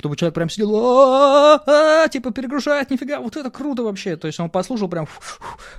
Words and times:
чтобы 0.00 0.16
человек 0.16 0.34
прям 0.34 0.48
сидел, 0.48 0.70
типа 2.08 2.30
перегружает, 2.32 2.90
нифига, 2.90 3.20
вот 3.20 3.36
это 3.36 3.50
круто 3.50 3.82
вообще. 3.82 4.16
То 4.16 4.26
есть 4.26 4.40
он 4.40 4.48
послушал 4.48 4.88
прям, 4.88 5.06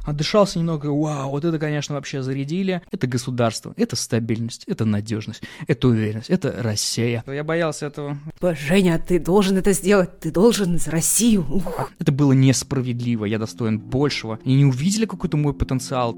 отдышался 0.06 0.60
немного, 0.60 0.88
вау, 0.88 1.32
вот 1.32 1.44
это, 1.44 1.58
конечно, 1.58 1.96
вообще 1.96 2.22
зарядили. 2.22 2.84
Это 2.92 3.08
государство, 3.08 3.74
это 3.78 3.96
стабильность, 3.96 4.64
это 4.68 4.86
надежность, 4.86 5.42
это 5.68 5.88
уверенность, 5.88 6.30
это 6.30 6.56
Россия. 6.60 7.24
Я 7.26 7.44
боялся 7.44 7.88
этого. 7.88 8.16
Женя, 8.42 9.04
ты 9.06 9.20
должен 9.20 9.58
это 9.58 9.74
сделать, 9.74 10.20
ты 10.20 10.32
должен 10.32 10.78
за 10.78 10.92
Россию. 10.92 11.46
Ух. 11.50 11.92
Это 11.98 12.12
было 12.12 12.34
несправедливо, 12.34 13.26
я 13.26 13.40
достоин 13.40 13.80
большего. 13.80 14.38
И 14.44 14.54
не 14.54 14.66
увидели 14.66 15.06
какой-то 15.06 15.36
мой 15.36 15.56
потенциал. 15.56 16.16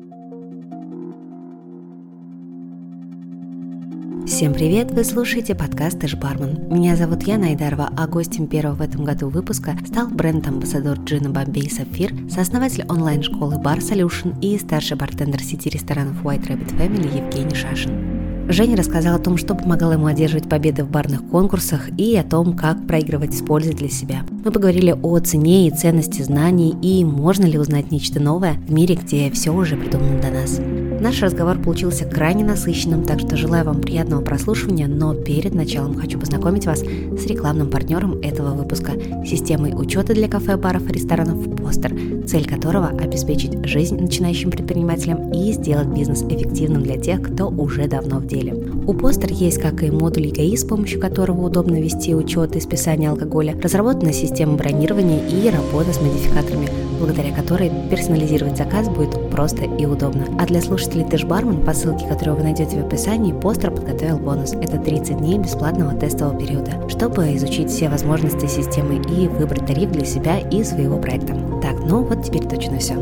Всем 4.26 4.54
привет! 4.54 4.90
Вы 4.92 5.04
слушаете 5.04 5.54
подкаст 5.54 6.00
«Ты 6.00 6.08
ж 6.08 6.16
бармен». 6.16 6.70
Меня 6.70 6.96
зовут 6.96 7.24
Яна 7.24 7.48
Айдарова, 7.48 7.90
а 7.98 8.08
гостем 8.08 8.48
первого 8.48 8.76
в 8.76 8.82
этом 8.82 9.04
году 9.04 9.28
выпуска 9.28 9.76
стал 9.86 10.08
бренд-амбассадор 10.08 10.98
Джина 11.00 11.30
Бомбей 11.30 11.70
Сапфир, 11.70 12.14
сооснователь 12.30 12.86
онлайн-школы 12.88 13.56
Bar 13.56 13.80
Solution 13.80 14.34
и 14.40 14.58
старший 14.58 14.96
бартендер 14.96 15.42
сети 15.44 15.68
ресторанов 15.70 16.24
White 16.24 16.48
Rabbit 16.48 16.74
Family 16.78 17.18
Евгений 17.18 17.54
Шашин. 17.54 18.48
Женя 18.48 18.78
рассказал 18.78 19.18
о 19.18 19.20
том, 19.20 19.36
что 19.36 19.56
помогало 19.56 19.94
ему 19.94 20.06
одерживать 20.06 20.48
победы 20.48 20.86
в 20.86 20.90
барных 20.90 21.28
конкурсах 21.28 21.90
и 21.98 22.16
о 22.16 22.24
том, 22.24 22.56
как 22.56 22.88
проигрывать 22.88 23.34
с 23.34 23.42
пользой 23.42 23.74
для 23.74 23.90
себя. 23.90 24.26
Мы 24.46 24.52
поговорили 24.52 24.96
о 25.02 25.20
цене 25.20 25.68
и 25.68 25.72
ценности 25.72 26.22
знаний 26.22 26.76
и 26.82 27.04
можно 27.04 27.44
ли 27.44 27.60
узнать 27.60 27.92
нечто 27.92 28.22
новое 28.22 28.54
в 28.54 28.72
мире, 28.72 28.96
где 28.96 29.30
все 29.32 29.52
уже 29.52 29.76
придумано 29.76 30.22
до 30.22 30.30
нас. 30.30 30.62
Наш 31.04 31.22
разговор 31.22 31.58
получился 31.60 32.06
крайне 32.06 32.46
насыщенным, 32.46 33.04
так 33.04 33.20
что 33.20 33.36
желаю 33.36 33.66
вам 33.66 33.82
приятного 33.82 34.22
прослушивания, 34.22 34.88
но 34.88 35.14
перед 35.14 35.54
началом 35.54 36.00
хочу 36.00 36.18
познакомить 36.18 36.66
вас 36.66 36.80
с 36.80 37.26
рекламным 37.26 37.70
партнером 37.70 38.22
этого 38.22 38.54
выпуска– 38.56 38.94
системой 39.26 39.74
учета 39.76 40.14
для 40.14 40.30
кафе, 40.30 40.56
баров 40.56 40.90
и 40.90 40.94
ресторанов 40.94 41.58
«Постер», 41.58 41.94
цель 42.26 42.48
которого– 42.48 42.88
обеспечить 43.02 43.68
жизнь 43.68 44.00
начинающим 44.00 44.50
предпринимателям 44.50 45.30
и 45.34 45.52
сделать 45.52 45.88
бизнес 45.88 46.24
эффективным 46.24 46.84
для 46.84 46.98
тех, 46.98 47.22
кто 47.22 47.50
уже 47.50 47.90
давно 47.90 48.20
в 48.20 48.28
деле. 48.28 48.56
У 48.88 48.94
«Постер» 48.94 49.30
есть 49.30 49.58
как 49.58 49.84
и 49.84 49.92
модуль 49.92 50.28
ЕГАИ, 50.28 50.56
с 50.56 50.64
помощью 50.64 51.02
которого 51.02 51.48
удобно 51.48 51.82
вести 51.82 52.16
учет 52.16 52.56
и 52.56 52.62
списание 52.62 53.10
алкоголя, 53.10 53.60
разработана 53.62 54.14
система 54.14 54.56
бронирования 54.56 55.20
и 55.28 55.50
работа 55.50 55.92
с 55.92 56.00
модификаторами, 56.00 56.70
благодаря 57.04 57.36
которой 57.36 57.70
персонализировать 57.90 58.58
заказ 58.58 58.88
будет 58.88 59.30
просто 59.30 59.64
и 59.66 59.86
удобно. 59.86 60.26
А 60.40 60.46
для 60.46 60.62
слушателей 60.62 61.04
Тэш 61.04 61.26
Бармен, 61.26 61.62
по 61.66 61.74
ссылке, 61.74 62.08
которую 62.08 62.38
вы 62.38 62.44
найдете 62.44 62.82
в 62.82 62.86
описании, 62.86 63.34
постер 63.34 63.72
подготовил 63.72 64.18
бонус. 64.18 64.54
Это 64.54 64.78
30 64.78 65.18
дней 65.18 65.38
бесплатного 65.38 65.94
тестового 65.96 66.40
периода, 66.40 66.72
чтобы 66.88 67.36
изучить 67.36 67.70
все 67.70 67.90
возможности 67.90 68.46
системы 68.46 69.02
и 69.12 69.28
выбрать 69.28 69.66
тариф 69.66 69.92
для 69.92 70.06
себя 70.06 70.40
и 70.40 70.64
своего 70.64 70.98
проекта. 70.98 71.36
Так, 71.62 71.78
ну 71.86 72.04
вот 72.04 72.24
теперь 72.24 72.48
точно 72.48 72.80
все. 72.80 72.96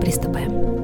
Приступаем. 0.00 0.77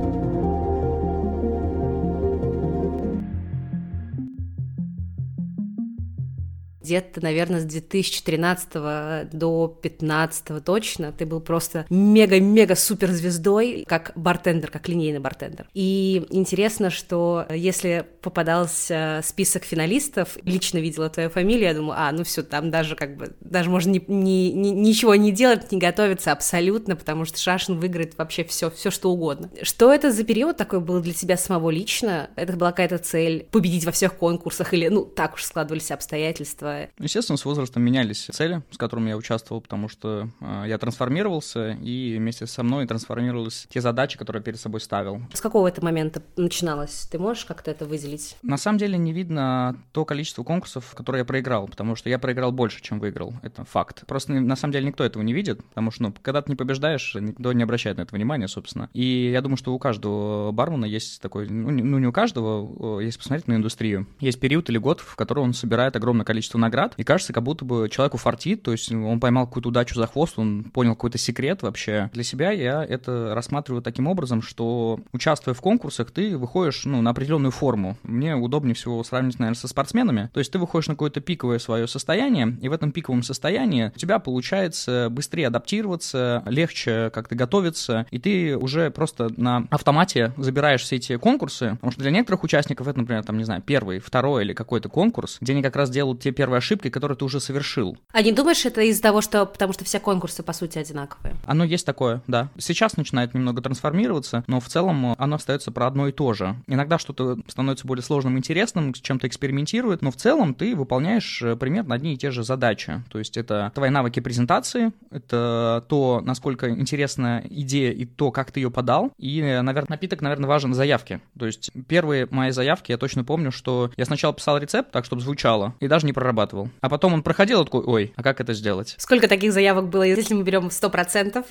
Где-то, 6.84 7.22
наверное, 7.22 7.60
с 7.60 7.64
2013 7.64 9.32
до 9.32 9.78
2015 9.82 10.64
точно 10.64 11.12
ты 11.12 11.24
был 11.24 11.40
просто 11.40 11.86
мега-мега 11.88 12.76
суперзвездой, 12.76 13.84
как 13.88 14.12
бартендер, 14.14 14.70
как 14.70 14.86
линейный 14.88 15.18
бартендер. 15.18 15.66
И 15.72 16.26
интересно, 16.30 16.90
что 16.90 17.46
если 17.50 18.06
попадался 18.20 19.20
список 19.24 19.64
финалистов, 19.64 20.36
лично 20.42 20.78
видела 20.78 21.08
твою 21.08 21.30
фамилию, 21.30 21.68
я 21.68 21.74
думала, 21.74 21.96
а, 21.98 22.12
ну 22.12 22.22
все, 22.22 22.42
там 22.42 22.70
даже 22.70 22.96
как 22.96 23.16
бы, 23.16 23.34
даже 23.40 23.70
можно 23.70 23.90
ни, 23.90 24.04
ни, 24.06 24.50
ни, 24.50 24.68
ничего 24.68 25.14
не 25.14 25.32
делать, 25.32 25.72
не 25.72 25.78
готовиться 25.78 26.32
абсолютно, 26.32 26.96
потому 26.96 27.24
что 27.24 27.38
Шашин 27.38 27.78
выиграет 27.78 28.18
вообще 28.18 28.44
все, 28.44 28.70
все 28.70 28.90
что 28.90 29.10
угодно. 29.10 29.50
Что 29.62 29.92
это 29.92 30.12
за 30.12 30.24
период 30.24 30.58
такой 30.58 30.80
был 30.80 31.00
для 31.00 31.14
тебя 31.14 31.38
самого 31.38 31.70
лично? 31.70 32.28
Это 32.36 32.52
была 32.54 32.72
какая-то 32.72 32.98
цель 32.98 33.48
победить 33.50 33.86
во 33.86 33.92
всех 33.92 34.16
конкурсах 34.16 34.74
или, 34.74 34.88
ну, 34.88 35.04
так 35.04 35.34
уж 35.34 35.44
складывались 35.44 35.90
обстоятельства? 35.90 36.73
Естественно, 36.98 37.36
с 37.36 37.44
возрастом 37.44 37.82
менялись 37.82 38.26
цели, 38.32 38.62
с 38.70 38.76
которыми 38.76 39.10
я 39.10 39.16
участвовал, 39.16 39.60
потому 39.60 39.88
что 39.88 40.28
э, 40.40 40.64
я 40.66 40.78
трансформировался, 40.78 41.72
и 41.72 42.16
вместе 42.18 42.46
со 42.46 42.62
мной 42.62 42.86
трансформировались 42.86 43.66
те 43.68 43.80
задачи, 43.80 44.18
которые 44.18 44.40
я 44.40 44.44
перед 44.44 44.60
собой 44.60 44.80
ставил. 44.80 45.20
С 45.32 45.40
какого 45.40 45.68
это 45.68 45.84
момента 45.84 46.22
начиналось? 46.36 47.08
Ты 47.10 47.18
можешь 47.18 47.44
как-то 47.44 47.70
это 47.70 47.86
выделить? 47.86 48.36
На 48.42 48.56
самом 48.56 48.78
деле 48.78 48.98
не 48.98 49.12
видно 49.12 49.76
то 49.92 50.04
количество 50.04 50.42
конкурсов, 50.42 50.94
которые 50.94 51.20
я 51.20 51.24
проиграл, 51.24 51.68
потому 51.68 51.96
что 51.96 52.08
я 52.08 52.18
проиграл 52.18 52.52
больше, 52.52 52.82
чем 52.82 53.00
выиграл. 53.00 53.34
Это 53.42 53.64
факт. 53.64 54.06
Просто 54.06 54.32
на 54.32 54.56
самом 54.56 54.72
деле 54.72 54.86
никто 54.86 55.04
этого 55.04 55.22
не 55.22 55.32
видит, 55.32 55.64
потому 55.64 55.90
что, 55.90 56.04
ну, 56.04 56.14
когда 56.22 56.42
ты 56.42 56.50
не 56.50 56.56
побеждаешь, 56.56 57.14
никто 57.14 57.52
не 57.52 57.62
обращает 57.62 57.98
на 57.98 58.02
это 58.02 58.14
внимания, 58.14 58.48
собственно. 58.48 58.88
И 58.92 59.30
я 59.30 59.40
думаю, 59.40 59.56
что 59.56 59.74
у 59.74 59.78
каждого 59.78 60.52
бармена 60.52 60.84
есть 60.84 61.20
такой, 61.20 61.48
ну, 61.48 61.70
не, 61.70 61.82
ну, 61.82 61.98
не 61.98 62.06
у 62.06 62.12
каждого, 62.12 63.00
если 63.00 63.18
посмотреть 63.18 63.48
на 63.48 63.54
индустрию, 63.54 64.06
есть 64.20 64.40
период 64.40 64.68
или 64.70 64.78
год, 64.78 65.00
в 65.00 65.16
который 65.16 65.40
он 65.40 65.54
собирает 65.54 65.96
огромное 65.96 66.24
количество 66.24 66.58
наград, 66.64 66.94
и 66.96 67.04
кажется, 67.04 67.32
как 67.32 67.42
будто 67.42 67.64
бы 67.64 67.88
человеку 67.90 68.16
фартит, 68.16 68.62
то 68.62 68.72
есть 68.72 68.90
он 68.92 69.20
поймал 69.20 69.46
какую-то 69.46 69.68
удачу 69.68 69.94
за 69.94 70.06
хвост, 70.06 70.38
он 70.38 70.64
понял 70.64 70.94
какой-то 70.94 71.18
секрет 71.18 71.62
вообще. 71.62 72.10
Для 72.12 72.24
себя 72.24 72.50
я 72.50 72.84
это 72.84 73.34
рассматриваю 73.34 73.82
таким 73.82 74.06
образом, 74.06 74.42
что 74.42 75.00
участвуя 75.12 75.54
в 75.54 75.60
конкурсах, 75.60 76.10
ты 76.10 76.36
выходишь 76.36 76.84
ну, 76.84 77.02
на 77.02 77.10
определенную 77.10 77.52
форму. 77.52 77.96
Мне 78.02 78.34
удобнее 78.34 78.74
всего 78.74 79.02
сравнить, 79.04 79.38
наверное, 79.38 79.58
со 79.58 79.68
спортсменами. 79.68 80.30
То 80.32 80.40
есть 80.40 80.52
ты 80.52 80.58
выходишь 80.58 80.88
на 80.88 80.94
какое-то 80.94 81.20
пиковое 81.20 81.58
свое 81.58 81.86
состояние, 81.86 82.56
и 82.60 82.68
в 82.68 82.72
этом 82.72 82.92
пиковом 82.92 83.22
состоянии 83.22 83.92
у 83.94 83.98
тебя 83.98 84.18
получается 84.18 85.08
быстрее 85.10 85.48
адаптироваться, 85.48 86.42
легче 86.46 87.10
как-то 87.12 87.34
готовиться, 87.34 88.06
и 88.10 88.18
ты 88.18 88.56
уже 88.56 88.90
просто 88.90 89.30
на 89.36 89.66
автомате 89.70 90.32
забираешь 90.36 90.82
все 90.82 90.96
эти 90.96 91.16
конкурсы, 91.16 91.70
потому 91.76 91.92
что 91.92 92.00
для 92.00 92.10
некоторых 92.10 92.44
участников 92.44 92.88
это, 92.88 92.98
например, 92.98 93.24
там, 93.24 93.38
не 93.38 93.44
знаю, 93.44 93.62
первый, 93.62 93.98
второй 93.98 94.44
или 94.44 94.52
какой-то 94.52 94.88
конкурс, 94.88 95.38
где 95.40 95.52
они 95.52 95.62
как 95.62 95.76
раз 95.76 95.90
делают 95.90 96.20
те 96.20 96.32
первые 96.32 96.53
ошибки, 96.58 96.88
которые 96.88 97.16
ты 97.16 97.24
уже 97.24 97.40
совершил. 97.40 97.96
А 98.12 98.22
не 98.22 98.32
думаешь, 98.32 98.64
это 98.64 98.80
из-за 98.82 99.02
того, 99.02 99.20
что... 99.20 99.46
Потому 99.46 99.72
что 99.72 99.84
все 99.84 100.00
конкурсы, 100.00 100.42
по 100.42 100.52
сути, 100.52 100.78
одинаковые? 100.78 101.36
Оно 101.46 101.64
есть 101.64 101.86
такое, 101.86 102.22
да. 102.26 102.50
Сейчас 102.58 102.96
начинает 102.96 103.34
немного 103.34 103.62
трансформироваться, 103.62 104.44
но 104.46 104.60
в 104.60 104.68
целом 104.68 105.14
оно 105.18 105.36
остается 105.36 105.72
про 105.72 105.86
одно 105.86 106.08
и 106.08 106.12
то 106.12 106.32
же. 106.32 106.56
Иногда 106.66 106.98
что-то 106.98 107.38
становится 107.46 107.86
более 107.86 108.02
сложным, 108.02 108.38
интересным, 108.38 108.94
с 108.94 109.00
чем-то 109.00 109.26
экспериментирует, 109.26 110.02
но 110.02 110.10
в 110.10 110.16
целом 110.16 110.54
ты 110.54 110.74
выполняешь 110.76 111.42
э, 111.42 111.56
примерно 111.56 111.94
одни 111.94 112.14
и 112.14 112.16
те 112.16 112.30
же 112.30 112.44
задачи. 112.44 113.02
То 113.10 113.18
есть 113.18 113.36
это 113.36 113.72
твои 113.74 113.90
навыки 113.90 114.20
презентации, 114.20 114.92
это 115.10 115.84
то, 115.88 116.20
насколько 116.24 116.70
интересна 116.70 117.42
идея 117.48 117.92
и 117.92 118.04
то, 118.04 118.30
как 118.30 118.52
ты 118.52 118.60
ее 118.60 118.70
подал. 118.70 119.12
И, 119.18 119.40
наверное, 119.40 119.86
напиток, 119.90 120.20
наверное, 120.20 120.48
важен 120.48 120.72
в 120.72 120.74
заявке. 120.74 121.20
То 121.38 121.46
есть 121.46 121.70
первые 121.88 122.26
мои 122.30 122.50
заявки, 122.50 122.92
я 122.92 122.98
точно 122.98 123.24
помню, 123.24 123.50
что 123.50 123.90
я 123.96 124.04
сначала 124.04 124.34
писал 124.34 124.58
рецепт 124.58 124.90
так, 124.90 125.04
чтобы 125.04 125.22
звучало, 125.22 125.74
и 125.80 125.88
даже 125.88 126.06
не 126.06 126.12
прорабатывал. 126.12 126.43
А 126.80 126.88
потом 126.88 127.14
он 127.14 127.22
проходил, 127.22 127.62
и 127.62 127.64
такой, 127.64 127.82
ой, 127.84 128.12
а 128.16 128.22
как 128.22 128.40
это 128.40 128.52
сделать? 128.54 128.94
Сколько 128.98 129.28
таких 129.28 129.52
заявок 129.52 129.88
было? 129.88 130.02
Если 130.02 130.34
мы 130.34 130.42
берем 130.42 130.66
100%, 130.66 131.44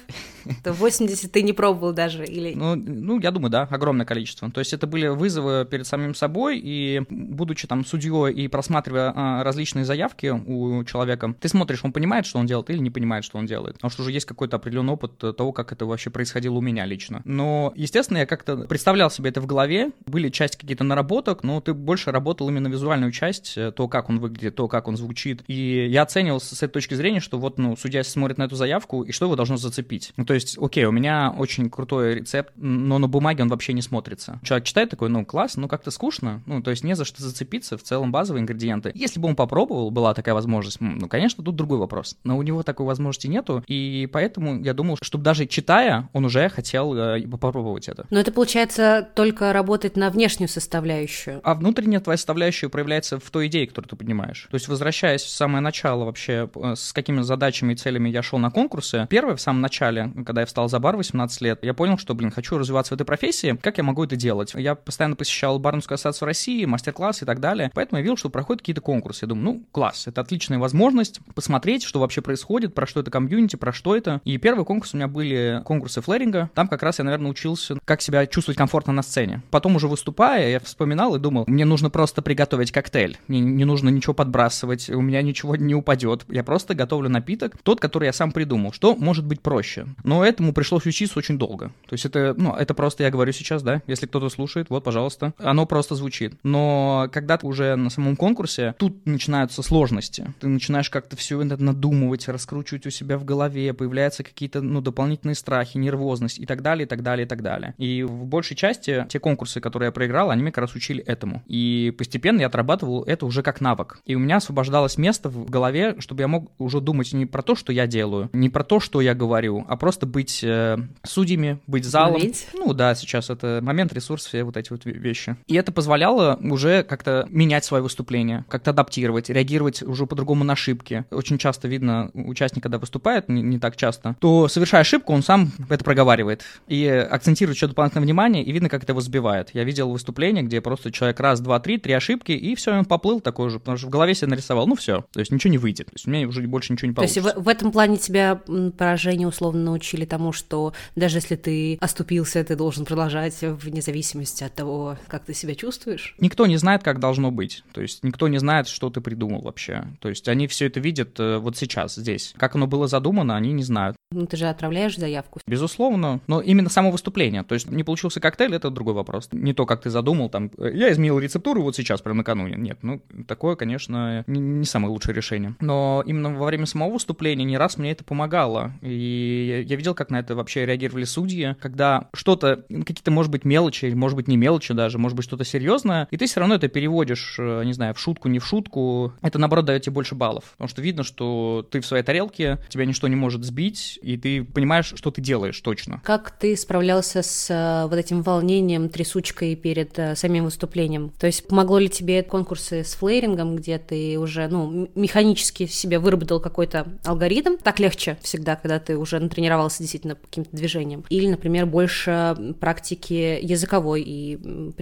то 0.63 0.73
80 0.73 1.31
ты 1.31 1.41
не 1.41 1.53
пробовал 1.53 1.93
даже? 1.93 2.25
Или... 2.25 2.53
Ну, 2.53 2.75
ну, 2.75 3.19
я 3.19 3.31
думаю, 3.31 3.49
да, 3.49 3.63
огромное 3.63 4.05
количество. 4.05 4.49
То 4.51 4.59
есть 4.59 4.73
это 4.73 4.87
были 4.87 5.07
вызовы 5.07 5.65
перед 5.65 5.87
самим 5.87 6.15
собой, 6.15 6.59
и 6.63 7.01
будучи 7.09 7.67
там 7.67 7.85
судьей 7.85 8.33
и 8.33 8.47
просматривая 8.47 9.13
а, 9.15 9.43
различные 9.43 9.85
заявки 9.85 10.27
у 10.27 10.83
человека, 10.83 11.33
ты 11.39 11.47
смотришь, 11.47 11.83
он 11.83 11.91
понимает, 11.91 12.25
что 12.25 12.39
он 12.39 12.45
делает, 12.45 12.69
или 12.69 12.79
не 12.79 12.89
понимает, 12.89 13.23
что 13.23 13.37
он 13.37 13.45
делает. 13.45 13.75
Потому 13.75 13.91
что 13.91 14.01
уже 14.01 14.11
есть 14.11 14.25
какой-то 14.25 14.57
определенный 14.57 14.93
опыт 14.93 15.17
того, 15.17 15.51
как 15.51 15.71
это 15.71 15.85
вообще 15.85 16.09
происходило 16.09 16.55
у 16.55 16.61
меня 16.61 16.85
лично. 16.85 17.21
Но, 17.25 17.73
естественно, 17.75 18.19
я 18.19 18.25
как-то 18.25 18.57
представлял 18.57 19.09
себе 19.09 19.29
это 19.29 19.41
в 19.41 19.45
голове, 19.45 19.91
были 20.05 20.29
часть 20.29 20.55
какие-то 20.55 20.83
наработок, 20.83 21.43
но 21.43 21.61
ты 21.61 21.73
больше 21.73 22.11
работал 22.11 22.49
именно 22.49 22.67
визуальную 22.67 23.11
часть, 23.11 23.57
э, 23.57 23.71
то, 23.71 23.87
как 23.87 24.09
он 24.09 24.19
выглядит, 24.19 24.55
то, 24.55 24.67
как 24.67 24.82
он 24.87 24.97
звучит, 24.97 25.43
и 25.47 25.87
я 25.89 26.03
оценивал 26.03 26.39
с 26.39 26.53
этой 26.53 26.73
точки 26.73 26.93
зрения, 26.93 27.19
что 27.19 27.39
вот, 27.39 27.57
ну, 27.57 27.75
судья 27.75 28.03
смотрит 28.03 28.37
на 28.37 28.43
эту 28.43 28.55
заявку, 28.55 29.03
и 29.03 29.11
что 29.11 29.25
его 29.25 29.35
должно 29.35 29.57
зацепить. 29.57 30.13
Ну, 30.17 30.25
то 30.25 30.33
есть, 30.33 30.57
окей, 30.59 30.85
у 30.85 30.91
меня 30.91 31.33
очень 31.37 31.69
крутой 31.69 32.15
рецепт, 32.15 32.53
но 32.55 32.97
на 32.97 33.07
бумаге 33.07 33.43
он 33.43 33.49
вообще 33.49 33.73
не 33.73 33.81
смотрится. 33.81 34.39
Человек 34.43 34.65
читает 34.65 34.89
такой, 34.89 35.09
ну, 35.09 35.25
класс, 35.25 35.55
ну, 35.55 35.67
как-то 35.67 35.91
скучно, 35.91 36.41
ну, 36.45 36.61
то 36.61 36.71
есть 36.71 36.83
не 36.83 36.95
за 36.95 37.05
что 37.05 37.21
зацепиться, 37.21 37.77
в 37.77 37.83
целом 37.83 38.11
базовые 38.11 38.41
ингредиенты. 38.41 38.91
Если 38.95 39.19
бы 39.19 39.27
он 39.27 39.35
попробовал, 39.35 39.91
была 39.91 40.13
такая 40.13 40.33
возможность, 40.35 40.79
ну, 40.79 41.07
конечно, 41.07 41.43
тут 41.43 41.55
другой 41.55 41.77
вопрос. 41.77 42.17
Но 42.23 42.37
у 42.37 42.41
него 42.41 42.63
такой 42.63 42.85
возможности 42.85 43.27
нету, 43.27 43.63
и 43.67 44.07
поэтому 44.11 44.61
я 44.63 44.73
думал, 44.73 44.97
чтобы 45.01 45.23
даже 45.23 45.45
читая, 45.45 46.09
он 46.13 46.25
уже 46.25 46.49
хотел 46.49 46.95
э, 46.95 47.21
попробовать 47.27 47.87
это. 47.87 48.05
Но 48.09 48.19
это 48.19 48.31
получается 48.31 49.07
только 49.15 49.53
работать 49.53 49.95
на 49.95 50.09
внешнюю 50.09 50.49
составляющую. 50.49 51.41
А 51.43 51.55
внутренняя 51.55 51.99
твоя 51.99 52.17
составляющая 52.17 52.69
проявляется 52.69 53.19
в 53.19 53.29
той 53.29 53.47
идее, 53.47 53.67
которую 53.67 53.89
ты 53.89 53.95
поднимаешь. 53.95 54.47
То 54.49 54.55
есть 54.55 54.67
возвращаясь 54.73 55.23
в 55.23 55.29
самое 55.29 55.61
начало 55.61 56.05
вообще, 56.05 56.49
э, 56.55 56.73
с 56.75 56.93
какими 56.93 57.21
задачами 57.21 57.73
и 57.73 57.75
целями 57.75 58.09
я 58.09 58.21
шел 58.21 58.39
на 58.39 58.51
конкурсы, 58.51 59.07
первое, 59.09 59.35
в 59.35 59.41
самом 59.41 59.61
начале, 59.61 60.11
когда 60.25 60.41
я 60.41 60.47
встал 60.47 60.69
за 60.69 60.79
бар 60.79 60.97
18 60.97 61.41
лет, 61.41 61.59
я 61.63 61.73
понял, 61.73 61.97
что, 61.97 62.13
блин, 62.15 62.31
хочу 62.31 62.57
развиваться 62.57 62.93
в 62.93 62.95
этой 62.95 63.05
профессии, 63.05 63.57
как 63.61 63.77
я 63.77 63.83
могу 63.83 64.03
это 64.03 64.15
делать? 64.15 64.53
Я 64.55 64.75
постоянно 64.75 65.15
посещал 65.15 65.59
Барнскую 65.59 65.95
ассоциацию 65.95 66.25
России, 66.27 66.65
мастер-классы 66.65 67.23
и 67.23 67.27
так 67.27 67.39
далее, 67.39 67.71
поэтому 67.73 67.99
я 67.99 68.03
видел, 68.03 68.17
что 68.17 68.29
проходят 68.29 68.61
какие-то 68.61 68.81
конкурсы. 68.81 69.25
Я 69.25 69.29
думаю, 69.29 69.45
ну, 69.45 69.63
класс, 69.71 70.07
это 70.07 70.21
отличная 70.21 70.59
возможность 70.59 71.19
посмотреть, 71.35 71.83
что 71.83 71.99
вообще 71.99 72.21
происходит, 72.21 72.73
про 72.73 72.85
что 72.85 72.99
это 72.99 73.11
комьюнити, 73.11 73.55
про 73.55 73.71
что 73.71 73.95
это. 73.95 74.21
И 74.25 74.37
первый 74.37 74.65
конкурс 74.65 74.93
у 74.93 74.97
меня 74.97 75.07
были 75.07 75.61
конкурсы 75.65 76.01
флэринга. 76.01 76.49
Там 76.53 76.67
как 76.67 76.83
раз 76.83 76.99
я, 76.99 77.05
наверное, 77.05 77.31
учился, 77.31 77.77
как 77.85 78.01
себя 78.01 78.25
чувствовать 78.27 78.57
комфортно 78.57 78.93
на 78.93 79.03
сцене. 79.03 79.41
Потом 79.51 79.75
уже 79.75 79.87
выступая, 79.87 80.49
я 80.49 80.59
вспоминал 80.59 81.15
и 81.15 81.19
думал, 81.19 81.45
мне 81.47 81.65
нужно 81.65 81.89
просто 81.89 82.21
приготовить 82.21 82.71
коктейль. 82.71 83.17
Мне 83.27 83.39
не 83.39 83.65
нужно 83.65 83.89
ничего 83.89 84.13
подбрасывать, 84.13 84.52
у 84.63 85.01
меня 85.01 85.21
ничего 85.21 85.55
не 85.55 85.75
упадет. 85.75 86.25
Я 86.29 86.43
просто 86.43 86.75
готовлю 86.75 87.09
напиток, 87.09 87.57
тот, 87.63 87.79
который 87.79 88.05
я 88.05 88.13
сам 88.13 88.31
придумал. 88.31 88.73
Что 88.73 88.95
может 88.95 89.25
быть 89.25 89.41
проще? 89.41 89.87
Но 90.03 90.25
этому 90.25 90.53
пришлось 90.53 90.85
учиться 90.85 91.17
очень 91.17 91.37
долго. 91.37 91.71
То 91.87 91.93
есть 91.93 92.05
это, 92.05 92.35
ну, 92.37 92.53
это 92.53 92.73
просто 92.73 93.03
я 93.03 93.11
говорю 93.11 93.31
сейчас, 93.31 93.63
да, 93.63 93.81
если 93.87 94.05
кто-то 94.05 94.29
слушает, 94.29 94.69
вот, 94.69 94.83
пожалуйста. 94.83 95.33
Оно 95.37 95.65
просто 95.65 95.95
звучит. 95.95 96.35
Но 96.43 97.09
когда 97.11 97.37
ты 97.37 97.47
уже 97.47 97.75
на 97.75 97.89
самом 97.89 98.15
конкурсе, 98.15 98.75
тут 98.77 99.05
начинаются 99.05 99.61
сложности. 99.61 100.33
Ты 100.39 100.47
начинаешь 100.47 100.89
как-то 100.89 101.15
все 101.15 101.41
это 101.41 101.61
надумывать, 101.61 102.27
раскручивать 102.27 102.85
у 102.85 102.89
себя 102.89 103.17
в 103.17 103.25
голове, 103.25 103.73
появляются 103.73 104.23
какие-то, 104.23 104.61
ну, 104.61 104.81
дополнительные 104.81 105.35
страхи, 105.35 105.77
нервозность 105.77 106.39
и 106.39 106.45
так 106.45 106.61
далее, 106.61 106.85
и 106.85 106.87
так 106.87 107.01
далее, 107.01 107.25
и 107.25 107.27
так 107.27 107.41
далее. 107.41 107.73
И 107.77 108.03
в 108.03 108.25
большей 108.25 108.55
части 108.55 109.05
те 109.09 109.19
конкурсы, 109.19 109.61
которые 109.61 109.87
я 109.87 109.91
проиграл, 109.91 110.29
они 110.29 110.41
меня 110.41 110.51
как 110.51 110.63
раз 110.63 110.75
учили 110.75 111.03
этому. 111.03 111.41
И 111.47 111.93
постепенно 111.97 112.41
я 112.41 112.47
отрабатывал 112.47 113.03
это 113.03 113.25
уже 113.25 113.41
как 113.41 113.61
навык. 113.61 113.99
И 114.05 114.15
у 114.15 114.19
меня 114.19 114.39
освобождалось 114.43 114.97
место 114.97 115.29
в 115.29 115.49
голове, 115.49 115.95
чтобы 115.99 116.21
я 116.21 116.27
мог 116.27 116.51
уже 116.59 116.81
думать 116.81 117.13
не 117.13 117.25
про 117.25 117.41
то, 117.41 117.55
что 117.55 117.71
я 117.71 117.87
делаю, 117.87 118.29
не 118.33 118.49
про 118.49 118.63
то, 118.63 118.79
что 118.79 119.01
я 119.01 119.15
говорю, 119.15 119.65
а 119.67 119.77
просто 119.77 120.05
быть 120.05 120.43
э, 120.43 120.77
судьями, 121.03 121.59
быть 121.67 121.85
залом. 121.85 122.15
Ловить. 122.15 122.47
Ну 122.53 122.73
да, 122.73 122.95
сейчас 122.95 123.29
это 123.29 123.59
момент, 123.61 123.93
ресурс, 123.93 124.25
все 124.25 124.43
вот 124.43 124.57
эти 124.57 124.69
вот 124.71 124.85
вещи. 124.85 125.35
И 125.47 125.55
это 125.55 125.71
позволяло 125.71 126.37
уже 126.41 126.83
как-то 126.83 127.25
менять 127.29 127.65
свое 127.65 127.81
выступление, 127.81 128.45
как-то 128.49 128.71
адаптировать, 128.71 129.29
реагировать 129.29 129.81
уже 129.81 130.05
по-другому 130.05 130.43
на 130.43 130.53
ошибки. 130.53 131.05
Очень 131.11 131.37
часто 131.37 131.67
видно, 131.67 132.11
участник, 132.13 132.63
когда 132.63 132.77
выступает, 132.77 133.29
не, 133.29 133.41
не 133.41 133.59
так 133.59 133.75
часто, 133.75 134.15
то 134.19 134.47
совершая 134.47 134.81
ошибку, 134.81 135.13
он 135.13 135.23
сам 135.23 135.51
это 135.69 135.83
проговаривает 135.83 136.43
и 136.67 136.85
акцентирует 136.87 137.55
еще 137.55 137.67
дополнительное 137.67 138.03
внимание, 138.03 138.43
и 138.43 138.51
видно, 138.51 138.69
как 138.69 138.83
это 138.83 138.91
его 138.91 139.01
сбивает. 139.01 139.49
Я 139.53 139.63
видел 139.63 139.89
выступление, 139.89 140.43
где 140.43 140.61
просто 140.61 140.91
человек 140.91 141.19
раз, 141.19 141.39
два, 141.39 141.59
три, 141.59 141.77
три 141.77 141.93
ошибки, 141.93 142.31
и 142.31 142.55
все, 142.55 142.77
он 142.77 142.85
поплыл 142.85 143.21
такой 143.21 143.49
же, 143.49 143.59
потому 143.59 143.77
что 143.77 143.87
в 143.87 143.89
голове 143.89 144.13
себе 144.13 144.27
нарисовал, 144.33 144.67
ну 144.67 144.75
все, 144.75 145.05
то 145.11 145.19
есть 145.19 145.31
ничего 145.31 145.51
не 145.51 145.57
выйдет, 145.57 145.87
то 145.87 145.93
есть 145.93 146.07
у 146.07 146.11
меня 146.11 146.27
уже 146.27 146.41
больше 146.43 146.73
ничего 146.73 146.89
не 146.89 146.95
То 146.95 147.01
есть 147.01 147.15
получится. 147.15 147.39
в, 147.39 147.43
в 147.43 147.47
этом 147.47 147.71
плане 147.71 147.97
тебя 147.97 148.41
поражение 148.77 149.27
условно 149.27 149.63
научили 149.63 150.05
тому, 150.05 150.31
что 150.31 150.73
даже 150.95 151.17
если 151.17 151.35
ты 151.35 151.77
оступился, 151.79 152.43
ты 152.43 152.55
должен 152.55 152.85
продолжать 152.85 153.37
вне 153.41 153.81
зависимости 153.81 154.43
от 154.43 154.53
того, 154.53 154.97
как 155.07 155.25
ты 155.25 155.33
себя 155.33 155.55
чувствуешь? 155.55 156.15
Никто 156.19 156.45
не 156.47 156.57
знает, 156.57 156.83
как 156.83 156.99
должно 156.99 157.31
быть. 157.31 157.63
То 157.73 157.81
есть 157.81 158.03
никто 158.03 158.27
не 158.27 158.37
знает, 158.37 158.67
что 158.67 158.89
ты 158.89 159.01
придумал 159.01 159.41
вообще. 159.41 159.85
То 159.99 160.09
есть 160.09 160.27
они 160.27 160.47
все 160.47 160.67
это 160.67 160.79
видят 160.79 161.19
э, 161.19 161.37
вот 161.37 161.57
сейчас, 161.57 161.95
здесь. 161.95 162.33
Как 162.37 162.55
оно 162.55 162.67
было 162.67 162.87
задумано, 162.87 163.35
они 163.35 163.53
не 163.53 163.63
знают. 163.63 163.95
Ну, 164.11 164.25
ты 164.25 164.37
же 164.37 164.47
отправляешь 164.47 164.97
заявку. 164.97 165.39
Безусловно. 165.47 166.21
Но 166.27 166.41
именно 166.41 166.69
само 166.69 166.91
выступление. 166.91 167.43
То 167.43 167.55
есть 167.55 167.69
не 167.69 167.83
получился 167.83 168.19
коктейль, 168.19 168.55
это 168.55 168.69
другой 168.69 168.93
вопрос. 168.93 169.29
Не 169.31 169.53
то, 169.53 169.65
как 169.65 169.81
ты 169.81 169.89
задумал, 169.89 170.29
там, 170.29 170.51
э, 170.57 170.71
я 170.73 170.91
изменил 170.91 171.19
рецептуру 171.19 171.61
вот 171.63 171.75
сейчас, 171.75 172.01
прям 172.01 172.17
накануне. 172.17 172.55
Нет, 172.57 172.79
ну, 172.81 173.01
такое, 173.27 173.55
конечно, 173.55 174.22
не, 174.27 174.39
не 174.39 174.65
самое 174.65 174.91
лучшее 174.91 175.15
решение. 175.15 175.55
Но 175.59 176.03
именно 176.05 176.37
во 176.37 176.45
время 176.45 176.65
самого 176.65 176.93
выступления 176.93 177.43
не 177.43 177.57
раз 177.57 177.77
мне 177.77 177.91
это 177.91 178.03
помогало. 178.03 178.73
И 178.81 179.65
я 179.67 179.75
видел, 179.75 179.93
как 179.93 180.09
на 180.09 180.19
это 180.19 180.35
вообще 180.35 180.65
реагировали 180.65 181.03
судьи, 181.05 181.55
когда 181.61 182.09
что-то, 182.13 182.63
какие-то, 182.67 183.11
может 183.11 183.31
быть, 183.31 183.45
мелочи, 183.45 183.85
может 183.93 184.15
быть, 184.15 184.27
не 184.27 184.37
мелочи 184.37 184.73
даже, 184.73 184.97
может 184.97 185.15
быть, 185.15 185.25
что-то 185.25 185.43
серьезное, 185.43 186.07
и 186.11 186.17
ты 186.17 186.25
все 186.25 186.39
равно 186.39 186.55
это 186.55 186.67
переводишь, 186.67 187.35
э, 187.39 187.63
не 187.65 187.73
знаю, 187.73 187.93
в 187.93 187.99
шутку, 187.99 188.27
не 188.27 188.39
в 188.39 188.45
шутку. 188.45 189.13
Это, 189.21 189.39
наоборот, 189.39 189.65
дает 189.65 189.83
тебе 189.83 189.93
больше 189.93 190.15
баллов. 190.15 190.53
Потому 190.53 190.67
что 190.67 190.81
видно, 190.81 191.03
что 191.03 191.67
ты 191.69 191.81
в 191.81 191.85
своей 191.85 192.03
тарелке, 192.03 192.59
тебя 192.69 192.85
ничто 192.85 193.07
не 193.07 193.15
может 193.15 193.43
сбить, 193.43 193.99
и 194.01 194.17
ты 194.17 194.43
понимаешь, 194.43 194.93
что 194.95 195.11
ты 195.11 195.21
делаешь 195.21 195.59
точно. 195.61 196.01
Как 196.03 196.31
ты 196.31 196.55
справлялся 196.55 197.21
с 197.21 197.49
э, 197.49 197.87
вот 197.87 197.97
этим 197.97 198.21
волнением, 198.21 198.89
трясучкой 198.89 199.55
перед 199.55 199.97
э, 199.97 200.15
самим 200.15 200.45
выступлением? 200.45 201.11
То 201.19 201.27
есть 201.27 201.47
помогло 201.47 201.79
ли 201.79 201.89
тебе 201.89 202.23
конкурсы 202.23 202.83
с 202.83 202.95
флейрингом, 202.95 203.55
где 203.55 203.77
ты 203.77 204.12
уже, 204.17 204.47
ну, 204.47 204.89
механически 204.95 205.65
себе 205.65 205.99
выработал 205.99 206.39
какой-то 206.39 206.87
алгоритм? 207.03 207.57
Так 207.57 207.79
легче 207.79 208.17
всегда, 208.21 208.55
когда 208.55 208.79
ты 208.79 208.97
уже 208.97 209.19
натренировался 209.19 209.79
действительно 209.79 210.15
каким-то 210.15 210.55
движениям. 210.55 211.03
Или, 211.09 211.27
например, 211.27 211.65
больше 211.65 212.35
практики 212.59 213.39
языковой 213.41 214.01
и 214.01 214.37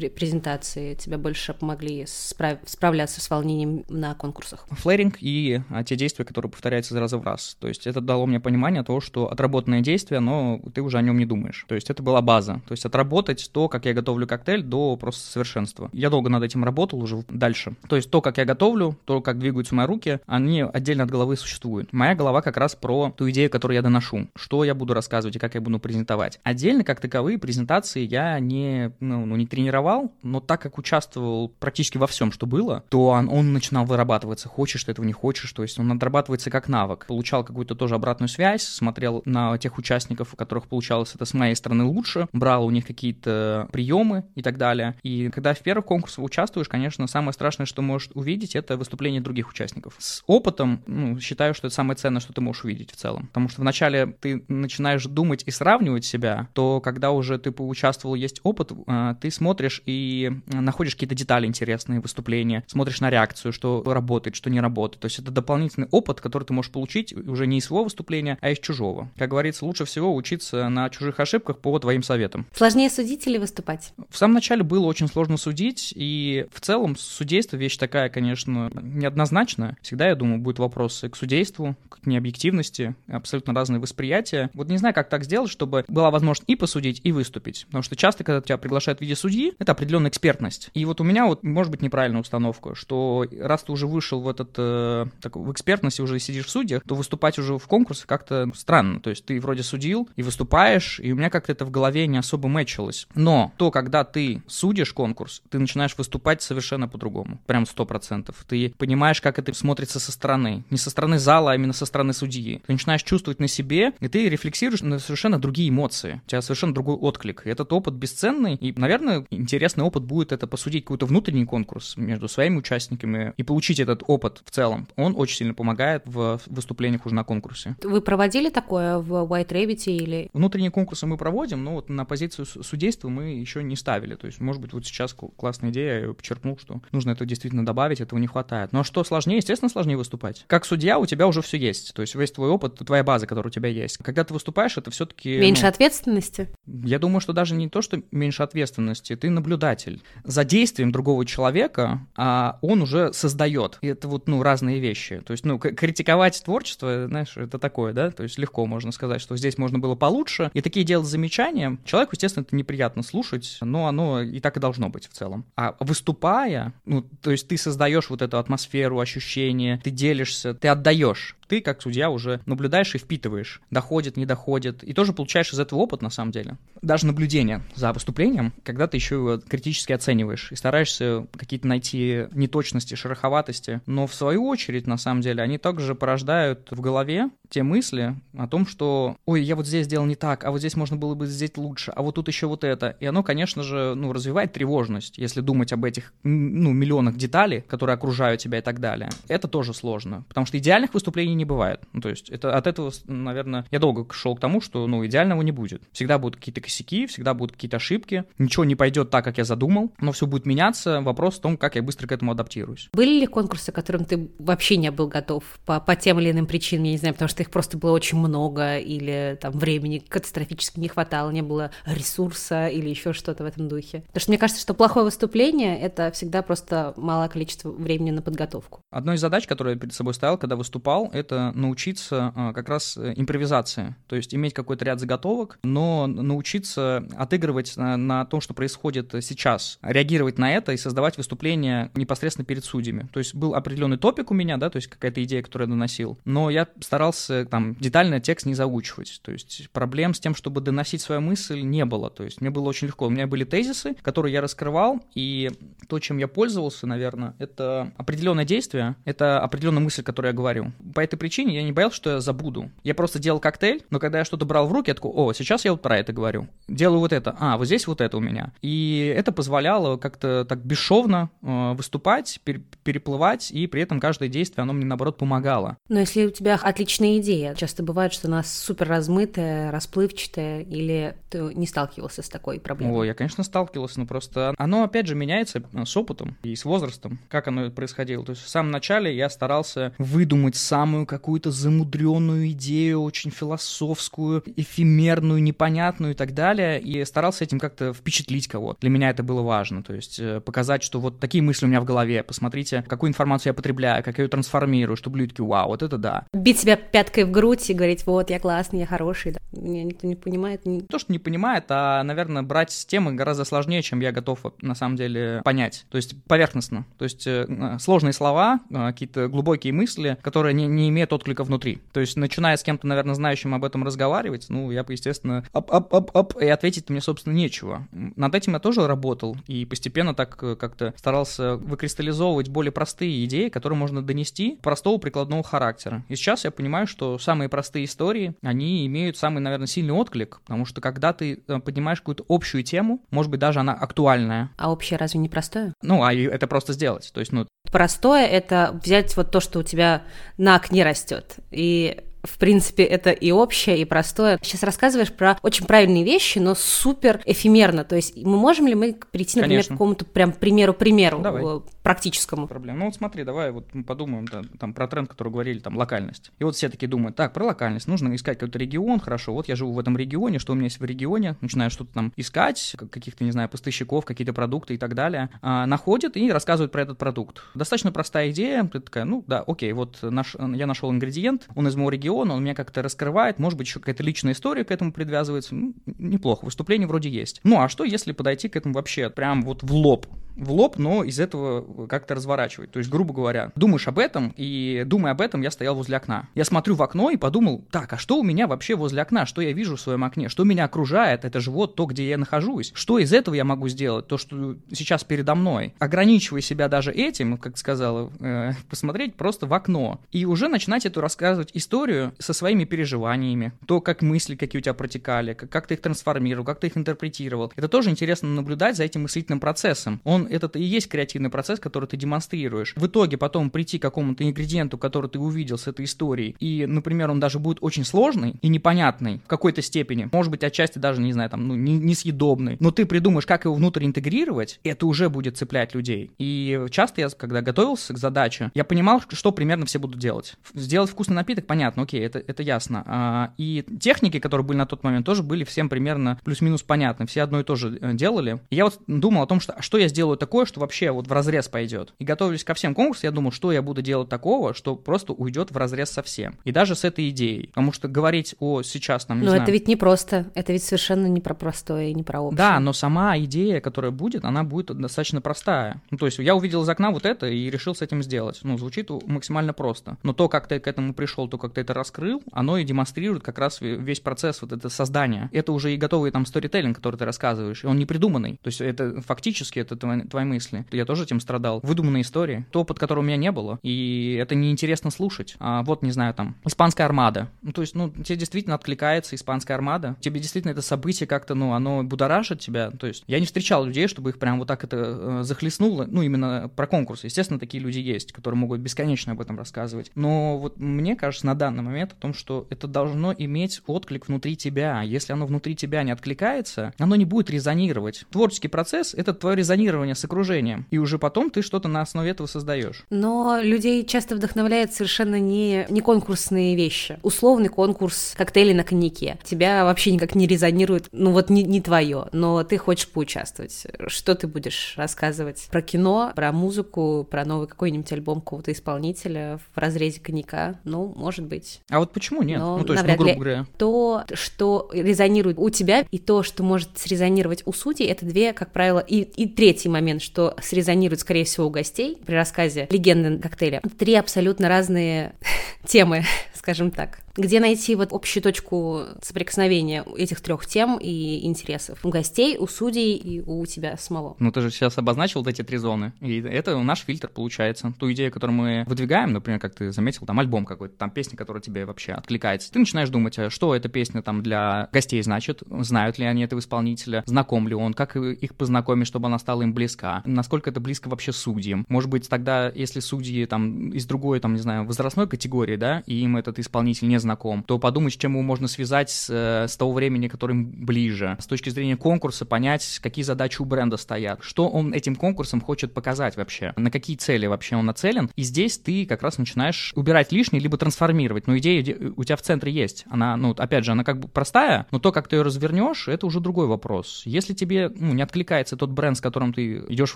презентации 0.09 0.95
тебя 0.95 1.17
больше 1.17 1.53
помогли 1.53 2.05
справ- 2.05 2.59
справляться 2.65 3.21
с 3.21 3.29
волнением 3.29 3.85
на 3.89 4.13
конкурсах? 4.15 4.67
Флэринг 4.71 5.17
и 5.21 5.61
а, 5.69 5.83
те 5.83 5.95
действия, 5.95 6.25
которые 6.25 6.51
повторяются 6.51 6.93
из 6.93 6.97
раза 6.97 7.17
в 7.17 7.23
раз. 7.23 7.57
То 7.59 7.67
есть 7.67 7.87
это 7.87 8.01
дало 8.01 8.25
мне 8.25 8.39
понимание 8.39 8.83
того, 8.83 9.01
что 9.01 9.31
отработанное 9.31 9.81
действие, 9.81 10.19
но 10.19 10.61
ты 10.73 10.81
уже 10.81 10.97
о 10.97 11.01
нем 11.01 11.17
не 11.17 11.25
думаешь. 11.25 11.65
То 11.67 11.75
есть 11.75 11.89
это 11.89 12.03
была 12.03 12.21
база. 12.21 12.61
То 12.67 12.71
есть 12.71 12.85
отработать 12.85 13.49
то, 13.53 13.67
как 13.67 13.85
я 13.85 13.93
готовлю 13.93 14.27
коктейль, 14.27 14.63
до 14.63 14.95
просто 14.97 15.27
совершенства. 15.27 15.89
Я 15.93 16.09
долго 16.09 16.29
над 16.29 16.43
этим 16.43 16.63
работал 16.63 17.01
уже 17.01 17.23
дальше. 17.29 17.75
То 17.87 17.95
есть 17.95 18.09
то, 18.09 18.21
как 18.21 18.37
я 18.37 18.45
готовлю, 18.45 18.97
то, 19.05 19.20
как 19.21 19.39
двигаются 19.39 19.75
мои 19.75 19.85
руки, 19.85 20.19
они 20.25 20.61
отдельно 20.61 21.03
от 21.03 21.11
головы 21.11 21.35
существуют. 21.35 21.91
Моя 21.93 22.15
голова 22.15 22.41
как 22.41 22.57
раз 22.57 22.75
про 22.75 23.13
ту 23.15 23.29
идею, 23.29 23.49
которую 23.49 23.75
я 23.75 23.81
доношу. 23.81 24.27
Что 24.35 24.63
я 24.63 24.75
буду 24.75 24.93
рассказывать 24.93 25.35
и 25.35 25.39
как 25.39 25.55
я 25.55 25.61
буду 25.61 25.79
презентовать. 25.79 26.39
Отдельно, 26.43 26.83
как 26.83 26.99
таковые 26.99 27.37
презентации 27.37 28.05
я 28.05 28.39
не, 28.39 28.91
ну, 28.99 29.25
ну, 29.25 29.35
не 29.35 29.47
тренировал, 29.47 30.13
но 30.23 30.39
так 30.39 30.61
как 30.61 30.77
участвовал 30.77 31.49
практически 31.49 31.97
во 31.97 32.07
всем, 32.07 32.31
что 32.31 32.45
было, 32.45 32.83
то 32.89 33.07
он, 33.07 33.29
он 33.29 33.53
начинал 33.53 33.85
вырабатываться. 33.85 34.49
Хочешь 34.49 34.83
ты 34.83 34.91
этого, 34.91 35.05
не 35.05 35.13
хочешь. 35.13 35.51
То 35.51 35.63
есть 35.63 35.79
он 35.79 35.91
отрабатывается 35.91 36.49
как 36.49 36.67
навык. 36.67 37.05
Получал 37.07 37.43
какую-то 37.43 37.75
тоже 37.75 37.95
обратную 37.95 38.29
связь, 38.29 38.63
смотрел 38.63 39.21
на 39.25 39.57
тех 39.57 39.77
участников, 39.77 40.33
у 40.33 40.37
которых 40.37 40.67
получалось 40.67 41.13
это 41.15 41.25
с 41.25 41.33
моей 41.33 41.55
стороны 41.55 41.83
лучше, 41.83 42.27
брал 42.31 42.65
у 42.65 42.71
них 42.71 42.85
какие-то 42.85 43.67
приемы 43.71 44.23
и 44.35 44.41
так 44.41 44.57
далее. 44.57 44.95
И 45.03 45.29
когда 45.29 45.53
в 45.53 45.59
первых 45.59 45.85
конкурсах 45.85 46.23
участвуешь, 46.23 46.69
конечно, 46.69 47.07
самое 47.07 47.33
страшное, 47.33 47.65
что 47.65 47.81
можешь 47.81 48.09
увидеть, 48.13 48.55
это 48.55 48.77
выступление 48.77 49.10
других 49.19 49.49
участников. 49.49 49.95
С 49.97 50.23
опытом, 50.27 50.83
ну, 50.87 51.19
считаю, 51.19 51.53
что 51.53 51.67
это 51.67 51.75
самое 51.75 51.97
ценное, 51.97 52.21
что 52.21 52.33
ты 52.33 52.41
можешь 52.41 52.63
увидеть 52.63 52.91
в 52.91 52.95
целом. 52.95 53.27
Потому 53.27 53.49
что 53.49 53.61
вначале 53.61 54.07
ты 54.19 54.43
начинаешь 54.47 55.03
думать 55.05 55.43
и 55.45 55.51
сравнивать 55.51 56.05
себя, 56.05 56.47
то 56.53 56.79
когда 56.81 57.11
уже 57.11 57.37
ты 57.37 57.51
поучаствовал, 57.51 58.15
есть 58.15 58.39
опыт, 58.43 58.71
а, 58.87 59.15
ты 59.15 59.31
смотришь 59.31 59.81
и 59.85 60.31
находишь 60.47 60.95
какие-то 60.95 61.15
детали 61.15 61.47
интересные 61.47 61.99
выступления, 61.99 62.63
смотришь 62.67 63.01
на 63.01 63.09
реакцию, 63.09 63.53
что 63.53 63.83
работает, 63.85 64.35
что 64.35 64.49
не 64.49 64.59
работает. 64.59 65.01
То 65.01 65.05
есть 65.05 65.19
это 65.19 65.31
дополнительный 65.31 65.87
опыт, 65.91 66.21
который 66.21 66.43
ты 66.43 66.53
можешь 66.53 66.71
получить 66.71 67.13
уже 67.13 67.47
не 67.47 67.57
из 67.57 67.65
своего 67.65 67.83
выступления, 67.83 68.37
а 68.41 68.49
из 68.49 68.59
чужого. 68.59 69.09
Как 69.17 69.29
говорится, 69.29 69.65
лучше 69.65 69.85
всего 69.85 70.15
учиться 70.15 70.69
на 70.69 70.89
чужих 70.89 71.19
ошибках 71.19 71.59
по 71.59 71.77
твоим 71.79 72.03
советам. 72.03 72.47
Сложнее 72.53 72.89
судить 72.89 73.25
или 73.27 73.37
выступать? 73.37 73.93
В 74.09 74.17
самом 74.17 74.35
начале 74.35 74.63
было 74.63 74.85
очень 74.85 75.07
сложно 75.07 75.37
судить, 75.37 75.93
и 75.95 76.45
в 76.51 76.61
целом 76.61 76.95
судейство 76.97 77.57
вещь 77.57 77.77
такая, 77.77 78.09
конечно, 78.09 78.71
неоднозначная. 79.01 79.77
Всегда, 79.81 80.07
я 80.07 80.15
думаю, 80.15 80.39
будут 80.39 80.59
вопросы 80.59 81.09
к 81.09 81.15
судейству, 81.15 81.75
к 81.89 82.05
необъективности, 82.05 82.95
абсолютно 83.07 83.53
разные 83.53 83.79
восприятия. 83.79 84.49
Вот 84.53 84.69
не 84.69 84.77
знаю, 84.77 84.93
как 84.93 85.09
так 85.09 85.23
сделать, 85.23 85.51
чтобы 85.51 85.85
была 85.87 86.11
возможность 86.11 86.49
и 86.49 86.55
посудить, 86.55 87.01
и 87.03 87.11
выступить. 87.11 87.65
Потому 87.67 87.83
что 87.83 87.95
часто, 87.95 88.23
когда 88.23 88.41
тебя 88.41 88.57
приглашают 88.57 88.99
в 88.99 89.01
виде 89.01 89.15
судьи, 89.15 89.53
это 89.59 89.73
определенная 89.73 90.09
экспертность. 90.09 90.69
И 90.73 90.85
вот 90.85 91.01
у 91.01 91.03
меня 91.03 91.25
вот 91.25 91.43
может 91.43 91.71
быть 91.71 91.81
неправильная 91.81 92.21
установка, 92.21 92.75
что 92.75 93.25
раз 93.39 93.63
ты 93.63 93.71
уже 93.71 93.87
вышел 93.87 94.21
в 94.21 94.29
этот, 94.29 94.53
э, 94.57 95.05
так, 95.21 95.35
в 95.35 95.51
экспертности, 95.51 96.01
уже 96.01 96.19
сидишь 96.19 96.45
в 96.45 96.49
судьях, 96.49 96.83
то 96.87 96.95
выступать 96.95 97.39
уже 97.39 97.57
в 97.57 97.67
конкурсе 97.67 98.05
как-то 98.05 98.49
странно. 98.55 98.99
То 98.99 99.09
есть 99.09 99.25
ты 99.25 99.39
вроде 99.39 99.63
судил 99.63 100.09
и 100.15 100.23
выступаешь, 100.23 100.99
и 100.99 101.11
у 101.11 101.15
меня 101.15 101.29
как-то 101.29 101.51
это 101.51 101.65
в 101.65 101.71
голове 101.71 102.07
не 102.07 102.17
особо 102.17 102.47
мэчилось. 102.47 103.07
Но 103.15 103.51
то, 103.57 103.71
когда 103.71 104.03
ты 104.03 104.41
судишь 104.47 104.93
конкурс, 104.93 105.41
ты 105.49 105.59
начинаешь 105.59 105.97
выступать 105.97 106.41
совершенно 106.41 106.87
по-другому. 106.87 107.39
Прям 107.47 107.65
сто 107.65 107.85
процентов. 107.85 108.45
Ты 108.47 108.73
понимаешь, 108.81 109.21
как 109.21 109.37
это 109.37 109.53
смотрится 109.53 109.99
со 109.99 110.11
стороны. 110.11 110.63
Не 110.71 110.77
со 110.77 110.89
стороны 110.89 111.19
зала, 111.19 111.51
а 111.51 111.55
именно 111.55 111.71
со 111.71 111.85
стороны 111.85 112.13
судьи. 112.13 112.63
Ты 112.65 112.73
начинаешь 112.73 113.03
чувствовать 113.03 113.39
на 113.39 113.47
себе, 113.47 113.93
и 113.99 114.07
ты 114.07 114.27
рефлексируешь 114.27 114.81
на 114.81 114.97
совершенно 114.97 115.39
другие 115.39 115.69
эмоции. 115.69 116.19
У 116.25 116.29
тебя 116.29 116.41
совершенно 116.41 116.73
другой 116.73 116.95
отклик. 116.95 117.43
И 117.45 117.49
этот 117.49 117.71
опыт 117.71 117.93
бесценный. 117.93 118.55
И, 118.55 118.73
наверное, 118.75 119.27
интересный 119.29 119.83
опыт 119.83 120.03
будет 120.03 120.31
это 120.31 120.47
посудить 120.47 120.85
какой-то 120.85 121.05
внутренний 121.05 121.45
конкурс 121.45 121.95
между 121.95 122.27
своими 122.27 122.57
участниками 122.57 123.33
и 123.37 123.43
получить 123.43 123.79
этот 123.79 124.01
опыт 124.07 124.41
в 124.43 124.49
целом. 124.49 124.87
Он 124.95 125.13
очень 125.15 125.37
сильно 125.37 125.53
помогает 125.53 126.01
в 126.05 126.41
выступлениях 126.47 127.05
уже 127.05 127.13
на 127.13 127.23
конкурсе. 127.23 127.75
Вы 127.83 128.01
проводили 128.01 128.49
такое 128.49 128.97
в 128.97 129.13
White 129.31 129.49
Rabbit 129.49 129.83
или... 129.85 130.29
Внутренние 130.33 130.71
конкурсы 130.71 131.05
мы 131.05 131.17
проводим, 131.17 131.63
но 131.63 131.73
вот 131.73 131.89
на 131.89 132.03
позицию 132.03 132.47
су- 132.47 132.63
судейства 132.63 133.09
мы 133.09 133.35
еще 133.35 133.61
не 133.61 133.75
ставили. 133.75 134.15
То 134.15 134.25
есть, 134.25 134.39
может 134.39 134.59
быть, 134.59 134.73
вот 134.73 134.85
сейчас 134.87 135.13
кл- 135.13 135.31
классная 135.37 135.69
идея, 135.69 135.93
я 135.93 135.99
ее 135.99 136.13
подчеркнул, 136.15 136.57
что 136.57 136.81
нужно 136.91 137.11
это 137.11 137.25
действительно 137.25 137.63
добавить, 137.63 138.01
этого 138.01 138.17
не 138.17 138.27
хватает. 138.27 138.70
Ну 138.71 138.79
а 138.79 138.83
что 138.83 139.03
сложнее? 139.03 139.37
Естественно, 139.37 139.69
сложнее 139.69 139.97
выступать. 139.97 140.45
Как 140.47 140.65
судья 140.65 140.99
у 140.99 141.05
тебя 141.05 141.27
уже 141.27 141.41
все 141.41 141.57
есть. 141.57 141.93
То 141.93 142.01
есть 142.01 142.15
весь 142.15 142.31
твой 142.31 142.49
опыт, 142.49 142.75
твоя 142.75 143.03
база, 143.03 143.27
которая 143.27 143.49
у 143.49 143.53
тебя 143.53 143.69
есть. 143.69 143.97
Когда 143.97 144.23
ты 144.23 144.33
выступаешь, 144.33 144.77
это 144.77 144.91
все-таки... 144.91 145.37
Меньше 145.37 145.63
ну, 145.63 145.69
ответственности? 145.69 146.49
Я 146.65 146.99
думаю, 146.99 147.21
что 147.21 147.33
даже 147.33 147.55
не 147.55 147.69
то, 147.69 147.81
что 147.81 148.01
меньше 148.11 148.43
ответственности, 148.43 149.15
ты 149.15 149.29
наблюдатель. 149.29 150.01
За 150.23 150.43
действием 150.43 150.91
другого 150.91 151.25
человека 151.25 152.01
а 152.15 152.57
он 152.61 152.81
уже 152.81 153.13
создает. 153.13 153.77
И 153.81 153.87
это 153.87 154.07
вот, 154.07 154.27
ну, 154.27 154.43
разные 154.43 154.79
вещи. 154.79 155.21
То 155.25 155.31
есть, 155.31 155.45
ну, 155.45 155.57
критиковать 155.59 156.41
творчество, 156.43 157.07
знаешь, 157.07 157.35
это 157.37 157.59
такое, 157.59 157.93
да? 157.93 158.11
То 158.11 158.23
есть 158.23 158.37
легко 158.37 158.65
можно 158.65 158.91
сказать, 158.91 159.21
что 159.21 159.35
здесь 159.37 159.57
можно 159.57 159.79
было 159.79 159.95
получше. 159.95 160.51
И 160.53 160.61
такие 160.61 160.85
делать 160.85 161.07
замечания. 161.07 161.77
Человеку, 161.85 162.11
естественно, 162.13 162.43
это 162.43 162.55
неприятно 162.55 163.03
слушать, 163.03 163.57
но 163.61 163.87
оно 163.87 164.21
и 164.21 164.39
так 164.39 164.57
и 164.57 164.59
должно 164.59 164.89
быть 164.89 165.07
в 165.07 165.13
целом. 165.13 165.45
А 165.55 165.75
выступая, 165.79 166.73
ну, 166.85 167.01
то 167.01 167.31
есть 167.31 167.47
ты 167.47 167.57
создаешь 167.57 168.09
вот 168.09 168.21
эту 168.21 168.37
атмосферу, 168.37 168.60
ощущение, 168.99 169.79
ты 169.83 169.89
делишься, 169.89 170.53
ты 170.53 170.67
отдаешь. 170.67 171.35
Ты, 171.47 171.59
как 171.59 171.81
судья, 171.81 172.09
уже 172.09 172.39
наблюдаешь 172.45 172.95
и 172.95 172.97
впитываешь, 172.97 173.61
доходит, 173.71 174.15
не 174.15 174.25
доходит, 174.25 174.85
и 174.85 174.93
тоже 174.93 175.11
получаешь 175.11 175.51
из 175.51 175.59
этого 175.59 175.79
опыт, 175.79 176.01
на 176.01 176.09
самом 176.09 176.31
деле. 176.31 176.57
Даже 176.81 177.05
наблюдение 177.05 177.61
за 177.75 177.91
выступлением, 177.91 178.53
когда 178.63 178.87
ты 178.87 178.95
еще 178.95 179.15
его 179.15 179.37
критически 179.37 179.91
оцениваешь 179.91 180.51
и 180.53 180.55
стараешься 180.55 181.27
какие-то 181.35 181.67
найти 181.67 182.27
неточности, 182.31 182.95
шероховатости, 182.95 183.81
но 183.85 184.07
в 184.07 184.15
свою 184.15 184.47
очередь, 184.47 184.87
на 184.87 184.97
самом 184.97 185.19
деле, 185.19 185.43
они 185.43 185.57
также 185.57 185.93
порождают 185.93 186.69
в 186.71 186.79
голове 186.79 187.29
те 187.51 187.63
мысли 187.63 188.15
о 188.35 188.47
том, 188.47 188.65
что, 188.65 189.17
ой, 189.25 189.43
я 189.43 189.55
вот 189.55 189.67
здесь 189.67 189.85
сделал 189.85 190.05
не 190.05 190.15
так, 190.15 190.45
а 190.45 190.51
вот 190.51 190.59
здесь 190.59 190.75
можно 190.75 190.95
было 190.95 191.13
бы 191.13 191.27
сделать 191.27 191.57
лучше, 191.57 191.91
а 191.95 192.01
вот 192.01 192.15
тут 192.15 192.27
еще 192.27 192.47
вот 192.47 192.63
это. 192.63 192.95
И 192.99 193.05
оно, 193.05 193.23
конечно 193.23 193.61
же, 193.61 193.93
ну, 193.95 194.13
развивает 194.13 194.53
тревожность, 194.53 195.17
если 195.17 195.41
думать 195.41 195.73
об 195.73 195.83
этих, 195.83 196.13
ну, 196.23 196.71
миллионах 196.71 197.17
деталей, 197.17 197.61
которые 197.61 197.95
окружают 197.95 198.41
тебя 198.41 198.59
и 198.59 198.61
так 198.61 198.79
далее. 198.79 199.09
Это 199.27 199.47
тоже 199.47 199.73
сложно, 199.73 200.23
потому 200.29 200.47
что 200.47 200.57
идеальных 200.57 200.93
выступлений 200.93 201.35
не 201.35 201.45
бывает. 201.45 201.81
Ну, 201.91 202.01
то 202.01 202.09
есть 202.09 202.29
это 202.29 202.55
от 202.55 202.67
этого, 202.67 202.91
наверное, 203.05 203.65
я 203.69 203.79
долго 203.79 204.11
шел 204.13 204.35
к 204.35 204.39
тому, 204.39 204.61
что, 204.61 204.87
ну, 204.87 205.05
идеального 205.05 205.41
не 205.41 205.51
будет. 205.51 205.83
Всегда 205.91 206.17
будут 206.17 206.37
какие-то 206.37 206.61
косяки, 206.61 207.05
всегда 207.05 207.33
будут 207.33 207.53
какие-то 207.55 207.77
ошибки, 207.77 208.23
ничего 208.37 208.63
не 208.63 208.75
пойдет 208.75 209.09
так, 209.09 209.25
как 209.25 209.37
я 209.37 209.43
задумал, 209.43 209.91
но 209.99 210.13
все 210.13 210.25
будет 210.25 210.45
меняться. 210.45 211.01
Вопрос 211.01 211.37
в 211.37 211.41
том, 211.41 211.57
как 211.57 211.75
я 211.75 211.83
быстро 211.83 212.07
к 212.07 212.13
этому 212.13 212.31
адаптируюсь. 212.31 212.89
Были 212.93 213.19
ли 213.19 213.27
конкурсы, 213.27 213.73
к 213.73 213.75
которым 213.75 214.05
ты 214.05 214.29
вообще 214.39 214.77
не 214.77 214.89
был 214.89 215.07
готов 215.07 215.43
по, 215.65 215.81
по 215.81 215.95
тем 215.97 216.19
или 216.19 216.31
иным 216.31 216.45
причинам, 216.45 216.85
я 216.85 216.91
не 216.91 216.97
знаю, 216.97 217.13
потому 217.13 217.27
что 217.27 217.40
их 217.41 217.49
просто 217.49 217.77
было 217.77 217.91
очень 217.91 218.17
много, 218.17 218.77
или 218.77 219.37
там 219.41 219.53
времени 219.53 219.99
катастрофически 219.99 220.79
не 220.79 220.87
хватало, 220.87 221.31
не 221.31 221.41
было 221.41 221.71
ресурса 221.85 222.67
или 222.67 222.89
еще 222.89 223.13
что-то 223.13 223.43
в 223.43 223.47
этом 223.47 223.67
духе. 223.67 224.03
Потому 224.07 224.21
что 224.21 224.31
мне 224.31 224.37
кажется, 224.37 224.61
что 224.61 224.73
плохое 224.73 225.05
выступление— 225.05 225.79
это 225.81 226.11
всегда 226.11 226.41
просто 226.41 226.93
малое 226.97 227.29
количество 227.29 227.71
времени 227.71 228.11
на 228.11 228.21
подготовку. 228.21 228.81
Одной 228.91 229.15
из 229.15 229.21
задач, 229.21 229.47
которую 229.47 229.75
я 229.75 229.79
перед 229.79 229.93
собой 229.93 230.13
ставил, 230.13 230.37
когда 230.37 230.55
выступал, 230.55 231.09
это 231.11 231.31
это 231.31 231.57
научиться 231.57 232.33
а, 232.35 232.53
как 232.53 232.67
раз 232.67 232.97
э, 232.97 233.13
импровизации, 233.15 233.95
то 234.07 234.15
есть 234.15 234.35
иметь 234.35 234.53
какой-то 234.53 234.83
ряд 234.83 234.99
заготовок, 234.99 235.59
но 235.63 236.07
научиться 236.07 237.07
отыгрывать 237.17 237.77
на, 237.77 237.95
на 237.95 238.25
том, 238.25 238.41
что 238.41 238.53
происходит 238.53 239.13
сейчас, 239.21 239.79
реагировать 239.81 240.37
на 240.37 240.53
это 240.53 240.73
и 240.73 240.77
создавать 240.77 241.17
выступление 241.17 241.89
непосредственно 241.95 242.45
перед 242.45 242.65
судьями. 242.65 243.07
То 243.13 243.19
есть 243.19 243.33
был 243.33 243.55
определенный 243.55 243.97
топик 243.97 244.31
у 244.31 244.33
меня, 244.33 244.57
да, 244.57 244.69
то 244.69 244.77
есть 244.77 244.87
какая-то 244.87 245.23
идея, 245.23 245.41
которую 245.41 245.69
я 245.69 245.71
доносил, 245.71 246.19
но 246.25 246.49
я 246.49 246.67
старался 246.81 247.30
там 247.49 247.75
детально 247.75 248.19
текст 248.19 248.45
не 248.45 248.53
заучивать, 248.53 249.19
то 249.23 249.31
есть 249.31 249.69
проблем 249.71 250.13
с 250.13 250.19
тем, 250.19 250.35
чтобы 250.35 250.61
доносить 250.61 251.01
свою 251.01 251.21
мысль, 251.21 251.61
не 251.61 251.85
было, 251.85 252.09
то 252.09 252.23
есть 252.23 252.41
мне 252.41 252.49
было 252.49 252.69
очень 252.69 252.87
легко. 252.87 253.07
У 253.07 253.09
меня 253.09 253.27
были 253.27 253.43
тезисы, 253.43 253.95
которые 254.01 254.33
я 254.33 254.41
раскрывал, 254.41 255.01
и 255.15 255.49
то, 255.87 255.99
чем 255.99 256.17
я 256.17 256.27
пользовался, 256.27 256.87
наверное, 256.87 257.35
это 257.39 257.91
определенное 257.97 258.45
действие, 258.45 258.95
это 259.05 259.39
определенная 259.41 259.81
мысль, 259.81 260.03
которую 260.03 260.31
я 260.31 260.35
говорю. 260.35 260.71
По 260.93 261.01
этой 261.01 261.17
причине 261.17 261.55
я 261.55 261.63
не 261.63 261.71
боялся, 261.71 261.97
что 261.97 262.09
я 262.11 262.19
забуду. 262.21 262.71
Я 262.83 262.95
просто 262.95 263.19
делал 263.19 263.39
коктейль, 263.39 263.83
но 263.89 263.99
когда 263.99 264.19
я 264.19 264.25
что-то 264.25 264.45
брал 264.45 264.67
в 264.67 264.71
руки, 264.71 264.89
я 264.89 264.95
такой, 264.95 265.11
о, 265.11 265.33
сейчас 265.33 265.65
я 265.65 265.71
вот 265.71 265.81
про 265.81 265.97
это 265.97 266.13
говорю. 266.13 266.47
Делаю 266.67 266.99
вот 266.99 267.13
это, 267.13 267.35
а, 267.39 267.57
вот 267.57 267.65
здесь 267.65 267.87
вот 267.87 268.01
это 268.01 268.17
у 268.17 268.19
меня. 268.19 268.53
И 268.61 269.13
это 269.15 269.31
позволяло 269.31 269.97
как-то 269.97 270.45
так 270.45 270.65
бесшовно 270.65 271.29
э, 271.41 271.73
выступать, 271.73 272.39
пер- 272.45 272.63
переплывать, 272.83 273.51
и 273.51 273.67
при 273.67 273.81
этом 273.81 273.99
каждое 273.99 274.29
действие, 274.29 274.63
оно 274.63 274.73
мне, 274.73 274.85
наоборот, 274.85 275.17
помогало. 275.17 275.77
Но 275.89 275.99
если 275.99 276.25
у 276.25 276.29
тебя 276.29 276.55
отличная 276.55 277.19
идея, 277.21 277.55
часто 277.55 277.83
бывает, 277.83 278.13
что 278.13 278.27
она 278.27 278.43
супер 278.43 278.87
размытая, 278.87 279.71
расплывчатая, 279.71 280.61
или 280.61 281.15
ты 281.29 281.53
не 281.53 281.67
сталкивался 281.67 282.21
с 282.21 282.29
такой 282.29 282.59
проблемой? 282.59 282.99
О, 282.99 283.03
я, 283.03 283.13
конечно, 283.13 283.43
сталкивался, 283.43 283.99
но 283.99 284.05
просто 284.05 284.53
оно, 284.57 284.83
опять 284.83 285.07
же, 285.07 285.15
меняется 285.15 285.63
с 285.85 285.97
опытом 285.97 286.37
и 286.43 286.55
с 286.55 286.65
возрастом, 286.65 287.19
как 287.29 287.47
оно 287.47 287.69
происходило. 287.71 288.25
То 288.25 288.31
есть 288.31 288.43
в 288.43 288.49
самом 288.49 288.71
начале 288.71 289.15
я 289.15 289.29
старался 289.29 289.93
выдумать 289.97 290.55
самую 290.55 291.05
какую-то 291.05 291.51
замудренную 291.51 292.51
идею, 292.51 293.01
очень 293.01 293.31
философскую, 293.31 294.43
эфемерную, 294.55 295.41
непонятную 295.41 296.13
и 296.13 296.15
так 296.15 296.33
далее, 296.33 296.81
и 296.81 297.03
старался 297.05 297.43
этим 297.43 297.59
как-то 297.59 297.93
впечатлить 297.93 298.47
кого-то. 298.47 298.81
Для 298.81 298.89
меня 298.89 299.09
это 299.09 299.23
было 299.23 299.41
важно, 299.41 299.83
то 299.83 299.93
есть 299.93 300.19
э, 300.19 300.39
показать, 300.41 300.83
что 300.83 300.99
вот 300.99 301.19
такие 301.19 301.43
мысли 301.43 301.65
у 301.65 301.69
меня 301.69 301.81
в 301.81 301.85
голове, 301.85 302.23
посмотрите, 302.23 302.83
какую 302.87 303.09
информацию 303.09 303.51
я 303.51 303.53
потребляю, 303.53 304.03
как 304.03 304.17
я 304.17 304.23
ее 304.23 304.29
трансформирую, 304.29 304.97
чтобы 304.97 305.19
люди 305.19 305.31
такие, 305.31 305.45
вау, 305.45 305.69
вот 305.69 305.83
это 305.83 305.97
да. 305.97 306.25
Бить 306.33 306.59
себя 306.59 306.75
пяткой 306.75 307.10
в 307.17 307.31
грудь 307.31 307.69
и 307.69 307.73
говорить, 307.73 308.05
вот, 308.05 308.29
я 308.29 308.39
классный, 308.39 308.79
я 308.79 308.85
хороший, 308.85 309.33
да. 309.33 309.39
Меня 309.51 309.83
никто 309.83 310.07
не 310.07 310.15
понимает. 310.15 310.65
Не... 310.65 310.81
То, 310.81 310.97
что 310.97 311.11
не 311.11 311.19
понимает, 311.19 311.65
а, 311.69 312.03
наверное, 312.03 312.41
брать 312.41 312.85
темы 312.87 313.13
гораздо 313.13 313.43
сложнее, 313.43 313.81
чем 313.81 313.99
я 313.99 314.11
готов, 314.11 314.39
на 314.61 314.75
самом 314.75 314.95
деле, 314.95 315.41
понять. 315.43 315.85
То 315.89 315.97
есть 315.97 316.15
поверхностно. 316.23 316.85
То 316.97 317.03
есть 317.03 317.27
э, 317.27 317.77
сложные 317.79 318.13
слова, 318.13 318.61
э, 318.69 318.87
какие-то 318.87 319.27
глубокие 319.27 319.73
мысли, 319.73 320.17
которые 320.21 320.53
не, 320.53 320.67
не 320.67 320.89
имеют 320.89 321.11
отклика 321.13 321.43
внутри. 321.43 321.81
То 321.91 321.99
есть, 321.99 322.15
начиная 322.15 322.55
с 322.55 322.63
кем-то, 322.63 322.87
наверное, 322.87 323.15
знающим 323.15 323.53
об 323.53 323.65
этом 323.65 323.83
разговаривать, 323.83 324.45
ну, 324.49 324.71
я 324.71 324.83
бы, 324.83 324.93
естественно, 324.93 325.43
ап-ап-ап-ап, 325.53 326.41
и 326.41 326.47
ответить 326.47 326.89
мне, 326.89 327.01
собственно, 327.01 327.33
нечего. 327.33 327.87
Над 327.91 328.35
этим 328.35 328.53
я 328.53 328.59
тоже 328.59 328.87
работал, 328.87 329.35
и 329.47 329.65
постепенно 329.65 330.15
так 330.15 330.37
э, 330.41 330.55
как-то 330.55 330.93
старался 330.97 331.55
выкристаллизовывать 331.55 332.49
более 332.49 332.71
простые 332.71 333.25
идеи, 333.25 333.49
которые 333.49 333.77
можно 333.77 334.01
донести 334.01 334.57
простого 334.61 334.97
прикладного 334.97 335.43
характера. 335.43 336.03
И 336.07 336.15
сейчас 336.15 336.45
я 336.45 336.51
понимаю, 336.51 336.87
что 336.91 337.17
самые 337.17 337.49
простые 337.49 337.85
истории, 337.85 338.35
они 338.43 338.85
имеют 338.85 339.17
самый, 339.17 339.39
наверное, 339.39 339.67
сильный 339.67 339.93
отклик, 339.93 340.41
потому 340.41 340.65
что 340.65 340.81
когда 340.81 341.13
ты 341.13 341.43
э, 341.47 341.59
поднимаешь 341.59 341.99
какую-то 341.99 342.25
общую 342.29 342.63
тему, 342.63 343.01
может 343.09 343.31
быть, 343.31 343.39
даже 343.39 343.59
она 343.59 343.73
актуальная. 343.73 344.51
А 344.57 344.71
общее 344.71 344.99
разве 344.99 345.19
не 345.19 345.29
простое? 345.29 345.73
Ну, 345.81 346.03
а 346.03 346.13
это 346.13 346.45
просто 346.45 346.73
сделать. 346.73 347.11
То 347.13 347.19
есть, 347.19 347.31
ну, 347.31 347.47
Простое— 347.71 348.25
это 348.27 348.77
взять 348.83 349.15
вот 349.15 349.31
то, 349.31 349.39
что 349.39 349.59
у 349.59 349.63
тебя 349.63 350.03
на 350.37 350.55
окне 350.55 350.83
растет, 350.83 351.35
и 351.51 352.03
в 352.23 352.37
принципе, 352.37 352.83
это 352.83 353.11
и 353.11 353.31
общее, 353.31 353.79
и 353.79 353.85
простое. 353.85 354.39
Сейчас 354.41 354.63
рассказываешь 354.63 355.11
про 355.11 355.37
очень 355.41 355.65
правильные 355.65 356.03
вещи, 356.03 356.39
но 356.39 356.55
супер 356.55 357.21
эфемерно. 357.25 357.83
То 357.83 357.95
есть 357.95 358.15
мы 358.17 358.37
можем 358.37 358.67
ли 358.67 358.75
мы 358.75 358.93
прийти, 359.11 359.39
например, 359.39 359.59
Конечно. 359.59 359.75
к 359.75 359.77
какому-то 359.77 360.05
прям 360.05 360.31
примеру-примеру 360.31 361.19
Давай. 361.19 361.43
Э, 361.43 361.61
практическому? 361.83 362.47
Проблем. 362.47 362.79
Ну 362.79 362.85
вот 362.85 362.95
смотри, 362.95 363.23
давай 363.23 363.51
вот 363.51 363.67
мы 363.73 363.83
подумаем 363.83 364.27
да, 364.27 364.41
там 364.59 364.73
про 364.73 364.87
тренд, 364.87 365.09
который 365.09 365.31
говорили, 365.31 365.59
там 365.59 365.77
локальность. 365.77 366.31
И 366.39 366.43
вот 366.43 366.55
все 366.55 366.69
такие 366.69 366.87
думают, 366.87 367.15
так, 367.15 367.33
про 367.33 367.45
локальность, 367.45 367.87
нужно 367.87 368.15
искать 368.15 368.39
какой-то 368.39 368.59
регион, 368.59 368.99
хорошо, 368.99 369.33
вот 369.33 369.47
я 369.47 369.55
живу 369.55 369.73
в 369.73 369.79
этом 369.79 369.97
регионе, 369.97 370.39
что 370.39 370.53
у 370.53 370.55
меня 370.55 370.65
есть 370.65 370.79
в 370.79 370.85
регионе, 370.85 371.35
начинаю 371.41 371.71
что-то 371.71 371.93
там 371.93 372.13
искать, 372.17 372.75
каких-то, 372.91 373.23
не 373.23 373.31
знаю, 373.31 373.49
поставщиков, 373.49 374.05
какие-то 374.05 374.33
продукты 374.33 374.75
и 374.75 374.77
так 374.77 374.95
далее, 374.95 375.29
а, 375.41 375.65
находят 375.65 376.17
и 376.17 376.31
рассказывают 376.31 376.71
про 376.71 376.81
этот 376.81 376.97
продукт. 376.97 377.43
Достаточно 377.55 377.91
простая 377.91 378.31
идея, 378.31 378.63
ты 378.63 378.79
такая, 378.79 379.05
ну 379.05 379.23
да, 379.27 379.41
окей, 379.41 379.71
вот 379.73 379.99
наш, 380.01 380.35
я 380.35 380.67
нашел 380.67 380.91
ингредиент, 380.91 381.47
он 381.55 381.67
из 381.67 381.75
моего 381.75 381.89
региона, 381.89 382.10
регион, 382.11 382.31
он 382.31 382.43
меня 382.43 382.55
как-то 382.55 382.81
раскрывает, 382.81 383.39
может 383.39 383.57
быть, 383.57 383.67
еще 383.67 383.79
какая-то 383.79 384.03
личная 384.03 384.33
история 384.33 384.63
к 384.63 384.71
этому 384.71 384.91
предвязывается. 384.91 385.55
Ну, 385.55 385.73
неплохо, 385.97 386.45
выступление 386.45 386.87
вроде 386.87 387.09
есть. 387.09 387.41
Ну, 387.43 387.61
а 387.61 387.69
что, 387.69 387.83
если 387.83 388.11
подойти 388.11 388.49
к 388.49 388.55
этому 388.55 388.73
вообще 388.73 389.09
прям 389.09 389.41
вот 389.43 389.63
в 389.63 389.73
лоб? 389.73 390.07
в 390.35 390.51
лоб, 390.51 390.77
но 390.77 391.03
из 391.03 391.19
этого 391.19 391.87
как-то 391.87 392.15
разворачивать. 392.15 392.71
То 392.71 392.79
есть, 392.79 392.89
грубо 392.89 393.13
говоря, 393.13 393.51
думаешь 393.55 393.87
об 393.87 393.99
этом, 393.99 394.33
и 394.37 394.83
думая 394.85 395.11
об 395.11 395.21
этом, 395.21 395.41
я 395.41 395.51
стоял 395.51 395.75
возле 395.75 395.97
окна. 395.97 396.27
Я 396.35 396.45
смотрю 396.45 396.75
в 396.75 396.83
окно 396.83 397.09
и 397.09 397.17
подумал, 397.17 397.65
так, 397.69 397.91
а 397.93 397.97
что 397.97 398.17
у 398.17 398.23
меня 398.23 398.47
вообще 398.47 398.75
возле 398.75 399.01
окна? 399.01 399.25
Что 399.25 399.41
я 399.41 399.51
вижу 399.51 399.75
в 399.75 399.81
своем 399.81 400.03
окне? 400.03 400.29
Что 400.29 400.43
меня 400.43 400.65
окружает? 400.65 401.25
Это 401.25 401.39
же 401.39 401.51
вот 401.51 401.75
то, 401.75 401.85
где 401.85 402.07
я 402.07 402.17
нахожусь. 402.17 402.71
Что 402.75 402.99
из 402.99 403.13
этого 403.13 403.35
я 403.35 403.43
могу 403.43 403.67
сделать? 403.67 404.07
То, 404.07 404.17
что 404.17 404.55
сейчас 404.71 405.03
передо 405.03 405.35
мной. 405.35 405.73
Ограничивая 405.79 406.41
себя 406.41 406.67
даже 406.67 406.91
этим, 406.91 407.37
как 407.37 407.57
сказала, 407.57 408.11
э, 408.19 408.53
посмотреть 408.69 409.15
просто 409.15 409.45
в 409.45 409.53
окно. 409.53 409.99
И 410.11 410.25
уже 410.25 410.47
начинать 410.47 410.85
эту 410.85 411.01
рассказывать 411.01 411.51
историю 411.53 412.00
со 412.19 412.33
своими 412.33 412.65
переживаниями. 412.65 413.53
То, 413.67 413.81
как 413.81 414.01
мысли 414.01 414.35
какие 414.35 414.59
у 414.59 414.63
тебя 414.63 414.73
протекали, 414.73 415.33
как, 415.33 415.49
как 415.49 415.67
ты 415.67 415.75
их 415.75 415.81
трансформировал, 415.81 416.45
как 416.45 416.59
ты 416.59 416.67
их 416.67 416.77
интерпретировал. 416.77 417.51
Это 417.55 417.67
тоже 417.67 417.89
интересно 417.89 418.29
наблюдать 418.29 418.77
за 418.77 418.83
этим 418.83 419.03
мыслительным 419.03 419.39
процессом. 419.39 420.01
Он 420.03 420.27
этот 420.27 420.55
и 420.55 420.63
есть 420.63 420.89
креативный 420.89 421.29
процесс, 421.29 421.59
который 421.59 421.85
ты 421.85 421.97
демонстрируешь. 421.97 422.73
В 422.75 422.87
итоге 422.87 423.17
потом 423.17 423.49
прийти 423.49 423.79
к 423.79 423.81
какому-то 423.81 424.23
ингредиенту, 424.23 424.77
который 424.77 425.09
ты 425.09 425.19
увидел 425.19 425.57
с 425.57 425.67
этой 425.67 425.85
историей, 425.85 426.35
и, 426.39 426.65
например, 426.65 427.11
он 427.11 427.19
даже 427.19 427.39
будет 427.39 427.59
очень 427.61 427.85
сложный 427.85 428.35
и 428.41 428.47
непонятный 428.47 429.21
в 429.25 429.27
какой-то 429.27 429.61
степени, 429.61 430.09
может 430.11 430.31
быть, 430.31 430.43
отчасти 430.43 430.79
даже, 430.79 431.01
не 431.01 431.13
знаю, 431.13 431.29
там, 431.29 431.47
ну, 431.47 431.55
не, 431.55 431.77
несъедобный, 431.77 432.57
но 432.59 432.71
ты 432.71 432.85
придумаешь, 432.85 433.25
как 433.25 433.45
его 433.45 433.55
внутрь 433.55 433.85
интегрировать, 433.85 434.59
это 434.63 434.85
уже 434.85 435.09
будет 435.09 435.37
цеплять 435.37 435.73
людей. 435.75 436.11
И 436.17 436.65
часто 436.69 437.01
я, 437.01 437.09
когда 437.09 437.41
готовился 437.41 437.93
к 437.93 437.97
задаче, 437.97 438.51
я 438.53 438.63
понимал, 438.63 439.01
что 439.09 439.31
примерно 439.31 439.65
все 439.65 439.79
будут 439.79 439.99
делать. 439.99 440.35
Сделать 440.53 440.89
вкусный 440.89 441.15
напиток, 441.15 441.45
понятно, 441.45 441.83
это, 441.99 442.19
это 442.19 442.43
ясно. 442.43 442.83
А, 442.85 443.33
и 443.37 443.65
техники, 443.79 444.19
которые 444.19 444.45
были 444.45 444.57
на 444.57 444.65
тот 444.65 444.83
момент, 444.83 445.05
тоже 445.05 445.23
были 445.23 445.43
всем 445.43 445.69
примерно 445.69 446.19
плюс-минус 446.23 446.63
понятны. 446.63 447.05
Все 447.05 447.21
одно 447.21 447.39
и 447.39 447.43
то 447.43 447.55
же 447.55 447.77
э, 447.81 447.93
делали. 447.93 448.41
И 448.49 448.55
я 448.55 448.65
вот 448.65 448.79
думал 448.87 449.23
о 449.23 449.27
том, 449.27 449.39
что, 449.39 449.55
что 449.59 449.77
я 449.77 449.87
сделаю 449.87 450.17
такое, 450.17 450.45
что 450.45 450.59
вообще 450.59 450.91
вот 450.91 451.07
в 451.07 451.11
разрез 451.11 451.47
пойдет. 451.47 451.93
И 451.99 452.03
готовились 452.03 452.43
ко 452.43 452.53
всем 452.53 452.75
конкурсам, 452.75 453.07
я 453.07 453.11
думал, 453.11 453.31
что 453.31 453.51
я 453.51 453.61
буду 453.61 453.81
делать 453.81 454.09
такого, 454.09 454.53
что 454.53 454.75
просто 454.75 455.13
уйдет 455.13 455.51
в 455.51 455.57
разрез 455.57 455.89
совсем. 455.89 456.37
И 456.43 456.51
даже 456.51 456.75
с 456.75 456.83
этой 456.83 457.09
идеей. 457.09 457.47
Потому 457.47 457.71
что 457.71 457.87
говорить 457.87 458.35
о 458.39 458.61
сейчас 458.61 459.07
нам 459.07 459.19
не 459.19 459.25
Но 459.25 459.31
знаю... 459.31 459.43
это 459.43 459.51
ведь 459.51 459.67
не 459.67 459.75
просто. 459.75 460.31
Это 460.35 460.53
ведь 460.53 460.63
совершенно 460.63 461.07
не 461.07 461.21
про 461.21 461.33
простое 461.33 461.87
и 461.87 461.93
не 461.93 462.03
про 462.03 462.21
общее. 462.21 462.37
Да, 462.37 462.59
но 462.59 462.73
сама 462.73 463.17
идея, 463.19 463.61
которая 463.61 463.91
будет, 463.91 464.25
она 464.25 464.43
будет 464.43 464.67
достаточно 464.67 465.21
простая. 465.21 465.81
Ну, 465.91 465.97
то 465.97 466.05
есть 466.05 466.19
я 466.19 466.35
увидел 466.35 466.63
из 466.63 466.69
окна 466.69 466.91
вот 466.91 467.05
это 467.05 467.27
и 467.27 467.49
решил 467.49 467.75
с 467.75 467.81
этим 467.81 468.03
сделать. 468.03 468.39
Ну, 468.43 468.57
звучит 468.57 468.89
максимально 469.05 469.53
просто. 469.53 469.97
Но 470.03 470.13
то, 470.13 470.29
как 470.29 470.47
ты 470.47 470.59
к 470.59 470.67
этому 470.67 470.93
пришел, 470.93 471.27
то, 471.27 471.37
как 471.37 471.53
ты 471.53 471.61
это 471.61 471.73
раскрыл, 471.81 472.21
оно 472.31 472.57
и 472.57 472.63
демонстрирует 472.63 473.23
как 473.23 473.39
раз 473.39 473.59
весь 473.59 473.99
процесс 473.99 474.41
вот 474.41 474.51
это 474.51 474.69
создания. 474.69 475.29
Это 475.33 475.51
уже 475.51 475.73
и 475.73 475.77
готовый 475.77 476.11
там 476.11 476.25
сторителлинг, 476.25 476.75
который 476.77 476.97
ты 476.97 477.05
рассказываешь, 477.05 477.63
и 477.63 477.67
он 477.67 477.77
не 477.77 477.85
придуманный. 477.85 478.39
То 478.41 478.47
есть 478.47 478.61
это 478.61 479.01
фактически 479.01 479.59
это 479.59 479.75
твои, 479.75 480.01
твои 480.01 480.25
мысли. 480.25 480.65
Я 480.71 480.85
тоже 480.85 481.03
этим 481.03 481.19
страдал. 481.19 481.59
Выдуманные 481.63 482.01
истории. 482.01 482.45
То, 482.51 482.63
под 482.63 482.79
которым 482.79 483.03
у 483.03 483.07
меня 483.07 483.17
не 483.17 483.31
было. 483.31 483.59
И 483.63 484.17
это 484.21 484.35
неинтересно 484.35 484.91
слушать. 484.91 485.35
А 485.39 485.63
вот, 485.63 485.81
не 485.81 485.91
знаю, 485.91 486.13
там, 486.13 486.35
испанская 486.45 486.85
армада. 486.85 487.29
Ну, 487.41 487.51
то 487.51 487.61
есть, 487.61 487.75
ну, 487.75 487.89
тебе 487.89 488.17
действительно 488.17 488.55
откликается 488.55 489.15
испанская 489.15 489.55
армада. 489.57 489.95
Тебе 490.01 490.19
действительно 490.19 490.51
это 490.51 490.61
событие 490.61 491.07
как-то, 491.07 491.33
ну, 491.35 491.53
оно 491.53 491.83
будоражит 491.83 492.39
тебя. 492.39 492.71
То 492.71 492.87
есть 492.87 493.03
я 493.07 493.19
не 493.19 493.25
встречал 493.25 493.65
людей, 493.65 493.87
чтобы 493.87 494.11
их 494.11 494.19
прям 494.19 494.39
вот 494.39 494.47
так 494.47 494.63
это 494.63 494.77
э, 494.77 495.23
захлестнуло. 495.23 495.85
Ну, 495.89 496.01
именно 496.01 496.49
про 496.55 496.67
конкурс. 496.67 497.03
Естественно, 497.03 497.39
такие 497.39 497.63
люди 497.63 497.79
есть, 497.79 498.13
которые 498.13 498.37
могут 498.37 498.59
бесконечно 498.59 499.13
об 499.13 499.21
этом 499.21 499.37
рассказывать. 499.37 499.91
Но 499.95 500.37
вот 500.37 500.59
мне 500.59 500.95
кажется 500.95 501.25
на 501.25 501.35
данный 501.35 501.63
момент 501.63 501.70
о 501.79 501.87
том, 501.87 502.13
что 502.13 502.47
это 502.49 502.67
должно 502.67 503.13
иметь 503.17 503.61
отклик 503.67 504.07
внутри 504.07 504.35
тебя. 504.35 504.81
Если 504.81 505.13
оно 505.13 505.25
внутри 505.25 505.55
тебя 505.55 505.83
не 505.83 505.91
откликается, 505.91 506.73
оно 506.77 506.95
не 506.95 507.05
будет 507.05 507.29
резонировать. 507.29 508.05
Творческий 508.11 508.47
процесс— 508.47 508.93
это 508.95 509.13
твое 509.13 509.37
резонирование 509.37 509.95
с 509.95 510.03
окружением. 510.03 510.65
И 510.71 510.77
уже 510.77 510.99
потом 510.99 511.29
ты 511.29 511.41
что-то 511.41 511.67
на 511.67 511.81
основе 511.81 512.11
этого 512.11 512.27
создаешь. 512.27 512.83
Но 512.89 513.39
людей 513.41 513.85
часто 513.85 514.15
вдохновляет 514.15 514.73
совершенно 514.73 515.19
не, 515.19 515.65
не 515.69 515.81
конкурсные 515.81 516.55
вещи. 516.55 516.99
Условный 517.01 517.49
конкурс 517.49 518.13
коктейлей 518.17 518.53
на 518.53 518.63
коньяке. 518.63 519.17
Тебя 519.23 519.63
вообще 519.63 519.91
никак 519.91 520.15
не 520.15 520.27
резонирует, 520.27 520.87
ну 520.91 521.11
вот 521.11 521.29
не, 521.29 521.43
не 521.43 521.61
твое, 521.61 522.07
но 522.11 522.43
ты 522.43 522.57
хочешь 522.57 522.87
поучаствовать. 522.87 523.67
Что 523.87 524.15
ты 524.15 524.27
будешь 524.27 524.73
рассказывать 524.77 525.47
про 525.51 525.61
кино, 525.61 526.11
про 526.15 526.31
музыку, 526.31 527.07
про 527.09 527.25
новый 527.25 527.47
какой-нибудь 527.47 527.91
альбом 527.91 528.21
какого-то 528.21 528.51
исполнителя 528.51 529.39
в 529.53 529.57
разрезе 529.57 529.99
коньяка? 529.99 530.59
Ну, 530.63 530.93
может 530.95 531.25
быть. 531.25 531.60
А 531.69 531.79
вот 531.79 531.93
почему 531.93 532.21
нет? 532.21 532.39
Но 532.39 532.57
ну, 532.57 532.63
то 532.65 532.73
есть, 532.73 532.85
ну, 532.85 532.95
грубо 532.95 533.13
говоря. 533.13 533.45
То, 533.57 534.03
что 534.13 534.69
резонирует 534.73 535.37
у 535.39 535.49
тебя, 535.49 535.85
и 535.89 535.99
то, 535.99 536.23
что 536.23 536.43
может 536.43 536.77
срезонировать 536.77 537.43
у 537.45 537.53
судей, 537.53 537.87
это 537.87 538.05
две, 538.05 538.33
как 538.33 538.51
правило, 538.51 538.79
и, 538.79 539.01
и 539.01 539.27
третий 539.27 539.69
момент, 539.69 540.01
что 540.01 540.35
срезонирует, 540.41 540.99
скорее 540.99 541.23
всего, 541.23 541.47
у 541.47 541.49
гостей 541.49 541.97
при 542.05 542.15
рассказе 542.15 542.67
легенды 542.69 543.19
коктейля. 543.19 543.61
Три 543.77 543.95
абсолютно 543.95 544.49
разные 544.49 545.13
темы, 545.65 546.03
скажем 546.33 546.71
так. 546.71 546.99
Где 547.15 547.39
найти 547.39 547.75
вот 547.75 547.91
общую 547.91 548.23
точку 548.23 548.83
соприкосновения 549.01 549.83
этих 549.97 550.21
трех 550.21 550.45
тем 550.45 550.77
и 550.81 551.25
интересов? 551.25 551.79
У 551.83 551.89
гостей, 551.89 552.37
у 552.37 552.47
судей 552.47 552.95
и 552.95 553.21
у 553.21 553.45
тебя 553.45 553.77
самого. 553.77 554.15
Ну, 554.19 554.31
ты 554.31 554.41
же 554.41 554.49
сейчас 554.49 554.77
обозначил 554.77 555.21
вот 555.21 555.27
эти 555.27 555.41
три 555.41 555.57
зоны. 555.57 555.93
И 555.99 556.21
это 556.21 556.57
наш 556.61 556.79
фильтр 556.79 557.09
получается. 557.09 557.73
Ту 557.77 557.91
идею, 557.91 558.11
которую 558.11 558.37
мы 558.37 558.63
выдвигаем, 558.67 559.11
например, 559.11 559.39
как 559.39 559.55
ты 559.55 559.71
заметил, 559.71 560.05
там 560.05 560.19
альбом 560.19 560.45
какой-то, 560.45 560.75
там 560.77 560.89
песня, 560.89 561.17
которая 561.17 561.41
тебе 561.41 561.65
вообще 561.65 561.93
откликается. 561.93 562.51
Ты 562.51 562.59
начинаешь 562.59 562.89
думать, 562.89 563.17
а 563.19 563.29
что 563.29 563.55
эта 563.55 563.67
песня 563.69 564.01
там 564.01 564.23
для 564.23 564.69
гостей 564.71 565.01
значит, 565.01 565.43
знают 565.49 565.97
ли 565.97 566.05
они 566.05 566.23
этого 566.23 566.39
исполнителя, 566.39 567.03
знаком 567.05 567.47
ли 567.47 567.55
он, 567.55 567.73
как 567.73 567.95
их 567.95 568.35
познакомить, 568.35 568.87
чтобы 568.87 569.07
она 569.07 569.19
стала 569.19 569.41
им 569.41 569.53
близка, 569.53 570.01
насколько 570.05 570.49
это 570.49 570.59
близко 570.59 570.87
вообще 570.87 571.11
судьям. 571.11 571.65
Может 571.67 571.89
быть, 571.89 572.07
тогда, 572.07 572.49
если 572.49 572.79
судьи 572.79 573.25
там 573.25 573.69
из 573.71 573.85
другой, 573.85 574.19
там, 574.19 574.33
не 574.33 574.39
знаю, 574.39 574.65
возрастной 574.65 575.07
категории, 575.07 575.55
да, 575.57 575.83
и 575.85 576.01
им 576.01 576.17
этот 576.17 576.39
исполнитель 576.39 576.87
не 576.87 577.00
знаком, 577.01 577.43
то 577.43 577.59
подумать, 577.59 577.93
с 577.93 577.97
чем 577.97 578.13
его 578.13 578.21
можно 578.21 578.47
связать 578.47 578.89
с, 578.89 579.09
э, 579.09 579.47
с 579.47 579.57
того 579.57 579.73
времени, 579.73 580.07
которым 580.07 580.45
ближе. 580.45 581.17
С 581.19 581.27
точки 581.27 581.49
зрения 581.49 581.77
конкурса 581.77 582.25
понять, 582.25 582.79
какие 582.81 583.03
задачи 583.03 583.41
у 583.41 583.45
бренда 583.45 583.77
стоят, 583.77 584.19
что 584.21 584.47
он 584.47 584.73
этим 584.73 584.95
конкурсом 584.95 585.41
хочет 585.41 585.73
показать 585.73 586.15
вообще, 586.17 586.53
на 586.55 586.71
какие 586.71 586.95
цели 586.95 587.25
вообще 587.25 587.55
он 587.55 587.65
нацелен. 587.65 588.09
И 588.15 588.23
здесь 588.23 588.57
ты 588.57 588.85
как 588.85 589.01
раз 589.01 589.17
начинаешь 589.17 589.73
убирать 589.75 590.11
лишнее, 590.11 590.41
либо 590.41 590.57
трансформировать. 590.57 591.27
Но 591.27 591.37
идея 591.37 591.61
у 591.95 592.03
тебя 592.03 592.15
в 592.15 592.21
центре 592.21 592.51
есть. 592.51 592.85
Она, 592.89 593.17
ну, 593.17 593.31
опять 593.31 593.65
же, 593.65 593.71
она 593.71 593.83
как 593.83 593.99
бы 593.99 594.07
простая, 594.07 594.67
но 594.71 594.79
то, 594.79 594.91
как 594.91 595.07
ты 595.07 595.17
ее 595.17 595.21
развернешь, 595.23 595.87
это 595.87 596.05
уже 596.05 596.19
другой 596.19 596.47
вопрос. 596.47 597.03
Если 597.05 597.33
тебе 597.33 597.69
ну, 597.69 597.93
не 597.93 598.01
откликается 598.01 598.57
тот 598.57 598.69
бренд, 598.69 598.97
с 598.97 599.01
которым 599.01 599.33
ты 599.33 599.63
идешь 599.69 599.95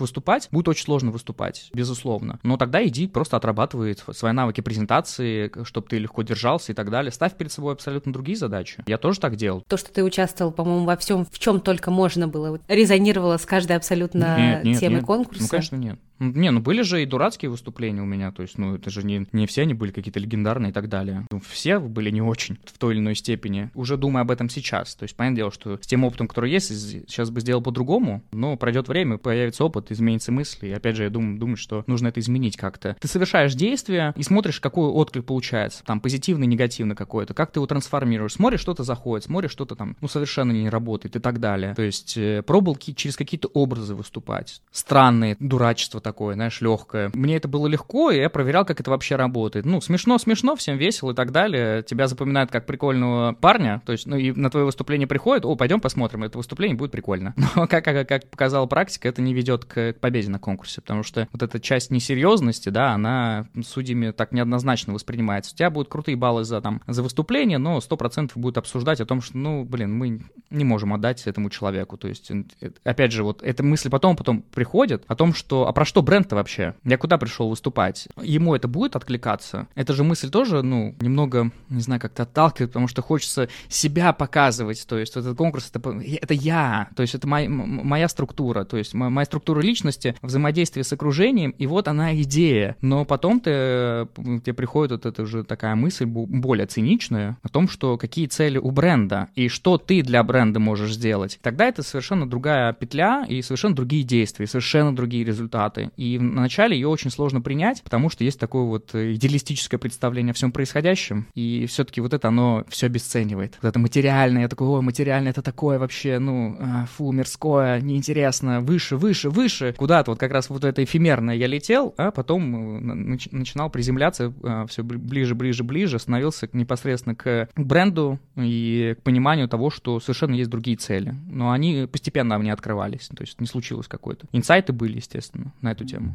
выступать, 0.00 0.48
будет 0.50 0.68
очень 0.68 0.84
сложно 0.84 1.10
выступать, 1.10 1.70
безусловно. 1.72 2.40
Но 2.42 2.56
тогда 2.56 2.84
иди 2.84 3.06
просто 3.06 3.36
отрабатывай 3.36 3.96
свои 4.12 4.32
навыки 4.32 4.60
презентации, 4.60 5.52
чтобы 5.64 5.86
ты 5.88 5.98
легко 5.98 6.22
держался 6.22 6.72
и 6.72 6.74
так 6.74 6.90
далее. 6.90 6.95
Ставь 7.10 7.34
перед 7.36 7.52
собой 7.52 7.72
абсолютно 7.72 8.12
другие 8.12 8.36
задачи. 8.36 8.82
Я 8.86 8.98
тоже 8.98 9.20
так 9.20 9.36
делал. 9.36 9.62
То, 9.68 9.76
что 9.76 9.92
ты 9.92 10.02
участвовал, 10.02 10.52
по-моему, 10.52 10.84
во 10.84 10.96
всем, 10.96 11.24
в 11.24 11.38
чем 11.38 11.60
только 11.60 11.90
можно 11.90 12.28
было, 12.28 12.58
резонировало 12.68 13.36
с 13.36 13.46
каждой 13.46 13.76
абсолютно 13.76 14.36
Нет, 14.38 14.64
нет, 14.64 14.80
темой 14.80 14.96
нет. 14.96 15.06
конкурса. 15.06 15.42
Ну, 15.42 15.48
конечно, 15.48 15.76
нет. 15.76 15.98
Не, 16.18 16.50
ну 16.50 16.60
были 16.60 16.82
же 16.82 17.02
и 17.02 17.06
дурацкие 17.06 17.50
выступления 17.50 18.02
у 18.02 18.06
меня, 18.06 18.32
то 18.32 18.42
есть, 18.42 18.58
ну, 18.58 18.74
это 18.74 18.90
же 18.90 19.04
не, 19.04 19.26
не 19.32 19.46
все 19.46 19.62
они 19.62 19.74
были 19.74 19.90
какие-то 19.92 20.20
легендарные 20.20 20.70
и 20.70 20.72
так 20.72 20.88
далее. 20.88 21.26
Ну, 21.30 21.40
все 21.40 21.78
были 21.78 22.10
не 22.10 22.22
очень 22.22 22.58
в 22.64 22.78
той 22.78 22.94
или 22.94 23.00
иной 23.00 23.14
степени. 23.14 23.70
Уже 23.74 23.96
думаю 23.96 24.22
об 24.22 24.30
этом 24.30 24.48
сейчас. 24.48 24.94
То 24.94 25.04
есть, 25.04 25.16
понятное 25.16 25.36
дело, 25.36 25.52
что 25.52 25.76
с 25.80 25.86
тем 25.86 26.04
опытом, 26.04 26.28
который 26.28 26.50
есть, 26.50 26.68
сейчас 26.68 27.30
бы 27.30 27.40
сделал 27.40 27.62
по-другому, 27.62 28.22
но 28.32 28.56
пройдет 28.56 28.88
время, 28.88 29.18
появится 29.18 29.64
опыт, 29.64 29.90
изменится 29.90 30.32
мысли. 30.32 30.68
И 30.68 30.72
опять 30.72 30.96
же, 30.96 31.04
я 31.04 31.10
думаю, 31.10 31.38
думаю, 31.38 31.56
что 31.56 31.84
нужно 31.86 32.08
это 32.08 32.20
изменить 32.20 32.56
как-то. 32.56 32.96
Ты 33.00 33.08
совершаешь 33.08 33.54
действие 33.54 34.12
и 34.16 34.22
смотришь, 34.22 34.60
какой 34.60 34.88
отклик 34.88 35.24
получается. 35.24 35.84
Там 35.84 36.00
позитивный, 36.00 36.46
негативный 36.46 36.96
какой-то. 36.96 37.34
Как 37.34 37.52
ты 37.52 37.58
его 37.58 37.66
трансформируешь. 37.66 38.32
Смотришь, 38.32 38.60
что-то 38.60 38.84
заходит, 38.84 39.24
смотришь, 39.24 39.50
что-то 39.50 39.74
там, 39.74 39.96
ну, 40.00 40.08
совершенно 40.08 40.52
не 40.52 40.68
работает 40.68 41.16
и 41.16 41.18
так 41.18 41.40
далее. 41.40 41.74
То 41.74 41.82
есть, 41.82 42.16
э, 42.16 42.42
пробовал 42.42 42.76
через 42.76 43.16
какие-то 43.16 43.48
образы 43.48 43.94
выступать. 43.94 44.62
Странные, 44.70 45.36
дурачество 45.40 46.00
такое, 46.06 46.34
знаешь, 46.34 46.60
легкое. 46.60 47.10
Мне 47.14 47.36
это 47.36 47.48
было 47.48 47.66
легко, 47.66 48.12
и 48.12 48.18
я 48.18 48.30
проверял, 48.30 48.64
как 48.64 48.78
это 48.78 48.92
вообще 48.92 49.16
работает. 49.16 49.66
Ну, 49.66 49.80
смешно-смешно, 49.80 50.54
всем 50.54 50.76
весело 50.76 51.10
и 51.10 51.14
так 51.14 51.32
далее. 51.32 51.82
Тебя 51.82 52.06
запоминают 52.06 52.52
как 52.52 52.64
прикольного 52.64 53.32
парня, 53.32 53.82
то 53.84 53.90
есть, 53.90 54.06
ну, 54.06 54.16
и 54.16 54.30
на 54.30 54.48
твое 54.48 54.66
выступление 54.66 55.08
приходит, 55.08 55.44
о, 55.44 55.56
пойдем 55.56 55.80
посмотрим, 55.80 56.22
это 56.22 56.38
выступление 56.38 56.76
будет 56.76 56.92
прикольно. 56.92 57.34
Но, 57.56 57.66
как, 57.66 57.84
как, 57.84 58.08
как 58.08 58.30
показала 58.30 58.66
практика, 58.66 59.08
это 59.08 59.20
не 59.20 59.34
ведет 59.34 59.64
к, 59.64 59.94
к 59.94 60.00
победе 60.00 60.30
на 60.30 60.38
конкурсе, 60.38 60.80
потому 60.80 61.02
что 61.02 61.26
вот 61.32 61.42
эта 61.42 61.58
часть 61.58 61.90
несерьезности, 61.90 62.68
да, 62.68 62.92
она 62.92 63.48
судьями 63.64 64.12
так 64.12 64.30
неоднозначно 64.30 64.94
воспринимается. 64.94 65.54
У 65.54 65.56
тебя 65.56 65.70
будут 65.70 65.88
крутые 65.88 66.14
баллы 66.14 66.44
за, 66.44 66.60
там, 66.60 66.82
за 66.86 67.02
выступление, 67.02 67.58
но 67.58 67.78
100% 67.78 68.30
будут 68.36 68.58
обсуждать 68.58 69.00
о 69.00 69.06
том, 69.06 69.20
что, 69.20 69.36
ну, 69.36 69.64
блин, 69.64 69.92
мы 69.92 70.20
не 70.50 70.64
можем 70.64 70.94
отдать 70.94 71.26
этому 71.26 71.50
человеку. 71.50 71.96
То 71.96 72.06
есть, 72.06 72.30
э, 72.30 72.70
опять 72.84 73.10
же, 73.10 73.24
вот 73.24 73.42
эта 73.42 73.64
мысль 73.64 73.90
потом, 73.90 74.14
потом 74.14 74.42
приходит 74.42 75.02
о 75.08 75.16
том, 75.16 75.34
что, 75.34 75.66
а 75.66 75.72
про 75.72 75.84
что 75.84 75.95
бренд-то 76.02 76.36
вообще? 76.36 76.74
Я 76.84 76.98
куда 76.98 77.18
пришел 77.18 77.48
выступать? 77.48 78.08
Ему 78.22 78.54
это 78.54 78.68
будет 78.68 78.96
откликаться? 78.96 79.68
Это 79.74 79.92
же 79.92 80.04
мысль 80.04 80.30
тоже, 80.30 80.62
ну, 80.62 80.94
немного, 81.00 81.50
не 81.68 81.80
знаю, 81.80 82.00
как-то 82.00 82.24
отталкивает, 82.24 82.70
потому 82.70 82.88
что 82.88 83.02
хочется 83.02 83.48
себя 83.68 84.12
показывать. 84.12 84.86
То 84.86 84.98
есть, 84.98 85.16
этот 85.16 85.36
конкурс 85.36 85.70
это, 85.72 85.90
это 85.90 86.34
я, 86.34 86.88
то 86.96 87.02
есть, 87.02 87.14
это 87.14 87.26
моя, 87.26 87.48
моя 87.48 88.08
структура, 88.08 88.64
то 88.64 88.76
есть, 88.76 88.94
моя 88.94 89.24
структура 89.24 89.60
личности, 89.60 90.14
взаимодействие 90.22 90.84
с 90.84 90.92
окружением, 90.92 91.50
и 91.50 91.66
вот 91.66 91.88
она 91.88 92.14
идея. 92.22 92.76
Но 92.80 93.04
потом 93.04 93.40
ты, 93.40 94.08
тебе 94.16 94.54
приходит 94.54 94.92
вот 94.92 95.06
эта 95.06 95.22
уже 95.22 95.44
такая 95.44 95.74
мысль 95.74 96.04
более 96.06 96.66
циничная 96.66 97.38
о 97.42 97.48
том, 97.48 97.68
что 97.68 97.96
какие 97.96 98.26
цели 98.26 98.58
у 98.58 98.70
бренда 98.70 99.28
и 99.34 99.48
что 99.48 99.78
ты 99.78 100.02
для 100.02 100.22
бренда 100.22 100.60
можешь 100.60 100.94
сделать. 100.94 101.38
Тогда 101.42 101.66
это 101.66 101.82
совершенно 101.82 102.28
другая 102.28 102.72
петля 102.72 103.24
и 103.28 103.42
совершенно 103.42 103.74
другие 103.74 104.02
действия, 104.02 104.46
совершенно 104.46 104.94
другие 104.94 105.24
результаты. 105.24 105.85
Мастер-классе. 105.86 105.92
И 105.96 106.18
вначале 106.18 106.76
ее 106.76 106.88
очень 106.88 107.10
сложно 107.10 107.40
принять, 107.40 107.82
потому 107.82 108.10
что 108.10 108.24
есть 108.24 108.38
такое 108.38 108.64
вот 108.64 108.94
идеалистическое 108.94 109.78
представление 109.78 110.30
о 110.32 110.34
всем 110.34 110.52
происходящем, 110.52 111.26
и 111.34 111.66
все-таки 111.66 112.00
вот 112.00 112.14
это 112.14 112.28
оно 112.28 112.64
все 112.68 112.86
обесценивает. 112.86 113.58
Вот 113.62 113.68
это 113.68 113.78
материальное, 113.78 114.42
я 114.42 114.48
такой, 114.48 114.68
ой, 114.68 114.82
материальное 114.82 115.30
это 115.30 115.42
такое 115.42 115.78
вообще, 115.78 116.18
ну, 116.18 116.56
а, 116.58 116.86
фу, 116.86 117.12
мирское, 117.12 117.80
неинтересно, 117.80 118.60
выше, 118.60 118.96
выше, 118.96 119.30
выше. 119.30 119.74
Куда-то 119.76 120.12
вот 120.12 120.20
как 120.20 120.32
раз 120.32 120.50
вот 120.50 120.64
это 120.64 120.82
эфемерное 120.84 121.34
я 121.34 121.46
летел, 121.46 121.94
а 121.96 122.10
потом 122.10 123.14
э, 123.14 123.18
начинал 123.32 123.70
приземляться 123.70 124.32
а, 124.42 124.66
все 124.66 124.82
ближе, 124.82 125.34
ближе, 125.34 125.64
ближе, 125.64 125.98
становился 125.98 126.48
непосредственно 126.52 127.14
к 127.14 127.48
бренду 127.56 128.18
и 128.36 128.94
к 128.98 129.02
пониманию 129.02 129.48
того, 129.48 129.70
что 129.70 130.00
совершенно 130.00 130.34
есть 130.34 130.50
другие 130.50 130.76
цели. 130.76 131.14
Но 131.30 131.50
они 131.50 131.88
постепенно 131.90 132.38
мне 132.38 132.52
открывались, 132.52 133.08
то 133.08 133.22
есть 133.22 133.40
не 133.40 133.46
случилось 133.46 133.88
какой-то. 133.88 134.26
Инсайты 134.32 134.72
были, 134.72 134.96
естественно, 134.96 135.52
на 135.60 135.70
эту 135.76 135.84
тему. 135.84 136.14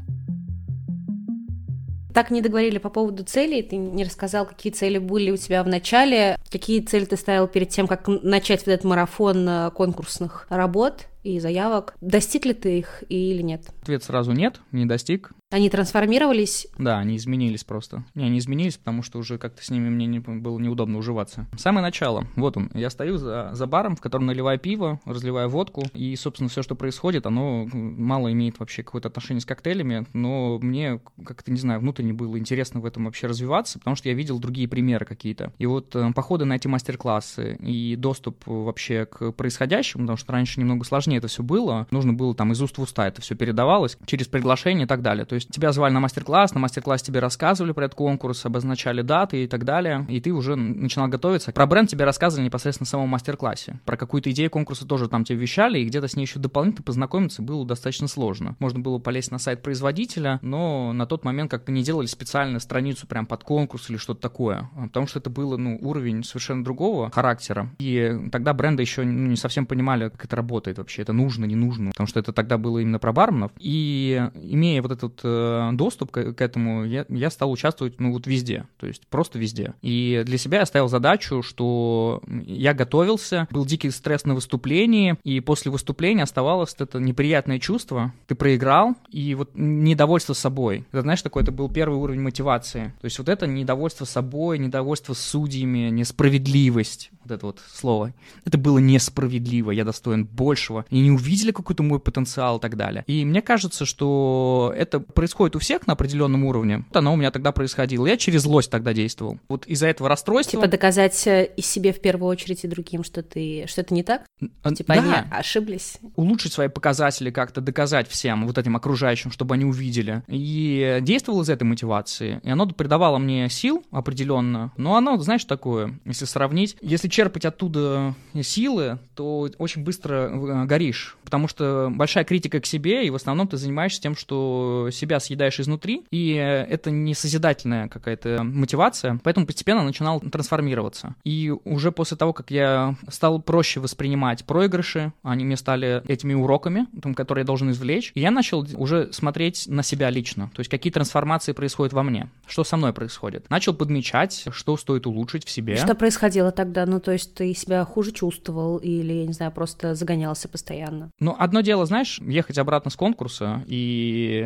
Так 2.13 2.29
не 2.29 2.41
договорили 2.41 2.77
по 2.77 2.89
поводу 2.89 3.23
целей. 3.23 3.61
Ты 3.61 3.77
не 3.77 4.03
рассказал, 4.03 4.45
какие 4.45 4.73
цели 4.73 4.97
были 4.97 5.31
у 5.31 5.37
тебя 5.37 5.63
в 5.63 5.67
начале, 5.67 6.37
какие 6.51 6.81
цели 6.81 7.05
ты 7.05 7.15
ставил 7.15 7.47
перед 7.47 7.69
тем, 7.69 7.87
как 7.87 8.07
начать 8.07 8.65
вот 8.65 8.73
этот 8.73 8.83
марафон 8.83 9.47
э, 9.47 9.71
конкурсных 9.71 10.45
работ 10.49 11.07
и 11.23 11.39
заявок. 11.39 11.95
Достиг 12.01 12.45
ли 12.45 12.53
ты 12.53 12.79
их 12.79 13.03
или 13.07 13.41
нет? 13.41 13.63
Ответ 13.81 14.03
сразу 14.03 14.33
нет, 14.33 14.59
не 14.73 14.85
достиг. 14.85 15.31
Они 15.51 15.69
трансформировались? 15.69 16.67
Да, 16.77 16.99
они 16.99 17.17
изменились 17.17 17.65
просто. 17.65 18.05
Не, 18.15 18.25
они 18.25 18.39
изменились, 18.39 18.77
потому 18.77 19.03
что 19.03 19.19
уже 19.19 19.37
как-то 19.37 19.63
с 19.63 19.69
ними 19.69 19.89
мне 19.89 20.05
не, 20.05 20.19
было 20.19 20.57
неудобно 20.57 20.97
уживаться. 20.97 21.45
Самое 21.57 21.83
начало. 21.83 22.25
Вот 22.37 22.55
он. 22.55 22.71
Я 22.73 22.89
стою 22.89 23.17
за, 23.17 23.51
за 23.53 23.67
баром, 23.67 23.97
в 23.97 24.01
котором 24.01 24.27
наливаю 24.27 24.57
пиво, 24.59 25.01
разливаю 25.03 25.49
водку, 25.49 25.83
и, 25.93 26.15
собственно, 26.15 26.49
все, 26.49 26.63
что 26.63 26.75
происходит, 26.75 27.25
оно 27.25 27.67
мало 27.73 28.31
имеет 28.31 28.59
вообще 28.59 28.81
какое-то 28.81 29.09
отношение 29.09 29.41
с 29.41 29.45
коктейлями, 29.45 30.07
но 30.13 30.57
мне 30.59 31.01
как-то, 31.25 31.51
не 31.51 31.59
знаю, 31.59 31.81
внутренне 31.81 32.13
было 32.13 32.39
интересно 32.39 32.79
в 32.79 32.85
этом 32.85 33.05
вообще 33.05 33.27
развиваться, 33.27 33.77
потому 33.77 33.97
что 33.97 34.07
я 34.07 34.15
видел 34.15 34.39
другие 34.39 34.69
примеры 34.69 35.05
какие-то. 35.05 35.51
И 35.57 35.65
вот 35.65 35.93
э, 35.97 36.13
походы 36.13 36.45
на 36.45 36.53
эти 36.53 36.67
мастер-классы 36.67 37.57
и 37.61 37.97
доступ 37.97 38.43
вообще 38.45 39.05
к 39.05 39.33
происходящему, 39.33 40.03
потому 40.03 40.17
что 40.17 40.31
раньше 40.31 40.61
немного 40.61 40.85
сложнее 40.85 41.17
это 41.17 41.27
все 41.27 41.43
было, 41.43 41.87
нужно 41.91 42.13
было 42.13 42.33
там 42.33 42.53
из 42.53 42.61
уст 42.61 42.77
в 42.77 42.81
уста 42.81 43.05
это 43.07 43.21
все 43.21 43.35
передавалось, 43.35 43.97
через 44.05 44.27
приглашение 44.27 44.85
и 44.85 44.87
так 44.87 45.01
далее. 45.01 45.25
То 45.25 45.35
есть 45.41 45.51
тебя 45.51 45.71
звали 45.71 45.93
на 45.93 45.99
мастер-класс, 45.99 46.53
на 46.53 46.59
мастер-классе 46.59 47.05
тебе 47.05 47.19
рассказывали 47.19 47.71
про 47.71 47.85
этот 47.85 47.95
конкурс, 47.95 48.45
обозначали 48.45 49.01
даты 49.01 49.43
и 49.43 49.47
так 49.47 49.65
далее, 49.65 50.05
и 50.07 50.21
ты 50.21 50.31
уже 50.31 50.55
начинал 50.55 51.07
готовиться. 51.07 51.51
Про 51.51 51.65
бренд 51.65 51.89
тебе 51.89 52.05
рассказывали 52.05 52.45
непосредственно 52.45 52.85
в 52.85 52.89
самом 52.89 53.09
мастер-классе. 53.09 53.79
Про 53.85 53.97
какую-то 53.97 54.31
идею 54.31 54.49
конкурса 54.49 54.87
тоже 54.87 55.09
там 55.09 55.23
тебе 55.23 55.39
вещали, 55.39 55.79
и 55.79 55.85
где-то 55.85 56.07
с 56.07 56.15
ней 56.15 56.23
еще 56.23 56.39
дополнительно 56.39 56.83
познакомиться 56.83 57.41
было 57.41 57.65
достаточно 57.65 58.07
сложно. 58.07 58.55
Можно 58.59 58.79
было 58.79 58.99
полезть 58.99 59.31
на 59.31 59.39
сайт 59.39 59.61
производителя, 59.61 60.39
но 60.41 60.93
на 60.93 61.05
тот 61.05 61.25
момент 61.25 61.51
как-то 61.51 61.71
не 61.71 61.83
делали 61.83 62.05
специальную 62.05 62.59
страницу 62.59 63.07
прям 63.07 63.25
под 63.25 63.43
конкурс 63.43 63.89
или 63.89 63.97
что-то 63.97 64.21
такое, 64.21 64.69
потому 64.75 65.07
что 65.07 65.19
это 65.19 65.29
было, 65.29 65.57
ну, 65.57 65.77
уровень 65.81 66.23
совершенно 66.23 66.63
другого 66.63 67.09
характера. 67.11 67.71
И 67.79 68.29
тогда 68.31 68.53
бренды 68.53 68.83
еще 68.83 69.03
ну, 69.03 69.29
не 69.29 69.35
совсем 69.35 69.65
понимали, 69.65 70.09
как 70.09 70.25
это 70.25 70.35
работает 70.35 70.77
вообще, 70.77 71.01
это 71.01 71.13
нужно, 71.13 71.45
не 71.45 71.55
нужно, 71.55 71.91
потому 71.91 72.07
что 72.07 72.19
это 72.19 72.31
тогда 72.31 72.57
было 72.57 72.79
именно 72.79 72.99
про 72.99 73.11
барменов. 73.11 73.51
И 73.57 74.21
имея 74.35 74.81
вот 74.81 74.91
этот 74.91 75.21
Э, 75.30 75.30
доступ 75.73 76.11
к, 76.11 76.33
к 76.33 76.41
этому, 76.41 76.85
я, 76.85 77.05
я 77.09 77.29
стал 77.29 77.51
участвовать, 77.51 77.99
ну, 77.99 78.13
вот 78.13 78.27
везде, 78.27 78.65
то 78.77 78.87
есть 78.87 79.07
просто 79.07 79.39
везде. 79.39 79.73
И 79.81 80.23
для 80.25 80.37
себя 80.37 80.59
я 80.59 80.65
ставил 80.65 80.87
задачу, 80.87 81.41
что 81.41 82.21
я 82.45 82.73
готовился, 82.73 83.47
был 83.51 83.65
дикий 83.65 83.89
стресс 83.91 84.25
на 84.25 84.35
выступлении, 84.35 85.17
и 85.23 85.39
после 85.39 85.71
выступления 85.71 86.23
оставалось 86.23 86.75
это 86.79 86.99
неприятное 86.99 87.59
чувство, 87.59 88.13
ты 88.27 88.35
проиграл, 88.35 88.95
и 89.09 89.35
вот 89.35 89.51
недовольство 89.53 90.33
собой. 90.33 90.85
Это, 90.91 91.01
знаешь, 91.01 91.21
такой, 91.21 91.43
это 91.43 91.51
был 91.51 91.69
первый 91.69 91.97
уровень 91.97 92.21
мотивации. 92.21 92.93
То 93.01 93.05
есть 93.05 93.17
вот 93.19 93.29
это 93.29 93.47
недовольство 93.47 94.05
собой, 94.05 94.57
недовольство 94.57 95.13
судьями, 95.13 95.89
несправедливость, 95.89 97.11
вот 97.23 97.31
это 97.31 97.45
вот 97.45 97.59
слово. 97.73 98.13
Это 98.45 98.57
было 98.57 98.79
несправедливо, 98.79 99.71
я 99.71 99.85
достоин 99.85 100.25
большего. 100.25 100.85
И 100.89 100.99
не 100.99 101.11
увидели 101.11 101.51
какой-то 101.51 101.83
мой 101.83 101.99
потенциал 101.99 102.57
и 102.57 102.61
так 102.61 102.77
далее. 102.77 103.03
И 103.07 103.25
мне 103.25 103.41
кажется, 103.41 103.85
что 103.85 104.73
это 104.75 104.99
происходит 105.21 105.55
у 105.55 105.59
всех 105.59 105.85
на 105.85 105.93
определенном 105.93 106.45
уровне. 106.45 106.83
Вот 106.89 106.97
оно 106.97 107.13
у 107.13 107.15
меня 107.15 107.29
тогда 107.29 107.51
происходило. 107.51 108.07
Я 108.07 108.17
через 108.17 108.41
злость 108.41 108.71
тогда 108.71 108.91
действовал. 108.91 109.37
Вот 109.49 109.67
из-за 109.67 109.85
этого 109.85 110.09
расстройства... 110.09 110.59
Типа 110.59 110.67
доказать 110.67 111.27
э, 111.27 111.45
и 111.55 111.61
себе 111.61 111.93
в 111.93 112.01
первую 112.01 112.27
очередь 112.27 112.63
и 112.63 112.67
другим, 112.67 113.03
что 113.03 113.21
ты 113.21 113.65
что 113.67 113.81
это 113.81 113.93
не 113.93 114.01
так? 114.01 114.23
Типа 114.39 114.95
да. 114.95 114.99
они 114.99 115.13
ошиблись. 115.29 115.99
Улучшить 116.15 116.53
свои 116.53 116.69
показатели 116.69 117.29
как-то, 117.29 117.61
доказать 117.61 118.09
всем, 118.09 118.47
вот 118.47 118.57
этим 118.57 118.75
окружающим, 118.75 119.29
чтобы 119.29 119.53
они 119.53 119.63
увидели. 119.63 120.23
И 120.27 120.97
действовал 121.01 121.41
из 121.41 121.49
этой 121.49 121.65
мотивации. 121.65 122.41
И 122.43 122.49
оно 122.49 122.65
придавало 122.65 123.19
мне 123.19 123.47
сил 123.47 123.85
определенно. 123.91 124.71
Но 124.75 124.95
оно, 124.95 125.17
знаешь, 125.19 125.45
такое, 125.45 125.99
если 126.03 126.25
сравнить, 126.25 126.77
если 126.81 127.09
черпать 127.09 127.45
оттуда 127.45 128.15
силы, 128.41 128.97
то 129.13 129.51
очень 129.59 129.83
быстро 129.83 130.31
э, 130.31 130.65
горишь. 130.65 131.15
Потому 131.23 131.47
что 131.47 131.91
большая 131.91 132.23
критика 132.23 132.59
к 132.59 132.65
себе, 132.65 133.05
и 133.05 133.11
в 133.11 133.15
основном 133.15 133.47
ты 133.47 133.57
занимаешься 133.57 134.01
тем, 134.01 134.15
что 134.15 134.89
себя 134.91 135.10
себя 135.11 135.19
съедаешь 135.19 135.59
изнутри, 135.59 136.03
и 136.11 136.33
это 136.33 136.89
не 136.89 137.13
созидательная 137.13 137.89
какая-то 137.89 138.43
мотивация, 138.43 139.19
поэтому 139.23 139.45
постепенно 139.45 139.83
начинал 139.83 140.21
трансформироваться. 140.21 141.15
И 141.23 141.53
уже 141.65 141.91
после 141.91 142.17
того, 142.17 142.33
как 142.33 142.51
я 142.51 142.95
стал 143.09 143.41
проще 143.41 143.79
воспринимать 143.79 144.45
проигрыши, 144.45 145.11
они 145.23 145.43
мне 145.43 145.57
стали 145.57 146.01
этими 146.07 146.33
уроками, 146.33 146.87
которые 147.15 147.41
я 147.41 147.45
должен 147.45 147.71
извлечь, 147.71 148.11
и 148.15 148.21
я 148.21 148.31
начал 148.31 148.65
уже 148.75 149.11
смотреть 149.11 149.65
на 149.67 149.83
себя 149.83 150.09
лично, 150.09 150.49
то 150.53 150.61
есть 150.61 150.69
какие 150.69 150.93
трансформации 150.93 151.51
происходят 151.51 151.93
во 151.93 152.03
мне, 152.03 152.29
что 152.47 152.63
со 152.63 152.77
мной 152.77 152.93
происходит. 152.93 153.49
Начал 153.49 153.73
подмечать, 153.73 154.45
что 154.51 154.77
стоит 154.77 155.07
улучшить 155.07 155.45
в 155.45 155.49
себе. 155.49 155.75
Что 155.75 155.95
происходило 155.95 156.51
тогда? 156.51 156.85
Ну, 156.85 156.99
то 156.99 157.11
есть 157.11 157.33
ты 157.33 157.53
себя 157.53 157.83
хуже 157.83 158.11
чувствовал 158.11 158.77
или, 158.77 159.13
я 159.13 159.25
не 159.25 159.33
знаю, 159.33 159.51
просто 159.51 159.95
загонялся 159.95 160.47
постоянно? 160.47 161.11
Ну, 161.19 161.35
одно 161.37 161.61
дело, 161.61 161.85
знаешь, 161.85 162.19
ехать 162.21 162.57
обратно 162.57 162.91
с 162.91 162.95
конкурса 162.95 163.63
и 163.67 164.45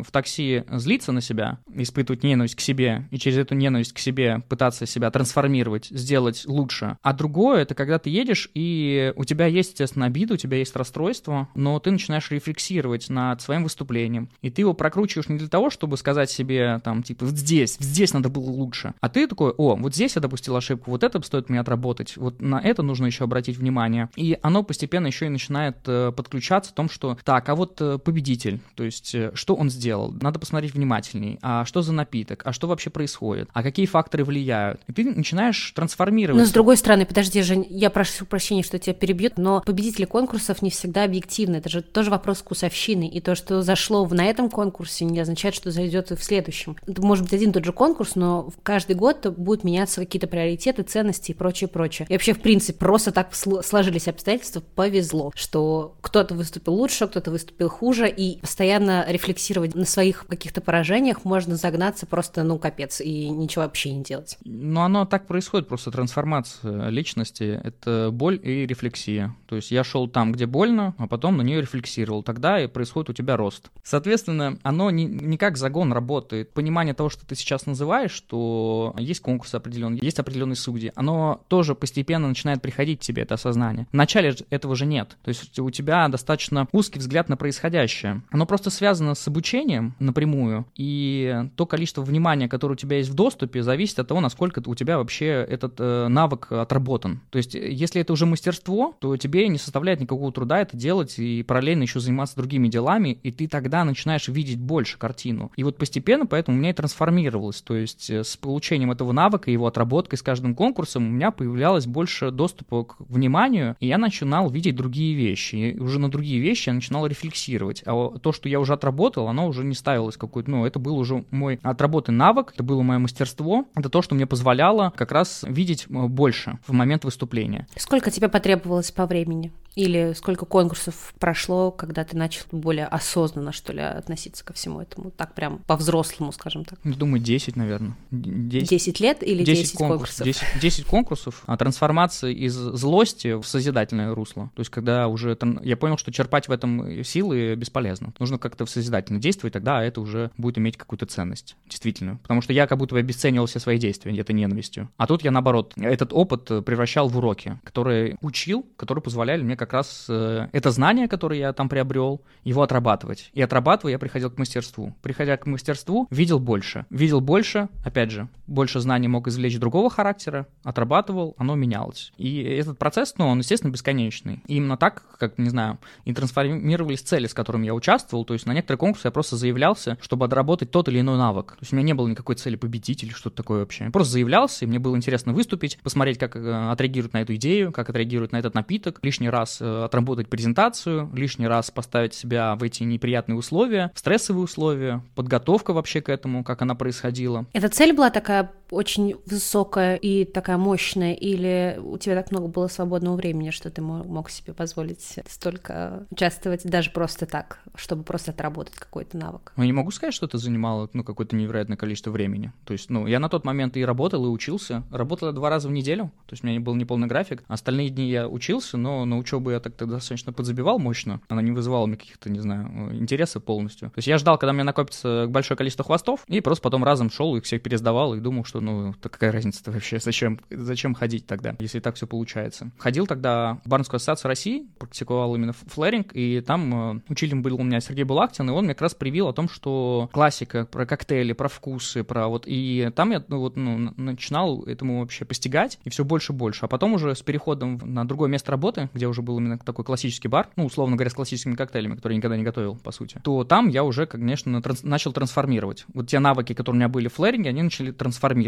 в 0.00 0.10
такси 0.10 0.64
злиться 0.70 1.12
на 1.12 1.20
себя, 1.20 1.58
испытывать 1.74 2.22
ненависть 2.22 2.54
к 2.54 2.60
себе, 2.60 3.08
и 3.10 3.18
через 3.18 3.38
эту 3.38 3.54
ненависть 3.54 3.92
к 3.92 3.98
себе 3.98 4.42
пытаться 4.48 4.86
себя 4.86 5.10
трансформировать, 5.10 5.86
сделать 5.86 6.44
лучше. 6.46 6.96
А 7.02 7.12
другое— 7.12 7.62
это 7.62 7.74
когда 7.74 7.98
ты 7.98 8.10
едешь, 8.10 8.50
и 8.54 9.12
у 9.16 9.24
тебя 9.24 9.46
есть, 9.46 9.72
естественно, 9.72 10.06
обида, 10.06 10.34
у 10.34 10.36
тебя 10.36 10.58
есть 10.58 10.74
расстройство, 10.76 11.48
но 11.54 11.78
ты 11.78 11.90
начинаешь 11.90 12.30
рефлексировать 12.30 13.10
над 13.10 13.40
своим 13.42 13.64
выступлением. 13.64 14.28
И 14.40 14.50
ты 14.50 14.62
его 14.62 14.74
прокручиваешь 14.74 15.28
не 15.28 15.38
для 15.38 15.48
того, 15.48 15.70
чтобы 15.70 15.96
сказать 15.96 16.30
себе, 16.30 16.80
там, 16.84 17.02
типа, 17.02 17.26
вот 17.26 17.34
здесь, 17.34 17.76
здесь 17.78 18.12
надо 18.12 18.28
было 18.28 18.50
лучше. 18.50 18.94
А 19.00 19.08
ты 19.08 19.26
такой, 19.26 19.52
о, 19.52 19.76
вот 19.76 19.94
здесь 19.94 20.16
я 20.16 20.22
допустил 20.22 20.56
ошибку, 20.56 20.90
вот 20.90 21.02
это 21.02 21.20
стоит 21.22 21.48
мне 21.48 21.60
отработать, 21.60 22.16
вот 22.16 22.40
на 22.40 22.60
это 22.60 22.82
нужно 22.82 23.06
еще 23.06 23.24
обратить 23.24 23.56
внимание. 23.56 24.08
И 24.16 24.38
оно 24.42 24.62
постепенно 24.62 25.06
еще 25.06 25.26
и 25.26 25.30
начинает 25.30 25.76
э, 25.86 26.12
подключаться 26.16 26.72
в 26.72 26.74
том, 26.74 26.88
что, 26.88 27.18
так, 27.24 27.48
а 27.48 27.54
вот 27.54 27.80
э, 27.80 27.98
победитель, 27.98 28.60
то 28.74 28.84
есть, 28.84 29.14
э, 29.14 29.32
что 29.34 29.54
он 29.54 29.70
сделал? 29.70 29.81
Сделал, 29.82 30.14
надо 30.20 30.38
посмотреть 30.38 30.74
внимательней, 30.74 31.38
а 31.42 31.64
что 31.64 31.82
за 31.82 31.92
напиток, 31.92 32.42
а 32.44 32.52
что 32.52 32.68
вообще 32.68 32.88
происходит, 32.88 33.48
а 33.52 33.62
какие 33.62 33.86
факторы 33.86 34.24
влияют. 34.24 34.80
И 34.86 34.92
ты 34.92 35.04
начинаешь 35.04 35.72
трансформировать. 35.74 36.40
Но 36.40 36.46
с 36.46 36.52
другой 36.52 36.76
стороны, 36.76 37.04
подожди, 37.04 37.42
Жень, 37.42 37.66
я 37.68 37.90
прошу 37.90 38.24
прощения, 38.24 38.62
что 38.62 38.78
тебя 38.78 38.94
перебьют, 38.94 39.38
но 39.38 39.60
победители 39.60 40.04
конкурсов 40.04 40.62
не 40.62 40.70
всегда 40.70 41.04
объективны. 41.04 41.56
Это 41.56 41.68
же 41.68 41.82
тоже 41.82 42.10
вопрос 42.10 42.38
вкусовщины. 42.38 43.08
И 43.08 43.20
то, 43.20 43.34
что 43.34 43.62
зашло 43.62 44.06
на 44.06 44.24
этом 44.24 44.48
конкурсе, 44.48 45.04
не 45.04 45.18
означает, 45.18 45.54
что 45.54 45.70
зайдет 45.70 46.12
и 46.12 46.16
в 46.16 46.22
следующем. 46.22 46.76
Это 46.86 47.02
может 47.02 47.24
быть 47.24 47.34
один 47.34 47.50
и 47.50 47.52
тот 47.54 47.64
же 47.64 47.72
конкурс, 47.72 48.14
но 48.14 48.50
каждый 48.62 48.94
год 48.94 49.26
будут 49.36 49.64
меняться 49.64 50.00
какие-то 50.00 50.28
приоритеты, 50.28 50.82
ценности 50.84 51.32
и 51.32 51.34
прочее, 51.34 51.66
прочее. 51.66 52.06
И 52.08 52.12
вообще, 52.12 52.34
в 52.34 52.40
принципе, 52.40 52.78
просто 52.78 53.10
так 53.10 53.34
сложились 53.34 54.06
обстоятельства, 54.06 54.62
повезло, 54.74 55.32
что 55.34 55.96
кто-то 56.00 56.34
выступил 56.34 56.74
лучше, 56.74 57.08
кто-то 57.08 57.32
выступил 57.32 57.68
хуже, 57.68 58.08
и 58.08 58.38
постоянно 58.40 59.04
рефлексировать 59.08 59.71
на 59.74 59.84
своих 59.84 60.26
каких-то 60.26 60.60
поражениях 60.60 61.24
можно 61.24 61.56
загнаться 61.56 62.06
просто, 62.06 62.42
ну, 62.42 62.58
капец, 62.58 63.00
и 63.00 63.28
ничего 63.28 63.64
вообще 63.64 63.92
не 63.92 64.02
делать. 64.02 64.38
Ну, 64.44 64.80
оно 64.80 65.04
так 65.04 65.26
происходит, 65.26 65.68
просто 65.68 65.90
трансформация 65.90 66.88
личности— 66.88 67.60
это 67.64 68.10
боль 68.12 68.40
и 68.42 68.66
рефлексия. 68.66 69.34
То 69.46 69.56
есть 69.56 69.70
я 69.70 69.84
шел 69.84 70.08
там, 70.08 70.32
где 70.32 70.46
больно, 70.46 70.94
а 70.98 71.06
потом 71.06 71.36
на 71.36 71.42
нее 71.42 71.60
рефлексировал. 71.60 72.22
Тогда 72.22 72.62
и 72.62 72.66
происходит 72.66 73.10
у 73.10 73.12
тебя 73.12 73.36
рост. 73.36 73.70
Соответственно, 73.82 74.58
оно 74.62 74.90
не, 74.90 75.04
не 75.04 75.36
как 75.36 75.56
загон 75.56 75.92
работает. 75.92 76.52
Понимание 76.52 76.94
того, 76.94 77.08
что 77.08 77.26
ты 77.26 77.34
сейчас 77.34 77.66
называешь, 77.66 78.12
что 78.12 78.94
есть 78.98 79.20
конкурс 79.20 79.54
определенный, 79.54 80.00
есть 80.00 80.18
определенные 80.18 80.56
судьи, 80.56 80.92
оно 80.94 81.42
тоже 81.48 81.74
постепенно 81.74 82.28
начинает 82.28 82.62
приходить 82.62 83.00
к 83.00 83.02
тебе 83.02 83.22
это 83.22 83.34
осознание. 83.34 83.86
Вначале 83.92 84.34
этого 84.50 84.74
же 84.74 84.86
нет. 84.86 85.16
То 85.22 85.28
есть 85.28 85.58
у 85.58 85.70
тебя 85.70 86.08
достаточно 86.08 86.68
узкий 86.72 86.98
взгляд 86.98 87.28
на 87.28 87.36
происходящее. 87.36 88.22
Оно 88.30 88.46
просто 88.46 88.70
связано 88.70 89.14
с 89.14 89.26
обучением 89.28 89.61
напрямую, 89.98 90.66
и 90.76 91.44
то 91.56 91.66
количество 91.66 92.02
внимания, 92.02 92.48
которое 92.48 92.74
у 92.74 92.76
тебя 92.76 92.98
есть 92.98 93.10
в 93.10 93.14
доступе, 93.14 93.62
зависит 93.62 93.98
от 93.98 94.08
того, 94.08 94.20
насколько 94.20 94.62
у 94.64 94.74
тебя 94.74 94.98
вообще 94.98 95.26
этот 95.26 95.74
э, 95.78 96.08
навык 96.08 96.50
отработан. 96.50 97.20
То 97.30 97.38
есть 97.38 97.54
если 97.54 98.00
это 98.00 98.12
уже 98.12 98.26
мастерство, 98.26 98.94
то 99.00 99.16
тебе 99.16 99.48
не 99.48 99.58
составляет 99.58 100.00
никакого 100.00 100.32
труда 100.32 100.60
это 100.60 100.76
делать 100.76 101.18
и 101.18 101.42
параллельно 101.42 101.82
еще 101.82 102.00
заниматься 102.00 102.36
другими 102.36 102.68
делами, 102.68 103.18
и 103.22 103.30
ты 103.30 103.48
тогда 103.48 103.84
начинаешь 103.84 104.28
видеть 104.28 104.58
больше 104.58 104.98
картину. 104.98 105.52
И 105.56 105.64
вот 105.64 105.76
постепенно 105.76 106.26
поэтому 106.26 106.56
у 106.56 106.60
меня 106.60 106.70
и 106.70 106.74
трансформировалось. 106.74 107.62
То 107.62 107.76
есть 107.76 108.10
э, 108.10 108.24
с 108.24 108.36
получением 108.36 108.90
этого 108.90 109.12
навыка, 109.12 109.50
его 109.50 109.66
отработкой 109.66 110.18
с 110.18 110.22
каждым 110.22 110.54
конкурсом 110.54 111.06
у 111.06 111.10
меня 111.10 111.30
появлялось 111.30 111.86
больше 111.86 112.30
доступа 112.30 112.84
к 112.84 112.96
вниманию, 112.98 113.76
и 113.80 113.86
я 113.86 113.98
начинал 113.98 114.50
видеть 114.50 114.76
другие 114.76 115.14
вещи. 115.14 115.54
И 115.56 115.78
уже 115.78 115.98
на 115.98 116.10
другие 116.10 116.40
вещи 116.40 116.68
я 116.68 116.74
начинал 116.74 117.06
рефлексировать. 117.06 117.82
А 117.86 118.18
то, 118.18 118.32
что 118.32 118.48
я 118.48 118.60
уже 118.60 118.72
отработал, 118.72 119.28
оно 119.28 119.46
уже 119.52 119.64
не 119.64 119.74
ставилось 119.74 120.16
какой-то, 120.16 120.50
ну, 120.50 120.66
это 120.66 120.78
был 120.78 120.96
уже 120.96 121.24
мой 121.30 121.60
отработанный 121.62 122.18
навык, 122.18 122.52
это 122.54 122.62
было 122.62 122.82
мое 122.82 122.98
мастерство, 122.98 123.66
это 123.74 123.88
то, 123.88 124.02
что 124.02 124.14
мне 124.14 124.26
позволяло 124.26 124.92
как 124.96 125.12
раз 125.12 125.44
видеть 125.46 125.86
э, 125.88 126.06
больше 126.06 126.58
в 126.66 126.72
момент 126.72 127.04
выступления. 127.04 127.66
Сколько 127.76 128.10
тебе 128.10 128.28
потребовалось 128.28 128.90
по 128.90 129.06
времени? 129.06 129.52
Или 129.74 130.12
сколько 130.14 130.44
конкурсов 130.44 131.14
прошло, 131.18 131.70
когда 131.70 132.04
ты 132.04 132.14
начал 132.16 132.44
более 132.52 132.86
осознанно, 132.86 133.52
что 133.52 133.72
ли, 133.72 133.80
относиться 133.80 134.44
ко 134.44 134.52
всему 134.52 134.80
этому? 134.80 135.10
Так 135.10 135.34
прям 135.34 135.60
по-взрослому, 135.66 136.30
скажем 136.32 136.64
так. 136.66 136.78
Думаю, 136.84 137.22
10, 137.22 137.56
наверное. 137.56 137.96
10, 138.10 138.68
10 138.68 139.00
лет 139.00 139.22
или 139.22 139.42
10, 139.42 139.62
10 139.62 139.76
конкурсов? 139.76 140.26
10, 140.26 140.42
10 140.60 140.84
конкурсов. 140.84 141.42
А 141.46 141.56
трансформация 141.56 142.32
из 142.32 142.52
злости 142.52 143.40
в 143.40 143.44
созидательное 143.46 144.14
русло. 144.14 144.50
То 144.54 144.60
есть, 144.60 144.70
когда 144.70 145.08
уже 145.08 145.38
я 145.62 145.76
понял, 145.78 145.96
что 145.96 146.12
черпать 146.12 146.48
в 146.48 146.52
этом 146.52 147.02
силы 147.02 147.54
бесполезно. 147.54 148.12
Нужно 148.18 148.38
как-то 148.38 148.66
в 148.66 148.70
созидательно 148.70 149.20
действовать, 149.42 149.52
тогда 149.52 149.82
это 149.82 150.00
уже 150.00 150.30
будет 150.36 150.58
иметь 150.58 150.76
какую-то 150.76 151.06
ценность. 151.06 151.56
Действительно. 151.66 152.18
Потому 152.22 152.42
что 152.42 152.52
я 152.52 152.66
как 152.66 152.78
будто 152.78 152.94
бы 152.94 153.00
обесценивал 153.00 153.46
все 153.46 153.58
свои 153.58 153.78
действия 153.78 154.12
где-то 154.12 154.32
ненавистью. 154.32 154.88
А 154.96 155.06
тут 155.06 155.24
я, 155.24 155.30
наоборот, 155.30 155.74
этот 155.76 156.12
опыт 156.12 156.64
превращал 156.64 157.08
в 157.08 157.16
уроки, 157.16 157.58
которые 157.64 158.16
учил, 158.20 158.64
которые 158.76 159.02
позволяли 159.02 159.42
мне 159.42 159.56
как 159.56 159.72
раз 159.72 160.06
э, 160.08 160.48
это 160.52 160.70
знание, 160.70 161.08
которое 161.08 161.38
я 161.38 161.52
там 161.52 161.68
приобрел, 161.68 162.22
его 162.44 162.62
отрабатывать. 162.62 163.30
И 163.34 163.42
отрабатывая, 163.42 163.92
я 163.92 163.98
приходил 163.98 164.30
к 164.30 164.38
мастерству. 164.38 164.94
Приходя 165.02 165.36
к 165.36 165.46
мастерству, 165.46 166.06
видел 166.10 166.38
больше. 166.38 166.86
Видел 166.90 167.20
больше, 167.20 167.68
опять 167.84 168.10
же, 168.10 168.28
больше 168.46 168.80
знаний 168.80 169.08
мог 169.08 169.28
извлечь 169.28 169.58
другого 169.58 169.90
характера, 169.90 170.46
отрабатывал, 170.62 171.34
оно 171.38 171.54
менялось. 171.54 172.12
И 172.16 172.42
этот 172.42 172.78
процесс, 172.78 173.14
ну, 173.18 173.28
он, 173.28 173.38
естественно, 173.38 173.72
бесконечный. 173.72 174.42
И 174.46 174.56
именно 174.56 174.76
так, 174.76 175.02
как, 175.18 175.38
не 175.38 175.50
знаю, 175.50 175.78
и 176.04 176.12
трансформировались 176.12 177.00
цели, 177.00 177.26
с 177.26 177.34
которыми 177.34 177.66
я 177.66 177.74
участвовал. 177.74 178.24
То 178.24 178.34
есть 178.34 178.46
на 178.46 178.52
некоторые 178.52 178.78
конкурсы 178.78 179.08
я 179.08 179.10
просто 179.10 179.31
заявлялся, 179.36 179.98
чтобы 180.00 180.26
отработать 180.26 180.70
тот 180.70 180.88
или 180.88 181.00
иной 181.00 181.18
навык. 181.18 181.52
То 181.52 181.58
есть 181.60 181.72
у 181.72 181.76
меня 181.76 181.86
не 181.86 181.94
было 181.94 182.08
никакой 182.08 182.36
цели 182.36 182.56
победить 182.56 183.02
или 183.04 183.10
что-то 183.10 183.36
такое 183.36 183.60
вообще. 183.60 183.84
Я 183.84 183.90
просто 183.90 184.12
заявлялся, 184.12 184.64
и 184.64 184.68
мне 184.68 184.78
было 184.78 184.96
интересно 184.96 185.32
выступить, 185.32 185.78
посмотреть, 185.82 186.18
как 186.18 186.36
э, 186.36 186.70
отреагируют 186.70 187.12
на 187.12 187.22
эту 187.22 187.34
идею, 187.36 187.72
как 187.72 187.90
отреагируют 187.90 188.32
на 188.32 188.38
этот 188.38 188.54
напиток, 188.54 188.98
лишний 189.02 189.28
раз 189.28 189.42
раз 189.42 189.60
э, 189.60 189.84
отработать 189.84 190.28
презентацию, 190.28 191.10
лишний 191.14 191.46
раз 191.46 191.70
поставить 191.70 192.14
себя 192.14 192.54
в 192.54 192.62
эти 192.62 192.84
неприятные 192.84 193.36
условия, 193.36 193.90
стрессовые 193.94 194.44
условия, 194.44 195.02
подготовка 195.14 195.72
вообще 195.72 196.00
к 196.00 196.08
этому, 196.08 196.44
как 196.44 196.62
она 196.62 196.74
происходила. 196.74 197.46
Эта 197.52 197.68
цель 197.68 197.92
была 197.92 198.10
такая 198.10 198.52
очень 198.72 199.16
высокая 199.26 199.96
и 199.96 200.24
такая 200.24 200.56
мощная, 200.56 201.12
или 201.12 201.78
у 201.82 201.98
тебя 201.98 202.16
так 202.16 202.30
много 202.30 202.48
было 202.48 202.68
свободного 202.68 203.16
времени, 203.16 203.50
что 203.50 203.70
ты 203.70 203.82
мог 203.82 204.30
себе 204.30 204.54
позволить 204.54 205.18
столько 205.28 206.06
участвовать 206.10 206.64
даже 206.64 206.90
просто 206.90 207.26
так, 207.26 207.60
чтобы 207.74 208.02
просто 208.02 208.30
отработать 208.30 208.74
какой-то 208.74 209.18
навык? 209.18 209.52
Ну, 209.56 209.62
я 209.62 209.66
не 209.66 209.72
могу 209.72 209.90
сказать, 209.90 210.14
что 210.14 210.26
это 210.26 210.38
занимало 210.38 210.88
ну, 210.94 211.04
какое-то 211.04 211.36
невероятное 211.36 211.76
количество 211.76 212.10
времени. 212.10 212.52
То 212.64 212.72
есть, 212.72 212.88
ну, 212.88 213.06
я 213.06 213.20
на 213.20 213.28
тот 213.28 213.44
момент 213.44 213.76
и 213.76 213.84
работал, 213.84 214.24
и 214.24 214.28
учился. 214.28 214.82
Работал 214.90 215.32
два 215.32 215.50
раза 215.50 215.68
в 215.68 215.72
неделю, 215.72 216.10
то 216.26 216.32
есть 216.32 216.42
у 216.42 216.46
меня 216.46 216.60
был 216.60 216.74
неполный 216.74 217.08
график. 217.08 217.44
Остальные 217.48 217.90
дни 217.90 218.08
я 218.08 218.28
учился, 218.28 218.78
но 218.78 219.04
на 219.04 219.18
учебу 219.18 219.50
я 219.50 219.60
так 219.60 219.74
тогда 219.74 219.96
достаточно 219.96 220.32
подзабивал 220.32 220.78
мощно. 220.78 221.20
Она 221.28 221.42
не 221.42 221.52
вызывала 221.52 221.86
мне 221.86 221.96
каких-то, 221.96 222.30
не 222.30 222.40
знаю, 222.40 222.96
интереса 222.96 223.38
полностью. 223.38 223.90
То 223.90 223.98
есть 223.98 224.08
я 224.08 224.16
ждал, 224.16 224.38
когда 224.38 224.52
мне 224.54 224.64
накопится 224.64 225.26
большое 225.28 225.58
количество 225.58 225.84
хвостов, 225.84 226.24
и 226.26 226.40
просто 226.40 226.62
потом 226.62 226.84
разом 226.84 227.10
шел, 227.10 227.36
их 227.36 227.44
всех 227.44 227.62
пересдавал, 227.62 228.14
и 228.14 228.20
думал, 228.20 228.44
что, 228.44 228.61
ну, 228.62 228.94
то 228.94 229.08
какая 229.08 229.32
разница 229.32 229.70
вообще, 229.70 229.98
зачем, 229.98 230.40
зачем 230.50 230.94
ходить 230.94 231.26
тогда, 231.26 231.54
если 231.58 231.80
так 231.80 231.96
все 231.96 232.06
получается. 232.06 232.70
Ходил 232.78 233.06
тогда 233.06 233.60
в 233.64 233.68
Барнскую 233.68 233.98
ассоциацию 233.98 234.28
России, 234.28 234.66
практиковал 234.78 235.34
именно 235.34 235.52
флэринг, 235.52 236.12
и 236.14 236.40
там 236.40 236.96
э, 236.96 237.00
учителем 237.08 237.42
был 237.42 237.60
у 237.60 237.62
меня 237.62 237.80
Сергей 237.80 238.04
Булахтин, 238.04 238.48
и 238.48 238.52
он 238.52 238.64
мне 238.64 238.74
как 238.74 238.82
раз 238.82 238.94
привил 238.94 239.28
о 239.28 239.32
том, 239.32 239.48
что 239.48 240.08
классика 240.12 240.66
про 240.66 240.86
коктейли, 240.86 241.32
про 241.32 241.48
вкусы, 241.48 242.04
про 242.04 242.28
вот, 242.28 242.44
и 242.46 242.90
там 242.94 243.10
я, 243.10 243.24
ну, 243.28 243.40
вот, 243.40 243.56
ну, 243.56 243.92
начинал 243.96 244.62
этому 244.64 245.00
вообще 245.00 245.24
постигать, 245.24 245.78
и 245.84 245.90
все 245.90 246.04
больше 246.04 246.32
и 246.32 246.36
больше. 246.36 246.64
А 246.64 246.68
потом 246.68 246.94
уже 246.94 247.14
с 247.14 247.22
переходом 247.22 247.80
на 247.82 248.06
другое 248.06 248.28
место 248.28 248.50
работы, 248.50 248.88
где 248.94 249.06
уже 249.06 249.22
был 249.22 249.38
именно 249.38 249.58
такой 249.58 249.84
классический 249.84 250.28
бар, 250.28 250.48
ну, 250.56 250.66
условно 250.66 250.96
говоря, 250.96 251.10
с 251.10 251.14
классическими 251.14 251.54
коктейлями, 251.54 251.96
которые 251.96 252.16
я 252.16 252.18
никогда 252.18 252.36
не 252.36 252.44
готовил, 252.44 252.76
по 252.76 252.92
сути, 252.92 253.20
то 253.22 253.44
там 253.44 253.68
я 253.68 253.84
уже, 253.84 254.06
конечно, 254.06 254.60
транс- 254.60 254.82
начал 254.82 255.12
трансформировать. 255.12 255.84
Вот 255.94 256.08
те 256.08 256.18
навыки, 256.18 256.54
которые 256.54 256.76
у 256.76 256.80
меня 256.80 256.88
были 256.88 257.08
в 257.08 257.14
флэринге, 257.14 257.50
они 257.50 257.62
начали 257.62 257.90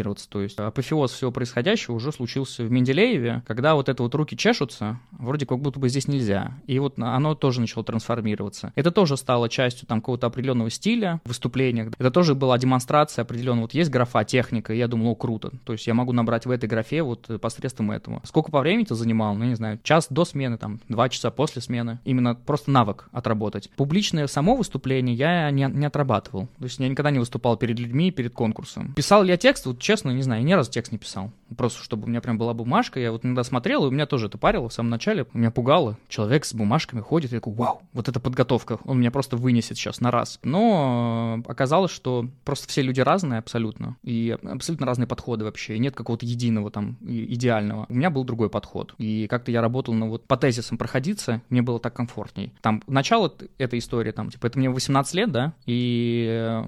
трансформироваться. 0.05 0.29
То 0.29 0.41
есть 0.41 0.59
апофеоз 0.59 1.11
всего 1.11 1.31
происходящего 1.31 1.95
уже 1.95 2.11
случился 2.11 2.63
в 2.63 2.71
Менделееве, 2.71 3.43
когда 3.47 3.75
вот 3.75 3.89
это 3.89 4.03
вот 4.03 4.13
руки 4.15 4.37
чешутся, 4.37 4.99
вроде 5.11 5.45
как 5.45 5.59
будто 5.59 5.79
бы 5.79 5.89
здесь 5.89 6.07
нельзя. 6.07 6.53
И 6.67 6.79
вот 6.79 6.99
оно 6.99 7.35
тоже 7.35 7.61
начало 7.61 7.83
трансформироваться. 7.83 8.71
Это 8.75 8.91
тоже 8.91 9.17
стало 9.17 9.49
частью 9.49 9.87
там 9.87 10.01
какого-то 10.01 10.27
определенного 10.27 10.69
стиля 10.69 11.21
в 11.25 11.29
выступлениях. 11.29 11.93
Это 11.97 12.11
тоже 12.11 12.35
была 12.35 12.57
демонстрация 12.57 13.23
определенного. 13.23 13.63
Вот 13.63 13.73
есть 13.73 13.89
графа 13.89 14.23
техника, 14.23 14.73
и 14.73 14.77
я 14.77 14.87
думал, 14.87 15.11
о, 15.11 15.15
круто. 15.15 15.51
То 15.63 15.73
есть 15.73 15.87
я 15.87 15.93
могу 15.93 16.11
набрать 16.11 16.45
в 16.45 16.51
этой 16.51 16.67
графе 16.67 17.01
вот 17.01 17.29
посредством 17.41 17.91
этого. 17.91 18.21
Сколько 18.23 18.51
по 18.51 18.59
времени 18.59 18.83
это 18.85 18.95
занимал? 18.95 19.35
Ну, 19.35 19.45
не 19.45 19.55
знаю, 19.55 19.79
час 19.83 20.07
до 20.09 20.25
смены, 20.25 20.57
там, 20.57 20.79
два 20.89 21.09
часа 21.09 21.31
после 21.31 21.61
смены. 21.61 21.99
Именно 22.05 22.35
просто 22.35 22.71
навык 22.71 23.07
отработать. 23.11 23.69
Публичное 23.75 24.27
само 24.27 24.55
выступление 24.55 25.15
я 25.15 25.51
не, 25.51 25.65
не 25.65 25.85
отрабатывал. 25.85 26.47
То 26.57 26.63
есть 26.63 26.79
я 26.79 26.87
никогда 26.87 27.11
не 27.11 27.19
выступал 27.19 27.57
перед 27.57 27.79
людьми, 27.79 28.11
перед 28.11 28.33
конкурсом. 28.33 28.93
Писал 28.93 29.23
ли 29.23 29.29
я 29.29 29.37
текст? 29.37 29.65
Вот 29.65 29.79
честно, 29.79 29.94
не 30.03 30.21
знаю, 30.21 30.43
ни 30.43 30.53
разу 30.53 30.71
текст 30.71 30.91
не 30.91 30.97
писал. 30.97 31.31
Просто 31.57 31.83
чтобы 31.83 32.05
у 32.05 32.07
меня 32.07 32.21
прям 32.21 32.37
была 32.37 32.53
бумажка. 32.53 32.99
Я 32.99 33.11
вот 33.11 33.25
иногда 33.25 33.43
смотрел, 33.43 33.85
и 33.85 33.87
у 33.87 33.91
меня 33.91 34.05
тоже 34.05 34.27
это 34.27 34.37
парило 34.37 34.69
в 34.69 34.73
самом 34.73 34.89
начале. 34.89 35.25
Меня 35.33 35.51
пугало. 35.51 35.97
Человек 36.07 36.45
с 36.45 36.53
бумажками 36.53 37.01
ходит, 37.01 37.31
и 37.31 37.35
я 37.35 37.39
такой, 37.39 37.53
вау, 37.53 37.81
вот 37.93 38.09
эта 38.09 38.19
подготовка, 38.19 38.79
он 38.85 38.99
меня 38.99 39.11
просто 39.11 39.37
вынесет 39.37 39.77
сейчас 39.77 40.01
на 40.01 40.11
раз. 40.11 40.39
Но 40.43 41.41
оказалось, 41.47 41.91
что 41.91 42.27
просто 42.43 42.67
все 42.67 42.81
люди 42.81 43.01
разные 43.01 43.39
абсолютно. 43.39 43.97
И 44.03 44.35
абсолютно 44.43 44.85
разные 44.85 45.07
подходы 45.07 45.45
вообще. 45.45 45.75
И 45.75 45.79
нет 45.79 45.95
какого-то 45.95 46.25
единого 46.25 46.71
там 46.71 46.97
идеального. 47.01 47.85
У 47.89 47.93
меня 47.93 48.09
был 48.09 48.23
другой 48.23 48.49
подход. 48.49 48.93
И 48.97 49.27
как-то 49.27 49.51
я 49.51 49.61
работал, 49.61 49.93
ну 49.93 50.09
вот 50.09 50.25
по 50.25 50.37
тезисам 50.37 50.77
проходиться, 50.77 51.41
мне 51.49 51.61
было 51.61 51.79
так 51.79 51.93
комфортней. 51.93 52.53
Там 52.61 52.81
начало 52.87 53.33
этой 53.57 53.79
истории, 53.79 54.11
там, 54.11 54.29
типа, 54.29 54.47
это 54.47 54.59
мне 54.59 54.69
18 54.69 55.13
лет, 55.13 55.31
да, 55.31 55.53
и 55.65 56.27
э, 56.29 56.63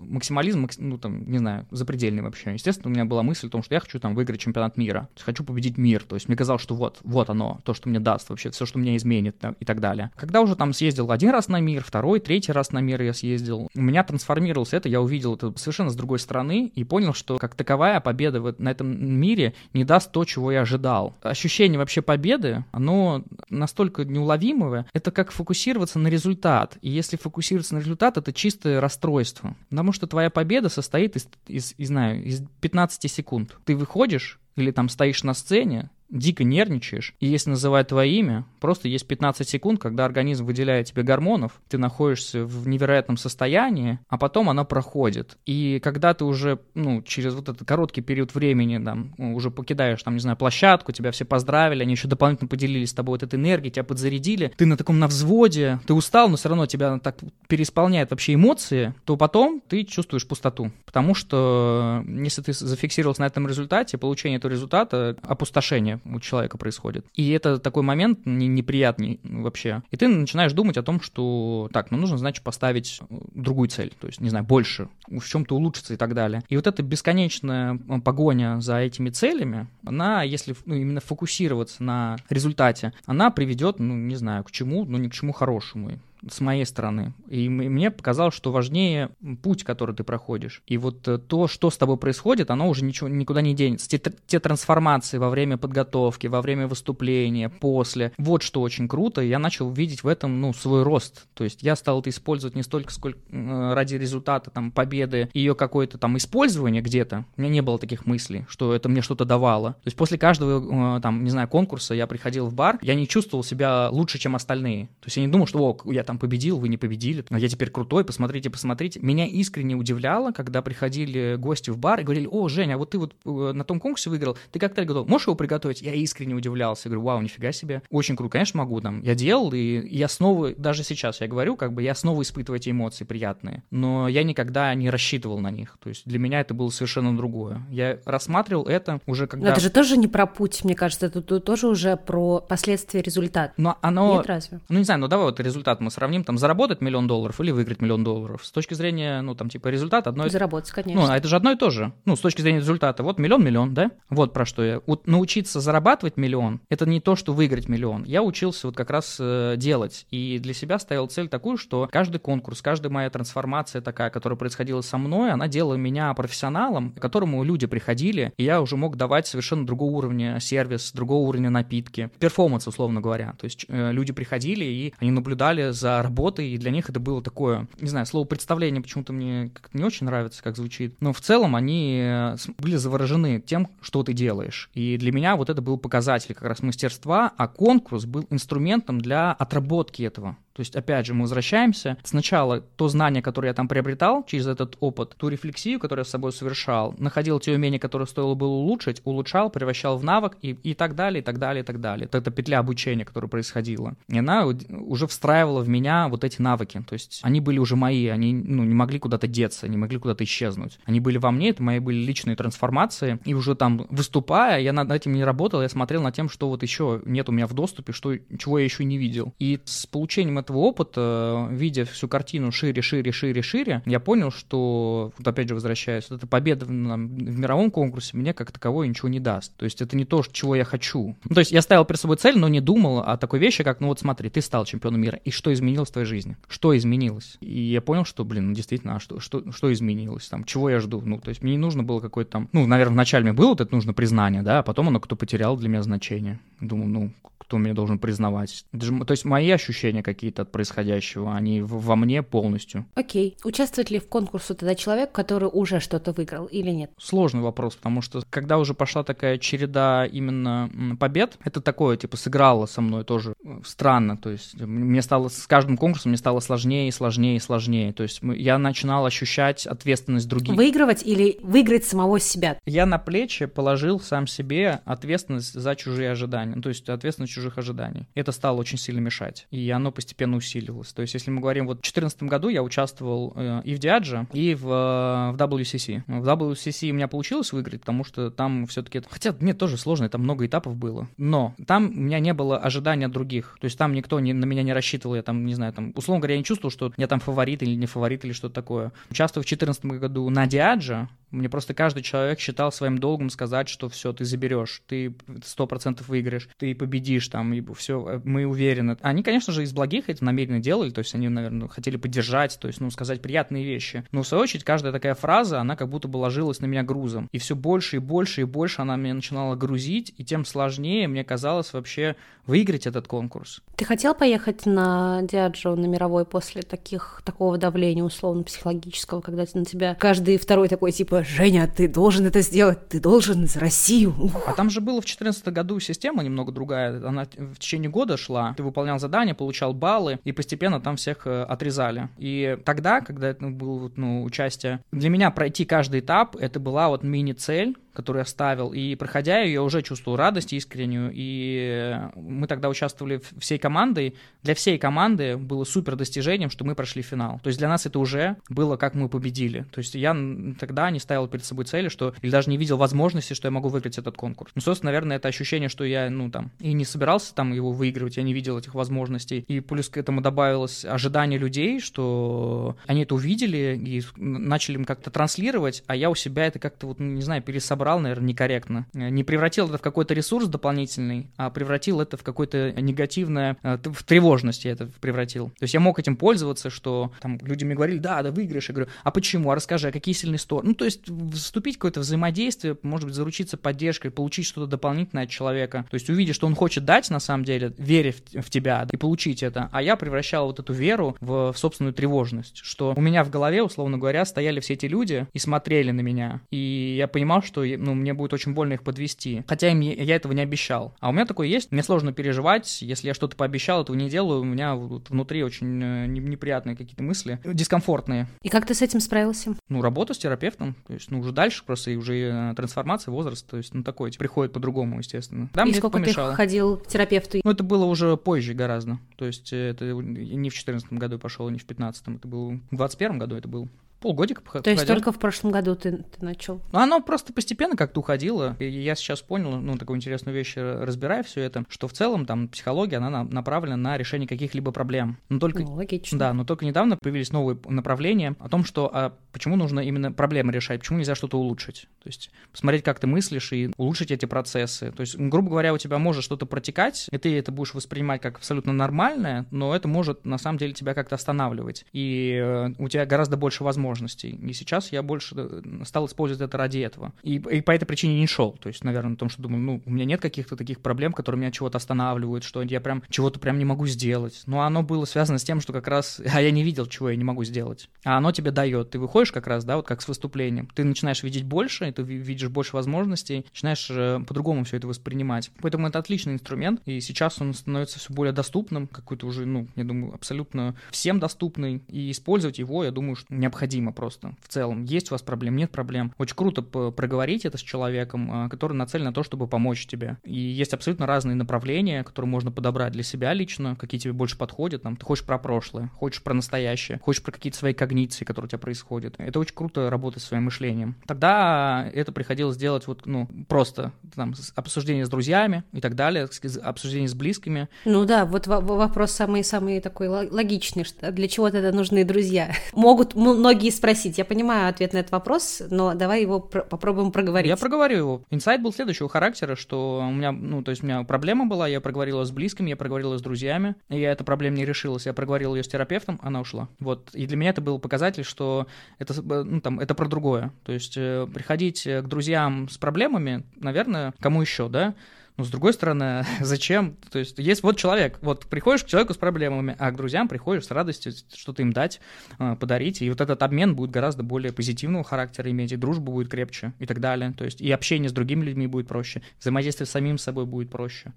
максимализм, 0.00 0.68
ну, 0.78 0.98
там, 0.98 1.30
не 1.30 1.38
знаю, 1.38 1.66
запредельный 1.70 2.22
вообще. 2.22 2.52
Естественно, 2.52 2.90
у 2.90 2.92
меня 2.92 3.04
была 3.04 3.22
мысль 3.22 3.46
о 3.46 3.50
том, 3.50 3.62
что 3.62 3.74
я 3.74 3.80
хочу 3.80 3.98
там 3.98 4.14
выиграть 4.22 4.40
чемпионат 4.40 4.76
мира. 4.76 5.08
Хочу 5.20 5.44
победить 5.44 5.78
мир. 5.78 6.02
То 6.04 6.16
есть 6.16 6.28
мне 6.28 6.36
казалось, 6.36 6.62
что 6.62 6.74
вот, 6.74 6.98
вот 7.02 7.30
оно, 7.30 7.60
то, 7.64 7.74
что 7.74 7.88
мне 7.88 8.00
даст 8.00 8.30
вообще, 8.30 8.50
все, 8.50 8.66
что 8.66 8.78
меня 8.78 8.96
изменит 8.96 9.36
и 9.60 9.64
так 9.64 9.80
далее. 9.80 10.10
Когда 10.16 10.40
уже 10.40 10.56
там 10.56 10.72
съездил 10.72 11.10
один 11.10 11.30
раз 11.30 11.48
на 11.48 11.60
мир, 11.60 11.84
второй, 11.84 12.20
третий 12.20 12.52
раз 12.52 12.72
на 12.72 12.80
мир 12.80 13.02
я 13.02 13.12
съездил, 13.12 13.68
у 13.74 13.80
меня 13.80 14.04
трансформировалось 14.04 14.72
это, 14.72 14.88
я 14.88 15.00
увидел 15.00 15.34
это 15.34 15.52
совершенно 15.56 15.90
с 15.90 15.94
другой 15.94 16.18
стороны 16.18 16.72
и 16.74 16.84
понял, 16.84 17.14
что 17.14 17.38
как 17.38 17.54
таковая 17.54 18.00
победа 18.00 18.40
вот 18.40 18.58
на 18.58 18.70
этом 18.70 18.88
мире 19.20 19.54
не 19.72 19.84
даст 19.84 20.12
то, 20.12 20.24
чего 20.24 20.52
я 20.52 20.62
ожидал. 20.62 21.14
Ощущение 21.22 21.78
вообще 21.78 22.02
победы, 22.02 22.64
оно 22.72 23.24
настолько 23.48 24.04
неуловимое, 24.04 24.86
это 24.92 25.10
как 25.10 25.30
фокусироваться 25.30 25.98
на 25.98 26.08
результат. 26.08 26.78
И 26.82 26.90
если 26.90 27.16
фокусироваться 27.16 27.74
на 27.74 27.80
результат, 27.80 28.16
это 28.16 28.32
чистое 28.32 28.80
расстройство. 28.80 29.56
Потому 29.70 29.92
что 29.92 30.06
твоя 30.06 30.30
победа 30.30 30.68
состоит 30.68 31.16
из, 31.16 31.28
из, 31.46 31.74
из 31.78 31.92
знаю, 31.92 32.24
из 32.24 32.42
15 32.60 33.10
секунд. 33.10 33.56
Ты 33.64 33.76
выходишь 33.76 34.11
или 34.56 34.70
там 34.70 34.88
стоишь 34.88 35.22
на 35.22 35.34
сцене, 35.34 35.90
дико 36.12 36.44
нервничаешь, 36.44 37.14
и 37.18 37.26
если 37.26 37.50
называют 37.50 37.88
твое 37.88 38.12
имя, 38.12 38.44
просто 38.60 38.86
есть 38.86 39.08
15 39.08 39.48
секунд, 39.48 39.80
когда 39.80 40.04
организм 40.04 40.44
выделяет 40.44 40.86
тебе 40.86 41.02
гормонов, 41.02 41.60
ты 41.68 41.78
находишься 41.78 42.44
в 42.44 42.68
невероятном 42.68 43.16
состоянии, 43.16 43.98
а 44.08 44.18
потом 44.18 44.50
оно 44.50 44.64
проходит. 44.64 45.38
И 45.46 45.80
когда 45.82 46.12
ты 46.12 46.24
уже, 46.24 46.60
ну, 46.74 47.02
через 47.02 47.34
вот 47.34 47.48
этот 47.48 47.66
короткий 47.66 48.02
период 48.02 48.34
времени, 48.34 48.82
там, 48.82 49.14
уже 49.18 49.50
покидаешь, 49.50 50.02
там, 50.02 50.14
не 50.14 50.20
знаю, 50.20 50.36
площадку, 50.36 50.92
тебя 50.92 51.10
все 51.10 51.24
поздравили, 51.24 51.82
они 51.82 51.92
еще 51.92 52.08
дополнительно 52.08 52.48
поделились 52.48 52.90
с 52.90 52.94
тобой 52.94 53.14
вот 53.14 53.22
этой 53.22 53.36
энергией, 53.36 53.72
тебя 53.72 53.84
подзарядили, 53.84 54.52
ты 54.56 54.66
на 54.66 54.76
таком 54.76 54.98
на 54.98 55.06
взводе, 55.06 55.80
ты 55.86 55.94
устал, 55.94 56.28
но 56.28 56.36
все 56.36 56.50
равно 56.50 56.66
тебя 56.66 56.98
так 56.98 57.16
переисполняет 57.48 58.10
вообще 58.10 58.34
эмоции, 58.34 58.94
то 59.06 59.16
потом 59.16 59.62
ты 59.66 59.84
чувствуешь 59.84 60.28
пустоту. 60.28 60.70
Потому 60.84 61.14
что 61.14 62.04
если 62.06 62.42
ты 62.42 62.52
зафиксировался 62.52 63.22
на 63.22 63.26
этом 63.26 63.48
результате, 63.48 63.96
получение 63.96 64.36
этого 64.36 64.52
результата, 64.52 65.16
опустошение 65.22 66.01
у 66.04 66.20
человека 66.20 66.58
происходит. 66.58 67.06
И 67.14 67.30
это 67.30 67.58
такой 67.58 67.82
момент 67.82 68.20
неприятный 68.24 69.20
вообще. 69.22 69.82
И 69.90 69.96
ты 69.96 70.08
начинаешь 70.08 70.52
думать 70.52 70.76
о 70.76 70.82
том, 70.82 71.00
что 71.00 71.68
так, 71.72 71.90
ну 71.90 71.98
нужно, 71.98 72.18
значит, 72.18 72.44
поставить 72.44 73.00
другую 73.34 73.68
цель, 73.68 73.92
то 73.98 74.06
есть, 74.06 74.20
не 74.20 74.30
знаю, 74.30 74.44
больше, 74.44 74.88
в 75.08 75.24
чем-то 75.24 75.56
улучшиться 75.56 75.94
и 75.94 75.96
так 75.96 76.14
далее. 76.14 76.42
И 76.48 76.56
вот 76.56 76.66
эта 76.66 76.82
бесконечная 76.82 77.78
погоня 78.04 78.60
за 78.60 78.78
этими 78.78 79.10
целями, 79.10 79.66
она, 79.84 80.22
если 80.22 80.54
ну, 80.66 80.74
именно 80.74 81.00
фокусироваться 81.00 81.82
на 81.82 82.16
результате, 82.28 82.92
она 83.06 83.30
приведет, 83.30 83.78
ну, 83.78 83.94
не 83.94 84.16
знаю, 84.16 84.44
к 84.44 84.50
чему, 84.50 84.84
но 84.84 84.92
ну, 84.92 84.98
ни 84.98 85.08
к 85.08 85.12
чему 85.12 85.32
хорошему 85.32 85.90
с 86.28 86.40
моей 86.40 86.64
стороны. 86.64 87.14
И 87.28 87.48
мне 87.48 87.90
показалось, 87.90 88.34
что 88.34 88.52
важнее 88.52 89.10
путь, 89.42 89.64
который 89.64 89.94
ты 89.94 90.04
проходишь. 90.04 90.62
И 90.66 90.76
вот 90.78 91.06
э, 91.08 91.18
то, 91.18 91.48
что 91.48 91.70
с 91.70 91.76
тобой 91.76 91.96
происходит, 91.96 92.50
оно 92.50 92.68
уже 92.68 92.84
ничего, 92.84 93.08
никуда 93.08 93.40
не 93.40 93.54
денется. 93.54 93.88
Те, 93.88 94.00
те 94.26 94.40
трансформации 94.40 95.18
во 95.18 95.30
время 95.30 95.56
подготовки, 95.56 96.26
во 96.26 96.40
время 96.40 96.66
выступления, 96.68 97.48
после. 97.48 98.12
Вот 98.18 98.42
что 98.42 98.60
очень 98.60 98.88
круто. 98.88 99.20
Я 99.20 99.38
начал 99.38 99.70
видеть 99.70 100.04
в 100.04 100.08
этом, 100.08 100.40
ну, 100.40 100.52
свой 100.52 100.82
рост. 100.82 101.26
То 101.34 101.44
есть 101.44 101.62
я 101.62 101.76
стал 101.76 102.00
это 102.00 102.10
использовать 102.10 102.54
не 102.54 102.62
столько, 102.62 102.92
сколько 102.92 103.18
э, 103.30 103.74
ради 103.74 103.96
результата, 103.96 104.50
там, 104.50 104.70
победы, 104.70 105.28
ее 105.34 105.54
какое-то 105.54 105.98
там 105.98 106.16
использование 106.16 106.82
где-то. 106.82 107.24
У 107.36 107.40
меня 107.40 107.52
не 107.52 107.62
было 107.62 107.78
таких 107.78 108.06
мыслей, 108.06 108.46
что 108.48 108.74
это 108.74 108.88
мне 108.88 109.02
что-то 109.02 109.24
давало. 109.24 109.72
То 109.72 109.86
есть 109.86 109.96
после 109.96 110.18
каждого, 110.18 110.98
э, 110.98 111.00
там, 111.00 111.24
не 111.24 111.30
знаю, 111.30 111.48
конкурса 111.48 111.94
я 111.94 112.06
приходил 112.06 112.46
в 112.46 112.54
бар, 112.54 112.78
я 112.82 112.94
не 112.94 113.08
чувствовал 113.08 113.44
себя 113.44 113.88
лучше, 113.90 114.18
чем 114.18 114.36
остальные. 114.36 114.86
То 115.00 115.06
есть 115.06 115.16
я 115.16 115.24
не 115.24 115.32
думал, 115.32 115.46
что, 115.46 115.58
о, 115.58 115.92
я 115.92 116.04
там 116.04 116.11
там 116.12 116.18
победил, 116.18 116.58
вы 116.58 116.68
не 116.68 116.76
победили, 116.76 117.24
а 117.30 117.38
я 117.38 117.48
теперь 117.48 117.70
крутой, 117.70 118.04
посмотрите, 118.04 118.50
посмотрите. 118.50 119.00
Меня 119.00 119.26
искренне 119.26 119.74
удивляло, 119.74 120.32
когда 120.32 120.60
приходили 120.60 121.36
гости 121.38 121.70
в 121.70 121.78
бар 121.78 122.00
и 122.00 122.02
говорили, 122.02 122.28
о, 122.30 122.48
Женя, 122.48 122.74
а 122.74 122.76
вот 122.76 122.90
ты 122.90 122.98
вот 122.98 123.14
э, 123.24 123.52
на 123.54 123.64
том 123.64 123.80
конкурсе 123.80 124.10
выиграл, 124.10 124.36
ты 124.50 124.58
коктейль 124.58 124.84
готов, 124.84 125.08
можешь 125.08 125.26
его 125.26 125.36
приготовить? 125.36 125.80
Я 125.80 125.94
искренне 125.94 126.34
удивлялся, 126.34 126.90
говорю, 126.90 127.02
вау, 127.02 127.22
нифига 127.22 127.50
себе, 127.52 127.82
очень 127.90 128.14
круто, 128.14 128.32
конечно, 128.32 128.58
могу 128.58 128.80
там. 128.82 129.00
Я 129.00 129.14
делал, 129.14 129.52
и 129.54 129.88
я 129.88 130.08
снова, 130.08 130.52
даже 130.54 130.84
сейчас 130.84 131.22
я 131.22 131.28
говорю, 131.28 131.56
как 131.56 131.72
бы 131.72 131.82
я 131.82 131.94
снова 131.94 132.20
испытываю 132.20 132.60
эти 132.60 132.70
эмоции 132.70 133.04
приятные, 133.04 133.62
но 133.70 134.06
я 134.06 134.22
никогда 134.22 134.74
не 134.74 134.90
рассчитывал 134.90 135.38
на 135.38 135.50
них, 135.50 135.78
то 135.82 135.88
есть 135.88 136.02
для 136.04 136.18
меня 136.18 136.40
это 136.40 136.52
было 136.52 136.68
совершенно 136.68 137.16
другое. 137.16 137.62
Я 137.70 137.98
рассматривал 138.04 138.64
это 138.64 139.00
уже 139.06 139.26
когда... 139.26 139.46
Но 139.46 139.52
это 139.52 139.60
же 139.62 139.70
тоже 139.70 139.96
не 139.96 140.08
про 140.08 140.26
путь, 140.26 140.62
мне 140.62 140.74
кажется, 140.74 141.06
это 141.06 141.22
тоже 141.40 141.68
уже 141.68 141.96
про 141.96 142.40
последствия 142.40 143.00
результата. 143.00 143.54
Но 143.56 143.78
оно... 143.80 144.16
Нет, 144.16 144.26
разве? 144.26 144.60
Ну, 144.68 144.78
не 144.78 144.84
знаю, 144.84 145.00
ну 145.00 145.08
давай 145.08 145.26
вот 145.26 145.40
результат 145.40 145.80
мы 145.80 145.90
сравним, 146.02 146.24
там, 146.24 146.36
заработать 146.36 146.80
миллион 146.80 147.06
долларов 147.06 147.40
или 147.40 147.52
выиграть 147.52 147.80
миллион 147.80 148.02
долларов. 148.02 148.44
С 148.44 148.50
точки 148.50 148.74
зрения, 148.74 149.22
ну, 149.22 149.36
там, 149.36 149.48
типа, 149.48 149.68
результата 149.68 150.10
одно... 150.10 150.28
Заработать, 150.28 150.72
конечно. 150.72 151.00
Ну, 151.00 151.08
а 151.08 151.16
это 151.16 151.28
же 151.28 151.36
одно 151.36 151.52
и 151.52 151.56
то 151.56 151.70
же. 151.70 151.92
Ну, 152.06 152.16
с 152.16 152.20
точки 152.20 152.40
зрения 152.40 152.58
результата. 152.58 153.04
Вот 153.04 153.20
миллион-миллион, 153.20 153.72
да? 153.72 153.92
Вот 154.10 154.32
про 154.32 154.44
что 154.44 154.64
я. 154.64 154.80
Вот 154.86 155.06
научиться 155.06 155.60
зарабатывать 155.60 156.16
миллион, 156.16 156.60
это 156.70 156.86
не 156.86 157.00
то, 157.00 157.14
что 157.14 157.32
выиграть 157.32 157.68
миллион. 157.68 158.02
Я 158.02 158.24
учился 158.24 158.66
вот 158.66 158.76
как 158.76 158.90
раз 158.90 159.16
э, 159.20 159.54
делать. 159.56 160.06
И 160.10 160.40
для 160.40 160.54
себя 160.54 160.80
ставил 160.80 161.06
цель 161.06 161.28
такую, 161.28 161.56
что 161.56 161.88
каждый 161.92 162.18
конкурс, 162.18 162.62
каждая 162.62 162.90
моя 162.90 163.08
трансформация 163.08 163.80
такая, 163.80 164.10
которая 164.10 164.36
происходила 164.36 164.80
со 164.80 164.98
мной, 164.98 165.30
она 165.30 165.46
делала 165.46 165.74
меня 165.74 166.12
профессионалом, 166.14 166.94
к 166.94 167.00
которому 167.00 167.44
люди 167.44 167.68
приходили, 167.68 168.32
и 168.36 168.42
я 168.42 168.60
уже 168.60 168.76
мог 168.76 168.96
давать 168.96 169.28
совершенно 169.28 169.64
другого 169.64 169.98
уровня 169.98 170.40
сервис, 170.40 170.90
другого 170.90 171.28
уровня 171.28 171.50
напитки, 171.50 172.10
перформанс, 172.18 172.66
условно 172.66 173.00
говоря. 173.00 173.34
То 173.38 173.44
есть 173.44 173.66
э, 173.68 173.92
люди 173.92 174.12
приходили, 174.12 174.64
и 174.64 174.94
они 174.98 175.12
наблюдали 175.12 175.70
за 175.70 175.91
работы, 176.00 176.48
и 176.48 176.56
для 176.56 176.70
них 176.70 176.88
это 176.88 177.00
было 177.00 177.20
такое, 177.20 177.66
не 177.80 177.88
знаю, 177.88 178.06
слово 178.06 178.24
представление 178.24 178.80
почему-то 178.80 179.12
мне 179.12 179.50
как-то 179.52 179.76
не 179.76 179.84
очень 179.84 180.06
нравится, 180.06 180.42
как 180.42 180.56
звучит, 180.56 180.96
но 181.00 181.12
в 181.12 181.20
целом 181.20 181.56
они 181.56 182.00
э, 182.02 182.36
были 182.58 182.76
заворожены 182.76 183.42
тем, 183.44 183.68
что 183.80 184.02
ты 184.02 184.12
делаешь. 184.12 184.70
И 184.74 184.96
для 184.96 185.12
меня 185.12 185.36
вот 185.36 185.50
это 185.50 185.60
был 185.60 185.76
показатель 185.76 186.34
как 186.34 186.48
раз 186.48 186.62
мастерства, 186.62 187.32
а 187.36 187.48
конкурс 187.48 188.04
был 188.04 188.26
инструментом 188.30 189.00
для 189.00 189.32
отработки 189.32 190.02
этого. 190.02 190.36
То 190.54 190.60
есть, 190.60 190.76
опять 190.76 191.06
же, 191.06 191.14
мы 191.14 191.22
возвращаемся. 191.22 191.96
Сначала 192.02 192.60
то 192.60 192.88
знание, 192.88 193.22
которое 193.22 193.48
я 193.48 193.54
там 193.54 193.68
приобретал 193.68 194.24
через 194.26 194.46
этот 194.46 194.76
опыт, 194.80 195.14
ту 195.16 195.28
рефлексию, 195.28 195.80
которую 195.80 196.02
я 196.02 196.06
с 196.06 196.10
собой 196.10 196.32
совершал, 196.32 196.94
находил 196.98 197.40
те 197.40 197.52
умения, 197.52 197.78
которые 197.78 198.06
стоило 198.06 198.34
было 198.34 198.50
улучшить, 198.50 199.00
улучшал, 199.04 199.50
превращал 199.50 199.96
в 199.96 200.04
навык 200.04 200.36
и, 200.42 200.50
и 200.50 200.74
так 200.74 200.94
далее, 200.94 201.22
и 201.22 201.24
так 201.24 201.38
далее, 201.38 201.62
и 201.62 201.64
так 201.64 201.80
далее. 201.80 202.08
Это 202.10 202.30
петля 202.30 202.58
обучения, 202.58 203.04
которая 203.04 203.28
происходила. 203.28 203.94
И 204.08 204.18
она 204.18 204.46
уже 204.46 205.06
встраивала 205.06 205.60
в 205.60 205.68
меня 205.68 206.08
вот 206.08 206.24
эти 206.24 206.40
навыки. 206.40 206.82
То 206.86 206.94
есть 206.94 207.20
они 207.22 207.40
были 207.40 207.58
уже 207.58 207.76
мои, 207.76 208.06
они 208.08 208.34
ну, 208.34 208.64
не 208.64 208.74
могли 208.74 208.98
куда-то 208.98 209.26
деться, 209.26 209.68
не 209.68 209.76
могли 209.76 209.98
куда-то 209.98 210.24
исчезнуть. 210.24 210.78
Они 210.84 211.00
были 211.00 211.18
во 211.18 211.30
мне, 211.30 211.50
это 211.50 211.62
мои 211.62 211.78
были 211.78 211.96
личные 211.96 212.36
трансформации. 212.36 213.18
И 213.24 213.34
уже 213.34 213.54
там 213.54 213.86
выступая, 213.90 214.60
я 214.60 214.72
над 214.72 214.90
этим 214.90 215.12
не 215.12 215.24
работал, 215.24 215.62
я 215.62 215.68
смотрел 215.68 216.02
на 216.02 216.12
тем, 216.12 216.28
что 216.28 216.48
вот 216.48 216.62
еще 216.62 217.00
нет 217.04 217.28
у 217.28 217.32
меня 217.32 217.46
в 217.46 217.54
доступе, 217.54 217.92
что, 217.92 218.16
чего 218.38 218.58
я 218.58 218.64
еще 218.64 218.84
не 218.84 218.98
видел. 218.98 219.34
И 219.38 219.60
с 219.64 219.86
получением 219.86 220.38
этого 220.42 220.58
опыта, 220.58 221.48
видя 221.50 221.84
всю 221.84 222.08
картину 222.08 222.52
шире, 222.52 222.82
шире, 222.82 223.12
шире, 223.12 223.42
шире, 223.42 223.82
я 223.86 224.00
понял, 224.00 224.30
что, 224.30 225.12
вот 225.16 225.26
опять 225.26 225.48
же 225.48 225.54
возвращаясь, 225.54 226.08
вот 226.10 226.18
эта 226.18 226.26
победа 226.26 226.66
в, 226.66 226.68
в 226.68 226.72
мировом 226.72 227.70
конкурсе 227.70 228.16
мне 228.16 228.34
как 228.34 228.52
таковой 228.52 228.88
ничего 228.88 229.08
не 229.08 229.20
даст. 229.20 229.56
То 229.56 229.64
есть 229.64 229.80
это 229.80 229.96
не 229.96 230.04
то, 230.04 230.22
чего 230.30 230.54
я 230.54 230.64
хочу. 230.64 231.16
Ну, 231.24 231.34
то 231.34 231.40
есть 231.40 231.52
я 231.52 231.62
ставил 231.62 231.84
перед 231.84 232.00
собой 232.00 232.16
цель, 232.16 232.38
но 232.38 232.48
не 232.48 232.60
думал 232.60 233.00
о 233.00 233.16
такой 233.16 233.38
вещи, 233.38 233.64
как, 233.64 233.80
ну 233.80 233.88
вот 233.88 234.00
смотри, 234.00 234.30
ты 234.30 234.40
стал 234.40 234.64
чемпионом 234.64 235.00
мира, 235.00 235.18
и 235.24 235.30
что 235.30 235.52
изменилось 235.52 235.88
в 235.88 235.92
твоей 235.92 236.06
жизни? 236.06 236.36
Что 236.48 236.76
изменилось? 236.76 237.38
И 237.40 237.60
я 237.60 237.80
понял, 237.80 238.04
что, 238.04 238.24
блин, 238.24 238.48
ну 238.48 238.54
действительно, 238.54 238.96
а 238.96 239.00
что, 239.00 239.20
что, 239.20 239.50
что 239.52 239.72
изменилось? 239.72 240.28
Там, 240.28 240.44
чего 240.44 240.70
я 240.70 240.80
жду? 240.80 241.00
Ну, 241.00 241.18
то 241.18 241.30
есть 241.30 241.42
мне 241.42 241.52
не 241.52 241.58
нужно 241.58 241.82
было 241.82 242.00
какое-то 242.00 242.32
там, 242.32 242.48
ну, 242.52 242.66
наверное, 242.66 242.94
вначале 242.94 243.24
мне 243.24 243.32
было 243.32 243.48
вот 243.48 243.60
это 243.60 243.74
нужно 243.74 243.92
признание, 243.92 244.42
да, 244.42 244.60
а 244.60 244.62
потом 244.62 244.88
оно 244.88 245.00
кто 245.00 245.16
потерял 245.16 245.56
для 245.56 245.68
меня 245.68 245.82
значение. 245.82 246.40
Думал, 246.60 246.86
ну, 246.86 247.12
кто 247.52 247.58
меня 247.58 247.74
должен 247.74 247.98
признавать. 247.98 248.64
Же, 248.72 249.04
то 249.04 249.10
есть 249.10 249.26
мои 249.26 249.50
ощущения 249.50 250.02
какие-то 250.02 250.40
от 250.40 250.52
происходящего, 250.52 251.36
они 251.36 251.60
во 251.60 251.96
мне 251.96 252.22
полностью. 252.22 252.86
Окей. 252.94 253.36
Участвует 253.44 253.90
ли 253.90 253.98
в 253.98 254.08
конкурсе 254.08 254.54
тогда 254.54 254.74
человек, 254.74 255.12
который 255.12 255.50
уже 255.52 255.78
что-то 255.78 256.12
выиграл 256.12 256.46
или 256.46 256.70
нет? 256.70 256.90
Сложный 256.96 257.42
вопрос, 257.42 257.74
потому 257.76 258.00
что 258.00 258.22
когда 258.30 258.56
уже 258.56 258.72
пошла 258.72 259.04
такая 259.04 259.36
череда 259.36 260.06
именно 260.06 260.96
побед, 260.98 261.36
это 261.44 261.60
такое, 261.60 261.98
типа, 261.98 262.16
сыграло 262.16 262.64
со 262.64 262.80
мной 262.80 263.04
тоже 263.04 263.34
э, 263.44 263.60
странно. 263.66 264.16
То 264.16 264.30
есть 264.30 264.58
мне 264.58 265.02
стало 265.02 265.28
с 265.28 265.46
каждым 265.46 265.76
конкурсом 265.76 266.12
мне 266.12 266.16
стало 266.16 266.40
сложнее 266.40 266.88
и 266.88 266.90
сложнее 266.90 267.36
и 267.36 267.38
сложнее. 267.38 267.92
То 267.92 268.02
есть 268.02 268.20
я 268.22 268.56
начинал 268.56 269.04
ощущать 269.04 269.66
ответственность 269.66 270.26
других. 270.26 270.56
Выигрывать 270.56 271.02
или 271.02 271.38
выиграть 271.42 271.84
самого 271.84 272.18
себя? 272.18 272.56
Я 272.64 272.86
на 272.86 272.96
плечи 272.96 273.44
положил 273.44 274.00
сам 274.00 274.26
себе 274.26 274.80
ответственность 274.86 275.52
за 275.52 275.76
чужие 275.76 276.10
ожидания. 276.12 276.58
То 276.58 276.70
есть 276.70 276.88
ответственность 276.88 277.34
чужих 277.42 277.58
ожиданий. 277.58 278.06
Это 278.14 278.32
стало 278.32 278.58
очень 278.58 278.78
сильно 278.78 279.00
мешать, 279.00 279.46
и 279.50 279.70
оно 279.70 279.90
постепенно 279.90 280.36
усиливалось. 280.36 280.92
То 280.92 281.02
есть, 281.02 281.14
если 281.14 281.30
мы 281.30 281.40
говорим, 281.40 281.66
вот 281.66 281.78
в 281.78 281.82
2014 281.82 282.22
году 282.24 282.48
я 282.48 282.62
участвовал 282.62 283.32
э, 283.36 283.62
и 283.64 283.74
в 283.74 283.78
Diageo, 283.78 284.26
и 284.32 284.54
в, 284.54 284.66
э, 284.68 285.32
в 285.32 285.36
WCC. 285.36 286.02
В 286.06 286.28
WCC 286.28 286.90
у 286.90 286.94
меня 286.94 287.08
получилось 287.08 287.52
выиграть, 287.52 287.80
потому 287.80 288.04
что 288.04 288.30
там 288.30 288.66
все-таки... 288.66 289.02
Хотя, 289.10 289.34
нет, 289.40 289.58
тоже 289.58 289.76
сложно, 289.76 290.08
там 290.08 290.22
много 290.22 290.46
этапов 290.46 290.76
было. 290.76 291.08
Но 291.16 291.54
там 291.66 291.86
у 291.86 292.00
меня 292.00 292.20
не 292.20 292.32
было 292.32 292.58
ожидания 292.58 293.08
других. 293.08 293.56
То 293.60 293.64
есть 293.64 293.76
там 293.76 293.92
никто 293.92 294.20
не, 294.20 294.32
на 294.32 294.44
меня 294.44 294.62
не 294.62 294.72
рассчитывал, 294.72 295.16
я 295.16 295.22
там, 295.22 295.44
не 295.44 295.54
знаю, 295.54 295.72
там, 295.72 295.92
условно 295.96 296.20
говоря, 296.20 296.34
я 296.34 296.38
не 296.38 296.44
чувствовал, 296.44 296.70
что 296.70 296.92
я 296.96 297.08
там 297.08 297.20
фаворит 297.20 297.62
или 297.62 297.74
не 297.74 297.86
фаворит 297.86 298.24
или 298.24 298.32
что-то 298.32 298.54
такое. 298.54 298.92
Участвовав 299.10 299.46
в 299.46 299.48
2014 299.48 299.84
году 300.00 300.28
на 300.30 300.46
Diageo, 300.46 301.08
мне 301.32 301.48
просто 301.48 301.74
каждый 301.74 302.02
человек 302.02 302.38
считал 302.38 302.70
своим 302.70 302.98
долгом 302.98 303.30
сказать, 303.30 303.68
что 303.68 303.88
все, 303.88 304.12
ты 304.12 304.24
заберешь, 304.24 304.82
ты 304.86 305.14
сто 305.44 305.66
процентов 305.66 306.08
выиграешь, 306.08 306.48
ты 306.58 306.74
победишь 306.74 307.28
там, 307.28 307.52
и 307.52 307.62
все, 307.74 308.06
э, 308.06 308.20
мы 308.24 308.46
уверены. 308.46 308.96
Они, 309.00 309.22
конечно 309.22 309.52
же, 309.52 309.62
из 309.62 309.72
благих 309.72 310.08
это 310.08 310.24
намеренно 310.24 310.60
делали, 310.60 310.90
то 310.90 311.00
есть 311.00 311.14
они, 311.14 311.28
наверное, 311.28 311.68
хотели 311.68 311.96
поддержать, 311.96 312.58
то 312.60 312.68
есть, 312.68 312.80
ну, 312.80 312.90
сказать 312.90 313.22
приятные 313.22 313.64
вещи. 313.64 314.04
Но, 314.12 314.22
в 314.22 314.28
свою 314.28 314.44
очередь, 314.44 314.64
каждая 314.64 314.92
такая 314.92 315.14
фраза, 315.14 315.60
она 315.60 315.74
как 315.74 315.88
будто 315.88 316.06
бы 316.06 316.18
ложилась 316.18 316.60
на 316.60 316.66
меня 316.66 316.82
грузом. 316.82 317.28
И 317.32 317.38
все 317.38 317.56
больше 317.56 317.96
и 317.96 317.98
больше 317.98 318.42
и 318.42 318.44
больше 318.44 318.82
она 318.82 318.96
меня 318.96 319.14
начинала 319.14 319.56
грузить, 319.56 320.14
и 320.16 320.24
тем 320.24 320.44
сложнее 320.44 321.08
мне 321.08 321.24
казалось 321.24 321.72
вообще 321.72 322.16
выиграть 322.46 322.86
этот 322.86 323.06
конкурс. 323.06 323.62
Ты 323.76 323.84
хотел 323.84 324.14
поехать 324.14 324.66
на 324.66 325.22
Диаджо 325.22 325.74
на 325.76 325.86
мировой 325.86 326.24
после 326.24 326.62
таких, 326.62 327.22
такого 327.24 327.56
давления 327.56 328.04
условно-психологического, 328.04 329.20
когда 329.20 329.44
на 329.54 329.64
тебя 329.64 329.94
каждый 329.94 330.38
второй 330.38 330.68
такой, 330.68 330.92
типа, 330.92 331.21
Женя, 331.24 331.66
ты 331.66 331.88
должен 331.88 332.26
это 332.26 332.40
сделать, 332.40 332.88
ты 332.88 333.00
должен 333.00 333.46
за 333.46 333.60
Россию. 333.60 334.14
Ух. 334.18 334.42
А 334.46 334.52
там 334.52 334.70
же 334.70 334.80
было 334.80 335.00
в 335.00 335.04
2014 335.04 335.48
году 335.48 335.80
система 335.80 336.22
немного 336.22 336.52
другая. 336.52 337.06
Она 337.06 337.24
в 337.24 337.58
течение 337.58 337.90
года 337.90 338.16
шла. 338.16 338.54
Ты 338.56 338.62
выполнял 338.62 338.98
задания, 338.98 339.34
получал 339.34 339.74
баллы, 339.74 340.18
и 340.24 340.32
постепенно 340.32 340.80
там 340.80 340.96
всех 340.96 341.26
э, 341.26 341.42
отрезали. 341.42 342.08
И 342.18 342.58
тогда, 342.64 343.00
когда 343.00 343.28
это 343.28 343.46
было 343.46 343.90
ну, 343.96 344.22
участие, 344.24 344.80
для 344.92 345.10
меня 345.10 345.30
пройти 345.30 345.64
каждый 345.64 346.00
этап, 346.00 346.36
это 346.36 346.60
была 346.60 346.88
вот 346.88 347.02
мини-цель, 347.02 347.76
которую 347.92 348.20
я 348.20 348.26
ставил, 348.26 348.72
и 348.72 348.94
проходя 348.94 349.40
ее, 349.40 349.52
я 349.54 349.62
уже 349.62 349.82
чувствовал 349.82 350.16
радость 350.16 350.52
искреннюю, 350.52 351.10
и 351.14 351.98
мы 352.16 352.46
тогда 352.46 352.68
участвовали 352.68 353.20
всей 353.38 353.58
командой. 353.58 354.16
Для 354.42 354.54
всей 354.54 354.78
команды 354.78 355.36
было 355.36 355.64
супер 355.64 355.96
достижением, 355.96 356.50
что 356.50 356.64
мы 356.64 356.74
прошли 356.74 357.02
финал. 357.02 357.40
То 357.42 357.48
есть 357.48 357.58
для 357.58 357.68
нас 357.68 357.86
это 357.86 357.98
уже 357.98 358.36
было, 358.48 358.76
как 358.76 358.94
мы 358.94 359.08
победили. 359.08 359.66
То 359.72 359.78
есть 359.78 359.94
я 359.94 360.16
тогда 360.58 360.90
не 360.90 360.98
ставил 360.98 361.28
перед 361.28 361.44
собой 361.44 361.64
цели, 361.64 361.88
что 361.88 362.14
или 362.22 362.30
даже 362.30 362.50
не 362.50 362.56
видел 362.56 362.76
возможности, 362.76 363.34
что 363.34 363.48
я 363.48 363.52
могу 363.52 363.68
выиграть 363.68 363.98
этот 363.98 364.16
конкурс. 364.16 364.52
Ну, 364.54 364.62
собственно, 364.62 364.90
наверное, 364.90 365.16
это 365.16 365.28
ощущение, 365.28 365.68
что 365.68 365.84
я, 365.84 366.08
ну, 366.10 366.30
там, 366.30 366.50
и 366.58 366.72
не 366.72 366.84
собирался 366.84 367.34
там 367.34 367.52
его 367.52 367.72
выигрывать, 367.72 368.16
я 368.16 368.22
не 368.22 368.32
видел 368.32 368.58
этих 368.58 368.74
возможностей. 368.74 369.44
И 369.48 369.60
плюс 369.60 369.88
к 369.88 369.96
этому 369.96 370.20
добавилось 370.20 370.84
ожидание 370.84 371.38
людей, 371.38 371.80
что 371.80 372.76
они 372.86 373.02
это 373.02 373.14
увидели 373.14 373.78
и 373.82 374.02
начали 374.16 374.76
им 374.76 374.84
как-то 374.84 375.10
транслировать, 375.10 375.82
а 375.86 375.96
я 375.96 376.10
у 376.10 376.14
себя 376.14 376.46
это 376.46 376.58
как-то 376.58 376.86
вот, 376.86 377.00
не 377.00 377.22
знаю, 377.22 377.42
пересобрал, 377.42 377.81
наверное, 378.00 378.28
некорректно. 378.28 378.86
Не 378.92 379.24
превратил 379.24 379.68
это 379.68 379.78
в 379.78 379.82
какой-то 379.82 380.14
ресурс 380.14 380.46
дополнительный, 380.46 381.28
а 381.36 381.50
превратил 381.50 382.00
это 382.00 382.16
в 382.16 382.22
какое-то 382.22 382.72
негативное, 382.72 383.56
э, 383.62 383.78
в 383.82 384.02
тревожность 384.04 384.64
я 384.64 384.72
это 384.72 384.90
превратил. 385.00 385.50
То 385.50 385.64
есть 385.64 385.74
я 385.74 385.80
мог 385.80 385.98
этим 385.98 386.16
пользоваться, 386.16 386.70
что 386.70 387.12
там 387.20 387.38
люди 387.42 387.64
мне 387.64 387.74
говорили, 387.74 387.98
да, 387.98 388.22
да, 388.22 388.30
выиграешь. 388.30 388.68
Я 388.68 388.74
говорю, 388.74 388.90
а 389.02 389.10
почему? 389.10 389.50
А 389.50 389.54
расскажи, 389.54 389.88
а 389.88 389.92
какие 389.92 390.14
сильные 390.14 390.38
стороны? 390.38 390.70
Ну, 390.70 390.74
то 390.74 390.84
есть 390.84 391.02
вступить 391.34 391.76
в 391.76 391.78
какое-то 391.78 392.00
взаимодействие, 392.00 392.76
может 392.82 393.06
быть, 393.06 393.14
заручиться 393.14 393.56
поддержкой, 393.56 394.10
получить 394.10 394.46
что-то 394.46 394.66
дополнительное 394.66 395.24
от 395.24 395.30
человека. 395.30 395.86
То 395.90 395.94
есть 395.94 396.08
увидеть, 396.08 396.34
что 396.34 396.46
он 396.46 396.54
хочет 396.54 396.84
дать, 396.84 397.10
на 397.10 397.20
самом 397.20 397.44
деле, 397.44 397.72
вере 397.78 398.12
в, 398.12 398.50
тебя, 398.50 398.86
и 398.90 398.96
получить 398.96 399.42
это. 399.42 399.68
А 399.72 399.82
я 399.82 399.96
превращал 399.96 400.46
вот 400.46 400.58
эту 400.58 400.72
веру 400.72 401.16
в 401.20 401.54
собственную 401.56 401.94
тревожность, 401.94 402.60
что 402.62 402.94
у 402.96 403.00
меня 403.00 403.24
в 403.24 403.30
голове, 403.30 403.62
условно 403.62 403.98
говоря, 403.98 404.24
стояли 404.24 404.60
все 404.60 404.74
эти 404.74 404.86
люди 404.86 405.26
и 405.32 405.38
смотрели 405.38 405.90
на 405.90 406.00
меня. 406.00 406.40
И 406.50 406.96
я 406.98 407.08
понимал, 407.08 407.42
что 407.42 407.64
ну, 407.76 407.94
мне 407.94 408.14
будет 408.14 408.32
очень 408.32 408.54
больно 408.54 408.74
их 408.74 408.82
подвести. 408.82 409.44
Хотя 409.46 409.70
им 409.70 409.80
я 409.80 410.16
этого 410.16 410.32
не 410.32 410.42
обещал. 410.42 410.94
А 411.00 411.08
у 411.08 411.12
меня 411.12 411.26
такое 411.26 411.46
есть. 411.46 411.72
Мне 411.72 411.82
сложно 411.82 412.12
переживать. 412.12 412.82
Если 412.82 413.08
я 413.08 413.14
что-то 413.14 413.36
пообещал, 413.36 413.82
этого 413.82 413.96
не 413.96 414.08
делаю, 414.08 414.40
у 414.40 414.44
меня 414.44 414.74
вот 414.74 415.10
внутри 415.10 415.42
очень 415.42 415.82
э, 415.82 416.06
неприятные 416.06 416.76
какие-то 416.76 417.02
мысли, 417.02 417.40
дискомфортные. 417.44 418.28
И 418.42 418.48
как 418.48 418.66
ты 418.66 418.74
с 418.74 418.82
этим 418.82 419.00
справился? 419.00 419.54
Ну, 419.68 419.82
работа 419.82 420.14
с 420.14 420.18
терапевтом. 420.18 420.74
То 420.86 420.94
есть, 420.94 421.10
ну, 421.10 421.20
уже 421.20 421.32
дальше 421.32 421.64
просто 421.64 421.90
и 421.90 421.96
уже 421.96 422.16
э, 422.18 422.54
трансформация, 422.54 423.12
возраст. 423.12 423.46
То 423.48 423.56
есть, 423.56 423.74
ну, 423.74 423.82
такой 423.82 424.10
типа, 424.10 424.20
приходит 424.20 424.52
по-другому, 424.52 424.98
естественно. 424.98 425.48
Да, 425.54 425.64
и 425.64 425.72
сколько 425.72 426.00
ты 426.00 426.12
ходил 426.12 426.76
к 426.76 426.86
терапевту? 426.86 427.40
Ну, 427.44 427.50
это 427.50 427.62
было 427.62 427.84
уже 427.84 428.16
позже 428.16 428.54
гораздо. 428.54 428.98
То 429.16 429.26
есть, 429.26 429.52
э, 429.52 429.70
это 429.70 429.86
не 429.86 430.50
в 430.50 430.52
2014 430.52 430.92
году 430.92 431.18
пошел, 431.18 431.48
не 431.48 431.58
в 431.58 431.66
2015. 431.66 432.08
Это 432.18 432.28
был 432.28 432.50
в 432.50 432.76
2021 432.76 433.18
году 433.18 433.36
это 433.36 433.48
был. 433.48 433.68
Полгодика. 434.02 434.42
То 434.60 434.70
есть 434.70 434.86
только 434.86 435.12
в 435.12 435.18
прошлом 435.18 435.52
году 435.52 435.76
ты, 435.76 435.98
ты 435.98 436.24
начал? 436.24 436.60
Ну, 436.72 436.78
оно 436.78 437.00
просто 437.00 437.32
постепенно 437.32 437.76
как-то 437.76 438.00
уходило. 438.00 438.56
И 438.58 438.68
я 438.68 438.94
сейчас 438.94 439.22
понял, 439.22 439.52
ну, 439.52 439.78
такую 439.78 439.96
интересную 439.96 440.34
вещь, 440.34 440.54
разбирая 440.56 441.22
все 441.22 441.42
это, 441.42 441.64
что 441.68 441.88
в 441.88 441.92
целом 441.92 442.26
там 442.26 442.48
психология, 442.48 442.96
она 442.96 443.24
направлена 443.24 443.76
на 443.76 443.96
решение 443.96 444.28
каких-либо 444.28 444.72
проблем. 444.72 445.18
Но 445.28 445.38
только, 445.38 445.60
ну, 445.60 445.74
логично. 445.74 446.18
Да, 446.18 446.32
но 446.32 446.44
только 446.44 446.64
недавно 446.64 446.96
появились 446.96 447.32
новые 447.32 447.58
направления 447.66 448.34
о 448.38 448.48
том, 448.48 448.64
что 448.64 448.90
а 448.92 449.14
почему 449.32 449.56
нужно 449.56 449.80
именно 449.80 450.12
проблемы 450.12 450.52
решать, 450.52 450.80
почему 450.80 450.98
нельзя 450.98 451.14
что-то 451.14 451.38
улучшить. 451.38 451.88
То 452.02 452.08
есть 452.08 452.30
посмотреть, 452.50 452.84
как 452.84 453.00
ты 453.00 453.06
мыслишь 453.06 453.52
и 453.52 453.70
улучшить 453.76 454.10
эти 454.10 454.26
процессы. 454.26 454.92
То 454.92 455.00
есть, 455.00 455.16
грубо 455.16 455.50
говоря, 455.50 455.72
у 455.72 455.78
тебя 455.78 455.98
может 455.98 456.24
что-то 456.24 456.46
протекать, 456.46 457.08
и 457.10 457.18
ты 457.18 457.36
это 457.38 457.52
будешь 457.52 457.74
воспринимать 457.74 458.20
как 458.20 458.36
абсолютно 458.36 458.72
нормальное, 458.72 459.46
но 459.50 459.74
это 459.74 459.88
может 459.88 460.24
на 460.24 460.38
самом 460.38 460.58
деле 460.58 460.72
тебя 460.72 460.94
как-то 460.94 461.14
останавливать. 461.14 461.86
И 461.92 462.38
э, 462.42 462.70
у 462.78 462.88
тебя 462.88 463.06
гораздо 463.06 463.36
больше 463.36 463.64
возможностей. 463.64 464.30
И 464.30 464.52
сейчас 464.52 464.92
я 464.92 465.02
больше 465.02 465.34
э, 465.36 465.62
стал 465.84 466.06
использовать 466.06 466.48
это 466.48 466.58
ради 466.58 466.78
этого. 466.78 467.12
И, 467.22 467.36
и 467.36 467.60
по 467.60 467.70
этой 467.70 467.86
причине 467.86 468.20
не 468.20 468.26
шел. 468.26 468.52
То 468.52 468.68
есть, 468.68 468.84
наверное, 468.84 469.16
том, 469.22 469.28
что 469.28 469.40
думаю, 469.40 469.62
ну, 469.62 469.82
у 469.86 469.90
меня 469.90 470.04
нет 470.04 470.20
каких-то 470.20 470.56
таких 470.56 470.80
проблем, 470.80 471.12
которые 471.12 471.40
меня 471.40 471.52
чего-то 471.52 471.76
останавливают, 471.76 472.42
что 472.42 472.60
я 472.60 472.80
прям 472.80 473.04
чего-то 473.08 473.38
прям 473.38 473.56
не 473.56 473.64
могу 473.64 473.86
сделать. 473.86 474.42
Но 474.46 474.62
оно 474.62 474.82
было 474.82 475.04
связано 475.04 475.38
с 475.38 475.44
тем, 475.44 475.60
что 475.60 475.72
как 475.72 475.86
раз, 475.86 476.20
а 476.34 476.42
я 476.42 476.50
не 476.50 476.64
видел, 476.64 476.86
чего 476.86 477.08
я 477.10 477.16
не 477.16 477.22
могу 477.22 477.44
сделать. 477.44 477.88
А 478.04 478.16
оно 478.16 478.32
тебе 478.32 478.50
дает. 478.50 478.90
Ты 478.90 478.98
выходишь 478.98 479.21
как 479.30 479.46
раз, 479.46 479.64
да, 479.64 479.76
вот 479.76 479.86
как 479.86 480.00
с 480.02 480.08
выступлением. 480.08 480.68
Ты 480.74 480.84
начинаешь 480.84 481.22
видеть 481.22 481.44
больше, 481.44 481.88
и 481.88 481.92
ты 481.92 482.02
видишь 482.02 482.48
больше 482.48 482.74
возможностей, 482.74 483.44
начинаешь 483.50 483.88
э, 483.90 484.20
по-другому 484.26 484.64
все 484.64 484.78
это 484.78 484.86
воспринимать. 484.86 485.50
Поэтому 485.60 485.88
это 485.88 485.98
отличный 485.98 486.34
инструмент, 486.34 486.80
и 486.86 487.00
сейчас 487.00 487.40
он 487.40 487.54
становится 487.54 487.98
все 487.98 488.12
более 488.12 488.32
доступным, 488.32 488.86
какой-то 488.86 489.26
уже, 489.26 489.46
ну, 489.46 489.68
я 489.76 489.84
думаю, 489.84 490.14
абсолютно 490.14 490.74
всем 490.90 491.20
доступный, 491.20 491.82
и 491.88 492.10
использовать 492.10 492.58
его, 492.58 492.84
я 492.84 492.90
думаю, 492.90 493.16
что 493.16 493.34
необходимо 493.34 493.92
просто 493.92 494.22
просто 494.22 494.34
в 494.42 494.48
целом. 494.48 494.84
Есть 494.84 495.10
у 495.10 495.14
вас 495.14 495.22
проблем, 495.22 495.56
нет 495.56 495.70
проблем. 495.70 496.12
Очень 496.18 496.36
круто 496.36 496.62
проговорить 496.62 497.44
это 497.44 497.58
с 497.58 497.60
человеком, 497.60 498.28
а, 498.30 498.48
который 498.48 498.74
нацелен 498.74 499.06
на 499.06 499.12
то, 499.12 499.22
чтобы 499.22 499.46
помочь 499.46 499.86
тебе. 499.86 500.18
И 500.24 500.34
есть 500.34 500.74
абсолютно 500.74 501.06
разные 501.06 501.34
направления, 501.34 502.04
которые 502.04 502.28
можно 502.28 502.50
подобрать 502.50 502.92
для 502.92 503.02
себя 503.02 503.32
лично, 503.32 503.76
какие 503.76 504.00
тебе 504.00 504.12
больше 504.12 504.36
подходят. 504.38 504.82
Там, 504.82 504.96
ты 504.96 505.04
хочешь 505.04 505.24
про 505.24 505.38
прошлое, 505.38 505.88
хочешь 505.94 506.22
про 506.22 506.34
настоящее, 506.34 506.98
хочешь 506.98 507.22
про 507.22 507.32
какие-то 507.32 507.58
свои 507.58 507.74
когниции, 507.74 508.24
которые 508.24 508.46
у 508.46 508.50
тебя 508.50 508.58
происходят. 508.58 509.11
Это 509.18 509.38
очень 509.38 509.54
круто 509.54 509.90
работать 509.90 510.22
своим 510.22 510.44
мышлением. 510.44 510.96
Тогда 511.06 511.88
это 511.92 512.12
приходилось 512.12 512.56
делать 512.56 512.86
вот, 512.86 513.06
ну, 513.06 513.28
просто 513.48 513.92
там 514.14 514.34
обсуждение 514.54 515.06
с 515.06 515.08
друзьями 515.08 515.64
и 515.72 515.80
так 515.80 515.94
далее, 515.94 516.28
обсуждение 516.62 517.08
с 517.08 517.14
близкими. 517.14 517.68
Ну 517.84 518.04
да, 518.04 518.24
вот 518.24 518.46
вопрос 518.46 519.12
самый-самый 519.12 519.80
такой 519.80 520.08
логичный, 520.08 520.84
что 520.84 521.10
для 521.12 521.28
чего 521.28 521.50
тогда 521.50 521.72
нужны 521.72 522.04
друзья? 522.04 522.52
Могут 522.72 523.14
многие 523.14 523.70
спросить. 523.70 524.18
Я 524.18 524.24
понимаю 524.24 524.68
ответ 524.68 524.92
на 524.92 524.98
этот 524.98 525.12
вопрос, 525.12 525.62
но 525.70 525.94
давай 525.94 526.22
его 526.22 526.40
пр- 526.40 526.64
попробуем 526.64 527.12
проговорить. 527.12 527.48
Я 527.48 527.56
проговорю 527.56 527.96
его. 527.96 528.22
Инсайт 528.30 528.62
был 528.62 528.72
следующего 528.72 529.08
характера, 529.08 529.56
что 529.56 530.04
у 530.06 530.12
меня, 530.12 530.32
ну, 530.32 530.62
то 530.62 530.70
есть 530.70 530.82
у 530.82 530.86
меня 530.86 531.02
проблема 531.04 531.46
была, 531.46 531.68
я 531.68 531.80
проговорила 531.80 532.24
с 532.24 532.30
близкими, 532.30 532.70
я 532.70 532.76
проговорила 532.76 533.16
с 533.16 533.22
друзьями, 533.22 533.74
и 533.88 534.00
я 534.00 534.12
эта 534.12 534.24
проблема 534.24 534.56
не 534.56 534.64
решилась. 534.64 535.06
Я 535.06 535.12
проговорил 535.12 535.54
ее 535.54 535.62
с 535.62 535.68
терапевтом, 535.68 536.18
она 536.22 536.40
ушла. 536.40 536.68
Вот. 536.78 537.10
И 537.14 537.26
для 537.26 537.36
меня 537.36 537.50
это 537.50 537.60
был 537.60 537.78
показатель, 537.78 538.24
что 538.24 538.66
это, 539.02 539.22
ну, 539.22 539.60
там, 539.60 539.80
это 539.80 539.94
про 539.94 540.08
другое. 540.08 540.52
То 540.64 540.72
есть 540.72 540.94
э, 540.96 541.26
приходить 541.32 541.84
к 541.84 542.02
друзьям 542.02 542.68
с 542.68 542.78
проблемами, 542.78 543.44
наверное, 543.56 544.14
кому 544.20 544.40
еще, 544.40 544.68
да? 544.68 544.94
Но 545.36 545.44
с 545.44 545.50
другой 545.50 545.72
стороны, 545.72 546.24
зачем? 546.40 546.96
То 547.10 547.18
есть 547.18 547.38
есть 547.38 547.62
вот 547.62 547.76
человек, 547.76 548.18
вот 548.22 548.46
приходишь 548.46 548.84
к 548.84 548.86
человеку 548.86 549.14
с 549.14 549.16
проблемами, 549.16 549.74
а 549.78 549.90
к 549.90 549.96
друзьям 549.96 550.28
приходишь 550.28 550.66
с 550.66 550.70
радостью 550.70 551.12
что-то 551.34 551.62
им 551.62 551.72
дать, 551.72 552.00
э, 552.38 552.56
подарить, 552.58 553.02
и 553.02 553.08
вот 553.08 553.20
этот 553.20 553.42
обмен 553.42 553.74
будет 553.74 553.90
гораздо 553.90 554.22
более 554.22 554.52
позитивного 554.52 555.04
характера 555.04 555.50
иметь, 555.50 555.72
и 555.72 555.76
дружба 555.76 556.12
будет 556.12 556.28
крепче 556.28 556.72
и 556.78 556.86
так 556.86 557.00
далее. 557.00 557.32
То 557.36 557.44
есть 557.44 557.60
и 557.60 557.70
общение 557.70 558.08
с 558.08 558.12
другими 558.12 558.44
людьми 558.44 558.66
будет 558.66 558.88
проще, 558.88 559.22
взаимодействие 559.40 559.86
с 559.86 559.90
самим 559.90 560.18
собой 560.18 560.46
будет 560.46 560.70
проще. 560.70 561.12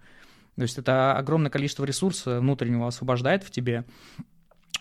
То 0.56 0.62
есть 0.62 0.78
это 0.78 1.18
огромное 1.18 1.52
количество 1.52 1.84
ресурса 1.84 2.40
внутреннего 2.40 2.88
освобождает 2.88 3.44
в 3.44 3.52
тебе, 3.52 3.84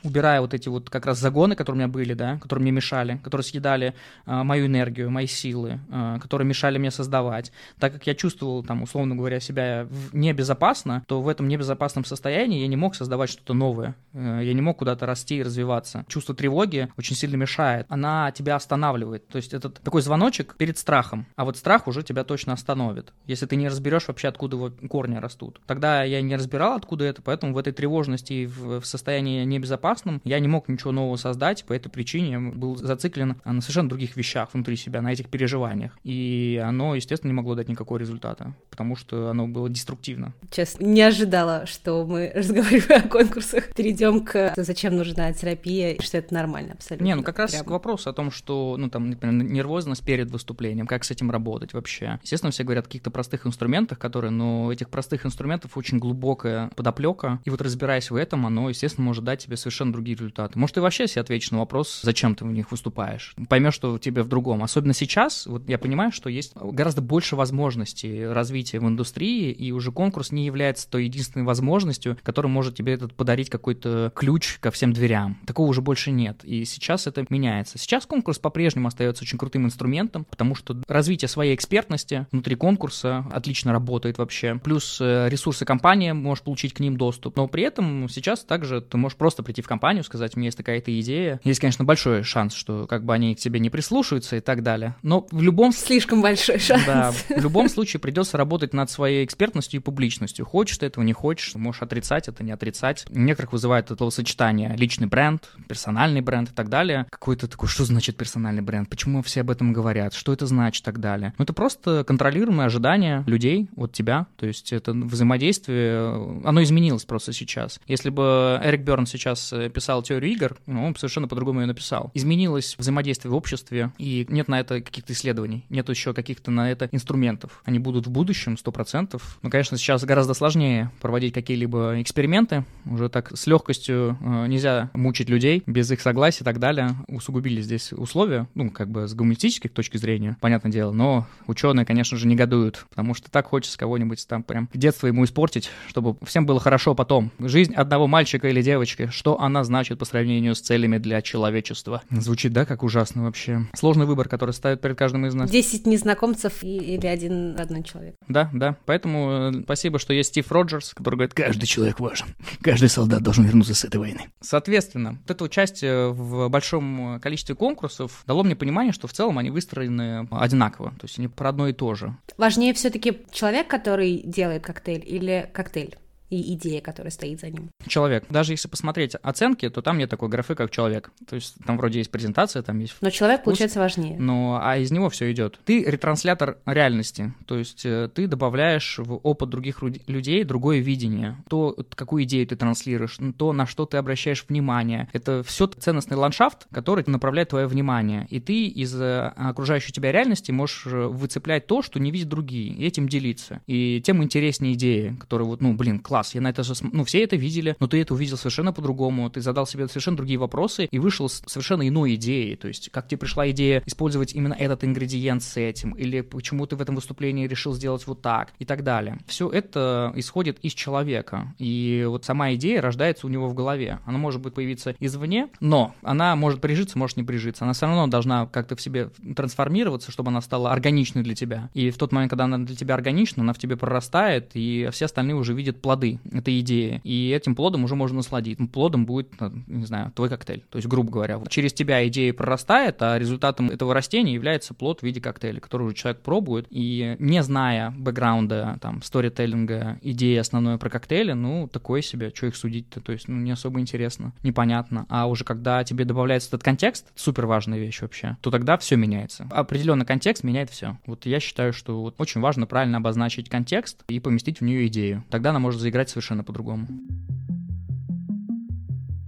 убирая 0.02 0.40
вот 0.40 0.54
эти 0.54 0.68
вот 0.68 0.90
как 0.90 1.06
раз 1.06 1.18
загоны, 1.18 1.54
которые 1.54 1.76
у 1.76 1.82
меня 1.84 1.88
были, 1.88 2.14
да, 2.14 2.38
которые 2.38 2.62
мне 2.62 2.72
мешали, 2.72 3.18
которые 3.22 3.44
съедали 3.44 3.94
э, 4.26 4.42
мою 4.42 4.66
энергию, 4.66 5.10
мои 5.10 5.26
силы, 5.26 5.80
э, 5.90 6.18
которые 6.20 6.46
мешали 6.46 6.78
мне 6.78 6.90
создавать. 6.90 7.52
Так 7.78 7.92
как 7.92 8.06
я 8.06 8.14
чувствовал, 8.14 8.62
там, 8.62 8.82
условно 8.82 9.16
говоря, 9.16 9.40
себя 9.40 9.86
небезопасно, 10.12 11.04
то 11.06 11.22
в 11.22 11.28
этом 11.28 11.48
небезопасном 11.48 12.04
состоянии 12.04 12.60
я 12.60 12.66
не 12.66 12.76
мог 12.76 12.94
создавать 12.94 13.30
что-то 13.30 13.54
новое. 13.54 13.94
Э, 14.12 14.40
я 14.42 14.52
не 14.52 14.60
мог 14.60 14.78
куда-то 14.78 15.06
расти 15.06 15.36
и 15.36 15.42
развиваться. 15.42 16.04
Чувство 16.08 16.34
тревоги 16.34 16.88
очень 16.98 17.16
сильно 17.16 17.36
мешает. 17.36 17.86
Она 17.88 18.30
тебя 18.32 18.56
останавливает. 18.56 19.28
То 19.28 19.36
есть 19.36 19.54
это 19.54 19.70
такой 19.70 20.02
звоночек 20.02 20.56
перед 20.56 20.78
страхом. 20.78 21.26
А 21.36 21.44
вот 21.44 21.56
страх 21.56 21.86
уже 21.86 22.02
тебя 22.02 22.24
точно 22.24 22.52
остановит. 22.52 23.12
Если 23.26 23.46
ты 23.46 23.56
не 23.56 23.68
разберешь 23.68 24.08
вообще, 24.08 24.28
откуда 24.28 24.56
его 24.56 24.70
корни 24.88 25.16
растут. 25.16 25.60
Тогда 25.66 26.02
я 26.02 26.20
не 26.20 26.36
разбирал, 26.36 26.76
откуда 26.76 27.04
это, 27.04 27.22
поэтому 27.22 27.54
в 27.54 27.58
этой 27.58 27.72
тревожности 27.72 28.32
и 28.32 28.46
в, 28.46 28.80
в 28.80 28.86
состоянии 28.86 29.44
небезопасности 29.44 29.83
безопасным. 29.84 30.20
Я 30.24 30.40
не 30.40 30.48
мог 30.48 30.68
ничего 30.68 30.92
нового 30.92 31.16
создать, 31.16 31.64
по 31.64 31.72
этой 31.72 31.88
причине 31.88 32.30
я 32.30 32.40
был 32.40 32.76
зациклен 32.76 33.36
на 33.44 33.60
совершенно 33.60 33.88
других 33.88 34.16
вещах 34.16 34.50
внутри 34.52 34.76
себя, 34.76 35.02
на 35.02 35.12
этих 35.12 35.28
переживаниях. 35.28 35.92
И 36.04 36.60
оно, 36.64 36.94
естественно, 36.94 37.30
не 37.30 37.34
могло 37.34 37.54
дать 37.54 37.68
никакого 37.68 37.98
результата, 37.98 38.54
потому 38.70 38.96
что 38.96 39.30
оно 39.30 39.46
было 39.46 39.68
деструктивно. 39.68 40.32
Честно, 40.50 40.84
не 40.84 41.02
ожидала, 41.02 41.66
что 41.66 42.04
мы, 42.06 42.32
разговаривая 42.34 43.00
о 43.00 43.08
конкурсах, 43.08 43.74
перейдем 43.74 44.24
к 44.24 44.54
зачем 44.56 44.96
нужна 44.96 45.32
терапия, 45.32 45.92
и 45.92 46.02
что 46.02 46.18
это 46.18 46.32
нормально 46.34 46.74
абсолютно. 46.74 47.04
Не, 47.04 47.14
ну 47.14 47.22
как 47.22 47.38
раз 47.38 47.50
прямо. 47.50 47.64
к 47.64 47.70
вопросу 47.70 48.10
о 48.10 48.12
том, 48.12 48.30
что, 48.30 48.76
ну 48.78 48.88
там, 48.88 49.10
например, 49.10 49.44
нервозность 49.44 50.04
перед 50.04 50.30
выступлением, 50.30 50.86
как 50.86 51.04
с 51.04 51.10
этим 51.10 51.30
работать 51.30 51.74
вообще. 51.74 52.18
Естественно, 52.22 52.50
все 52.50 52.64
говорят 52.64 52.84
о 52.84 52.88
каких-то 52.88 53.10
простых 53.10 53.46
инструментах, 53.46 53.98
которые, 53.98 54.30
но 54.30 54.72
этих 54.72 54.88
простых 54.88 55.26
инструментов 55.26 55.76
очень 55.76 55.98
глубокая 55.98 56.70
подоплека, 56.76 57.40
и 57.44 57.50
вот 57.50 57.60
разбираясь 57.60 58.10
в 58.10 58.16
этом, 58.16 58.46
оно, 58.46 58.68
естественно, 58.68 59.04
может 59.04 59.24
дать 59.24 59.44
тебе 59.44 59.56
совершенно 59.56 59.73
совершенно 59.74 59.92
другие 59.92 60.16
результаты. 60.16 60.58
Может, 60.58 60.74
ты 60.74 60.80
вообще 60.80 61.08
себе 61.08 61.22
ответишь 61.22 61.50
на 61.50 61.58
вопрос, 61.58 62.00
зачем 62.02 62.34
ты 62.34 62.44
в 62.44 62.52
них 62.52 62.70
выступаешь. 62.70 63.34
Поймешь, 63.48 63.74
что 63.74 63.98
тебе 63.98 64.22
в 64.22 64.28
другом. 64.28 64.62
Особенно 64.62 64.94
сейчас, 64.94 65.46
вот 65.46 65.68
я 65.68 65.78
понимаю, 65.78 66.12
что 66.12 66.28
есть 66.28 66.54
гораздо 66.54 67.02
больше 67.02 67.36
возможностей 67.36 68.26
развития 68.26 68.80
в 68.80 68.84
индустрии, 68.84 69.50
и 69.50 69.72
уже 69.72 69.90
конкурс 69.92 70.30
не 70.30 70.46
является 70.46 70.88
той 70.88 71.04
единственной 71.04 71.44
возможностью, 71.44 72.16
которая 72.22 72.52
может 72.52 72.76
тебе 72.76 72.92
этот 72.92 73.14
подарить 73.14 73.50
какой-то 73.50 74.12
ключ 74.14 74.58
ко 74.60 74.70
всем 74.70 74.92
дверям. 74.92 75.38
Такого 75.46 75.66
уже 75.66 75.80
больше 75.80 76.10
нет. 76.10 76.44
И 76.44 76.64
сейчас 76.64 77.06
это 77.06 77.24
меняется. 77.28 77.78
Сейчас 77.78 78.06
конкурс 78.06 78.38
по-прежнему 78.38 78.88
остается 78.88 79.24
очень 79.24 79.38
крутым 79.38 79.66
инструментом, 79.66 80.24
потому 80.24 80.54
что 80.54 80.80
развитие 80.86 81.28
своей 81.28 81.54
экспертности 81.54 82.26
внутри 82.30 82.54
конкурса 82.54 83.26
отлично 83.32 83.72
работает 83.72 84.18
вообще. 84.18 84.60
Плюс 84.62 84.98
э, 85.00 85.28
ресурсы 85.28 85.64
компании, 85.64 86.12
можешь 86.12 86.44
получить 86.44 86.74
к 86.74 86.80
ним 86.80 86.96
доступ. 86.96 87.36
Но 87.36 87.48
при 87.48 87.64
этом 87.64 88.08
сейчас 88.08 88.44
также 88.44 88.80
ты 88.80 88.96
можешь 88.96 89.16
просто 89.16 89.42
прийти 89.42 89.53
в 89.62 89.68
компанию, 89.68 90.04
сказать, 90.04 90.36
у 90.36 90.38
меня 90.38 90.48
есть 90.48 90.58
такая-то 90.58 90.98
идея. 91.00 91.40
Есть, 91.44 91.60
конечно, 91.60 91.84
большой 91.84 92.22
шанс, 92.22 92.54
что 92.54 92.86
как 92.86 93.04
бы 93.04 93.14
они 93.14 93.34
к 93.34 93.38
тебе 93.38 93.60
не 93.60 93.70
прислушаются 93.70 94.36
и 94.36 94.40
так 94.40 94.62
далее. 94.62 94.96
Но 95.02 95.26
в 95.30 95.42
любом... 95.42 95.72
Слишком 95.72 96.22
большой 96.22 96.58
шанс. 96.58 96.84
Да, 96.86 97.12
в 97.12 97.42
любом 97.42 97.68
случае 97.68 98.00
придется 98.00 98.36
работать 98.36 98.72
над 98.72 98.90
своей 98.90 99.24
экспертностью 99.24 99.80
и 99.80 99.82
публичностью. 99.82 100.46
Хочешь 100.46 100.78
ты 100.78 100.86
этого, 100.86 101.04
не 101.04 101.12
хочешь, 101.12 101.54
можешь 101.54 101.82
отрицать 101.82 102.28
это, 102.28 102.42
не 102.42 102.52
отрицать. 102.52 103.04
Некоторых 103.10 103.52
вызывает 103.52 103.90
это 103.90 104.08
сочетание 104.10 104.74
личный 104.76 105.06
бренд, 105.06 105.48
персональный 105.68 106.20
бренд 106.20 106.50
и 106.50 106.52
так 106.52 106.68
далее. 106.68 107.06
Какой-то 107.10 107.48
такой, 107.48 107.68
что 107.68 107.84
значит 107.84 108.16
персональный 108.16 108.62
бренд? 108.62 108.88
Почему 108.88 109.22
все 109.22 109.40
об 109.40 109.50
этом 109.50 109.72
говорят? 109.72 110.14
Что 110.14 110.32
это 110.32 110.46
значит 110.46 110.82
и 110.82 110.84
так 110.84 111.00
далее? 111.00 111.34
Ну, 111.38 111.44
это 111.44 111.52
просто 111.52 112.04
контролируемое 112.04 112.66
ожидание 112.66 113.24
людей 113.26 113.68
от 113.76 113.92
тебя. 113.92 114.26
То 114.36 114.46
есть 114.46 114.72
это 114.72 114.92
взаимодействие, 114.92 116.42
оно 116.44 116.62
изменилось 116.62 117.04
просто 117.04 117.32
сейчас. 117.32 117.80
Если 117.86 118.10
бы 118.10 118.60
Эрик 118.62 118.82
Берн 118.82 119.06
сейчас 119.06 119.43
писал 119.50 120.02
теорию 120.02 120.32
игр, 120.32 120.56
ну, 120.66 120.86
он 120.86 120.96
совершенно 120.96 121.28
по-другому 121.28 121.60
ее 121.60 121.66
написал. 121.66 122.10
Изменилось 122.14 122.76
взаимодействие 122.78 123.32
в 123.32 123.34
обществе, 123.34 123.92
и 123.98 124.26
нет 124.28 124.48
на 124.48 124.60
это 124.60 124.80
каких-то 124.80 125.12
исследований, 125.12 125.64
нет 125.68 125.88
еще 125.88 126.14
каких-то 126.14 126.50
на 126.50 126.70
это 126.70 126.88
инструментов. 126.92 127.62
Они 127.64 127.78
будут 127.78 128.06
в 128.06 128.10
будущем, 128.10 128.54
100%. 128.54 129.20
Но, 129.42 129.50
конечно, 129.50 129.76
сейчас 129.76 130.04
гораздо 130.04 130.34
сложнее 130.34 130.90
проводить 131.00 131.32
какие-либо 131.34 132.00
эксперименты. 132.00 132.64
Уже 132.86 133.08
так 133.08 133.36
с 133.36 133.46
легкостью 133.46 134.18
э, 134.20 134.46
нельзя 134.46 134.90
мучить 134.94 135.28
людей 135.28 135.62
без 135.66 135.90
их 135.90 136.00
согласия 136.00 136.42
и 136.42 136.44
так 136.44 136.58
далее. 136.58 136.96
Усугубили 137.08 137.60
здесь 137.60 137.92
условия, 137.92 138.48
ну, 138.54 138.70
как 138.70 138.88
бы 138.90 139.08
с 139.08 139.14
гуманистической 139.14 139.70
точки 139.70 139.96
зрения, 139.96 140.36
понятное 140.40 140.72
дело. 140.72 140.92
Но 140.92 141.26
ученые, 141.46 141.86
конечно 141.86 142.16
же, 142.16 142.26
негодуют, 142.26 142.86
потому 142.90 143.14
что 143.14 143.30
так 143.30 143.46
хочется 143.46 143.78
кого-нибудь 143.78 144.26
там 144.26 144.42
прям 144.42 144.68
детство 144.74 145.06
ему 145.06 145.24
испортить, 145.24 145.70
чтобы 145.88 146.16
всем 146.24 146.46
было 146.46 146.60
хорошо 146.60 146.94
потом. 146.94 147.30
Жизнь 147.38 147.74
одного 147.74 148.06
мальчика 148.06 148.48
или 148.48 148.62
девочки, 148.62 149.08
что 149.12 149.33
она 149.40 149.64
значит 149.64 149.98
по 149.98 150.04
сравнению 150.04 150.54
с 150.54 150.60
целями 150.60 150.98
для 150.98 151.22
человечества? 151.22 152.02
Звучит, 152.10 152.52
да, 152.52 152.64
как 152.64 152.82
ужасно 152.82 153.24
вообще. 153.24 153.66
Сложный 153.74 154.06
выбор, 154.06 154.28
который 154.28 154.52
ставит 154.52 154.80
перед 154.80 154.96
каждым 154.98 155.26
из 155.26 155.34
нас. 155.34 155.50
Десять 155.50 155.86
незнакомцев 155.86 156.62
или 156.62 157.06
один 157.06 157.56
родной 157.56 157.82
человек. 157.82 158.16
Да, 158.28 158.50
да. 158.52 158.76
Поэтому 158.86 159.30
э, 159.30 159.62
спасибо, 159.64 159.98
что 159.98 160.12
есть 160.12 160.30
Стив 160.30 160.50
Роджерс, 160.50 160.94
который 160.94 161.16
говорит, 161.16 161.34
каждый 161.34 161.66
человек 161.66 162.00
важен. 162.00 162.28
Каждый 162.62 162.88
солдат 162.88 163.22
должен 163.22 163.44
вернуться 163.44 163.74
с 163.74 163.84
этой 163.84 163.96
войны. 163.96 164.22
Соответственно, 164.40 165.18
вот 165.20 165.30
это 165.30 165.44
участие 165.44 166.12
в 166.12 166.48
большом 166.48 167.20
количестве 167.20 167.54
конкурсов 167.54 168.22
дало 168.26 168.42
мне 168.42 168.56
понимание, 168.56 168.92
что 168.92 169.06
в 169.06 169.12
целом 169.12 169.38
они 169.38 169.50
выстроены 169.50 170.26
одинаково. 170.30 170.90
То 170.90 171.04
есть 171.04 171.18
они 171.18 171.28
про 171.28 171.48
одно 171.50 171.68
и 171.68 171.72
то 171.72 171.94
же. 171.94 172.16
Важнее 172.36 172.74
все-таки 172.74 173.22
человек, 173.30 173.68
который 173.68 174.22
делает 174.24 174.64
коктейль, 174.64 175.04
или 175.06 175.50
коктейль? 175.52 175.96
И 176.30 176.54
идея, 176.54 176.80
которая 176.80 177.10
стоит 177.10 177.40
за 177.40 177.50
ним. 177.50 177.70
Человек. 177.86 178.24
Даже 178.30 178.52
если 178.52 178.68
посмотреть 178.68 179.14
оценки, 179.14 179.68
то 179.68 179.82
там 179.82 179.98
нет 179.98 180.10
такой 180.10 180.28
графы, 180.28 180.54
как 180.54 180.70
человек. 180.70 181.12
То 181.28 181.36
есть 181.36 181.56
там 181.64 181.76
вроде 181.76 181.98
есть 181.98 182.10
презентация, 182.10 182.62
там 182.62 182.78
есть... 182.78 182.94
Но 183.00 183.10
человек, 183.10 183.40
вкус, 183.40 183.52
получается, 183.52 183.78
важнее. 183.80 184.18
Но, 184.18 184.58
а 184.62 184.78
из 184.78 184.90
него 184.90 185.08
все 185.10 185.30
идет. 185.32 185.60
Ты 185.64 185.84
ретранслятор 185.84 186.58
реальности. 186.66 187.34
То 187.46 187.58
есть 187.58 187.84
э, 187.84 188.08
ты 188.12 188.26
добавляешь 188.26 188.98
в 188.98 189.14
опыт 189.16 189.50
других 189.50 189.82
людей 189.82 190.44
другое 190.44 190.80
видение. 190.80 191.36
То, 191.48 191.76
какую 191.94 192.24
идею 192.24 192.46
ты 192.46 192.56
транслируешь, 192.56 193.18
то, 193.36 193.52
на 193.52 193.66
что 193.66 193.86
ты 193.86 193.96
обращаешь 193.96 194.44
внимание. 194.48 195.08
Это 195.12 195.42
все 195.42 195.66
ценностный 195.66 196.16
ландшафт, 196.16 196.66
который 196.72 197.04
направляет 197.06 197.50
твое 197.50 197.66
внимание. 197.66 198.26
И 198.30 198.40
ты 198.40 198.66
из 198.66 198.94
э, 199.00 199.32
окружающей 199.36 199.92
тебя 199.92 200.12
реальности 200.12 200.50
можешь 200.50 200.86
э, 200.86 201.06
выцеплять 201.06 201.66
то, 201.66 201.82
что 201.82 202.00
не 202.00 202.10
видят 202.10 202.28
другие, 202.28 202.72
и 202.72 202.86
этим 202.86 203.08
делиться. 203.08 203.60
И 203.66 204.02
тем 204.04 204.22
интереснее 204.22 204.74
идеи, 204.74 205.16
которые 205.20 205.46
вот, 205.46 205.60
ну, 205.60 205.74
блин, 205.74 206.00
класс, 206.14 206.32
я 206.36 206.40
на 206.40 206.50
это 206.50 206.62
же, 206.62 206.74
ну, 206.92 207.02
все 207.02 207.24
это 207.24 207.34
видели, 207.34 207.74
но 207.80 207.88
ты 207.88 208.00
это 208.00 208.14
увидел 208.14 208.36
совершенно 208.36 208.72
по-другому, 208.72 209.28
ты 209.30 209.40
задал 209.40 209.66
себе 209.66 209.88
совершенно 209.88 210.16
другие 210.16 210.38
вопросы 210.38 210.84
и 210.84 211.00
вышел 211.00 211.28
с 211.28 211.42
совершенно 211.46 211.88
иной 211.88 212.14
идеей, 212.14 212.54
то 212.54 212.68
есть 212.68 212.88
как 212.90 213.08
тебе 213.08 213.18
пришла 213.18 213.50
идея 213.50 213.82
использовать 213.84 214.32
именно 214.32 214.54
этот 214.54 214.84
ингредиент 214.84 215.42
с 215.42 215.56
этим, 215.56 215.90
или 215.90 216.20
почему 216.20 216.66
ты 216.66 216.76
в 216.76 216.80
этом 216.80 216.94
выступлении 216.94 217.48
решил 217.48 217.74
сделать 217.74 218.06
вот 218.06 218.22
так 218.22 218.52
и 218.60 218.64
так 218.64 218.84
далее. 218.84 219.18
Все 219.26 219.50
это 219.50 220.12
исходит 220.14 220.60
из 220.60 220.72
человека, 220.72 221.52
и 221.58 222.06
вот 222.08 222.24
сама 222.24 222.54
идея 222.54 222.80
рождается 222.80 223.26
у 223.26 223.30
него 223.30 223.48
в 223.48 223.54
голове. 223.54 223.98
Она 224.06 224.18
может 224.18 224.40
быть 224.40 224.54
появиться 224.54 224.94
извне, 225.00 225.48
но 225.58 225.96
она 226.02 226.36
может 226.36 226.60
прижиться, 226.60 226.96
может 226.96 227.16
не 227.16 227.24
прижиться. 227.24 227.64
Она 227.64 227.72
все 227.72 227.86
равно 227.86 228.06
должна 228.06 228.46
как-то 228.46 228.76
в 228.76 228.80
себе 228.80 229.10
трансформироваться, 229.34 230.12
чтобы 230.12 230.28
она 230.28 230.40
стала 230.40 230.70
органичной 230.70 231.24
для 231.24 231.34
тебя. 231.34 231.70
И 231.74 231.90
в 231.90 231.98
тот 231.98 232.12
момент, 232.12 232.30
когда 232.30 232.44
она 232.44 232.58
для 232.58 232.76
тебя 232.76 232.94
органична, 232.94 233.42
она 233.42 233.52
в 233.52 233.58
тебе 233.58 233.76
прорастает, 233.76 234.52
и 234.54 234.88
все 234.92 235.06
остальные 235.06 235.34
уже 235.34 235.54
видят 235.54 235.82
плоды 235.82 236.03
плоды 236.04 236.18
этой 236.32 236.60
идеи, 236.60 237.00
и 237.04 237.30
этим 237.30 237.54
плодом 237.54 237.84
уже 237.84 237.94
можно 237.94 238.16
насладить. 238.16 238.58
Плодом 238.72 239.06
будет, 239.06 239.32
э, 239.40 239.50
не 239.66 239.84
знаю, 239.86 240.12
твой 240.14 240.28
коктейль. 240.28 240.64
То 240.70 240.76
есть, 240.76 240.88
грубо 240.88 241.10
говоря, 241.10 241.40
через 241.48 241.72
тебя 241.72 242.06
идея 242.08 242.32
прорастает, 242.32 243.00
а 243.02 243.18
результатом 243.18 243.70
этого 243.70 243.94
растения 243.94 244.34
является 244.34 244.74
плод 244.74 245.00
в 245.00 245.02
виде 245.02 245.20
коктейля, 245.20 245.60
который 245.60 245.84
уже 245.84 245.94
человек 245.94 246.22
пробует, 246.22 246.66
и 246.70 247.16
не 247.18 247.42
зная 247.42 247.90
бэкграунда, 247.96 248.78
там, 248.80 249.02
сторителлинга, 249.02 249.98
идеи 250.02 250.36
основной 250.36 250.78
про 250.78 250.90
коктейли, 250.90 251.32
ну, 251.32 251.68
такое 251.68 252.02
себе, 252.02 252.32
что 252.34 252.46
их 252.46 252.56
судить-то, 252.56 253.00
то 253.00 253.12
есть, 253.12 253.28
ну, 253.28 253.36
не 253.36 253.50
особо 253.50 253.80
интересно, 253.80 254.32
непонятно. 254.42 255.06
А 255.08 255.26
уже 255.26 255.44
когда 255.44 255.84
тебе 255.84 256.04
добавляется 256.04 256.48
этот 256.48 256.62
контекст, 256.62 257.12
супер 257.14 257.46
важная 257.46 257.78
вещь 257.78 258.02
вообще, 258.02 258.36
то 258.40 258.50
тогда 258.50 258.76
все 258.76 258.96
меняется. 258.96 259.46
Определенный 259.50 260.06
контекст 260.06 260.44
меняет 260.44 260.70
все. 260.70 260.98
Вот 261.06 261.26
я 261.26 261.40
считаю, 261.40 261.72
что 261.72 262.02
вот 262.02 262.14
очень 262.18 262.40
важно 262.40 262.66
правильно 262.66 262.98
обозначить 262.98 263.48
контекст 263.48 264.02
и 264.08 264.20
поместить 264.20 264.60
в 264.60 264.64
нее 264.64 264.86
идею. 264.86 265.24
Тогда 265.30 265.50
она 265.50 265.58
может 265.58 265.80
заиграть 265.80 265.93
играть 265.94 266.10
совершенно 266.10 266.42
по-другому. 266.42 266.88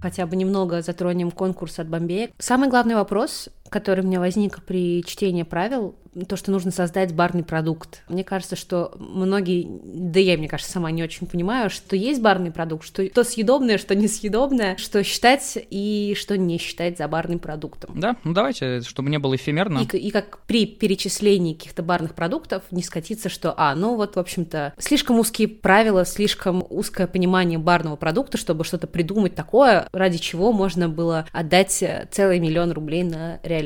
Хотя 0.01 0.27
бы 0.27 0.35
немного 0.35 0.81
затронем 0.81 1.31
конкурс 1.31 1.79
от 1.79 1.87
Бомбея. 1.87 2.29
Самый 2.37 2.69
главный 2.69 2.95
вопрос, 2.95 3.47
который 3.69 4.03
у 4.03 4.07
меня 4.07 4.19
возник 4.19 4.63
при 4.63 5.03
чтении 5.03 5.43
правил, 5.43 5.95
то, 6.25 6.35
что 6.35 6.51
нужно 6.51 6.71
создать 6.71 7.13
барный 7.13 7.43
продукт. 7.43 8.03
Мне 8.09 8.23
кажется, 8.23 8.55
что 8.55 8.93
многие, 8.97 9.67
да 9.83 10.19
я, 10.19 10.37
мне 10.37 10.47
кажется, 10.47 10.71
сама 10.71 10.91
не 10.91 11.03
очень 11.03 11.27
понимаю, 11.27 11.69
что 11.69 11.95
есть 11.95 12.21
барный 12.21 12.51
продукт, 12.51 12.85
что 12.85 13.07
то 13.09 13.23
съедобное, 13.23 13.77
что 13.77 13.95
несъедобное, 13.95 14.77
что 14.77 15.03
считать 15.03 15.57
и 15.69 16.15
что 16.17 16.37
не 16.37 16.57
считать 16.57 16.97
за 16.97 17.07
барным 17.07 17.39
продуктом. 17.39 17.99
Да, 17.99 18.15
ну 18.23 18.33
давайте, 18.33 18.81
чтобы 18.81 19.09
не 19.09 19.19
было 19.19 19.35
эфемерно. 19.35 19.79
И, 19.79 19.97
и 19.97 20.11
как 20.11 20.39
при 20.47 20.65
перечислении 20.65 21.53
каких-то 21.53 21.83
барных 21.83 22.15
продуктов 22.15 22.63
не 22.71 22.83
скатиться, 22.83 23.29
что, 23.29 23.53
а, 23.57 23.75
ну 23.75 23.95
вот, 23.95 24.15
в 24.15 24.19
общем-то, 24.19 24.73
слишком 24.79 25.19
узкие 25.19 25.47
правила, 25.47 26.05
слишком 26.05 26.65
узкое 26.69 27.07
понимание 27.07 27.59
барного 27.59 27.95
продукта, 27.95 28.37
чтобы 28.37 28.63
что-то 28.63 28.87
придумать 28.87 29.35
такое, 29.35 29.87
ради 29.91 30.17
чего 30.17 30.51
можно 30.51 30.89
было 30.89 31.27
отдать 31.31 31.83
целый 32.11 32.39
миллион 32.39 32.71
рублей 32.71 33.03
на 33.03 33.39
реализацию. 33.43 33.56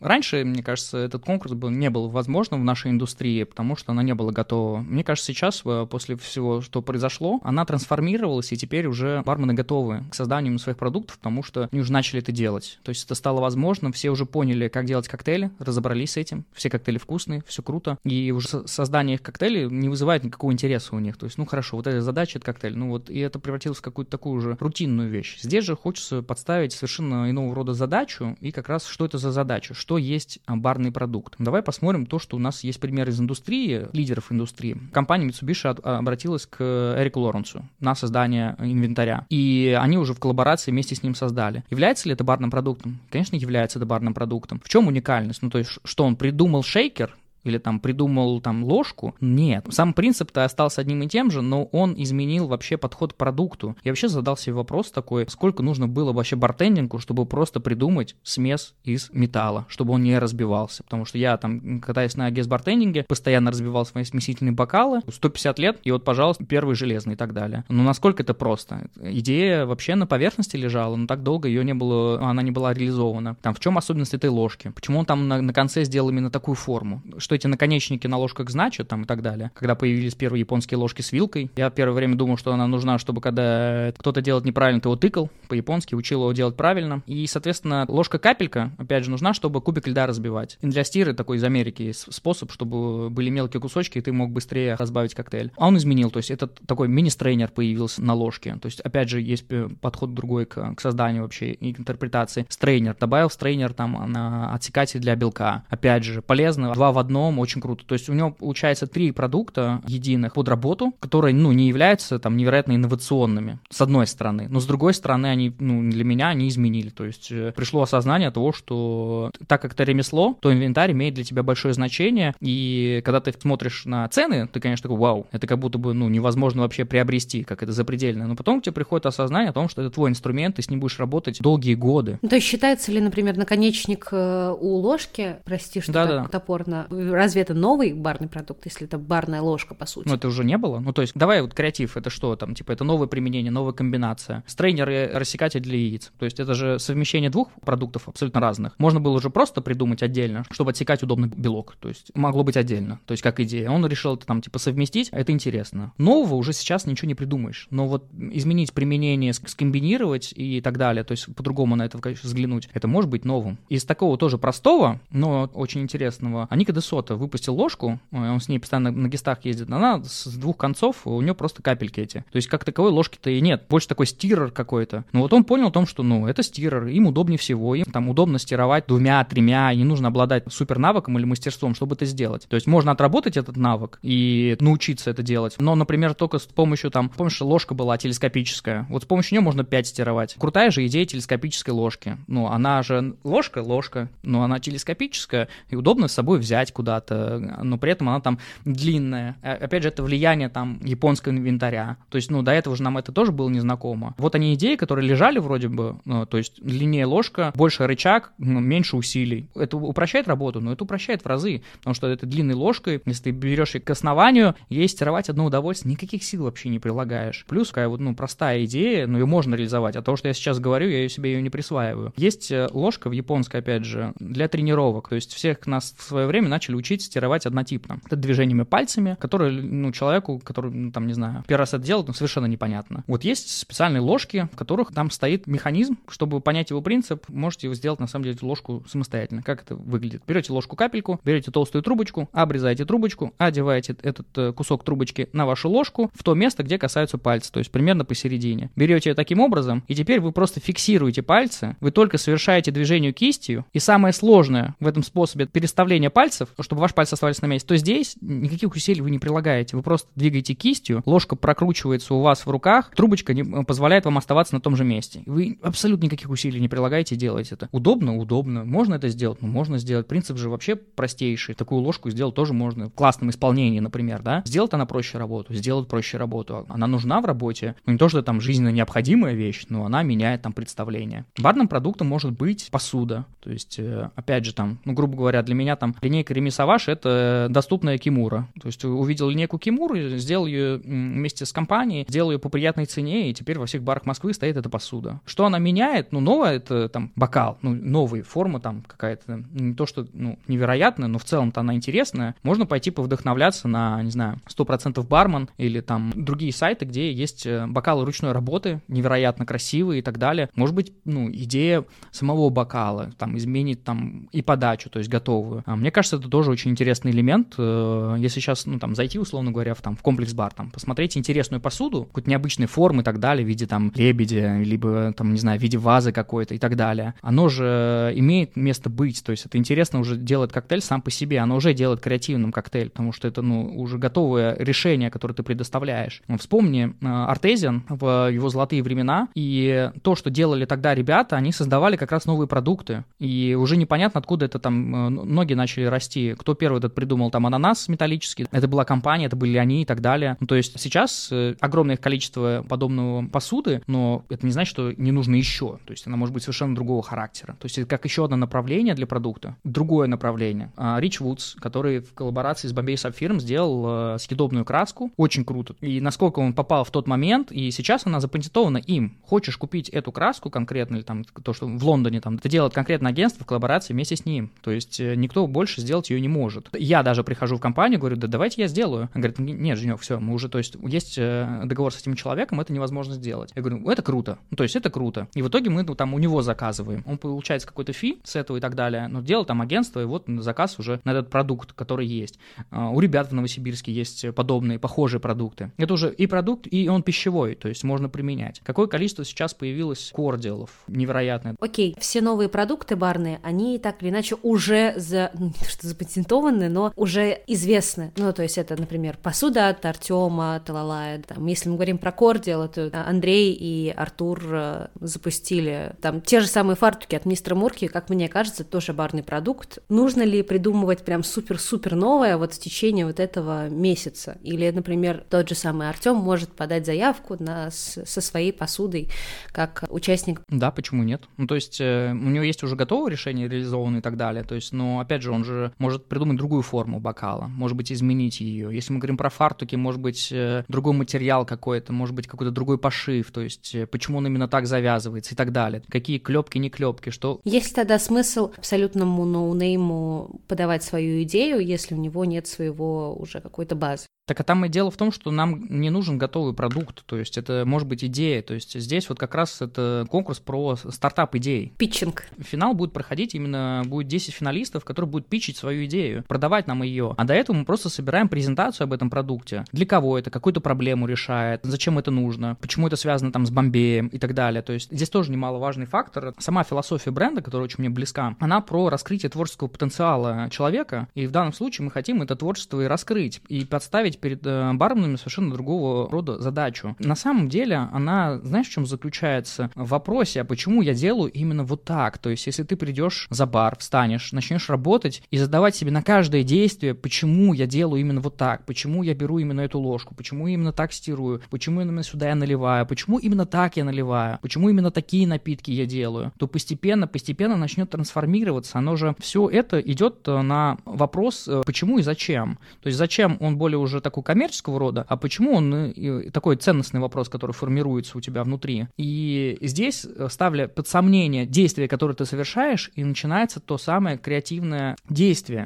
Раньше, 0.00 0.44
мне 0.44 0.62
кажется, 0.62 0.98
этот 0.98 1.24
конкурс 1.24 1.52
был 1.52 1.70
не 1.70 1.90
был 1.90 2.08
возможным 2.08 2.60
в 2.60 2.64
нашей 2.64 2.90
индустрии, 2.90 3.44
потому 3.44 3.76
что 3.76 3.92
она 3.92 4.02
не 4.02 4.14
была 4.14 4.32
готова. 4.32 4.78
Мне 4.78 5.04
кажется, 5.04 5.32
сейчас, 5.32 5.62
э, 5.64 5.86
после 5.90 6.16
всего, 6.16 6.60
что 6.60 6.82
произошло, 6.82 7.40
она 7.42 7.64
трансформировалась, 7.64 8.52
и 8.52 8.56
теперь 8.56 8.86
уже 8.86 9.22
бармены 9.24 9.54
готовы 9.54 10.04
к 10.10 10.14
созданию 10.14 10.58
своих 10.58 10.78
продуктов, 10.78 11.18
потому 11.18 11.42
что 11.42 11.68
они 11.70 11.80
уже 11.80 11.92
начали 11.92 12.20
это 12.20 12.32
делать. 12.32 12.78
То 12.82 12.90
есть 12.90 13.04
это 13.04 13.14
стало 13.14 13.40
возможным, 13.40 13.92
все 13.92 14.10
уже 14.10 14.26
поняли, 14.26 14.68
как 14.68 14.84
делать 14.86 15.08
коктейли, 15.08 15.50
разобрались 15.58 16.12
с 16.12 16.16
этим, 16.16 16.44
все 16.52 16.70
коктейли 16.70 16.98
вкусные, 16.98 17.42
все 17.46 17.62
круто, 17.62 17.98
и 18.04 18.30
уже 18.30 18.66
создание 18.66 19.14
их 19.14 19.22
коктейлей 19.22 19.68
не 19.68 19.88
вызывает 19.88 20.24
никакого 20.24 20.52
интереса 20.52 20.94
у 20.94 20.98
них. 20.98 21.16
То 21.16 21.26
есть, 21.26 21.38
ну 21.38 21.46
хорошо, 21.46 21.76
вот 21.76 21.86
эта 21.86 22.00
задача, 22.00 22.38
это 22.38 22.46
коктейль, 22.46 22.76
ну 22.76 22.88
вот, 22.88 23.10
и 23.10 23.18
это 23.18 23.38
превратилось 23.38 23.78
в 23.78 23.82
какую-то 23.82 24.10
такую 24.10 24.40
же 24.40 24.56
рутинную 24.58 25.10
вещь. 25.10 25.38
Здесь 25.40 25.64
же 25.64 25.76
хочется 25.76 26.22
подставить 26.22 26.72
совершенно 26.72 27.30
иного 27.30 27.54
рода 27.54 27.74
задачу, 27.74 28.36
и 28.40 28.52
как 28.52 28.68
раз 28.68 28.86
что 28.86 29.04
это 29.04 29.18
за 29.18 29.25
задача, 29.30 29.74
что 29.74 29.98
есть 29.98 30.38
а, 30.46 30.56
барный 30.56 30.92
продукт. 30.92 31.34
Давай 31.38 31.62
посмотрим 31.62 32.06
то, 32.06 32.18
что 32.18 32.36
у 32.36 32.40
нас 32.40 32.64
есть 32.64 32.80
пример 32.80 33.08
из 33.08 33.20
индустрии, 33.20 33.86
лидеров 33.92 34.32
индустрии. 34.32 34.78
Компания 34.92 35.26
Mitsubishi 35.26 35.80
обратилась 35.80 36.46
к 36.46 36.94
Эрику 36.98 37.20
Лоренсу 37.20 37.64
на 37.80 37.94
создание 37.94 38.56
инвентаря. 38.58 39.26
И 39.30 39.76
они 39.80 39.98
уже 39.98 40.14
в 40.14 40.20
коллаборации 40.20 40.70
вместе 40.70 40.94
с 40.94 41.02
ним 41.02 41.14
создали. 41.14 41.64
Является 41.70 42.08
ли 42.08 42.14
это 42.14 42.24
барным 42.24 42.50
продуктом? 42.50 42.98
Конечно, 43.10 43.36
является 43.36 43.78
это 43.78 43.86
барным 43.86 44.14
продуктом. 44.14 44.60
В 44.64 44.68
чем 44.68 44.88
уникальность? 44.88 45.42
Ну, 45.42 45.50
то 45.50 45.58
есть, 45.58 45.78
что 45.84 46.04
он 46.04 46.16
придумал 46.16 46.62
шейкер, 46.62 47.16
или 47.46 47.58
там 47.58 47.80
придумал 47.80 48.40
там 48.40 48.64
ложку. 48.64 49.14
Нет, 49.20 49.66
сам 49.70 49.92
принцип-то 49.92 50.44
остался 50.44 50.80
одним 50.80 51.02
и 51.02 51.08
тем 51.08 51.30
же, 51.30 51.42
но 51.42 51.64
он 51.66 51.94
изменил 51.96 52.48
вообще 52.48 52.76
подход 52.76 53.12
к 53.12 53.16
продукту. 53.16 53.76
Я 53.84 53.92
вообще 53.92 54.08
задал 54.08 54.36
себе 54.36 54.54
вопрос 54.54 54.90
такой, 54.90 55.26
сколько 55.28 55.62
нужно 55.62 55.88
было 55.88 56.12
вообще 56.12 56.36
бартендингу, 56.36 56.98
чтобы 56.98 57.26
просто 57.26 57.60
придумать 57.60 58.16
смес 58.22 58.74
из 58.84 59.10
металла, 59.12 59.66
чтобы 59.68 59.94
он 59.94 60.02
не 60.02 60.18
разбивался. 60.18 60.82
Потому 60.82 61.04
что 61.04 61.18
я 61.18 61.36
там, 61.36 61.80
катаясь 61.80 62.16
на 62.16 62.30
гес-бартендинге, 62.30 63.04
постоянно 63.04 63.50
разбивал 63.50 63.86
свои 63.86 64.04
смесительные 64.04 64.52
бокалы. 64.52 65.00
150 65.08 65.58
лет, 65.58 65.78
и 65.84 65.90
вот, 65.90 66.04
пожалуйста, 66.04 66.44
первый 66.44 66.74
железный 66.74 67.14
и 67.14 67.16
так 67.16 67.32
далее. 67.32 67.64
Но 67.68 67.82
насколько 67.82 68.22
это 68.22 68.34
просто? 68.34 68.88
Идея 69.00 69.66
вообще 69.66 69.94
на 69.94 70.06
поверхности 70.06 70.56
лежала, 70.56 70.96
но 70.96 71.06
так 71.06 71.22
долго 71.22 71.48
ее 71.48 71.64
не 71.64 71.74
было, 71.74 72.20
она 72.20 72.42
не 72.42 72.50
была 72.50 72.72
реализована. 72.72 73.36
Там 73.42 73.54
в 73.54 73.60
чем 73.60 73.78
особенность 73.78 74.14
этой 74.14 74.30
ложки? 74.30 74.72
Почему 74.74 74.98
он 74.98 75.06
там 75.06 75.28
на, 75.28 75.40
на 75.40 75.52
конце 75.52 75.84
сделал 75.84 76.10
именно 76.10 76.30
такую 76.30 76.54
форму? 76.54 77.02
Что 77.18 77.35
эти 77.36 77.46
наконечники 77.46 78.06
на 78.06 78.18
ложках 78.18 78.50
значат 78.50 78.88
там 78.88 79.02
и 79.02 79.06
так 79.06 79.22
далее? 79.22 79.50
Когда 79.54 79.74
появились 79.74 80.14
первые 80.14 80.40
японские 80.40 80.78
ложки 80.78 81.02
с 81.02 81.12
вилкой, 81.12 81.50
я 81.56 81.70
первое 81.70 81.94
время 81.94 82.16
думал, 82.16 82.36
что 82.36 82.52
она 82.52 82.66
нужна, 82.66 82.98
чтобы 82.98 83.20
когда 83.20 83.92
кто-то 83.98 84.20
делает 84.20 84.44
неправильно, 84.44 84.80
ты 84.80 84.88
его 84.88 84.96
тыкал 84.96 85.30
по-японски, 85.48 85.94
учил 85.94 86.22
его 86.22 86.32
делать 86.32 86.56
правильно. 86.56 87.02
И, 87.06 87.26
соответственно, 87.26 87.84
ложка-капелька, 87.88 88.72
опять 88.78 89.04
же, 89.04 89.10
нужна, 89.10 89.34
чтобы 89.34 89.60
кубик 89.60 89.86
льда 89.86 90.06
разбивать. 90.06 90.58
И 90.60 90.66
для 90.66 90.84
стиры 90.84 91.14
такой 91.14 91.36
из 91.36 91.44
Америки 91.44 91.82
есть 91.82 92.12
способ, 92.12 92.50
чтобы 92.52 93.10
были 93.10 93.30
мелкие 93.30 93.60
кусочки, 93.60 93.98
и 93.98 94.00
ты 94.00 94.12
мог 94.12 94.30
быстрее 94.30 94.74
разбавить 94.74 95.14
коктейль. 95.14 95.52
А 95.56 95.68
он 95.68 95.76
изменил, 95.76 96.10
то 96.10 96.18
есть 96.18 96.30
это 96.30 96.46
такой 96.46 96.88
мини-стрейнер 96.88 97.48
появился 97.48 98.02
на 98.02 98.14
ложке. 98.14 98.56
То 98.60 98.66
есть, 98.66 98.80
опять 98.80 99.08
же, 99.08 99.20
есть 99.20 99.44
э, 99.50 99.68
подход 99.80 100.14
другой 100.14 100.46
к, 100.46 100.74
к 100.74 100.80
созданию 100.80 101.22
вообще 101.22 101.52
и 101.52 101.72
к 101.72 101.80
интерпретации. 101.80 102.46
Стрейнер. 102.48 102.96
Добавил 102.98 103.30
стрейнер 103.30 103.72
там 103.72 104.10
на 104.10 104.52
отсекатель 104.54 105.00
для 105.00 105.16
белка. 105.16 105.64
Опять 105.68 106.04
же, 106.04 106.22
полезно. 106.22 106.72
Два 106.74 106.92
в 106.92 106.98
одном, 107.26 107.38
очень 107.38 107.60
круто. 107.60 107.84
То 107.84 107.94
есть 107.94 108.08
у 108.08 108.12
него 108.12 108.30
получается 108.30 108.86
три 108.86 109.12
продукта 109.12 109.80
единых 109.86 110.34
под 110.34 110.48
работу, 110.48 110.94
которые, 111.00 111.34
ну, 111.34 111.52
не 111.52 111.68
являются 111.68 112.18
там 112.18 112.36
невероятно 112.36 112.74
инновационными, 112.74 113.58
с 113.70 113.80
одной 113.80 114.06
стороны. 114.06 114.46
Но 114.48 114.60
с 114.60 114.66
другой 114.66 114.94
стороны, 114.94 115.26
они, 115.26 115.52
ну, 115.58 115.90
для 115.90 116.04
меня 116.04 116.28
они 116.28 116.48
изменили. 116.48 116.90
То 116.90 117.04
есть 117.04 117.28
э, 117.30 117.52
пришло 117.54 117.82
осознание 117.82 118.30
того, 118.30 118.52
что 118.52 119.30
так 119.46 119.62
как 119.62 119.72
это 119.72 119.84
ремесло, 119.84 120.36
то 120.40 120.52
инвентарь 120.52 120.92
имеет 120.92 121.14
для 121.14 121.24
тебя 121.24 121.42
большое 121.42 121.74
значение. 121.74 122.34
И 122.40 123.02
когда 123.04 123.20
ты 123.20 123.32
смотришь 123.38 123.84
на 123.84 124.08
цены, 124.08 124.46
ты, 124.46 124.60
конечно, 124.60 124.84
такой, 124.84 124.98
вау, 124.98 125.26
это 125.32 125.46
как 125.46 125.58
будто 125.58 125.78
бы, 125.78 125.94
ну, 125.94 126.08
невозможно 126.08 126.62
вообще 126.62 126.84
приобрести, 126.84 127.42
как 127.42 127.62
это 127.62 127.72
запредельно. 127.72 128.26
Но 128.26 128.36
потом 128.36 128.60
к 128.60 128.64
тебе 128.64 128.72
приходит 128.72 129.06
осознание 129.06 129.50
о 129.50 129.52
том, 129.52 129.68
что 129.68 129.82
это 129.82 129.90
твой 129.90 130.10
инструмент, 130.10 130.56
ты 130.56 130.62
с 130.62 130.70
ним 130.70 130.80
будешь 130.80 130.98
работать 130.98 131.40
долгие 131.40 131.74
годы. 131.74 132.18
Ну, 132.22 132.28
то 132.28 132.36
есть 132.36 132.46
считается 132.46 132.92
ли, 132.92 133.00
например, 133.00 133.36
наконечник 133.36 134.08
э, 134.12 134.54
у 134.58 134.76
ложки, 134.76 135.36
прости, 135.44 135.80
что 135.80 135.92
да, 135.92 136.06
так 136.06 136.22
да. 136.22 136.28
топорно, 136.28 136.86
разве 137.12 137.42
это 137.42 137.54
новый 137.54 137.92
барный 137.92 138.28
продукт, 138.28 138.64
если 138.64 138.86
это 138.86 138.98
барная 138.98 139.40
ложка, 139.40 139.74
по 139.74 139.86
сути? 139.86 140.08
Ну, 140.08 140.14
это 140.14 140.28
уже 140.28 140.44
не 140.44 140.58
было. 140.58 140.78
Ну, 140.78 140.92
то 140.92 141.02
есть, 141.02 141.14
давай 141.14 141.42
вот 141.42 141.54
креатив, 141.54 141.96
это 141.96 142.10
что 142.10 142.36
там, 142.36 142.54
типа, 142.54 142.72
это 142.72 142.84
новое 142.84 143.06
применение, 143.06 143.50
новая 143.50 143.72
комбинация. 143.72 144.44
Стрейнер 144.46 144.88
и 144.88 145.06
рассекатель 145.12 145.60
для 145.60 145.76
яиц. 145.76 146.12
То 146.18 146.24
есть, 146.24 146.40
это 146.40 146.54
же 146.54 146.78
совмещение 146.78 147.30
двух 147.30 147.50
продуктов 147.62 148.08
абсолютно 148.08 148.40
разных. 148.40 148.74
Можно 148.78 149.00
было 149.00 149.16
уже 149.16 149.30
просто 149.30 149.60
придумать 149.60 150.02
отдельно, 150.02 150.44
чтобы 150.50 150.70
отсекать 150.70 151.02
удобный 151.02 151.28
белок. 151.28 151.76
То 151.80 151.88
есть, 151.88 152.10
могло 152.14 152.42
быть 152.42 152.56
отдельно. 152.56 153.00
То 153.06 153.12
есть, 153.12 153.22
как 153.22 153.40
идея. 153.40 153.70
Он 153.70 153.86
решил 153.86 154.14
это 154.14 154.26
там, 154.26 154.40
типа, 154.40 154.58
совместить, 154.58 155.08
а 155.12 155.18
это 155.18 155.32
интересно. 155.32 155.92
Нового 155.98 156.34
уже 156.34 156.52
сейчас 156.52 156.86
ничего 156.86 157.08
не 157.08 157.14
придумаешь. 157.14 157.68
Но 157.70 157.86
вот 157.86 158.04
изменить 158.12 158.72
применение, 158.72 159.32
скомбинировать 159.32 160.32
и 160.36 160.60
так 160.60 160.78
далее, 160.78 161.04
то 161.04 161.12
есть 161.12 161.34
по-другому 161.34 161.76
на 161.76 161.84
это 161.84 161.98
конечно, 161.98 162.26
взглянуть, 162.26 162.68
это 162.72 162.88
может 162.88 163.10
быть 163.10 163.24
новым. 163.24 163.58
Из 163.68 163.84
такого 163.84 164.18
тоже 164.18 164.38
простого, 164.38 165.00
но 165.10 165.50
очень 165.54 165.82
интересного, 165.82 166.46
Аника 166.50 166.72
Десота 166.96 167.16
выпустил 167.16 167.54
ложку, 167.54 167.98
э, 168.10 168.16
он 168.16 168.40
с 168.40 168.48
ней 168.48 168.58
постоянно 168.58 168.90
на 168.90 169.08
гестах 169.08 169.44
ездит, 169.44 169.70
она 169.70 170.02
с 170.02 170.26
двух 170.26 170.56
концов, 170.56 171.06
у 171.06 171.20
нее 171.20 171.34
просто 171.34 171.62
капельки 171.62 172.00
эти. 172.00 172.24
То 172.30 172.36
есть 172.36 172.48
как 172.48 172.64
таковой 172.64 172.90
ложки-то 172.90 173.30
и 173.30 173.40
нет, 173.40 173.64
больше 173.68 173.88
такой 173.88 174.06
стирер 174.06 174.50
какой-то. 174.50 175.04
Но 175.12 175.20
вот 175.20 175.32
он 175.32 175.44
понял 175.44 175.68
о 175.68 175.70
том, 175.70 175.86
что, 175.86 176.02
ну, 176.02 176.26
это 176.26 176.42
стирер, 176.42 176.86
им 176.86 177.06
удобнее 177.06 177.38
всего, 177.38 177.74
им 177.74 177.84
там 177.84 178.08
удобно 178.08 178.38
стировать 178.38 178.86
двумя, 178.86 179.22
тремя, 179.24 179.74
не 179.74 179.84
нужно 179.84 180.08
обладать 180.08 180.44
супер 180.48 180.78
навыком 180.78 181.18
или 181.18 181.24
мастерством, 181.24 181.74
чтобы 181.74 181.96
это 181.96 182.06
сделать. 182.06 182.46
То 182.48 182.54
есть 182.54 182.66
можно 182.66 182.92
отработать 182.92 183.36
этот 183.36 183.56
навык 183.56 183.98
и 184.02 184.56
научиться 184.60 185.10
это 185.10 185.22
делать. 185.22 185.56
Но, 185.58 185.74
например, 185.74 186.14
только 186.14 186.38
с 186.38 186.44
помощью 186.44 186.90
там, 186.90 187.10
помнишь, 187.10 187.40
ложка 187.40 187.74
была 187.74 187.98
телескопическая. 187.98 188.86
Вот 188.88 189.02
с 189.02 189.06
помощью 189.06 189.34
нее 189.34 189.42
можно 189.42 189.64
5 189.64 189.86
стировать. 189.86 190.36
Крутая 190.38 190.70
же 190.70 190.86
идея 190.86 191.04
телескопической 191.04 191.74
ложки. 191.74 192.16
Ну, 192.26 192.46
она 192.46 192.82
же 192.82 193.16
ложка, 193.22 193.62
ложка, 193.62 194.08
но 194.22 194.42
она 194.42 194.60
телескопическая, 194.60 195.48
и 195.68 195.76
удобно 195.76 196.08
с 196.08 196.12
собой 196.12 196.38
взять 196.38 196.72
куда-то, 196.86 197.60
но 197.64 197.78
при 197.78 197.92
этом 197.92 198.08
она 198.08 198.20
там 198.20 198.38
длинная. 198.64 199.36
А, 199.42 199.54
опять 199.54 199.82
же, 199.82 199.88
это 199.88 200.04
влияние 200.04 200.48
там 200.48 200.78
японского 200.84 201.32
инвентаря. 201.32 201.96
То 202.10 202.16
есть, 202.16 202.30
ну, 202.30 202.42
до 202.42 202.52
этого 202.52 202.76
же 202.76 202.84
нам 202.84 202.96
это 202.96 203.10
тоже 203.10 203.32
было 203.32 203.48
незнакомо. 203.48 204.14
Вот 204.18 204.36
они 204.36 204.54
идеи, 204.54 204.76
которые 204.76 205.08
лежали 205.08 205.38
вроде 205.38 205.68
бы, 205.68 205.98
ну, 206.04 206.26
то 206.26 206.38
есть 206.38 206.64
длиннее 206.64 207.06
ложка, 207.06 207.52
больше 207.56 207.86
рычаг, 207.88 208.32
меньше 208.38 208.96
усилий. 208.96 209.50
Это 209.56 209.76
упрощает 209.76 210.28
работу, 210.28 210.60
но 210.60 210.72
это 210.72 210.84
упрощает 210.84 211.22
в 211.22 211.26
разы, 211.26 211.62
потому 211.78 211.94
что 211.94 212.06
этой 212.06 212.26
длинной 212.26 212.54
ложкой, 212.54 213.02
если 213.04 213.24
ты 213.24 213.30
берешь 213.32 213.74
ее 213.74 213.80
к 213.80 213.90
основанию, 213.90 214.54
ей 214.68 214.86
стировать 214.86 215.28
одно 215.28 215.46
удовольствие, 215.46 215.92
никаких 215.92 216.22
сил 216.22 216.44
вообще 216.44 216.68
не 216.68 216.78
прилагаешь. 216.78 217.44
Плюс 217.48 217.68
такая 217.68 217.88
вот, 217.88 217.98
ну, 217.98 218.14
простая 218.14 218.64
идея, 218.64 219.08
но 219.08 219.18
ее 219.18 219.26
можно 219.26 219.56
реализовать. 219.56 219.96
А 219.96 220.02
то, 220.02 220.14
что 220.14 220.28
я 220.28 220.34
сейчас 220.34 220.60
говорю, 220.60 220.88
я 220.88 220.98
ее 220.98 221.08
себе 221.08 221.32
ее 221.32 221.42
не 221.42 221.50
присваиваю. 221.50 222.12
Есть 222.16 222.52
э, 222.52 222.68
ложка 222.70 223.08
в 223.08 223.12
японской, 223.12 223.56
опять 223.56 223.84
же, 223.84 224.12
для 224.20 224.46
тренировок. 224.46 225.08
То 225.08 225.16
есть 225.16 225.34
всех 225.34 225.66
нас 225.66 225.94
в 225.98 226.02
свое 226.02 226.26
время 226.28 226.48
начали 226.48 226.75
учить 226.76 227.02
стировать 227.02 227.46
однотипно. 227.46 228.00
Это 228.06 228.16
движениями 228.16 228.62
пальцами, 228.62 229.16
которые, 229.18 229.60
ну, 229.60 229.92
человеку, 229.92 230.40
который, 230.42 230.70
ну, 230.70 230.92
там, 230.92 231.06
не 231.06 231.12
знаю, 231.12 231.44
первый 231.46 231.60
раз 231.60 231.74
это 231.74 231.84
делает, 231.84 232.08
ну, 232.08 232.14
совершенно 232.14 232.46
непонятно. 232.46 233.04
Вот 233.06 233.24
есть 233.24 233.58
специальные 233.58 234.00
ложки, 234.00 234.48
в 234.52 234.56
которых 234.56 234.92
там 234.92 235.10
стоит 235.10 235.46
механизм, 235.46 235.98
чтобы 236.08 236.40
понять 236.40 236.70
его 236.70 236.80
принцип, 236.82 237.28
можете 237.28 237.66
его 237.66 237.74
сделать, 237.74 238.00
на 238.00 238.06
самом 238.06 238.24
деле, 238.24 238.38
ложку 238.42 238.84
самостоятельно. 238.88 239.42
Как 239.42 239.62
это 239.62 239.74
выглядит? 239.74 240.22
Берете 240.26 240.52
ложку-капельку, 240.52 241.20
берете 241.24 241.50
толстую 241.50 241.82
трубочку, 241.82 242.28
обрезаете 242.32 242.84
трубочку, 242.84 243.34
одеваете 243.38 243.96
этот 244.02 244.26
э, 244.36 244.52
кусок 244.52 244.84
трубочки 244.84 245.28
на 245.32 245.46
вашу 245.46 245.68
ложку 245.68 246.10
в 246.14 246.22
то 246.22 246.34
место, 246.34 246.62
где 246.62 246.78
касаются 246.78 247.18
пальцы, 247.18 247.50
то 247.52 247.58
есть 247.58 247.70
примерно 247.70 248.04
посередине. 248.04 248.70
Берете 248.76 249.10
ее 249.10 249.14
таким 249.14 249.40
образом, 249.40 249.84
и 249.88 249.94
теперь 249.94 250.20
вы 250.20 250.32
просто 250.32 250.60
фиксируете 250.60 251.22
пальцы, 251.22 251.76
вы 251.80 251.90
только 251.90 252.18
совершаете 252.18 252.70
движение 252.70 253.12
кистью, 253.12 253.64
и 253.72 253.78
самое 253.78 254.12
сложное 254.12 254.74
в 254.80 254.86
этом 254.86 255.02
способе 255.02 255.46
переставления 255.46 256.10
пальцев, 256.10 256.48
чтобы 256.66 256.80
ваши 256.80 256.94
пальцы 256.94 257.14
оставались 257.14 257.40
на 257.40 257.46
месте, 257.46 257.66
то 257.66 257.76
здесь 257.76 258.16
никаких 258.20 258.74
усилий 258.74 259.00
вы 259.00 259.10
не 259.10 259.18
прилагаете, 259.18 259.76
вы 259.76 259.82
просто 259.82 260.08
двигаете 260.16 260.54
кистью, 260.54 261.02
ложка 261.06 261.36
прокручивается 261.36 262.14
у 262.14 262.20
вас 262.20 262.44
в 262.44 262.50
руках, 262.50 262.90
трубочка 262.94 263.32
не, 263.34 263.42
э, 263.42 263.64
позволяет 263.64 264.04
вам 264.04 264.18
оставаться 264.18 264.54
на 264.54 264.60
том 264.60 264.76
же 264.76 264.84
месте. 264.84 265.22
Вы 265.26 265.58
абсолютно 265.62 266.04
никаких 266.04 266.28
усилий 266.28 266.60
не 266.60 266.68
прилагаете 266.68 267.16
делаете 267.16 267.54
это. 267.54 267.68
Удобно? 267.72 268.16
Удобно. 268.16 268.64
Можно 268.64 268.94
это 268.94 269.08
сделать? 269.08 269.40
Ну, 269.40 269.48
можно 269.48 269.78
сделать. 269.78 270.08
Принцип 270.08 270.36
же 270.36 270.50
вообще 270.50 270.76
простейший. 270.76 271.54
Такую 271.54 271.80
ложку 271.80 272.10
сделать 272.10 272.34
тоже 272.34 272.52
можно 272.52 272.88
в 272.88 272.92
классном 272.92 273.30
исполнении, 273.30 273.80
например, 273.80 274.22
да? 274.22 274.42
Сделать 274.44 274.74
она 274.74 274.86
проще 274.86 275.18
работу, 275.18 275.54
сделать 275.54 275.88
проще 275.88 276.18
работу. 276.18 276.66
Она 276.68 276.86
нужна 276.86 277.20
в 277.20 277.24
работе, 277.24 277.76
ну, 277.86 277.92
не 277.92 277.98
то, 277.98 278.08
что 278.08 278.22
там 278.22 278.40
жизненно 278.40 278.70
необходимая 278.70 279.34
вещь, 279.34 279.66
но 279.68 279.84
она 279.84 280.02
меняет 280.02 280.42
там 280.42 280.52
представление. 280.52 281.24
Барным 281.38 281.68
продуктом 281.68 282.08
может 282.08 282.32
быть 282.32 282.68
посуда. 282.70 283.24
То 283.40 283.50
есть, 283.50 283.78
э, 283.78 284.10
опять 284.16 284.44
же, 284.44 284.52
там, 284.52 284.80
ну, 284.84 284.92
грубо 284.92 285.16
говоря, 285.16 285.42
для 285.42 285.54
меня 285.54 285.76
там 285.76 285.94
линейка 286.02 286.34
Ремисаваш— 286.56 286.88
это 286.88 287.48
доступная 287.50 287.98
Кимура. 287.98 288.48
То 288.60 288.68
есть 288.68 288.82
увидел 288.84 289.28
линейку 289.28 289.58
Кимуры, 289.58 290.16
сделал 290.18 290.46
ее 290.46 290.78
вместе 290.78 291.44
с 291.44 291.52
компанией, 291.52 292.06
сделал 292.08 292.30
ее 292.30 292.38
по 292.38 292.48
приятной 292.48 292.86
цене, 292.86 293.30
и 293.30 293.34
теперь 293.34 293.58
во 293.58 293.66
всех 293.66 293.82
барах 293.82 294.06
Москвы 294.06 294.32
стоит 294.32 294.56
эта 294.56 294.70
посуда. 294.70 295.20
Что 295.26 295.44
она 295.44 295.58
меняет? 295.58 296.12
Ну, 296.12 296.20
новая— 296.20 296.54
это 296.56 296.88
там 296.88 297.12
бокал, 297.14 297.58
ну, 297.60 297.74
новая 297.74 298.22
форма 298.22 298.60
там 298.60 298.82
какая-то, 298.86 299.44
не 299.52 299.74
то, 299.74 299.84
что, 299.84 300.06
ну, 300.14 300.38
невероятная, 300.48 301.08
но 301.08 301.18
в 301.18 301.24
целом-то 301.24 301.60
она 301.60 301.74
интересная. 301.74 302.34
Можно 302.42 302.64
пойти 302.64 302.90
повдохновляться 302.90 303.68
на, 303.68 304.02
не 304.02 304.10
знаю, 304.10 304.38
100% 304.48 305.06
бармен 305.06 305.50
или 305.58 305.80
там 305.80 306.12
другие 306.14 306.52
сайты, 306.52 306.86
где 306.86 307.12
есть 307.12 307.46
э, 307.46 307.66
бокалы 307.66 308.06
ручной 308.06 308.32
работы, 308.32 308.80
невероятно 308.88 309.44
красивые 309.44 309.98
и 309.98 310.02
так 310.02 310.18
далее. 310.18 310.48
Может 310.54 310.74
быть, 310.74 310.92
ну, 311.04 311.30
идея 311.30 311.84
самого 312.12 312.48
бокала, 312.48 313.10
там, 313.18 313.36
изменить 313.36 313.84
там 313.84 314.28
и 314.32 314.40
подачу, 314.40 314.88
то 314.88 314.98
есть 314.98 315.10
готовую. 315.10 315.62
А 315.66 315.76
мне 315.76 315.90
кажется, 315.90 316.16
это 316.16 316.28
тоже 316.28 316.45
очень 316.50 316.70
интересный 316.70 317.12
элемент. 317.12 317.54
Э, 317.58 318.16
если 318.18 318.40
сейчас, 318.40 318.66
ну, 318.66 318.78
там, 318.78 318.94
зайти, 318.94 319.18
условно 319.18 319.50
говоря, 319.52 319.74
в, 319.74 319.82
там, 319.82 319.96
в 319.96 320.02
комплекс-бар, 320.02 320.52
там, 320.52 320.70
посмотреть 320.70 321.16
интересную 321.16 321.60
посуду, 321.60 322.04
какой-то 322.04 322.30
необычной 322.30 322.66
формы 322.66 323.02
и 323.02 323.04
так 323.04 323.20
далее, 323.20 323.44
в 323.44 323.48
виде, 323.48 323.66
там, 323.66 323.92
лебедя, 323.94 324.58
либо, 324.58 325.12
там, 325.12 325.32
не 325.32 325.38
знаю, 325.38 325.58
в 325.58 325.62
виде 325.62 325.78
вазы 325.78 326.12
какой-то 326.12 326.54
и 326.54 326.58
так 326.58 326.76
далее. 326.76 327.14
Оно 327.22 327.48
же 327.48 328.12
имеет 328.16 328.56
место 328.56 328.90
быть, 328.90 329.22
то 329.24 329.30
есть 329.30 329.46
это 329.46 329.58
интересно 329.58 330.00
уже 330.00 330.16
делает 330.16 330.52
коктейль 330.52 330.80
сам 330.80 331.02
по 331.02 331.10
себе, 331.10 331.38
оно 331.38 331.56
уже 331.56 331.74
делает 331.74 332.00
креативным 332.00 332.52
коктейль, 332.52 332.90
потому 332.90 333.12
что 333.12 333.28
это, 333.28 333.42
ну, 333.42 333.76
уже 333.76 333.98
готовое 333.98 334.56
решение, 334.58 335.10
которое 335.10 335.34
ты 335.34 335.42
предоставляешь. 335.42 336.22
Вспомни 336.38 336.94
Артезиан 337.02 337.84
э, 337.88 337.94
в 337.94 338.30
его 338.32 338.48
золотые 338.48 338.82
времена, 338.82 339.28
и 339.34 339.90
то, 340.02 340.14
что 340.14 340.30
делали 340.30 340.64
тогда 340.64 340.94
ребята, 340.94 341.36
они 341.36 341.52
создавали 341.52 341.96
как 341.96 342.12
раз 342.12 342.26
новые 342.26 342.48
продукты, 342.48 343.04
и 343.18 343.56
уже 343.58 343.76
непонятно, 343.76 344.18
откуда 344.18 344.46
это 344.46 344.58
там 344.58 344.94
э, 344.94 345.08
ноги 345.08 345.54
начали 345.54 345.84
расти 345.84 346.34
кто 346.38 346.54
первый 346.54 346.78
этот 346.78 346.94
придумал 346.94 347.30
там 347.30 347.46
ананас 347.46 347.88
металлический, 347.88 348.46
это 348.50 348.68
была 348.68 348.84
компания, 348.84 349.26
это 349.26 349.36
были 349.36 349.56
они 349.56 349.82
и 349.82 349.84
так 349.84 350.00
далее. 350.00 350.36
Ну, 350.40 350.46
то 350.46 350.54
есть 350.54 350.78
сейчас 350.78 351.28
э, 351.30 351.54
огромное 351.60 351.96
количество 351.96 352.64
подобного 352.68 353.26
посуды, 353.28 353.82
но 353.86 354.24
это 354.28 354.46
не 354.46 354.52
значит, 354.52 354.70
что 354.70 354.92
не 354.92 355.12
нужно 355.12 355.34
еще. 355.34 355.78
То 355.84 355.92
есть 355.92 356.06
она 356.06 356.16
может 356.16 356.32
быть 356.34 356.42
совершенно 356.42 356.74
другого 356.74 357.02
характера. 357.02 357.56
То 357.58 357.66
есть 357.66 357.78
это 357.78 357.88
как 357.88 358.04
еще 358.04 358.24
одно 358.24 358.36
направление 358.36 358.94
для 358.94 359.06
продукта, 359.06 359.56
другое 359.64 360.08
направление. 360.08 360.72
Рич 360.76 361.20
Вудс, 361.20 361.54
который 361.54 362.00
в 362.00 362.14
коллаборации 362.14 362.68
с 362.68 362.72
Bombay 362.72 362.94
Sapphire 362.94 363.38
сделал 363.40 364.14
э, 364.14 364.18
съедобную 364.18 364.64
краску, 364.64 365.10
очень 365.16 365.44
круто. 365.44 365.74
И 365.80 366.00
насколько 366.00 366.40
он 366.40 366.52
попал 366.52 366.84
в 366.84 366.90
тот 366.90 367.06
момент, 367.06 367.50
и 367.52 367.70
сейчас 367.70 368.06
она 368.06 368.20
запатентована 368.20 368.78
им. 368.78 369.16
Хочешь 369.22 369.56
купить 369.56 369.88
эту 369.88 370.12
краску 370.12 370.50
конкретно, 370.50 370.96
или 370.96 371.02
там 371.02 371.24
то, 371.24 371.52
что 371.52 371.66
в 371.66 371.84
Лондоне 371.84 372.20
там, 372.20 372.36
это 372.36 372.48
делает 372.48 372.74
конкретно 372.74 373.08
агентство 373.08 373.44
в 373.44 373.46
коллаборации 373.46 373.92
вместе 373.92 374.16
с 374.16 374.24
ним. 374.24 374.50
То 374.62 374.70
есть 374.70 375.00
э, 375.00 375.14
никто 375.14 375.46
больше 375.46 375.80
сделать 375.80 376.10
ее 376.10 376.20
не 376.20 376.25
может. 376.28 376.68
Я 376.72 377.02
даже 377.02 377.24
прихожу 377.24 377.56
в 377.56 377.60
компанию, 377.60 377.98
говорю, 377.98 378.16
да 378.16 378.26
давайте 378.26 378.62
я 378.62 378.68
сделаю. 378.68 379.10
Он 379.14 379.20
говорит, 379.20 379.38
нет, 379.38 379.78
Женек, 379.78 380.00
все, 380.00 380.18
мы 380.18 380.34
уже, 380.34 380.48
то 380.48 380.58
есть 380.58 380.76
есть 380.86 381.16
э, 381.18 381.62
договор 381.64 381.92
с 381.92 382.00
этим 382.00 382.14
человеком, 382.14 382.60
это 382.60 382.72
невозможно 382.72 383.14
сделать. 383.14 383.52
Я 383.54 383.62
говорю, 383.62 383.88
это 383.90 384.02
круто. 384.02 384.38
Ну, 384.50 384.56
то 384.56 384.62
есть 384.62 384.76
это 384.76 384.90
круто. 384.90 385.28
И 385.34 385.42
в 385.42 385.48
итоге 385.48 385.70
мы 385.70 385.82
ну, 385.82 385.94
там 385.94 386.14
у 386.14 386.18
него 386.18 386.42
заказываем. 386.42 387.02
Он 387.06 387.18
получается 387.18 387.66
какой-то 387.68 387.92
фи 387.92 388.18
с 388.24 388.36
этого 388.36 388.56
и 388.56 388.60
так 388.60 388.74
далее, 388.74 389.08
но 389.08 389.20
дело 389.20 389.44
там 389.44 389.62
агентство, 389.62 390.00
и 390.00 390.04
вот 390.04 390.24
заказ 390.38 390.78
уже 390.78 391.00
на 391.04 391.10
этот 391.10 391.30
продукт, 391.30 391.72
который 391.72 392.06
есть. 392.06 392.38
А, 392.70 392.90
у 392.90 393.00
ребят 393.00 393.30
в 393.30 393.34
Новосибирске 393.34 393.92
есть 393.92 394.34
подобные, 394.34 394.78
похожие 394.78 395.20
продукты. 395.20 395.72
Это 395.76 395.94
уже 395.94 396.12
и 396.12 396.26
продукт, 396.26 396.66
и 396.70 396.88
он 396.88 397.02
пищевой, 397.02 397.54
то 397.54 397.68
есть 397.68 397.84
можно 397.84 398.08
применять. 398.08 398.60
Какое 398.64 398.86
количество 398.86 399.24
сейчас 399.24 399.54
появилось 399.54 400.10
кордиалов? 400.14 400.70
Невероятное. 400.88 401.54
Окей, 401.60 401.96
все 401.98 402.20
новые 402.20 402.48
продукты 402.48 402.96
барные, 402.96 403.40
они 403.42 403.78
так 403.78 404.02
или 404.02 404.10
иначе 404.10 404.36
уже 404.42 404.94
за, 404.96 405.30
ну, 405.34 405.46
не 405.46 405.52
то 405.52 405.68
что 405.68 405.86
запатентованы, 406.06 406.68
но 406.68 406.92
уже 406.96 407.40
известны. 407.46 408.12
Ну, 408.16 408.32
то 408.32 408.42
есть 408.42 408.58
это, 408.58 408.78
например, 408.78 409.18
посуда 409.22 409.68
от 409.68 409.84
Артема 409.84 410.60
Талалая. 410.64 411.22
Там, 411.22 411.46
если 411.46 411.68
мы 411.68 411.74
говорим 411.76 411.98
про 411.98 412.12
кордиал, 412.12 412.68
то 412.68 412.90
Андрей 413.06 413.52
и 413.52 413.90
Артур 413.90 414.42
э, 414.50 414.88
запустили 415.00 415.92
там 416.00 416.20
те 416.20 416.40
же 416.40 416.46
самые 416.46 416.76
фартуки 416.76 417.14
от 417.14 417.26
мистера 417.26 417.54
Мурки, 417.54 417.88
как 417.88 418.08
мне 418.08 418.28
кажется, 418.28 418.64
тоже 418.64 418.92
барный 418.92 419.22
продукт. 419.22 419.78
Нужно 419.88 420.22
ли 420.22 420.42
придумывать 420.42 421.04
прям 421.04 421.22
супер-супер 421.24 421.94
новое 421.94 422.36
вот 422.36 422.54
в 422.54 422.58
течение 422.58 423.06
вот 423.06 423.20
этого 423.20 423.68
месяца? 423.68 424.38
Или, 424.42 424.70
например, 424.70 425.24
тот 425.28 425.48
же 425.48 425.54
самый 425.54 425.88
Артем 425.88 426.16
может 426.16 426.52
подать 426.52 426.86
заявку 426.86 427.36
на, 427.38 427.70
со 427.70 428.20
своей 428.20 428.52
посудой 428.52 429.10
как 429.52 429.84
участник? 429.88 430.42
Да, 430.48 430.70
почему 430.70 431.02
нет? 431.02 431.24
Ну, 431.36 431.46
то 431.46 431.54
есть 431.54 431.80
э, 431.80 432.10
у 432.12 432.28
него 432.30 432.44
есть 432.44 432.62
уже 432.62 432.76
готовое 432.76 433.10
решение 433.10 433.48
реализованное 433.48 434.00
и 434.00 434.02
так 434.02 434.16
далее. 434.16 434.44
То 434.44 434.54
есть, 434.54 434.72
но 434.72 435.00
опять 435.00 435.22
же, 435.22 435.30
он 435.30 435.44
же 435.44 435.72
может 435.78 435.95
придумать 435.98 436.36
другую 436.36 436.62
форму 436.62 437.00
бокала, 437.00 437.46
может 437.46 437.76
быть, 437.76 437.92
изменить 437.92 438.40
ее. 438.40 438.74
Если 438.74 438.92
мы 438.92 438.98
говорим 438.98 439.16
про 439.16 439.30
фартуки, 439.30 439.76
может 439.76 440.00
быть, 440.00 440.28
э, 440.30 440.64
другой 440.68 440.94
материал 440.94 441.46
какой-то, 441.46 441.92
может 441.92 442.14
быть, 442.14 442.26
какой-то 442.26 442.50
другой 442.50 442.78
пошив, 442.78 443.30
то 443.30 443.40
есть 443.40 443.74
э, 443.74 443.86
почему 443.86 444.18
он 444.18 444.26
именно 444.26 444.48
так 444.48 444.66
завязывается 444.66 445.34
и 445.34 445.36
так 445.36 445.52
далее. 445.52 445.82
Какие 445.88 446.18
клепки, 446.18 446.58
не 446.58 446.70
клепки, 446.70 447.10
что... 447.10 447.40
Есть 447.44 447.74
тогда 447.74 447.98
смысл 447.98 448.52
абсолютному 448.56 449.24
ноунейму 449.24 450.40
подавать 450.48 450.82
свою 450.82 451.22
идею, 451.22 451.58
если 451.58 451.94
у 451.94 451.98
него 451.98 452.24
нет 452.24 452.46
своего 452.46 453.14
уже 453.18 453.40
какой-то 453.40 453.74
базы? 453.74 454.06
Так 454.26 454.40
а 454.40 454.44
там 454.44 454.64
и 454.64 454.68
дело 454.68 454.90
в 454.90 454.96
том, 454.96 455.12
что 455.12 455.30
нам 455.30 455.66
не 455.68 455.88
нужен 455.88 456.18
готовый 456.18 456.52
продукт, 456.52 457.06
то 457.06 457.16
есть 457.16 457.38
это 457.38 457.62
может 457.64 457.86
быть 457.86 458.02
идея, 458.02 458.42
то 458.42 458.54
есть 458.54 458.78
здесь 458.78 459.08
вот 459.08 459.20
как 459.20 459.36
раз 459.36 459.62
это 459.62 460.04
конкурс 460.10 460.40
про 460.40 460.74
стартап 460.74 461.36
идей. 461.36 461.72
Питчинг. 461.78 462.24
Финал 462.40 462.74
будет 462.74 462.92
проходить 462.92 463.36
именно, 463.36 463.84
будет 463.86 464.08
10 464.08 464.34
финалистов, 464.34 464.84
которые 464.84 465.08
будут 465.08 465.28
питчить 465.28 465.56
свою 465.56 465.85
идею, 465.86 466.24
продавать 466.28 466.66
нам 466.66 466.82
ее. 466.82 467.14
А 467.16 467.24
до 467.24 467.34
этого 467.34 467.56
мы 467.56 467.64
просто 467.64 467.88
собираем 467.88 468.28
презентацию 468.28 468.84
об 468.84 468.92
этом 468.92 469.10
продукте. 469.10 469.64
Для 469.72 469.86
кого 469.86 470.18
это, 470.18 470.30
какую-то 470.30 470.60
проблему 470.60 471.06
решает, 471.06 471.60
зачем 471.62 471.98
это 471.98 472.10
нужно, 472.10 472.56
почему 472.60 472.86
это 472.86 472.96
связано 472.96 473.32
там 473.32 473.46
с 473.46 473.50
Бомбеем 473.50 474.08
и 474.08 474.18
так 474.18 474.34
далее. 474.34 474.62
То 474.62 474.72
есть 474.72 474.90
здесь 474.92 475.10
тоже 475.10 475.32
немаловажный 475.32 475.86
фактор. 475.86 476.34
Сама 476.38 476.64
философия 476.64 477.10
бренда, 477.10 477.42
которая 477.42 477.64
очень 477.64 477.80
мне 477.80 477.90
близка, 477.90 478.36
она 478.40 478.60
про 478.60 478.88
раскрытие 478.88 479.30
творческого 479.30 479.68
потенциала 479.68 480.48
человека, 480.50 481.08
и 481.14 481.26
в 481.26 481.30
данном 481.30 481.52
случае 481.52 481.84
мы 481.84 481.90
хотим 481.90 482.22
это 482.22 482.36
творчество 482.36 482.80
и 482.80 482.86
раскрыть, 482.86 483.40
и 483.48 483.64
подставить 483.64 483.96
ставить 483.96 484.20
перед 484.20 484.46
э, 484.46 484.72
барменами 484.74 485.16
совершенно 485.16 485.50
другого 485.50 486.10
рода 486.10 486.38
задачу. 486.38 486.94
На 486.98 487.16
самом 487.16 487.48
деле 487.48 487.76
она, 487.92 488.38
знаешь, 488.38 488.68
в 488.68 488.70
чем 488.70 488.86
заключается? 488.86 489.70
В 489.74 489.88
вопросе, 489.88 490.42
а 490.42 490.44
почему 490.44 490.82
я 490.82 490.94
делаю 490.94 491.32
именно 491.32 491.64
вот 491.64 491.84
так? 491.84 492.18
То 492.18 492.30
есть, 492.30 492.46
если 492.46 492.62
ты 492.62 492.76
придешь 492.76 493.26
за 493.30 493.46
бар, 493.46 493.76
встанешь, 493.78 494.32
начнешь 494.32 494.68
работать 494.68 495.22
и 495.30 495.38
задавать 495.38 495.75
себе 495.76 495.90
на 495.90 496.02
каждое 496.02 496.42
действие, 496.42 496.94
почему 496.94 497.52
я 497.52 497.66
делаю 497.66 498.00
именно 498.00 498.20
вот 498.20 498.36
так, 498.36 498.64
почему 498.66 499.02
я 499.02 499.14
беру 499.14 499.38
именно 499.38 499.60
эту 499.60 499.78
ложку, 499.78 500.14
почему 500.14 500.48
именно 500.48 500.72
так 500.72 500.92
стирую, 500.92 501.42
почему 501.50 501.80
именно 501.80 502.02
сюда 502.02 502.28
я 502.28 502.34
наливаю, 502.34 502.86
почему 502.86 503.18
именно 503.18 503.46
так 503.46 503.76
я 503.76 503.84
наливаю, 503.84 504.38
почему 504.42 504.68
именно 504.68 504.90
такие 504.90 505.26
напитки 505.26 505.70
я 505.70 505.86
делаю, 505.86 506.32
то 506.38 506.46
постепенно, 506.46 507.06
постепенно 507.06 507.56
начнет 507.56 507.90
трансформироваться. 507.90 508.78
Оно 508.78 508.96
же 508.96 509.14
все 509.18 509.48
это 509.48 509.80
идет 509.80 510.26
э, 510.26 510.40
на 510.42 510.78
вопрос, 510.84 511.46
э, 511.48 511.62
почему 511.64 511.98
и 511.98 512.02
зачем. 512.02 512.58
То 512.82 512.88
есть 512.88 512.98
зачем 512.98 513.36
он 513.40 513.56
более 513.58 513.78
уже 513.78 514.00
такой 514.00 514.22
коммерческого 514.22 514.78
рода, 514.78 515.04
а 515.08 515.16
почему 515.16 515.54
он 515.54 515.74
э, 515.74 516.30
такой 516.30 516.56
ценностный 516.56 517.00
вопрос, 517.00 517.28
который 517.28 517.52
формируется 517.52 518.18
у 518.18 518.20
тебя 518.20 518.44
внутри. 518.44 518.86
И 518.96 519.58
здесь, 519.60 520.06
ставля 520.28 520.68
под 520.68 520.88
сомнение 520.88 521.46
действия, 521.46 521.88
которые 521.88 522.16
ты 522.16 522.24
совершаешь, 522.24 522.90
и 522.94 523.04
начинается 523.04 523.60
то 523.60 523.78
самое 523.78 524.18
креативное 524.18 524.96
действие. 525.08 525.65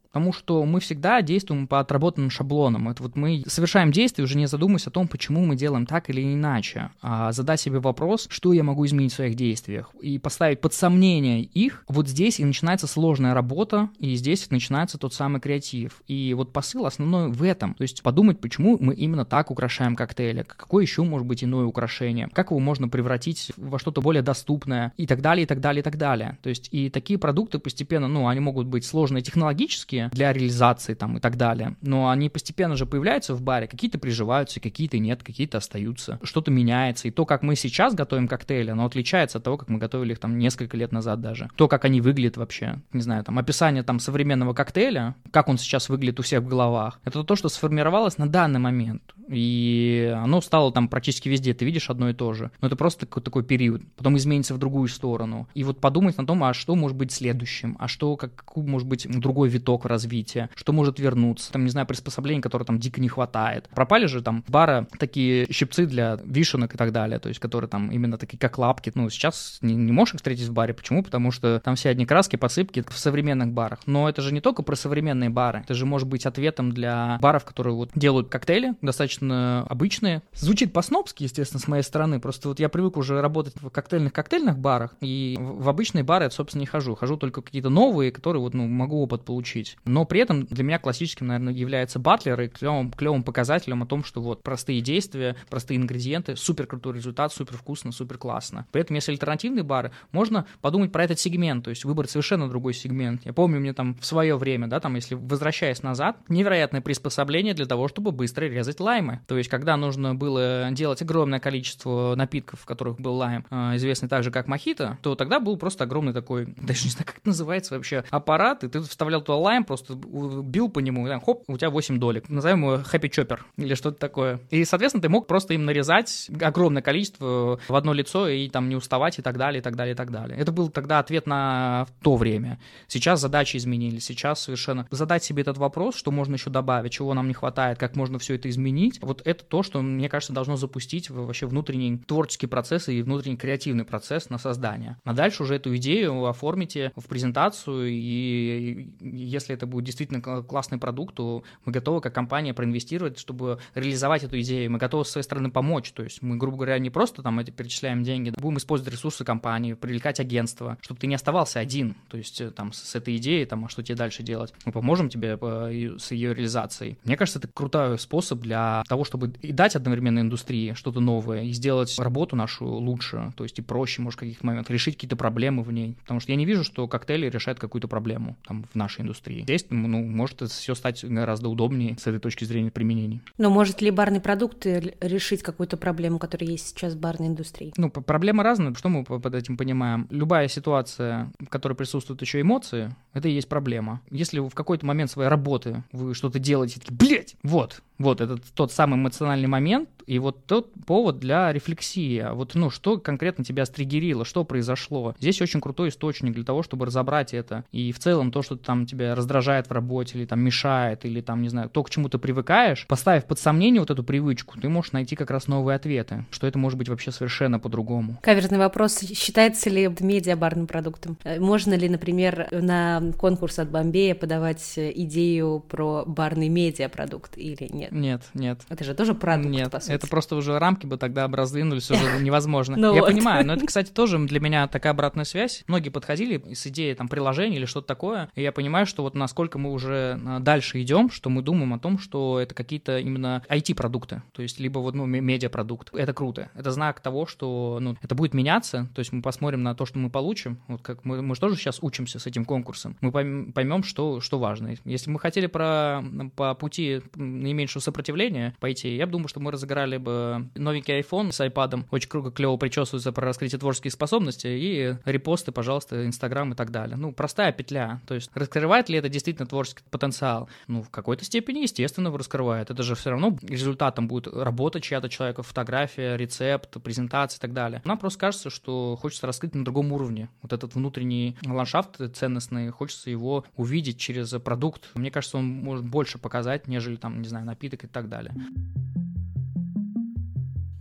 Потому 0.11 0.33
что 0.33 0.65
мы 0.65 0.81
всегда 0.81 1.21
действуем 1.21 1.67
по 1.67 1.79
отработанным 1.79 2.29
шаблонам. 2.29 2.89
Это 2.89 3.03
вот 3.03 3.15
мы 3.15 3.43
совершаем 3.47 3.91
действия, 3.91 4.25
уже 4.25 4.37
не 4.37 4.45
задумываясь 4.45 4.87
о 4.87 4.91
том, 4.91 5.07
почему 5.07 5.45
мы 5.45 5.55
делаем 5.55 5.85
так 5.85 6.09
или 6.09 6.21
иначе, 6.21 6.89
а 7.01 7.31
задать 7.31 7.61
себе 7.61 7.79
вопрос, 7.79 8.27
что 8.29 8.51
я 8.51 8.63
могу 8.63 8.85
изменить 8.85 9.13
в 9.13 9.15
своих 9.15 9.35
действиях, 9.35 9.89
и 10.01 10.19
поставить 10.19 10.59
под 10.59 10.73
сомнение 10.73 11.41
их. 11.41 11.85
Вот 11.87 12.09
здесь 12.09 12.39
и 12.39 12.45
начинается 12.45 12.87
сложная 12.87 13.33
работа, 13.33 13.89
и 13.99 14.15
здесь 14.15 14.49
начинается 14.49 14.97
тот 14.97 15.13
самый 15.13 15.39
креатив. 15.39 16.01
И 16.07 16.33
вот 16.33 16.51
посыл 16.51 16.85
основной 16.85 17.29
в 17.29 17.41
этом. 17.43 17.73
То 17.75 17.83
есть 17.83 18.03
подумать, 18.03 18.41
почему 18.41 18.77
мы 18.81 18.93
именно 18.93 19.23
так 19.23 19.49
украшаем 19.49 19.95
коктейли, 19.95 20.43
какое 20.43 20.83
еще 20.83 21.03
может 21.03 21.25
быть 21.25 21.43
иное 21.43 21.65
украшение, 21.65 22.27
как 22.33 22.51
его 22.51 22.59
можно 22.59 22.89
превратить 22.89 23.51
во 23.55 23.79
что-то 23.79 24.01
более 24.01 24.23
доступное, 24.23 24.91
и 24.97 25.07
так 25.07 25.21
далее, 25.21 25.43
и 25.43 25.47
так 25.47 25.61
далее, 25.61 25.79
и 25.79 25.83
так 25.83 25.97
далее. 25.97 26.37
То 26.41 26.49
есть 26.49 26.67
и 26.71 26.89
такие 26.89 27.17
продукты 27.17 27.59
постепенно, 27.59 28.09
ну, 28.09 28.27
они 28.27 28.41
могут 28.41 28.67
быть 28.67 28.83
сложные 28.83 29.21
технологически, 29.21 30.00
для 30.09 30.33
реализации 30.33 30.93
там 30.93 31.17
и 31.17 31.19
так 31.19 31.37
далее. 31.37 31.75
Но 31.81 32.09
они 32.09 32.29
постепенно 32.29 32.75
же 32.75 32.85
появляются 32.85 33.33
в 33.33 33.41
баре, 33.41 33.67
какие-то 33.67 33.99
приживаются, 33.99 34.59
какие-то 34.59 34.99
нет, 34.99 35.23
какие-то 35.23 35.57
остаются. 35.57 36.19
Что-то 36.23 36.51
меняется. 36.51 37.07
И 37.07 37.11
то, 37.11 37.25
как 37.25 37.43
мы 37.43 37.55
сейчас 37.55 37.93
готовим 37.93 38.27
коктейли, 38.27 38.71
оно 38.71 38.85
отличается 38.85 39.37
от 39.37 39.43
того, 39.43 39.57
как 39.57 39.69
мы 39.69 39.77
готовили 39.77 40.13
их 40.13 40.19
там 40.19 40.37
несколько 40.37 40.77
лет 40.77 40.91
назад 40.91 41.21
даже. 41.21 41.49
То, 41.55 41.67
как 41.67 41.85
они 41.85 42.01
выглядят 42.01 42.37
вообще, 42.37 42.81
не 42.93 43.01
знаю, 43.01 43.23
там 43.23 43.37
описание 43.37 43.83
там 43.83 43.99
современного 43.99 44.53
коктейля, 44.53 45.15
как 45.31 45.47
он 45.49 45.57
сейчас 45.57 45.89
выглядит 45.89 46.19
у 46.19 46.23
всех 46.23 46.43
в 46.43 46.47
головах, 46.47 46.99
это 47.05 47.23
то, 47.23 47.35
что 47.35 47.49
сформировалось 47.49 48.17
на 48.17 48.27
данный 48.27 48.59
момент. 48.59 49.01
И 49.31 50.13
оно 50.15 50.41
стало 50.41 50.71
там 50.71 50.89
практически 50.89 51.29
везде, 51.29 51.53
ты 51.53 51.63
видишь 51.63 51.89
одно 51.89 52.09
и 52.09 52.13
то 52.13 52.33
же. 52.33 52.51
Но 52.59 52.67
это 52.67 52.75
просто 52.75 53.01
такой, 53.05 53.23
такой 53.23 53.43
период. 53.43 53.81
Потом 53.95 54.17
изменится 54.17 54.53
в 54.53 54.57
другую 54.57 54.87
сторону. 54.89 55.47
И 55.53 55.63
вот 55.63 55.79
подумать 55.79 56.17
на 56.17 56.25
том, 56.25 56.43
а 56.43 56.53
что 56.53 56.75
может 56.75 56.97
быть 56.97 57.11
следующим, 57.11 57.77
а 57.79 57.87
что, 57.87 58.17
как, 58.17 58.43
может 58.55 58.87
быть 58.87 59.07
другой 59.09 59.49
виток 59.49 59.85
развития, 59.91 60.49
что 60.55 60.73
может 60.73 60.99
вернуться, 60.99 61.51
там, 61.51 61.63
не 61.63 61.69
знаю, 61.69 61.85
приспособлений, 61.85 62.41
которые 62.41 62.65
там 62.65 62.79
дико 62.79 62.99
не 62.99 63.09
хватает. 63.09 63.69
Пропали 63.75 64.07
же 64.07 64.21
там 64.21 64.43
бара 64.47 64.87
такие 64.97 65.45
щипцы 65.51 65.85
для 65.85 66.19
вишенок 66.25 66.73
и 66.73 66.77
так 66.77 66.91
далее, 66.91 67.19
то 67.19 67.29
есть 67.29 67.39
которые 67.39 67.69
там 67.69 67.91
именно 67.91 68.17
такие 68.17 68.37
как 68.37 68.57
лапки. 68.57 68.91
Ну, 68.95 69.09
сейчас 69.09 69.59
не, 69.61 69.75
не 69.75 69.91
можешь 69.91 70.15
их 70.15 70.19
встретить 70.19 70.47
в 70.47 70.53
баре. 70.53 70.73
Почему? 70.73 71.03
Потому 71.03 71.31
что 71.31 71.59
там 71.63 71.75
все 71.75 71.89
одни 71.89 72.05
краски, 72.05 72.35
посыпки 72.35 72.83
в 72.87 72.97
современных 72.97 73.51
барах. 73.51 73.79
Но 73.85 74.09
это 74.09 74.21
же 74.21 74.33
не 74.33 74.41
только 74.41 74.63
про 74.63 74.75
современные 74.75 75.29
бары. 75.29 75.61
Это 75.65 75.73
же 75.73 75.85
может 75.85 76.07
быть 76.07 76.25
ответом 76.25 76.71
для 76.71 77.17
баров, 77.21 77.45
которые 77.45 77.75
вот 77.75 77.91
делают 77.95 78.29
коктейли 78.29 78.75
достаточно 78.81 79.65
обычные. 79.69 80.21
Звучит 80.33 80.73
по-снобски, 80.73 81.23
естественно, 81.23 81.59
с 81.59 81.67
моей 81.67 81.83
стороны. 81.83 82.19
Просто 82.19 82.47
вот 82.47 82.59
я 82.59 82.69
привык 82.69 82.97
уже 82.97 83.21
работать 83.21 83.53
в 83.61 83.67
коктейльных-коктейльных 83.69 84.57
барах, 84.57 84.95
и 85.01 85.37
в 85.39 85.67
обычные 85.69 86.03
бары 86.03 86.25
я, 86.25 86.31
собственно, 86.31 86.61
не 86.61 86.67
хожу. 86.67 86.95
Хожу 86.95 87.17
только 87.17 87.41
какие-то 87.41 87.69
новые, 87.69 88.11
которые 88.11 88.41
вот, 88.41 88.53
ну, 88.53 88.67
могу 88.67 89.01
опыт 89.01 89.25
получить. 89.25 89.77
Но 89.85 90.05
при 90.05 90.21
этом 90.21 90.45
для 90.45 90.63
меня 90.63 90.79
классическим, 90.79 91.27
наверное, 91.27 91.53
является 91.53 91.99
батлер 91.99 92.39
и 92.41 92.47
клевым, 92.47 92.91
клевым 92.91 93.23
показателем 93.23 93.83
о 93.83 93.85
том, 93.85 94.03
что 94.03 94.21
вот 94.21 94.43
простые 94.43 94.81
действия, 94.81 95.35
простые 95.49 95.77
ингредиенты, 95.77 96.35
супер 96.35 96.67
крутой 96.67 96.95
результат, 96.95 97.33
супер 97.33 97.57
вкусно, 97.57 97.91
супер 97.91 98.17
классно. 98.17 98.65
При 98.71 98.81
этом, 98.81 98.95
если 98.95 99.11
альтернативные 99.11 99.63
бары, 99.63 99.91
можно 100.11 100.45
подумать 100.61 100.91
про 100.91 101.03
этот 101.03 101.19
сегмент, 101.19 101.63
то 101.63 101.69
есть 101.69 101.85
выбрать 101.85 102.09
совершенно 102.09 102.49
другой 102.49 102.73
сегмент. 102.73 103.25
Я 103.25 103.33
помню, 103.33 103.59
мне 103.59 103.73
там 103.73 103.95
в 103.95 104.05
свое 104.05 104.37
время, 104.37 104.67
да, 104.67 104.79
там, 104.79 104.95
если 104.95 105.15
возвращаясь 105.15 105.83
назад, 105.83 106.17
невероятное 106.27 106.81
приспособление 106.81 107.53
для 107.53 107.65
того, 107.65 107.87
чтобы 107.87 108.11
быстро 108.11 108.45
резать 108.45 108.79
лаймы. 108.79 109.21
То 109.27 109.37
есть, 109.37 109.49
когда 109.49 109.77
нужно 109.77 110.15
было 110.15 110.69
делать 110.71 111.01
огромное 111.01 111.39
количество 111.39 112.15
напитков, 112.15 112.61
в 112.61 112.65
которых 112.65 112.99
был 112.99 113.15
лайм, 113.15 113.45
э, 113.49 113.75
известный 113.75 114.09
также 114.09 114.31
как 114.31 114.47
мохито, 114.47 114.97
то 115.01 115.15
тогда 115.15 115.39
был 115.39 115.57
просто 115.57 115.83
огромный 115.85 116.13
такой, 116.13 116.45
даже 116.57 116.85
не 116.85 116.91
знаю, 116.91 117.05
как 117.05 117.17
это 117.17 117.27
называется 117.27 117.75
вообще, 117.75 118.03
аппарат, 118.09 118.63
и 118.63 118.67
ты 118.67 118.81
вставлял 118.81 119.21
туда 119.21 119.37
лайм, 119.37 119.63
просто 119.71 119.95
бил 119.95 120.67
по 120.67 120.79
нему, 120.79 121.07
и, 121.07 121.19
хоп, 121.23 121.45
у 121.47 121.57
тебя 121.57 121.69
8 121.69 121.97
долек. 121.97 122.27
Назовем 122.27 122.63
его 122.63 122.75
Happy 122.75 123.09
Chopper 123.09 123.39
или 123.55 123.73
что-то 123.73 123.97
такое. 123.97 124.41
И, 124.49 124.65
соответственно, 124.65 125.01
ты 125.01 125.07
мог 125.07 125.27
просто 125.27 125.53
им 125.53 125.63
нарезать 125.63 126.29
огромное 126.41 126.81
количество 126.81 127.57
в 127.65 127.75
одно 127.75 127.93
лицо 127.93 128.27
и 128.27 128.49
там 128.49 128.67
не 128.67 128.75
уставать 128.75 129.17
и 129.17 129.21
так 129.21 129.37
далее, 129.37 129.61
и 129.61 129.63
так 129.63 129.77
далее, 129.77 129.93
и 129.93 129.95
так 129.95 130.11
далее. 130.11 130.37
Это 130.37 130.51
был 130.51 130.67
тогда 130.67 130.99
ответ 130.99 131.25
на 131.25 131.87
то 132.01 132.17
время. 132.17 132.59
Сейчас 132.89 133.21
задачи 133.21 133.55
изменились, 133.55 134.03
сейчас 134.03 134.41
совершенно 134.41 134.87
задать 134.91 135.23
себе 135.23 135.41
этот 135.41 135.57
вопрос, 135.57 135.95
что 135.95 136.11
можно 136.11 136.35
еще 136.35 136.49
добавить, 136.49 136.91
чего 136.91 137.13
нам 137.13 137.29
не 137.29 137.33
хватает, 137.33 137.77
как 137.77 137.95
можно 137.95 138.19
все 138.19 138.35
это 138.35 138.49
изменить. 138.49 138.99
Вот 139.01 139.21
это 139.23 139.45
то, 139.45 139.63
что, 139.63 139.81
мне 139.81 140.09
кажется, 140.09 140.33
должно 140.33 140.57
запустить 140.57 141.09
вообще 141.09 141.45
внутренний 141.45 141.97
творческий 141.97 142.47
процесс 142.47 142.89
и 142.89 143.01
внутренний 143.01 143.37
креативный 143.37 143.85
процесс 143.85 144.29
на 144.29 144.37
создание. 144.37 144.97
А 145.05 145.13
дальше 145.13 145.43
уже 145.43 145.55
эту 145.55 145.73
идею 145.77 146.25
оформите 146.25 146.91
в 146.97 147.07
презентацию, 147.07 147.87
и 147.87 148.89
если 148.99 149.55
это 149.55 149.60
будет 149.65 149.85
действительно 149.85 150.21
классный 150.21 150.77
продукт, 150.77 151.15
то 151.15 151.43
мы 151.65 151.71
готовы 151.71 152.01
как 152.01 152.13
компания 152.13 152.53
проинвестировать, 152.53 153.19
чтобы 153.19 153.59
реализовать 153.75 154.23
эту 154.23 154.39
идею. 154.41 154.71
Мы 154.71 154.77
готовы 154.77 155.05
с 155.05 155.09
своей 155.09 155.23
стороны 155.23 155.51
помочь. 155.51 155.91
То 155.91 156.03
есть 156.03 156.21
мы, 156.21 156.37
грубо 156.37 156.57
говоря, 156.57 156.79
не 156.79 156.89
просто 156.89 157.21
там 157.21 157.39
эти 157.39 157.51
перечисляем 157.51 158.03
деньги, 158.03 158.33
будем 158.37 158.57
использовать 158.57 158.93
ресурсы 158.93 159.23
компании, 159.23 159.73
привлекать 159.73 160.19
агентство, 160.19 160.77
чтобы 160.81 160.99
ты 160.99 161.07
не 161.07 161.15
оставался 161.15 161.59
один. 161.59 161.95
То 162.09 162.17
есть 162.17 162.41
э, 162.41 162.51
там 162.51 162.73
с 162.73 162.95
этой 162.95 163.17
идеей, 163.17 163.45
там, 163.45 163.65
а 163.65 163.69
что 163.69 163.83
тебе 163.83 163.95
дальше 163.95 164.23
делать? 164.23 164.53
Мы 164.65 164.71
поможем 164.71 165.09
тебе 165.09 165.37
э, 165.39 165.97
с 165.97 166.11
ее 166.11 166.33
реализацией. 166.33 166.97
Мне 167.03 167.17
кажется, 167.17 167.39
это 167.39 167.47
крутой 167.47 167.99
способ 167.99 168.39
для 168.39 168.83
того, 168.87 169.03
чтобы 169.03 169.33
и 169.41 169.51
дать 169.51 169.75
одновременно 169.75 170.19
индустрии 170.19 170.73
что-то 170.73 170.99
новое, 170.99 171.43
и 171.43 171.51
сделать 171.51 171.97
работу 171.99 172.35
нашу 172.35 172.65
лучше, 172.65 173.31
то 173.35 173.43
есть 173.43 173.59
и 173.59 173.61
проще, 173.61 174.01
может, 174.01 174.17
в 174.17 174.19
каких-то 174.21 174.45
моментах, 174.45 174.71
решить 174.71 174.95
какие-то 174.95 175.15
проблемы 175.15 175.63
в 175.63 175.71
ней. 175.71 175.95
Потому 176.01 176.19
что 176.19 176.31
я 176.31 176.35
не 176.35 176.45
вижу, 176.45 176.63
что 176.63 176.87
коктейли 176.87 177.29
решают 177.29 177.59
какую-то 177.59 177.87
проблему 177.87 178.37
там 178.45 178.65
в 178.71 178.75
нашей 178.75 179.01
индустрии. 179.01 179.40
Здесь, 179.43 179.65
ну, 179.69 180.03
может 180.03 180.41
все 180.49 180.75
стать 180.75 181.03
гораздо 181.03 181.49
удобнее 181.49 181.97
с 181.97 182.07
этой 182.07 182.19
точки 182.19 182.43
зрения 182.43 182.71
применений. 182.71 183.21
Но 183.37 183.49
может 183.49 183.81
ли 183.81 183.91
барный 183.91 184.21
продукт 184.21 184.65
решить 184.65 185.43
какую-то 185.43 185.77
проблему, 185.77 186.19
которая 186.19 186.49
есть 186.49 186.69
сейчас 186.69 186.93
в 186.93 186.99
барной 186.99 187.27
индустрии? 187.27 187.73
Ну, 187.77 187.89
проблемы 187.89 188.43
разные. 188.43 188.73
Что 188.75 188.89
мы 188.89 189.03
под 189.03 189.35
этим 189.35 189.57
понимаем? 189.57 190.07
Любая 190.09 190.47
ситуация, 190.47 191.31
в 191.39 191.47
которой 191.47 191.73
присутствуют 191.73 192.21
еще 192.21 192.41
эмоции, 192.41 192.95
это 193.13 193.27
и 193.27 193.33
есть 193.33 193.49
проблема. 193.49 194.01
Если 194.09 194.39
в 194.39 194.51
какой-то 194.51 194.85
момент 194.85 195.11
своей 195.11 195.29
работы 195.29 195.83
вы 195.91 196.13
что-то 196.13 196.39
делаете, 196.39 196.79
такие, 196.79 196.95
блядь, 196.95 197.35
вот, 197.43 197.81
вот, 197.97 198.21
это 198.21 198.37
тот 198.55 198.71
самый 198.71 198.95
эмоциональный 198.95 199.47
момент, 199.47 199.89
и 200.05 200.19
вот 200.19 200.45
тот 200.45 200.71
повод 200.85 201.19
для 201.19 201.51
рефлексии. 201.51 202.25
Вот, 202.31 202.55
ну, 202.55 202.69
что 202.69 202.97
конкретно 202.97 203.43
тебя 203.43 203.65
стригерило, 203.65 204.25
что 204.25 204.43
произошло. 204.43 205.15
Здесь 205.19 205.41
очень 205.41 205.61
крутой 205.61 205.89
источник 205.89 206.33
для 206.33 206.43
того, 206.43 206.63
чтобы 206.63 206.85
разобрать 206.85 207.33
это. 207.33 207.63
И 207.71 207.91
в 207.91 207.99
целом 207.99 208.31
то, 208.31 208.41
что 208.41 208.55
там 208.55 208.85
тебя 208.85 209.15
раздражает 209.15 209.67
в 209.67 209.71
работе, 209.71 210.17
или 210.17 210.25
там 210.25 210.39
мешает, 210.41 211.05
или 211.05 211.21
там, 211.21 211.41
не 211.41 211.49
знаю, 211.49 211.69
то, 211.69 211.83
к 211.83 211.89
чему 211.89 212.09
ты 212.09 212.17
привыкаешь, 212.17 212.85
поставив 212.87 213.25
под 213.25 213.39
сомнение 213.39 213.79
вот 213.79 213.91
эту 213.91 214.03
привычку, 214.03 214.59
ты 214.59 214.69
можешь 214.69 214.91
найти 214.91 215.15
как 215.15 215.31
раз 215.31 215.47
новые 215.47 215.75
ответы, 215.75 216.25
что 216.31 216.47
это 216.47 216.57
может 216.57 216.77
быть 216.77 216.89
вообще 216.89 217.11
совершенно 217.11 217.59
по-другому. 217.59 218.17
Каверзный 218.21 218.57
вопрос, 218.57 218.99
считается 218.99 219.69
ли 219.69 219.89
медиа 219.99 220.35
барным 220.35 220.67
продуктом? 220.67 221.17
Э, 221.23 221.39
можно 221.39 221.73
ли, 221.73 221.89
например, 221.89 222.47
на 222.51 223.01
конкурс 223.17 223.59
от 223.59 223.69
Бомбея 223.69 224.15
подавать 224.15 224.73
идею 224.77 225.63
про 225.67 226.03
барный 226.05 226.49
медиапродукт 226.49 227.37
или 227.37 227.67
нет? 227.71 227.91
Нет, 227.91 228.23
нет. 228.33 228.61
Это 228.69 228.83
же 228.83 228.93
тоже 228.93 229.13
продукт, 229.13 229.49
нет, 229.49 229.71
по 229.71 229.79
сути. 229.79 229.90
Это 229.91 230.07
просто 230.07 230.35
уже 230.35 230.57
рамки 230.57 230.85
бы 230.85 230.97
тогда 230.97 231.27
раздвинулись, 231.27 231.89
уже 231.91 232.19
невозможно. 232.19 232.75
ну 232.77 232.93
Я 232.93 233.01
вот. 233.01 233.09
понимаю, 233.09 233.45
но 233.45 233.53
это, 233.53 233.65
кстати, 233.65 233.91
тоже 233.91 234.17
для 234.19 234.39
меня 234.39 234.67
такая 234.67 234.93
обратная 234.93 235.25
связь. 235.25 235.63
Многие 235.67 235.89
подходили 235.89 236.53
с 236.53 236.65
идеей 236.67 236.95
там 236.95 237.07
приложения 237.07 237.57
или 237.57 237.65
что-то 237.65 237.87
такое, 237.87 238.29
и 238.35 238.41
я 238.41 238.51
понимаю, 238.51 238.85
что 238.85 239.03
вот 239.03 239.15
насколько 239.15 239.57
мы 239.57 239.71
уже 239.71 240.19
а, 240.25 240.39
дальше 240.39 240.81
идем, 240.81 241.09
что 241.09 241.29
мы 241.29 241.41
думаем 241.41 241.73
о 241.73 241.79
том, 241.79 241.99
что 241.99 242.39
это 242.39 242.55
какие-то 242.55 242.99
именно 242.99 243.43
IT-продукты, 243.49 244.23
то 244.31 244.41
есть 244.41 244.59
либо 244.59 244.79
вот 244.79 244.95
ну, 244.95 245.05
медиапродукт. 245.05 245.93
Это 245.93 246.13
круто. 246.13 246.49
Это 246.55 246.71
знак 246.71 246.99
того, 246.99 247.25
что 247.25 247.77
ну, 247.81 247.97
это 248.01 248.15
будет 248.15 248.33
меняться, 248.33 248.89
то 248.93 248.99
есть 248.99 249.11
мы 249.11 249.21
посмотрим 249.21 249.63
на 249.63 249.75
то, 249.75 249.85
что 249.85 249.99
мы 249.99 250.09
получим. 250.09 250.59
Вот 250.67 250.81
как 250.81 251.05
мы, 251.05 251.21
мы 251.21 251.35
же 251.35 251.41
тоже 251.41 251.55
сейчас 251.55 251.79
учимся 251.81 252.19
с 252.19 252.25
этим 252.25 252.45
конкурсом. 252.45 252.97
Мы 253.01 253.11
поймем, 253.11 253.83
что, 253.83 254.21
что 254.21 254.39
важно. 254.39 254.75
Если 254.85 255.09
мы 255.09 255.19
хотели 255.19 255.47
про, 255.47 256.01
по 256.35 256.53
пути 256.55 257.01
наименьшего 257.15 257.81
сопротивления 257.81 258.55
пойти, 258.59 258.95
я 258.95 259.05
думаю, 259.05 259.27
что 259.27 259.39
мы 259.39 259.51
разыграли 259.81 259.97
бы 259.97 260.49
новенький 260.55 260.99
iPhone 260.99 261.31
с 261.31 261.39
iPad, 261.39 261.85
очень 261.91 262.09
круто, 262.09 262.31
клево 262.31 262.57
причесывается 262.57 263.11
про 263.11 263.25
раскрытие 263.25 263.59
творческих 263.59 263.91
способностей 263.91 264.57
и 264.59 264.95
репосты, 265.05 265.51
пожалуйста, 265.51 266.05
Инстаграм 266.05 266.51
и 266.51 266.55
так 266.55 266.71
далее. 266.71 266.97
Ну, 266.97 267.11
простая 267.11 267.51
петля. 267.51 268.01
То 268.07 268.15
есть 268.15 268.29
раскрывает 268.33 268.89
ли 268.89 268.97
это 268.97 269.09
действительно 269.09 269.47
творческий 269.47 269.83
потенциал? 269.89 270.49
Ну, 270.67 270.81
в 270.83 270.89
какой-то 270.89 271.25
степени, 271.25 271.59
естественно, 271.59 272.15
раскрывает. 272.15 272.69
Это 272.69 272.83
же 272.83 272.95
все 272.95 273.11
равно 273.11 273.37
результатом 273.41 274.07
будет 274.07 274.27
работа 274.27 274.81
чья-то 274.81 275.09
человека, 275.09 275.43
фотография, 275.43 276.17
рецепт, 276.17 276.81
презентация 276.83 277.37
и 277.37 277.41
так 277.41 277.53
далее. 277.53 277.81
Нам 277.85 277.97
просто 277.97 278.19
кажется, 278.19 278.49
что 278.49 278.97
хочется 279.01 279.27
раскрыть 279.27 279.55
на 279.55 279.63
другом 279.63 279.91
уровне. 279.91 280.29
Вот 280.41 280.53
этот 280.53 280.75
внутренний 280.75 281.37
ландшафт 281.45 281.99
ценностный, 282.13 282.69
хочется 282.69 283.09
его 283.09 283.45
увидеть 283.55 283.97
через 283.97 284.29
продукт. 284.41 284.89
Мне 284.93 285.11
кажется, 285.11 285.37
он 285.37 285.45
может 285.45 285.85
больше 285.85 286.17
показать, 286.17 286.67
нежели 286.67 286.95
там, 286.95 287.21
не 287.21 287.27
знаю, 287.27 287.45
напиток 287.45 287.83
и 287.83 287.87
так 287.87 288.09
далее 288.09 288.33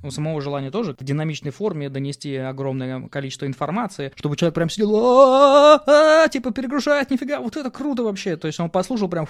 у 0.03 0.11
самого 0.11 0.40
желания 0.40 0.70
тоже 0.70 0.94
в 0.98 1.05
динамичной 1.05 1.51
форме 1.51 1.88
донести 1.88 2.36
огромное 2.36 3.09
количество 3.09 3.46
информации, 3.46 4.12
чтобы 4.16 4.36
человек 4.36 4.55
прям 4.55 4.70
сидел, 4.70 4.90
типа 6.28 6.53
перегружает, 6.53 7.11
нифига, 7.11 7.40
вот 7.40 7.57
это 7.57 7.70
круто 7.70 8.03
вообще. 8.03 8.36
То 8.36 8.46
есть 8.46 8.61
он 8.61 8.70
послушал 8.70 9.09
прям, 9.09 9.26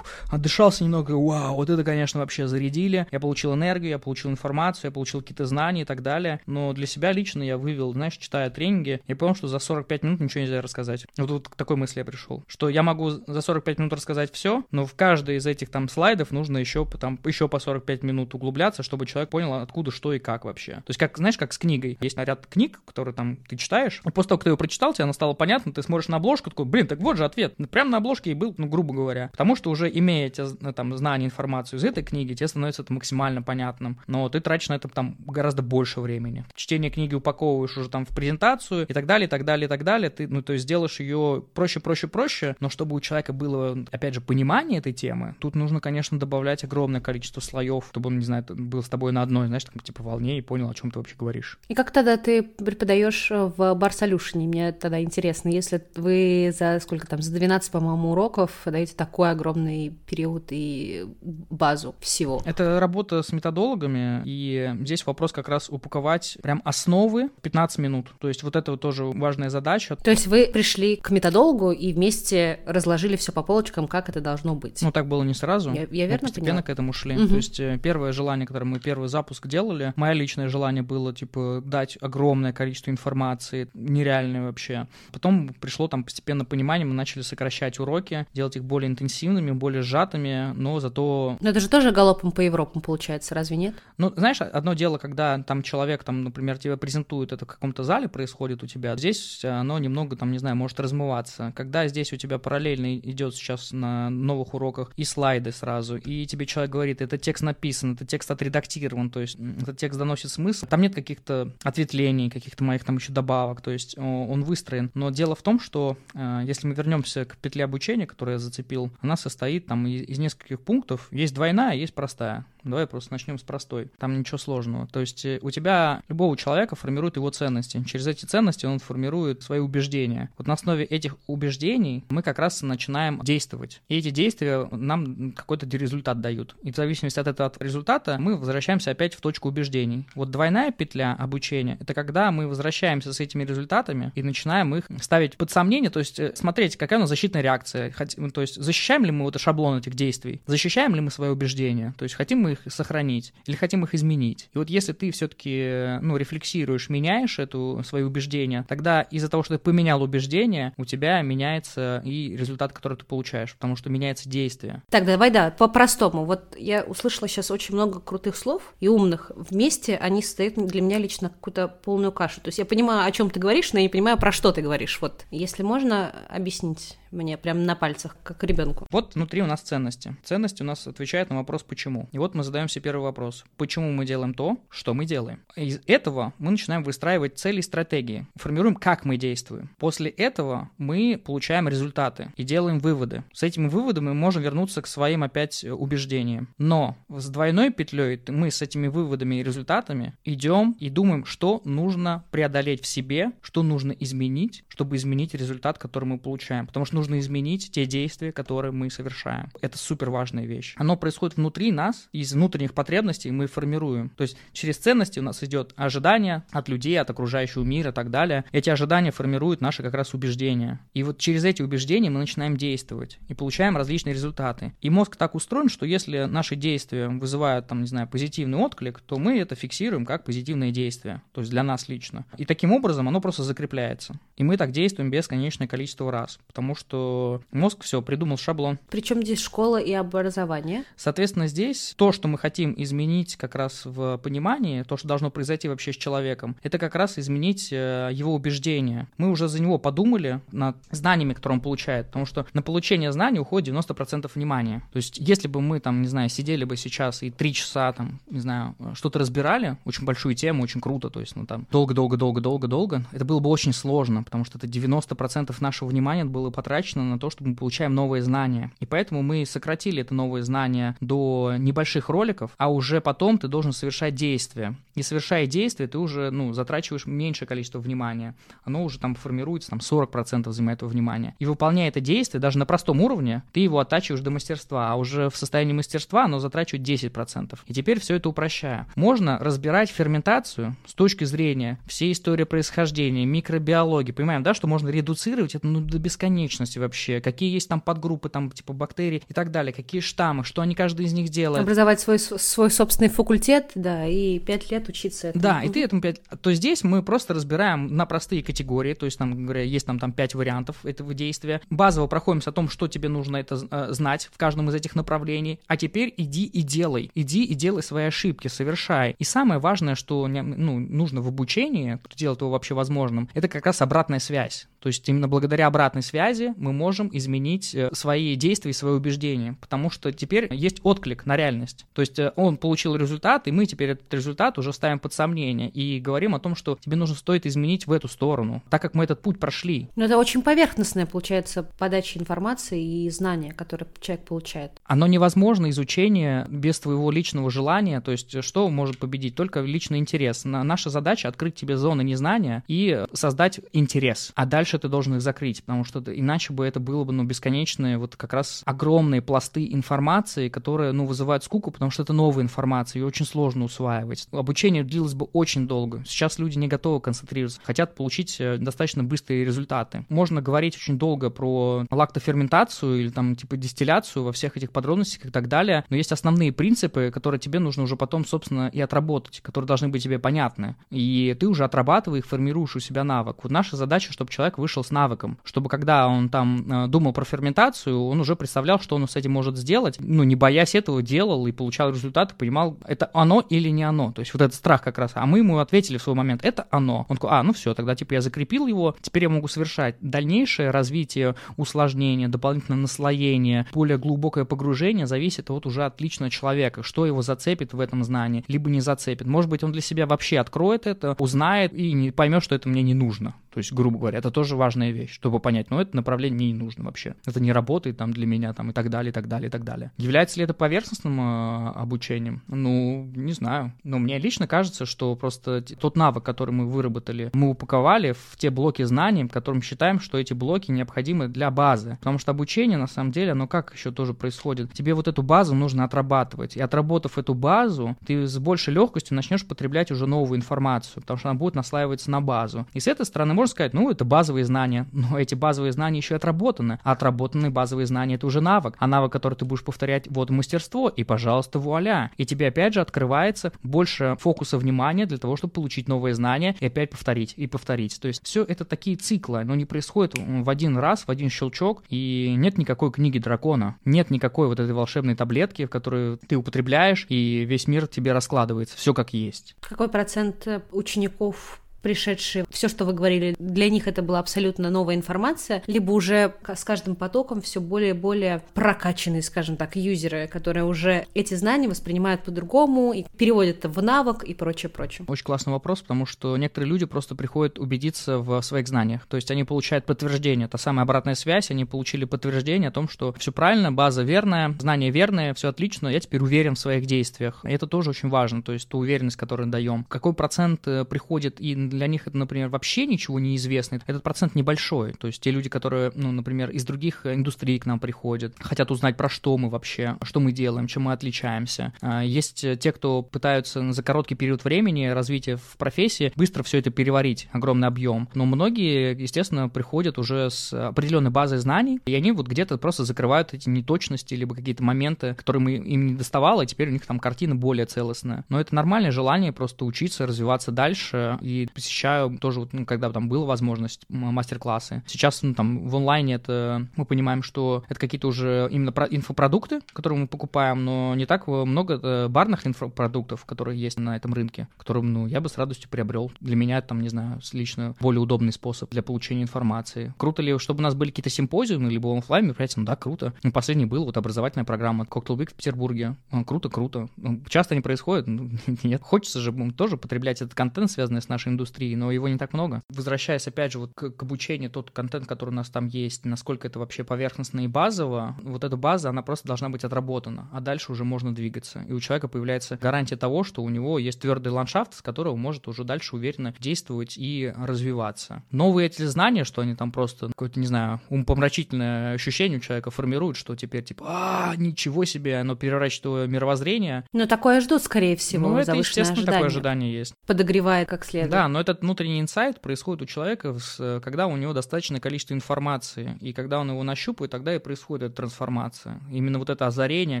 отдышался 0.30 0.84
немного, 0.84 1.12
вау, 1.12 1.56
вот 1.56 1.70
это, 1.70 1.84
конечно, 1.84 2.20
вообще 2.20 2.46
зарядили. 2.46 3.06
Я 3.10 3.20
получил 3.20 3.54
энергию, 3.54 3.90
я 3.90 3.98
получил 3.98 4.30
информацию, 4.30 4.88
я 4.88 4.90
получил 4.90 5.20
какие-то 5.20 5.46
знания 5.46 5.82
и 5.82 5.84
так 5.84 6.02
далее. 6.02 6.40
Но 6.46 6.72
для 6.72 6.86
себя 6.86 7.12
лично 7.12 7.42
я 7.42 7.58
вывел, 7.58 7.92
знаешь, 7.92 8.16
читая 8.16 8.50
тренинги, 8.50 9.00
я 9.06 9.16
понял, 9.16 9.34
что 9.34 9.48
за 9.48 9.58
45 9.58 10.02
минут 10.02 10.20
ничего 10.20 10.42
нельзя 10.42 10.60
рассказать. 10.60 11.06
Вот, 11.18 11.30
вот 11.30 11.48
к 11.48 11.56
такой 11.56 11.76
мысли 11.76 12.00
я 12.00 12.04
пришел, 12.04 12.44
что 12.46 12.68
я 12.68 12.82
могу 12.82 13.10
за 13.10 13.40
45 13.40 13.78
минут 13.78 13.92
рассказать 13.92 14.32
все, 14.32 14.64
но 14.70 14.86
в 14.86 14.94
каждой 14.94 15.36
из 15.36 15.46
этих 15.46 15.70
там 15.70 15.88
слайдов 15.88 16.30
нужно 16.30 16.58
еще, 16.58 16.86
там, 16.86 17.18
еще 17.24 17.48
по 17.48 17.58
45 17.58 18.02
минут 18.02 18.34
углубляться, 18.34 18.82
чтобы 18.82 19.06
человек 19.06 19.30
понял, 19.30 19.54
откуда 19.54 19.90
что 19.90 20.15
и 20.16 20.18
как 20.18 20.44
вообще. 20.44 20.74
То 20.74 20.88
есть, 20.88 20.98
как, 20.98 21.16
знаешь, 21.16 21.36
как 21.36 21.52
с 21.52 21.58
книгой. 21.58 21.98
Есть 22.00 22.16
ряд 22.18 22.46
книг, 22.46 22.80
которые 22.84 23.14
там 23.14 23.36
ты 23.48 23.56
читаешь, 23.56 24.00
и 24.04 24.10
после 24.10 24.30
того, 24.30 24.38
как 24.38 24.44
ты 24.44 24.50
ее 24.50 24.56
прочитал, 24.56 24.92
тебе 24.92 25.04
она 25.04 25.12
стала 25.12 25.34
понятна, 25.34 25.72
ты 25.72 25.82
смотришь 25.82 26.08
на 26.08 26.16
обложку, 26.16 26.50
такой, 26.50 26.64
блин, 26.64 26.86
так 26.86 26.98
вот 26.98 27.16
же 27.16 27.24
ответ. 27.24 27.54
Прямо 27.70 27.90
на 27.90 27.98
обложке 27.98 28.30
и 28.30 28.34
был, 28.34 28.54
ну, 28.56 28.66
грубо 28.66 28.94
говоря. 28.94 29.28
Потому 29.30 29.56
что 29.56 29.70
уже 29.70 29.90
имея 29.90 30.26
эти, 30.26 30.42
ну, 30.60 30.72
там, 30.72 30.96
знания, 30.96 31.26
информацию 31.26 31.78
из 31.78 31.84
этой 31.84 32.02
книги, 32.02 32.34
тебе 32.34 32.48
становится 32.48 32.82
это 32.82 32.92
максимально 32.92 33.42
понятным. 33.42 33.98
Но 34.06 34.28
ты 34.28 34.40
тратишь 34.40 34.68
на 34.68 34.74
это 34.74 34.88
там 34.88 35.16
гораздо 35.26 35.62
больше 35.62 36.00
времени. 36.00 36.44
Чтение 36.54 36.90
книги 36.90 37.14
упаковываешь 37.14 37.76
уже 37.76 37.88
там 37.88 38.04
в 38.04 38.10
презентацию 38.10 38.86
и 38.86 38.92
так 38.92 39.06
далее, 39.06 39.26
и 39.26 39.30
так 39.30 39.44
далее, 39.44 39.66
и 39.66 39.68
так 39.68 39.84
далее. 39.84 40.10
Ты, 40.10 40.28
ну, 40.28 40.42
то 40.42 40.52
есть 40.52 40.64
сделаешь 40.64 41.00
ее 41.00 41.44
проще, 41.54 41.80
проще, 41.80 42.08
проще, 42.08 42.56
но 42.60 42.68
чтобы 42.68 42.96
у 42.96 43.00
человека 43.00 43.32
было, 43.32 43.84
опять 43.90 44.14
же, 44.14 44.20
понимание 44.20 44.78
этой 44.78 44.92
темы, 44.92 45.34
тут 45.38 45.54
нужно, 45.54 45.80
конечно, 45.80 46.18
добавлять 46.18 46.64
огромное 46.64 47.00
количество 47.00 47.40
слоев, 47.40 47.86
чтобы 47.90 48.08
он, 48.08 48.18
не 48.18 48.24
знаю, 48.24 48.44
был 48.48 48.82
с 48.82 48.88
тобой 48.88 49.12
на 49.12 49.22
одной, 49.22 49.46
знаешь, 49.46 49.64
там, 49.64 49.78
типа 49.80 50.02
волне 50.06 50.38
и 50.38 50.40
понял, 50.40 50.70
о 50.70 50.74
чем 50.74 50.90
ты 50.90 50.98
вообще 50.98 51.16
говоришь. 51.18 51.58
И 51.68 51.74
как 51.74 51.90
тогда 51.90 52.16
ты 52.16 52.42
преподаешь 52.42 53.30
в 53.30 53.60
Bar 53.60 53.90
Solution? 53.90 54.46
Мне 54.46 54.72
тогда 54.72 55.00
интересно, 55.00 55.48
если 55.48 55.82
вы 55.96 56.54
за 56.58 56.78
сколько 56.80 57.06
там, 57.06 57.22
за 57.22 57.32
12, 57.32 57.70
по-моему, 57.70 58.12
уроков 58.12 58.52
даете 58.64 58.94
такой 58.94 59.30
огромный 59.30 59.96
период 60.06 60.46
и 60.50 61.06
базу 61.22 61.94
всего. 62.00 62.42
Это 62.44 62.80
работа 62.80 63.22
с 63.22 63.32
методологами, 63.32 64.22
и 64.24 64.72
здесь 64.80 65.04
вопрос 65.06 65.32
как 65.32 65.48
раз 65.48 65.68
упаковать 65.68 66.38
прям 66.42 66.62
основы 66.64 67.30
15 67.42 67.78
минут. 67.78 68.14
То 68.18 68.28
есть 68.28 68.42
вот 68.42 68.56
это 68.56 68.72
вот 68.72 68.80
тоже 68.80 69.04
важная 69.04 69.50
задача. 69.50 69.96
То 69.96 70.10
есть 70.10 70.26
вы 70.26 70.48
пришли 70.52 70.96
к 70.96 71.10
методологу 71.10 71.72
и 71.72 71.92
вместе 71.92 72.60
разложили 72.66 73.16
все 73.16 73.32
по 73.32 73.42
полочкам, 73.42 73.88
как 73.88 74.08
это 74.08 74.20
должно 74.20 74.54
быть? 74.54 74.80
Ну, 74.82 74.92
так 74.92 75.08
было 75.08 75.22
не 75.22 75.34
сразу. 75.34 75.72
Я, 75.72 75.86
я 75.90 76.06
верно 76.06 76.12
мы 76.12 76.18
постепенно 76.20 76.46
поняла? 76.46 76.62
к 76.62 76.70
этому 76.70 76.92
шли. 76.92 77.16
Угу. 77.16 77.28
То 77.28 77.36
есть 77.36 77.60
э, 77.60 77.78
первое 77.82 78.12
желание, 78.12 78.46
которое 78.46 78.66
мы 78.66 78.78
первый 78.78 79.08
запуск 79.08 79.46
делали, 79.46 79.92
личная 79.96 80.36
личное 80.36 80.48
желание 80.48 80.82
было, 80.82 81.14
типа, 81.14 81.62
дать 81.64 81.98
огромное 82.00 82.52
количество 82.52 82.90
информации, 82.90 83.68
нереальное 83.74 84.42
вообще. 84.42 84.86
Потом 85.12 85.54
пришло 85.60 85.88
там 85.88 86.04
постепенно 86.04 86.44
понимание, 86.44 86.84
мы 86.84 86.94
начали 86.94 87.22
сокращать 87.22 87.78
уроки, 87.78 88.26
делать 88.34 88.56
их 88.56 88.64
более 88.64 88.90
интенсивными, 88.90 89.52
более 89.52 89.82
сжатыми, 89.82 90.52
но 90.54 90.80
зато... 90.80 91.36
Но 91.40 91.50
это 91.50 91.60
же 91.60 91.68
тоже 91.68 91.92
галопом 91.92 92.32
по 92.32 92.40
Европам 92.40 92.82
получается, 92.82 93.34
разве 93.34 93.56
нет? 93.56 93.74
Ну, 93.98 94.12
знаешь, 94.16 94.40
одно 94.40 94.74
дело, 94.74 94.98
когда 94.98 95.42
там 95.42 95.62
человек, 95.62 96.04
там, 96.04 96.24
например, 96.24 96.58
тебя 96.58 96.76
презентует, 96.76 97.32
это 97.32 97.44
в 97.44 97.48
каком-то 97.48 97.82
зале 97.82 98.08
происходит 98.08 98.62
у 98.62 98.66
тебя, 98.66 98.96
здесь 98.96 99.44
оно 99.44 99.78
немного, 99.78 100.16
там, 100.16 100.32
не 100.32 100.38
знаю, 100.38 100.56
может 100.56 100.80
размываться. 100.80 101.52
Когда 101.56 101.88
здесь 101.88 102.12
у 102.12 102.16
тебя 102.16 102.38
параллельно 102.38 102.96
идет 102.98 103.34
сейчас 103.34 103.72
на 103.72 104.10
новых 104.10 104.54
уроках 104.54 104.92
и 104.96 105.04
слайды 105.04 105.52
сразу, 105.52 105.96
и 105.96 106.26
тебе 106.26 106.46
человек 106.46 106.72
говорит, 106.72 107.00
это 107.00 107.16
текст 107.16 107.42
написан, 107.42 107.94
это 107.94 108.04
текст 108.04 108.30
отредактирован, 108.30 109.10
то 109.10 109.20
есть 109.20 109.36
этот 109.36 109.78
текст 109.78 109.85
текст 109.86 110.00
доносит 110.00 110.32
смысл. 110.32 110.66
Там 110.66 110.80
нет 110.80 110.96
каких-то 110.96 111.52
ответвлений, 111.62 112.28
каких-то 112.28 112.64
моих 112.64 112.82
там 112.82 112.96
еще 112.96 113.12
добавок, 113.12 113.60
то 113.60 113.70
есть 113.70 113.96
он 113.96 114.42
выстроен. 114.42 114.90
Но 114.94 115.10
дело 115.10 115.36
в 115.36 115.42
том, 115.42 115.60
что 115.60 115.96
э, 116.12 116.42
если 116.44 116.66
мы 116.66 116.74
вернемся 116.74 117.24
к 117.24 117.36
петле 117.36 117.62
обучения, 117.62 118.06
которую 118.06 118.34
я 118.34 118.38
зацепил, 118.40 118.90
она 119.00 119.16
состоит 119.16 119.66
там 119.66 119.86
из, 119.86 120.02
из 120.02 120.18
нескольких 120.18 120.60
пунктов. 120.60 121.06
Есть 121.12 121.34
двойная, 121.34 121.76
есть 121.76 121.94
простая. 121.94 122.44
Давай 122.66 122.86
просто 122.86 123.12
начнем 123.12 123.38
с 123.38 123.42
простой. 123.42 123.90
Там 123.98 124.18
ничего 124.18 124.38
сложного. 124.38 124.86
То 124.88 125.00
есть 125.00 125.24
э, 125.24 125.38
у 125.42 125.50
тебя 125.50 126.02
любого 126.08 126.36
человека 126.36 126.76
формируют 126.76 127.16
его 127.16 127.30
ценности. 127.30 127.82
Через 127.86 128.06
эти 128.06 128.24
ценности 128.24 128.66
он 128.66 128.78
формирует 128.78 129.42
свои 129.42 129.60
убеждения. 129.60 130.30
Вот 130.36 130.46
на 130.46 130.54
основе 130.54 130.84
этих 130.84 131.16
убеждений 131.26 132.04
мы 132.08 132.22
как 132.22 132.38
раз 132.38 132.62
начинаем 132.62 133.20
действовать. 133.22 133.80
И 133.88 133.96
эти 133.96 134.10
действия 134.10 134.68
нам 134.72 135.32
какой-то 135.32 135.66
результат 135.66 136.20
дают. 136.20 136.56
И 136.62 136.72
в 136.72 136.76
зависимости 136.76 137.18
от 137.20 137.28
этого 137.28 137.52
результата 137.60 138.16
мы 138.18 138.36
возвращаемся 138.36 138.90
опять 138.90 139.14
в 139.14 139.20
точку 139.20 139.48
убеждений. 139.48 140.06
Вот 140.14 140.30
двойная 140.30 140.72
петля 140.72 141.14
обучения— 141.18 141.76
это 141.80 141.94
когда 141.94 142.30
мы 142.30 142.48
возвращаемся 142.48 143.12
с 143.12 143.20
этими 143.20 143.44
результатами 143.44 144.12
и 144.14 144.22
начинаем 144.22 144.74
их 144.74 144.88
ставить 145.00 145.36
под 145.36 145.50
сомнение, 145.50 145.90
то 145.90 146.00
есть 146.00 146.18
э, 146.18 146.34
смотреть, 146.34 146.76
какая 146.76 146.96
у 146.96 147.00
нас 147.00 147.08
защитная 147.08 147.42
реакция. 147.42 147.92
То 148.32 148.40
есть 148.40 148.60
защищаем 148.60 149.04
ли 149.04 149.12
мы 149.12 149.24
вот 149.24 149.40
шаблон 149.40 149.78
этих 149.78 149.94
действий? 149.94 150.40
Защищаем 150.46 150.94
ли 150.94 151.00
мы 151.00 151.10
свои 151.10 151.30
убеждения? 151.30 151.94
То 151.96 152.02
есть 152.04 152.14
хотим 152.14 152.40
мы 152.40 152.55
их 152.64 152.72
сохранить 152.72 153.32
или 153.46 153.56
хотим 153.56 153.84
их 153.84 153.94
изменить. 153.94 154.48
И 154.54 154.58
вот 154.58 154.70
если 154.70 154.92
ты 154.92 155.10
все-таки, 155.10 155.98
ну, 156.00 156.16
рефлексируешь, 156.16 156.88
меняешь 156.88 157.38
эту 157.38 157.82
свои 157.84 158.02
убеждения, 158.02 158.64
тогда 158.68 159.02
из-за 159.02 159.28
того, 159.28 159.42
что 159.42 159.54
ты 159.54 159.58
поменял 159.58 160.02
убеждения, 160.02 160.72
у 160.76 160.84
тебя 160.84 161.20
меняется 161.22 162.02
и 162.04 162.36
результат, 162.36 162.72
который 162.72 162.96
ты 162.96 163.04
получаешь, 163.04 163.54
потому 163.54 163.76
что 163.76 163.90
меняется 163.90 164.28
действие. 164.28 164.82
Так, 164.90 165.04
давай, 165.04 165.30
да, 165.30 165.50
по-простому. 165.50 166.24
Вот 166.24 166.56
я 166.56 166.82
услышала 166.84 167.28
сейчас 167.28 167.50
очень 167.50 167.74
много 167.74 168.00
крутых 168.00 168.36
слов 168.36 168.74
и 168.80 168.88
умных. 168.88 169.30
Вместе 169.34 169.96
они 169.96 170.22
создают 170.22 170.54
для 170.54 170.80
меня 170.80 170.98
лично 170.98 171.30
какую-то 171.30 171.68
полную 171.68 172.12
кашу. 172.12 172.40
То 172.40 172.48
есть 172.48 172.58
я 172.58 172.64
понимаю, 172.64 173.06
о 173.06 173.12
чем 173.12 173.30
ты 173.30 173.40
говоришь, 173.40 173.72
но 173.72 173.78
я 173.78 173.84
не 173.84 173.88
понимаю, 173.88 174.18
про 174.18 174.32
что 174.32 174.52
ты 174.52 174.62
говоришь. 174.62 174.98
Вот, 175.00 175.24
если 175.30 175.62
можно 175.62 176.10
объяснить 176.28 176.96
мне 177.10 177.36
прямо 177.36 177.60
на 177.60 177.74
пальцах, 177.74 178.16
как 178.22 178.42
ребенку. 178.44 178.86
Вот 178.90 179.14
внутри 179.14 179.42
у 179.42 179.46
нас 179.46 179.60
ценности. 179.60 180.16
Ценности 180.24 180.62
у 180.62 180.66
нас 180.66 180.86
отвечают 180.86 181.30
на 181.30 181.36
вопрос 181.36 181.62
«почему?». 181.62 182.08
И 182.12 182.18
вот 182.18 182.34
мы 182.34 182.42
задаем 182.46 182.68
себе 182.68 182.82
первый 182.84 183.02
вопрос. 183.02 183.44
Почему 183.56 183.92
мы 183.92 184.06
делаем 184.06 184.34
то, 184.34 184.58
что 184.70 184.94
мы 184.94 185.04
делаем? 185.04 185.40
Из 185.54 185.80
этого 185.86 186.32
мы 186.38 186.52
начинаем 186.52 186.82
выстраивать 186.82 187.38
цели 187.38 187.58
и 187.58 187.62
стратегии, 187.62 188.26
формируем, 188.36 188.74
как 188.74 189.04
мы 189.04 189.16
действуем. 189.16 189.70
После 189.78 190.10
этого 190.10 190.70
мы 190.78 191.20
получаем 191.22 191.68
результаты 191.68 192.32
и 192.36 192.44
делаем 192.44 192.78
выводы. 192.78 193.24
С 193.32 193.42
этими 193.42 193.68
выводами 193.68 194.06
мы 194.08 194.14
можем 194.14 194.42
вернуться 194.42 194.82
к 194.82 194.86
своим 194.86 195.22
опять 195.22 195.64
убеждениям. 195.64 196.48
Но 196.58 196.96
с 197.08 197.28
двойной 197.28 197.70
петлей 197.70 198.20
мы 198.28 198.50
с 198.50 198.62
этими 198.62 198.88
выводами 198.88 199.36
и 199.36 199.42
результатами 199.42 200.14
идем 200.24 200.76
и 200.78 200.88
думаем, 200.88 201.24
что 201.24 201.60
нужно 201.64 202.24
преодолеть 202.30 202.82
в 202.82 202.86
себе, 202.86 203.32
что 203.42 203.62
нужно 203.62 203.92
изменить, 203.92 204.64
чтобы 204.68 204.96
изменить 204.96 205.34
результат, 205.34 205.78
который 205.78 206.04
мы 206.04 206.18
получаем. 206.18 206.66
Потому 206.66 206.86
что 206.86 206.96
нужно 206.96 207.18
изменить 207.18 207.70
те 207.70 207.86
действия, 207.86 208.32
которые 208.32 208.72
мы 208.72 208.90
совершаем. 208.90 209.50
Это 209.60 209.78
супер 209.78 210.10
важная 210.10 210.46
вещь. 210.46 210.74
Оно 210.76 210.96
происходит 210.96 211.36
внутри 211.36 211.72
нас, 211.72 212.08
из 212.12 212.34
внутренних 212.36 212.74
потребностей 212.74 213.30
мы 213.30 213.46
формируем. 213.46 214.10
То 214.10 214.22
есть 214.22 214.36
через 214.52 214.76
ценности 214.78 215.18
у 215.18 215.22
нас 215.22 215.42
идет 215.42 215.72
ожидание 215.76 216.44
от 216.50 216.68
людей, 216.68 216.98
от 217.00 217.10
окружающего 217.10 217.64
мира 217.64 217.90
и 217.90 217.92
так 217.92 218.10
далее. 218.10 218.44
Эти 218.52 218.70
ожидания 218.70 219.10
формируют 219.10 219.60
наши 219.60 219.82
как 219.82 219.94
раз 219.94 220.14
убеждения. 220.14 220.80
И 220.94 221.02
вот 221.02 221.18
через 221.18 221.44
эти 221.44 221.62
убеждения 221.62 222.10
мы 222.10 222.20
начинаем 222.20 222.56
действовать 222.56 223.18
и 223.28 223.34
получаем 223.34 223.76
различные 223.76 224.14
результаты. 224.14 224.72
И 224.80 224.90
мозг 224.90 225.16
так 225.16 225.34
устроен, 225.34 225.68
что 225.68 225.86
если 225.86 226.24
наши 226.24 226.56
действия 226.56 227.08
вызывают, 227.08 227.66
там, 227.66 227.80
не 227.80 227.86
знаю, 227.86 228.08
позитивный 228.08 228.58
отклик, 228.58 229.00
то 229.00 229.18
мы 229.18 229.38
это 229.38 229.54
фиксируем 229.54 230.06
как 230.06 230.24
позитивное 230.24 230.70
действие, 230.70 231.22
то 231.32 231.40
есть 231.40 231.50
для 231.50 231.62
нас 231.62 231.88
лично. 231.88 232.24
И 232.38 232.44
таким 232.44 232.72
образом 232.72 233.08
оно 233.08 233.20
просто 233.20 233.42
закрепляется. 233.42 234.18
И 234.36 234.44
мы 234.44 234.56
так 234.56 234.72
действуем 234.72 235.10
бесконечное 235.10 235.66
количество 235.66 236.10
раз, 236.10 236.38
потому 236.46 236.74
что 236.74 236.86
что 236.86 237.42
мозг 237.50 237.82
все 237.82 238.00
придумал 238.00 238.36
шаблон. 238.36 238.78
Причем 238.90 239.22
здесь 239.22 239.40
школа 239.40 239.78
и 239.78 239.92
образование? 239.92 240.84
Соответственно, 240.96 241.48
здесь 241.48 241.94
то, 241.96 242.12
что 242.16 242.26
мы 242.26 242.38
хотим 242.38 242.74
изменить 242.76 243.36
как 243.36 243.54
раз 243.54 243.82
в 243.84 244.18
понимании, 244.18 244.82
то, 244.82 244.96
что 244.96 245.06
должно 245.06 245.30
произойти 245.30 245.68
вообще 245.68 245.92
с 245.92 245.96
человеком, 245.96 246.56
это 246.62 246.78
как 246.78 246.96
раз 246.96 247.18
изменить 247.18 247.68
э, 247.70 248.10
его 248.12 248.34
убеждения. 248.34 249.08
Мы 249.18 249.30
уже 249.30 249.46
за 249.46 249.62
него 249.62 249.78
подумали 249.78 250.40
над 250.50 250.76
знаниями, 250.90 251.34
которые 251.34 251.58
он 251.58 251.62
получает, 251.62 252.06
потому 252.06 252.26
что 252.26 252.46
на 252.54 252.62
получение 252.62 253.12
знаний 253.12 253.38
уходит 253.38 253.72
90% 253.72 254.30
внимания. 254.34 254.82
То 254.92 254.96
есть, 254.96 255.18
если 255.18 255.46
бы 255.46 255.60
мы 255.60 255.78
там, 255.78 256.02
не 256.02 256.08
знаю, 256.08 256.28
сидели 256.28 256.64
бы 256.64 256.76
сейчас 256.76 257.22
и 257.22 257.30
три 257.30 257.52
часа 257.54 257.92
там, 257.92 258.18
не 258.28 258.40
знаю, 258.40 258.74
что-то 258.94 259.18
разбирали, 259.18 259.76
очень 259.84 260.04
большую 260.04 260.34
тему, 260.34 260.62
очень 260.62 260.80
круто, 260.80 261.10
то 261.10 261.20
есть, 261.20 261.36
ну 261.36 261.46
там, 261.46 261.66
долго-долго-долго-долго-долго, 261.70 263.04
это 263.12 263.24
было 263.24 263.40
бы 263.40 263.50
очень 263.50 263.72
сложно, 263.72 264.22
потому 264.22 264.44
что 264.44 264.58
это 264.58 264.66
90% 264.66 265.54
нашего 265.60 265.88
внимания 265.88 266.24
было 266.24 266.50
потрачено 266.50 267.04
на 267.04 267.18
то, 267.18 267.30
чтобы 267.30 267.50
мы 267.50 267.56
получаем 267.56 267.94
новые 267.94 268.22
знания. 268.22 268.72
И 268.80 268.86
поэтому 268.86 269.22
мы 269.22 269.44
сократили 269.46 270.02
это 270.02 270.14
новые 270.14 270.42
знания 270.42 270.96
до 271.00 271.54
небольших 271.58 272.05
роликов, 272.10 272.52
а 272.56 272.70
уже 272.70 273.00
потом 273.00 273.38
ты 273.38 273.48
должен 273.48 273.72
совершать 273.72 274.14
действия. 274.14 274.74
И 274.94 275.02
совершая 275.02 275.46
действия, 275.46 275.86
ты 275.86 275.98
уже 275.98 276.30
ну, 276.30 276.52
затрачиваешь 276.52 277.06
меньшее 277.06 277.46
количество 277.46 277.78
внимания. 277.78 278.34
Оно 278.64 278.82
уже 278.82 278.98
там 278.98 279.14
формируется, 279.14 279.70
там 279.70 279.80
40% 279.80 280.50
занимает 280.50 280.78
этого 280.78 280.88
внимания. 280.88 281.34
И 281.38 281.46
выполняя 281.46 281.88
это 281.88 282.00
действие, 282.00 282.40
даже 282.40 282.58
на 282.58 282.66
простом 282.66 283.00
уровне, 283.00 283.42
ты 283.52 283.60
его 283.60 283.78
оттачиваешь 283.78 284.22
до 284.22 284.30
мастерства, 284.30 284.90
а 284.90 284.96
уже 284.96 285.28
в 285.28 285.36
состоянии 285.36 285.74
мастерства 285.74 286.24
оно 286.24 286.38
затрачивает 286.38 286.86
10%. 286.86 287.58
И 287.66 287.74
теперь 287.74 288.00
все 288.00 288.16
это 288.16 288.28
упрощая. 288.28 288.86
Можно 288.96 289.38
разбирать 289.38 289.90
ферментацию 289.90 290.76
с 290.86 290.94
точки 290.94 291.24
зрения 291.24 291.78
всей 291.86 292.12
истории 292.12 292.44
происхождения, 292.44 293.26
микробиологии. 293.26 294.12
Понимаем, 294.12 294.42
да, 294.42 294.54
что 294.54 294.66
можно 294.66 294.88
редуцировать 294.88 295.54
это 295.54 295.66
ну, 295.66 295.80
до 295.80 295.98
бесконечности 295.98 296.78
вообще, 296.78 297.20
какие 297.20 297.52
есть 297.52 297.68
там 297.68 297.80
подгруппы, 297.80 298.28
там 298.28 298.50
типа 298.50 298.72
бактерий 298.72 299.22
и 299.28 299.34
так 299.34 299.50
далее, 299.50 299.72
какие 299.72 300.00
штаммы, 300.00 300.44
что 300.44 300.62
они 300.62 300.74
каждый 300.74 301.06
из 301.06 301.12
них 301.12 301.28
делают. 301.28 301.62
Образовать 301.62 301.95
свой, 302.00 302.18
свой 302.18 302.70
собственный 302.70 303.08
факультет, 303.08 303.72
да, 303.74 304.06
и 304.06 304.38
пять 304.38 304.70
лет 304.70 304.88
учиться 304.88 305.28
этому. 305.28 305.42
Да, 305.42 305.62
и 305.62 305.68
ты 305.68 305.82
этому 305.82 306.00
пять... 306.00 306.20
То 306.40 306.52
здесь 306.52 306.84
мы 306.84 307.02
просто 307.02 307.34
разбираем 307.34 307.94
на 307.96 308.06
простые 308.06 308.42
категории, 308.42 308.94
то 308.94 309.06
есть, 309.06 309.18
там, 309.18 309.44
говоря, 309.44 309.62
есть 309.62 309.86
там, 309.86 309.98
там 309.98 310.12
пять 310.12 310.34
вариантов 310.34 310.84
этого 310.84 311.14
действия. 311.14 311.60
Базово 311.70 312.06
проходимся 312.06 312.50
о 312.50 312.52
том, 312.52 312.68
что 312.68 312.88
тебе 312.88 313.08
нужно 313.08 313.36
это 313.36 313.58
э, 313.70 313.88
знать 313.90 314.28
в 314.32 314.38
каждом 314.38 314.68
из 314.70 314.74
этих 314.74 314.94
направлений, 314.94 315.60
а 315.66 315.76
теперь 315.76 316.12
иди 316.16 316.44
и 316.44 316.62
делай. 316.62 317.10
Иди 317.14 317.44
и 317.44 317.54
делай 317.54 317.82
свои 317.82 318.06
ошибки, 318.06 318.48
совершай. 318.48 319.14
И 319.18 319.24
самое 319.24 319.60
важное, 319.60 319.94
что 319.94 320.26
ну, 320.26 320.78
нужно 320.78 321.20
в 321.20 321.28
обучении, 321.28 321.98
делать 322.14 322.40
его 322.40 322.50
вообще 322.50 322.74
возможным, 322.74 323.28
это 323.34 323.48
как 323.48 323.66
раз 323.66 323.82
обратная 323.82 324.18
связь. 324.18 324.68
То 324.80 324.88
есть 324.88 325.08
именно 325.08 325.28
благодаря 325.28 325.66
обратной 325.66 326.02
связи 326.02 326.54
мы 326.56 326.72
можем 326.72 327.10
изменить 327.12 327.74
э, 327.74 327.90
свои 327.92 328.34
действия 328.36 328.70
и 328.70 328.74
свои 328.74 328.92
убеждения, 328.92 329.56
потому 329.60 329.90
что 329.90 330.12
теперь 330.12 330.48
есть 330.52 330.80
отклик 330.82 331.26
на 331.26 331.36
реальность. 331.36 331.86
То 331.92 332.00
есть 332.00 332.18
э, 332.18 332.32
он 332.36 332.56
получил 332.56 332.96
результат, 332.96 333.48
и 333.48 333.52
мы 333.52 333.66
теперь 333.66 333.90
этот 333.90 334.12
результат 334.12 334.58
уже 334.58 334.72
ставим 334.72 334.98
под 334.98 335.12
сомнение 335.12 335.68
и 335.70 336.00
говорим 336.00 336.34
о 336.34 336.40
том, 336.40 336.54
что 336.54 336.78
тебе 336.80 336.96
нужно 336.96 337.16
стоит 337.16 337.46
изменить 337.46 337.86
в 337.86 337.92
эту 337.92 338.08
сторону, 338.08 338.62
так 338.70 338.82
как 338.82 338.94
мы 338.94 339.04
этот 339.04 339.22
путь 339.22 339.40
прошли. 339.40 339.88
Но 339.96 340.04
это 340.04 340.18
очень 340.18 340.42
поверхностная, 340.42 341.06
получается, 341.06 341.62
подача 341.78 342.18
информации 342.18 343.04
и 343.04 343.10
знания, 343.10 343.52
которые 343.52 343.88
человек 344.00 344.24
получает. 344.24 344.72
Оно 344.84 345.06
невозможно 345.06 345.70
изучение 345.70 346.46
без 346.48 346.78
твоего 346.80 347.10
личного 347.10 347.50
желания, 347.50 348.00
то 348.00 348.12
есть 348.12 348.42
что 348.42 348.68
может 348.68 348.98
победить? 348.98 349.34
Только 349.34 349.60
личный 349.60 349.98
интерес. 349.98 350.44
Наша 350.44 350.90
задача 350.90 351.28
открыть 351.28 351.54
тебе 351.54 351.76
зоны 351.76 352.02
незнания 352.02 352.62
и 352.68 353.04
создать 353.12 353.60
интерес, 353.72 354.32
а 354.34 354.46
дальше 354.46 354.75
дальше 354.76 354.78
ты 354.78 354.88
должен 354.88 355.14
их 355.14 355.22
закрыть, 355.22 355.62
потому 355.62 355.84
что 355.84 356.02
иначе 356.06 356.52
бы 356.52 356.66
это 356.66 356.80
было 356.80 357.04
бы, 357.04 357.12
ну, 357.12 357.24
бесконечные, 357.24 357.98
вот 357.98 358.16
как 358.16 358.32
раз 358.32 358.62
огромные 358.64 359.20
пласты 359.20 359.66
информации, 359.72 360.48
которые, 360.48 360.92
ну, 360.92 361.06
вызывают 361.06 361.44
скуку, 361.44 361.70
потому 361.70 361.90
что 361.90 362.02
это 362.02 362.12
новая 362.12 362.42
информация, 362.42 363.00
ее 363.00 363.06
очень 363.06 363.26
сложно 363.26 363.64
усваивать. 363.64 364.28
Обучение 364.32 364.84
длилось 364.84 365.14
бы 365.14 365.26
очень 365.32 365.66
долго. 365.66 366.02
Сейчас 366.06 366.38
люди 366.38 366.58
не 366.58 366.68
готовы 366.68 367.00
концентрироваться, 367.00 367.60
хотят 367.64 367.94
получить 367.94 368.36
э, 368.40 368.58
достаточно 368.58 369.04
быстрые 369.04 369.44
результаты. 369.44 370.04
Можно 370.08 370.42
говорить 370.42 370.76
очень 370.76 370.98
долго 370.98 371.30
про 371.30 371.84
лактоферментацию 371.90 373.00
или 373.00 373.08
там 373.10 373.36
типа 373.36 373.56
дистилляцию 373.56 374.24
во 374.24 374.32
всех 374.32 374.56
этих 374.56 374.70
подробностях 374.70 375.26
и 375.26 375.30
так 375.30 375.48
далее, 375.48 375.84
но 375.88 375.96
есть 375.96 376.12
основные 376.12 376.52
принципы, 376.52 377.10
которые 377.12 377.38
тебе 377.38 377.58
нужно 377.58 377.82
уже 377.82 377.96
потом, 377.96 378.24
собственно, 378.24 378.68
и 378.72 378.80
отработать, 378.80 379.40
которые 379.40 379.66
должны 379.66 379.88
быть 379.88 380.02
тебе 380.02 380.18
понятны. 380.18 380.76
И 380.90 381.36
ты 381.38 381.46
уже 381.46 381.64
отрабатывая 381.64 382.18
их, 382.18 382.26
формируешь 382.26 382.76
у 382.76 382.80
себя 382.80 383.04
навык. 383.04 383.36
Вот 383.42 383.52
наша 383.52 383.76
задача, 383.76 384.12
чтобы 384.12 384.30
человек 384.30 384.55
вышел 384.58 384.84
с 384.84 384.90
навыком, 384.90 385.38
чтобы 385.44 385.68
когда 385.68 386.08
он 386.08 386.28
там 386.28 386.84
э, 386.84 386.88
думал 386.88 387.12
про 387.12 387.24
ферментацию, 387.24 388.00
он 388.06 388.20
уже 388.20 388.36
представлял, 388.36 388.80
что 388.80 388.96
он 388.96 389.08
с 389.08 389.16
этим 389.16 389.32
может 389.32 389.56
сделать, 389.56 389.96
ну, 389.98 390.22
не 390.22 390.36
боясь 390.36 390.74
этого, 390.74 391.02
делал 391.02 391.46
и 391.46 391.52
получал 391.52 391.90
результаты, 391.90 392.34
понимал, 392.34 392.78
это 392.86 393.10
оно 393.12 393.40
или 393.40 393.68
не 393.68 393.84
оно. 393.84 394.12
То 394.12 394.20
есть 394.20 394.32
вот 394.32 394.42
этот 394.42 394.54
страх 394.54 394.82
как 394.82 394.98
раз. 394.98 395.12
А 395.14 395.26
мы 395.26 395.38
ему 395.38 395.58
ответили 395.58 395.98
в 395.98 396.02
свой 396.02 396.14
момент, 396.14 396.44
это 396.44 396.66
оно. 396.70 397.06
Он 397.08 397.16
такой, 397.16 397.30
а, 397.30 397.42
ну 397.42 397.52
все, 397.52 397.74
тогда 397.74 397.94
типа 397.94 398.14
я 398.14 398.20
закрепил 398.20 398.66
его, 398.66 398.96
теперь 399.00 399.24
я 399.24 399.28
могу 399.28 399.48
совершать 399.48 399.96
дальнейшее 400.00 400.70
развитие, 400.70 401.34
усложнение, 401.56 402.28
дополнительное 402.28 402.80
наслоение, 402.80 403.66
более 403.72 403.98
глубокое 403.98 404.44
погружение 404.44 405.06
зависит 405.06 405.48
вот 405.48 405.66
уже 405.66 405.84
от 405.84 406.00
личного 406.00 406.30
человека, 406.30 406.82
что 406.82 407.06
его 407.06 407.22
зацепит 407.22 407.72
в 407.72 407.80
этом 407.80 408.04
знании, 408.04 408.44
либо 408.48 408.70
не 408.70 408.80
зацепит. 408.80 409.26
Может 409.26 409.50
быть, 409.50 409.64
он 409.64 409.72
для 409.72 409.82
себя 409.82 410.06
вообще 410.06 410.38
откроет 410.38 410.86
это, 410.86 411.14
узнает 411.18 411.72
и 411.72 411.92
не 411.92 412.10
поймет, 412.10 412.42
что 412.42 412.54
это 412.54 412.68
мне 412.68 412.82
не 412.82 412.94
нужно. 412.94 413.34
То 413.56 413.60
есть, 413.60 413.72
грубо 413.72 413.98
говоря, 413.98 414.18
это 414.18 414.30
тоже 414.30 414.54
важная 414.54 414.90
вещь, 414.90 415.14
чтобы 415.14 415.40
понять, 415.40 415.70
ну, 415.70 415.80
это 415.80 415.96
направление 415.96 416.52
не 416.52 416.58
нужно 416.58 416.84
вообще. 416.84 417.14
Это 417.24 417.40
не 417.40 417.52
работает 417.52 417.96
там 417.96 418.12
для 418.12 418.26
меня 418.26 418.52
там 418.52 418.68
и 418.68 418.74
так 418.74 418.90
далее, 418.90 419.12
и 419.12 419.14
так 419.14 419.28
далее, 419.28 419.48
и 419.48 419.50
так 419.50 419.64
далее. 419.64 419.92
Является 419.96 420.38
ли 420.38 420.44
это 420.44 420.52
поверхностным 420.52 421.18
э, 421.18 421.70
обучением? 421.70 422.42
Ну, 422.48 423.10
не 423.16 423.32
знаю. 423.32 423.72
Но 423.82 423.98
мне 423.98 424.18
лично 424.18 424.46
кажется, 424.46 424.84
что 424.84 425.16
просто 425.16 425.62
тот 425.62 425.96
навык, 425.96 426.22
который 426.22 426.50
мы 426.50 426.68
выработали, 426.68 427.30
мы 427.32 427.48
упаковали 427.48 428.12
в 428.12 428.36
те 428.36 428.50
блоки 428.50 428.82
знаний, 428.82 429.26
которым 429.26 429.62
считаем, 429.62 430.00
что 430.00 430.18
эти 430.18 430.34
блоки 430.34 430.70
необходимы 430.70 431.28
для 431.28 431.50
базы. 431.50 431.96
Потому 432.00 432.18
что 432.18 432.32
обучение, 432.32 432.76
на 432.76 432.88
самом 432.88 433.10
деле, 433.10 433.32
оно 433.32 433.48
как 433.48 433.72
еще 433.72 433.90
тоже 433.90 434.12
происходит? 434.12 434.70
Тебе 434.74 434.92
вот 434.92 435.08
эту 435.08 435.22
базу 435.22 435.54
нужно 435.54 435.84
отрабатывать. 435.84 436.58
И 436.58 436.60
отработав 436.60 437.16
эту 437.16 437.32
базу, 437.32 437.96
ты 438.04 438.26
с 438.26 438.36
большей 438.38 438.74
легкостью 438.74 439.16
начнешь 439.16 439.46
потреблять 439.46 439.90
уже 439.90 440.06
новую 440.06 440.36
информацию, 440.36 441.00
потому 441.00 441.16
что 441.16 441.30
она 441.30 441.38
будет 441.38 441.54
наслаиваться 441.54 442.10
на 442.10 442.20
базу. 442.20 442.66
И 442.74 442.80
с 442.80 442.86
этой 442.86 443.06
стороны 443.06 443.32
можно 443.32 443.45
сказать, 443.46 443.74
ну, 443.74 443.90
это 443.90 444.04
базовые 444.04 444.44
знания, 444.44 444.86
но 444.92 445.18
эти 445.18 445.34
базовые 445.34 445.72
знания 445.72 445.98
еще 445.98 446.14
и 446.14 446.16
отработаны. 446.16 446.78
А 446.82 446.92
отработанные 446.92 447.50
базовые 447.50 447.86
знания— 447.86 448.14
это 448.16 448.26
уже 448.26 448.40
навык. 448.40 448.76
А 448.78 448.86
навык, 448.86 449.12
который 449.12 449.34
ты 449.34 449.44
будешь 449.44 449.64
повторять, 449.64 450.06
вот 450.08 450.30
мастерство, 450.30 450.88
и, 450.88 451.04
пожалуйста, 451.04 451.58
вуаля. 451.58 452.10
И 452.16 452.26
тебе, 452.26 452.48
опять 452.48 452.74
же, 452.74 452.80
открывается 452.80 453.52
больше 453.62 454.16
фокуса 454.20 454.58
внимания 454.58 455.06
для 455.06 455.18
того, 455.18 455.36
чтобы 455.36 455.52
получить 455.52 455.88
новые 455.88 456.14
знания 456.14 456.56
и 456.60 456.66
опять 456.66 456.90
повторить, 456.90 457.34
и 457.36 457.46
повторить. 457.46 458.00
То 458.00 458.08
есть 458.08 458.24
все 458.24 458.42
это 458.42 458.64
такие 458.64 458.96
циклы, 458.96 459.44
но 459.44 459.54
не 459.54 459.64
происходит 459.64 460.14
в 460.18 460.48
один 460.48 460.76
раз, 460.76 461.04
в 461.04 461.10
один 461.10 461.30
щелчок, 461.30 461.82
и 461.88 462.34
нет 462.36 462.58
никакой 462.58 462.92
книги 462.92 463.18
дракона, 463.18 463.76
нет 463.84 464.10
никакой 464.10 464.48
вот 464.48 464.60
этой 464.60 464.72
волшебной 464.72 465.14
таблетки, 465.14 465.66
в 465.66 465.70
которую 465.70 466.18
ты 466.18 466.36
употребляешь, 466.36 467.06
и 467.08 467.44
весь 467.44 467.66
мир 467.66 467.86
тебе 467.86 468.12
раскладывается, 468.12 468.76
все 468.76 468.94
как 468.94 469.12
есть. 469.12 469.56
Какой 469.60 469.88
процент 469.88 470.46
э, 470.46 470.62
учеников 470.72 471.60
пришедшие, 471.86 472.44
все, 472.50 472.66
что 472.66 472.84
вы 472.84 472.94
говорили, 472.94 473.36
для 473.38 473.70
них 473.70 473.86
это 473.86 474.02
была 474.02 474.18
абсолютно 474.18 474.70
новая 474.70 474.96
информация, 474.96 475.62
либо 475.68 475.92
уже 475.92 476.34
с 476.44 476.64
каждым 476.64 476.96
потоком 476.96 477.40
все 477.40 477.60
более 477.60 477.90
и 477.90 477.92
более 477.92 478.42
прокачанные, 478.54 479.22
скажем 479.22 479.56
так, 479.56 479.76
юзеры, 479.76 480.26
которые 480.26 480.64
уже 480.64 481.06
эти 481.14 481.34
знания 481.34 481.68
воспринимают 481.68 482.24
по-другому 482.24 482.92
и 482.92 483.04
переводят 483.16 483.58
это 483.58 483.68
в 483.68 483.80
навык 483.80 484.24
и 484.24 484.34
прочее, 484.34 484.68
прочее. 484.68 485.04
Очень 485.06 485.26
классный 485.26 485.52
вопрос, 485.52 485.82
потому 485.82 486.06
что 486.06 486.36
некоторые 486.36 486.68
люди 486.68 486.86
просто 486.86 487.14
приходят 487.14 487.60
убедиться 487.60 488.18
в 488.18 488.42
своих 488.42 488.66
знаниях, 488.66 489.06
то 489.06 489.14
есть 489.14 489.30
они 489.30 489.44
получают 489.44 489.84
подтверждение, 489.84 490.48
та 490.48 490.58
самая 490.58 490.82
обратная 490.82 491.14
связь, 491.14 491.52
они 491.52 491.64
получили 491.66 492.04
подтверждение 492.04 492.70
о 492.70 492.72
том, 492.72 492.88
что 492.88 493.12
все 493.12 493.30
правильно, 493.30 493.70
база 493.70 494.02
верная, 494.02 494.56
знания 494.58 494.90
верные, 494.90 495.34
все 495.34 495.50
отлично, 495.50 495.86
я 495.86 496.00
теперь 496.00 496.20
уверен 496.20 496.56
в 496.56 496.58
своих 496.58 496.84
действиях. 496.84 497.44
И 497.44 497.50
это 497.50 497.68
тоже 497.68 497.90
очень 497.90 498.08
важно, 498.08 498.42
то 498.42 498.50
есть 498.50 498.68
ту 498.68 498.78
уверенность, 498.78 499.16
которую 499.16 499.48
даем. 499.50 499.84
Какой 499.84 500.14
процент 500.14 500.66
э, 500.66 500.84
приходит 500.84 501.40
и 501.40 501.54
для 501.76 501.86
них 501.86 502.06
это, 502.06 502.16
например, 502.16 502.48
вообще 502.48 502.86
ничего 502.86 503.18
не 503.18 503.36
известно, 503.36 503.80
этот 503.86 504.02
процент 504.02 504.34
небольшой. 504.34 504.92
То 504.94 505.06
есть 505.06 505.20
те 505.20 505.30
люди, 505.30 505.48
которые, 505.48 505.92
ну, 505.94 506.12
например, 506.12 506.50
из 506.50 506.64
других 506.64 507.06
индустрий 507.06 507.58
к 507.58 507.66
нам 507.66 507.78
приходят, 507.78 508.34
хотят 508.40 508.70
узнать, 508.70 508.96
про 508.96 509.08
что 509.08 509.36
мы 509.36 509.48
вообще, 509.48 509.96
что 510.02 510.20
мы 510.20 510.32
делаем, 510.32 510.66
чем 510.66 510.84
мы 510.84 510.92
отличаемся. 510.92 511.72
А, 511.80 512.02
есть 512.04 512.44
те, 512.58 512.72
кто 512.72 513.02
пытаются 513.02 513.72
за 513.72 513.82
короткий 513.82 514.14
период 514.14 514.44
времени 514.44 514.86
развития 514.86 515.36
в 515.36 515.56
профессии 515.56 516.12
быстро 516.16 516.42
все 516.42 516.58
это 516.58 516.70
переварить, 516.70 517.28
огромный 517.32 517.68
объем. 517.68 518.08
Но 518.14 518.24
многие, 518.24 519.00
естественно, 519.00 519.48
приходят 519.48 519.98
уже 519.98 520.30
с 520.30 520.52
определенной 520.52 521.10
базой 521.10 521.38
знаний, 521.38 521.80
и 521.86 521.94
они 521.94 522.12
вот 522.12 522.26
где-то 522.26 522.58
просто 522.58 522.84
закрывают 522.84 523.34
эти 523.34 523.48
неточности, 523.48 524.14
либо 524.14 524.34
какие-то 524.34 524.62
моменты, 524.62 525.14
которые 525.14 525.42
мы 525.42 525.52
им 525.52 525.86
не 525.86 525.94
доставало, 525.94 526.42
и 526.42 526.46
теперь 526.46 526.68
у 526.68 526.72
них 526.72 526.86
там 526.86 526.98
картина 526.98 527.34
более 527.34 527.66
целостная. 527.66 528.24
Но 528.28 528.40
это 528.40 528.54
нормальное 528.54 528.90
желание 528.90 529.32
просто 529.32 529.64
учиться, 529.64 530.06
развиваться 530.06 530.52
дальше 530.52 531.18
и 531.20 531.48
посещаю 531.56 532.18
тоже, 532.18 532.40
вот, 532.40 532.52
ну, 532.52 532.66
когда 532.66 532.90
там 532.90 533.08
была 533.08 533.24
возможность, 533.24 533.86
мастер-классы. 533.88 534.82
Сейчас, 534.86 535.22
ну, 535.22 535.32
там, 535.32 535.66
в 535.66 535.74
онлайне 535.74 536.14
это, 536.14 536.68
мы 536.76 536.84
понимаем, 536.84 537.22
что 537.22 537.64
это 537.70 537.80
какие-то 537.80 538.08
уже 538.08 538.48
именно 538.52 538.72
про 538.72 538.86
инфопродукты, 538.86 539.60
которые 539.72 540.00
мы 540.00 540.06
покупаем, 540.06 540.66
но 540.66 540.94
не 540.94 541.06
так 541.06 541.26
много 541.26 541.80
э, 541.82 542.08
барных 542.08 542.46
инфопродуктов, 542.46 543.24
которые 543.24 543.58
есть 543.58 543.78
на 543.78 543.96
этом 543.96 544.12
рынке, 544.12 544.48
которым, 544.58 544.92
ну, 544.92 545.06
я 545.06 545.22
бы 545.22 545.30
с 545.30 545.38
радостью 545.38 545.70
приобрел. 545.70 546.12
Для 546.20 546.36
меня, 546.36 546.60
там, 546.60 546.82
не 546.82 546.90
знаю, 546.90 547.20
лично 547.32 547.74
более 547.80 548.02
удобный 548.02 548.32
способ 548.32 548.70
для 548.70 548.82
получения 548.82 549.22
информации. 549.22 549.94
Круто 549.96 550.20
ли, 550.20 550.38
чтобы 550.38 550.60
у 550.60 550.62
нас 550.62 550.74
были 550.74 550.90
какие-то 550.90 551.10
симпозиумы, 551.10 551.70
либо 551.70 551.96
офлайн 551.96 552.26
мероприятия? 552.26 552.60
Ну, 552.60 552.66
да, 552.66 552.76
круто. 552.76 553.14
Ну, 553.22 553.32
последний 553.32 553.64
был 553.64 553.86
вот 553.86 553.96
образовательная 553.96 554.44
программа 554.44 554.84
Cocktail 554.84 555.16
Week 555.16 555.30
в 555.30 555.34
Петербурге. 555.34 555.96
Ну, 556.12 556.24
круто, 556.26 556.50
круто. 556.50 556.88
Ну, 556.96 557.22
часто 557.28 557.54
не 557.54 557.62
происходит? 557.62 558.06
Ну, 558.06 558.30
нет. 558.62 558.82
Хочется 558.82 559.20
же 559.20 559.32
тоже 559.52 559.78
потреблять 559.78 560.20
этот 560.20 560.34
контент, 560.34 560.70
связанный 560.70 561.00
с 561.00 561.08
нашей 561.08 561.28
индустрией, 561.28 561.45
индустрии, 561.46 561.74
но 561.74 561.90
его 561.90 562.08
не 562.08 562.18
так 562.18 562.32
много. 562.32 562.62
Возвращаясь 562.68 563.26
опять 563.28 563.52
же 563.52 563.58
вот 563.58 563.70
к, 563.74 563.90
к 563.90 564.02
обучению, 564.02 564.50
тот 564.50 564.70
контент, 564.70 565.06
который 565.06 565.30
у 565.30 565.34
нас 565.34 565.48
там 565.48 565.66
есть, 565.68 566.04
насколько 566.04 566.48
это 566.48 566.58
вообще 566.58 566.84
поверхностно 566.84 567.40
и 567.40 567.46
базово, 567.46 568.16
вот 568.22 568.44
эта 568.44 568.56
база, 568.56 568.90
она 568.90 569.02
просто 569.02 569.28
должна 569.28 569.48
быть 569.48 569.64
отработана, 569.64 570.28
а 570.32 570.40
дальше 570.40 570.72
уже 570.72 570.84
можно 570.84 571.14
двигаться. 571.14 571.64
И 571.68 571.72
у 571.72 571.80
человека 571.80 572.08
появляется 572.08 572.58
гарантия 572.60 572.96
того, 572.96 573.24
что 573.24 573.42
у 573.42 573.48
него 573.48 573.78
есть 573.78 574.00
твердый 574.00 574.32
ландшафт, 574.32 574.74
с 574.74 574.82
которого 574.82 575.16
может 575.16 575.48
уже 575.48 575.64
дальше 575.64 575.96
уверенно 575.96 576.34
действовать 576.38 576.96
и 576.96 577.32
развиваться. 577.36 578.22
Новые 578.30 578.66
эти 578.66 578.82
знания, 578.82 579.24
что 579.24 579.42
они 579.42 579.54
там 579.54 579.72
просто 579.72 580.08
какое-то, 580.08 580.40
не 580.40 580.46
знаю, 580.46 580.80
умопомрачительное 580.88 581.94
ощущение 581.94 582.38
у 582.38 582.40
человека 582.40 582.70
формируют, 582.70 583.16
что 583.16 583.36
теперь 583.36 583.62
типа, 583.62 583.84
а, 583.88 584.36
ничего 584.36 584.84
себе, 584.84 585.18
оно 585.18 585.36
переворачивает 585.36 586.10
мировоззрение. 586.10 586.84
Но 586.92 587.06
такое 587.06 587.40
ждут, 587.40 587.62
скорее 587.62 587.96
всего, 587.96 588.28
ну, 588.28 588.38
это, 588.38 588.52
естественно, 588.52 588.92
ожидание. 588.92 589.12
такое 589.12 589.26
ожидание 589.26 589.72
есть. 589.72 589.94
Подогревает 590.06 590.68
как 590.68 590.84
следует. 590.84 591.10
Да, 591.10 591.28
но 591.36 591.40
этот 591.42 591.60
внутренний 591.60 592.00
инсайт 592.00 592.40
происходит 592.40 592.80
у 592.80 592.86
человека, 592.86 593.36
когда 593.82 594.06
у 594.06 594.16
него 594.16 594.32
достаточное 594.32 594.80
количество 594.80 595.12
информации, 595.12 595.98
и 596.00 596.14
когда 596.14 596.38
он 596.38 596.48
его 596.50 596.62
нащупает, 596.62 597.10
тогда 597.10 597.34
и 597.34 597.38
происходит 597.38 597.88
эта 597.88 597.96
трансформация. 597.96 598.80
Именно 598.90 599.18
вот 599.18 599.28
это 599.28 599.46
озарение, 599.46 600.00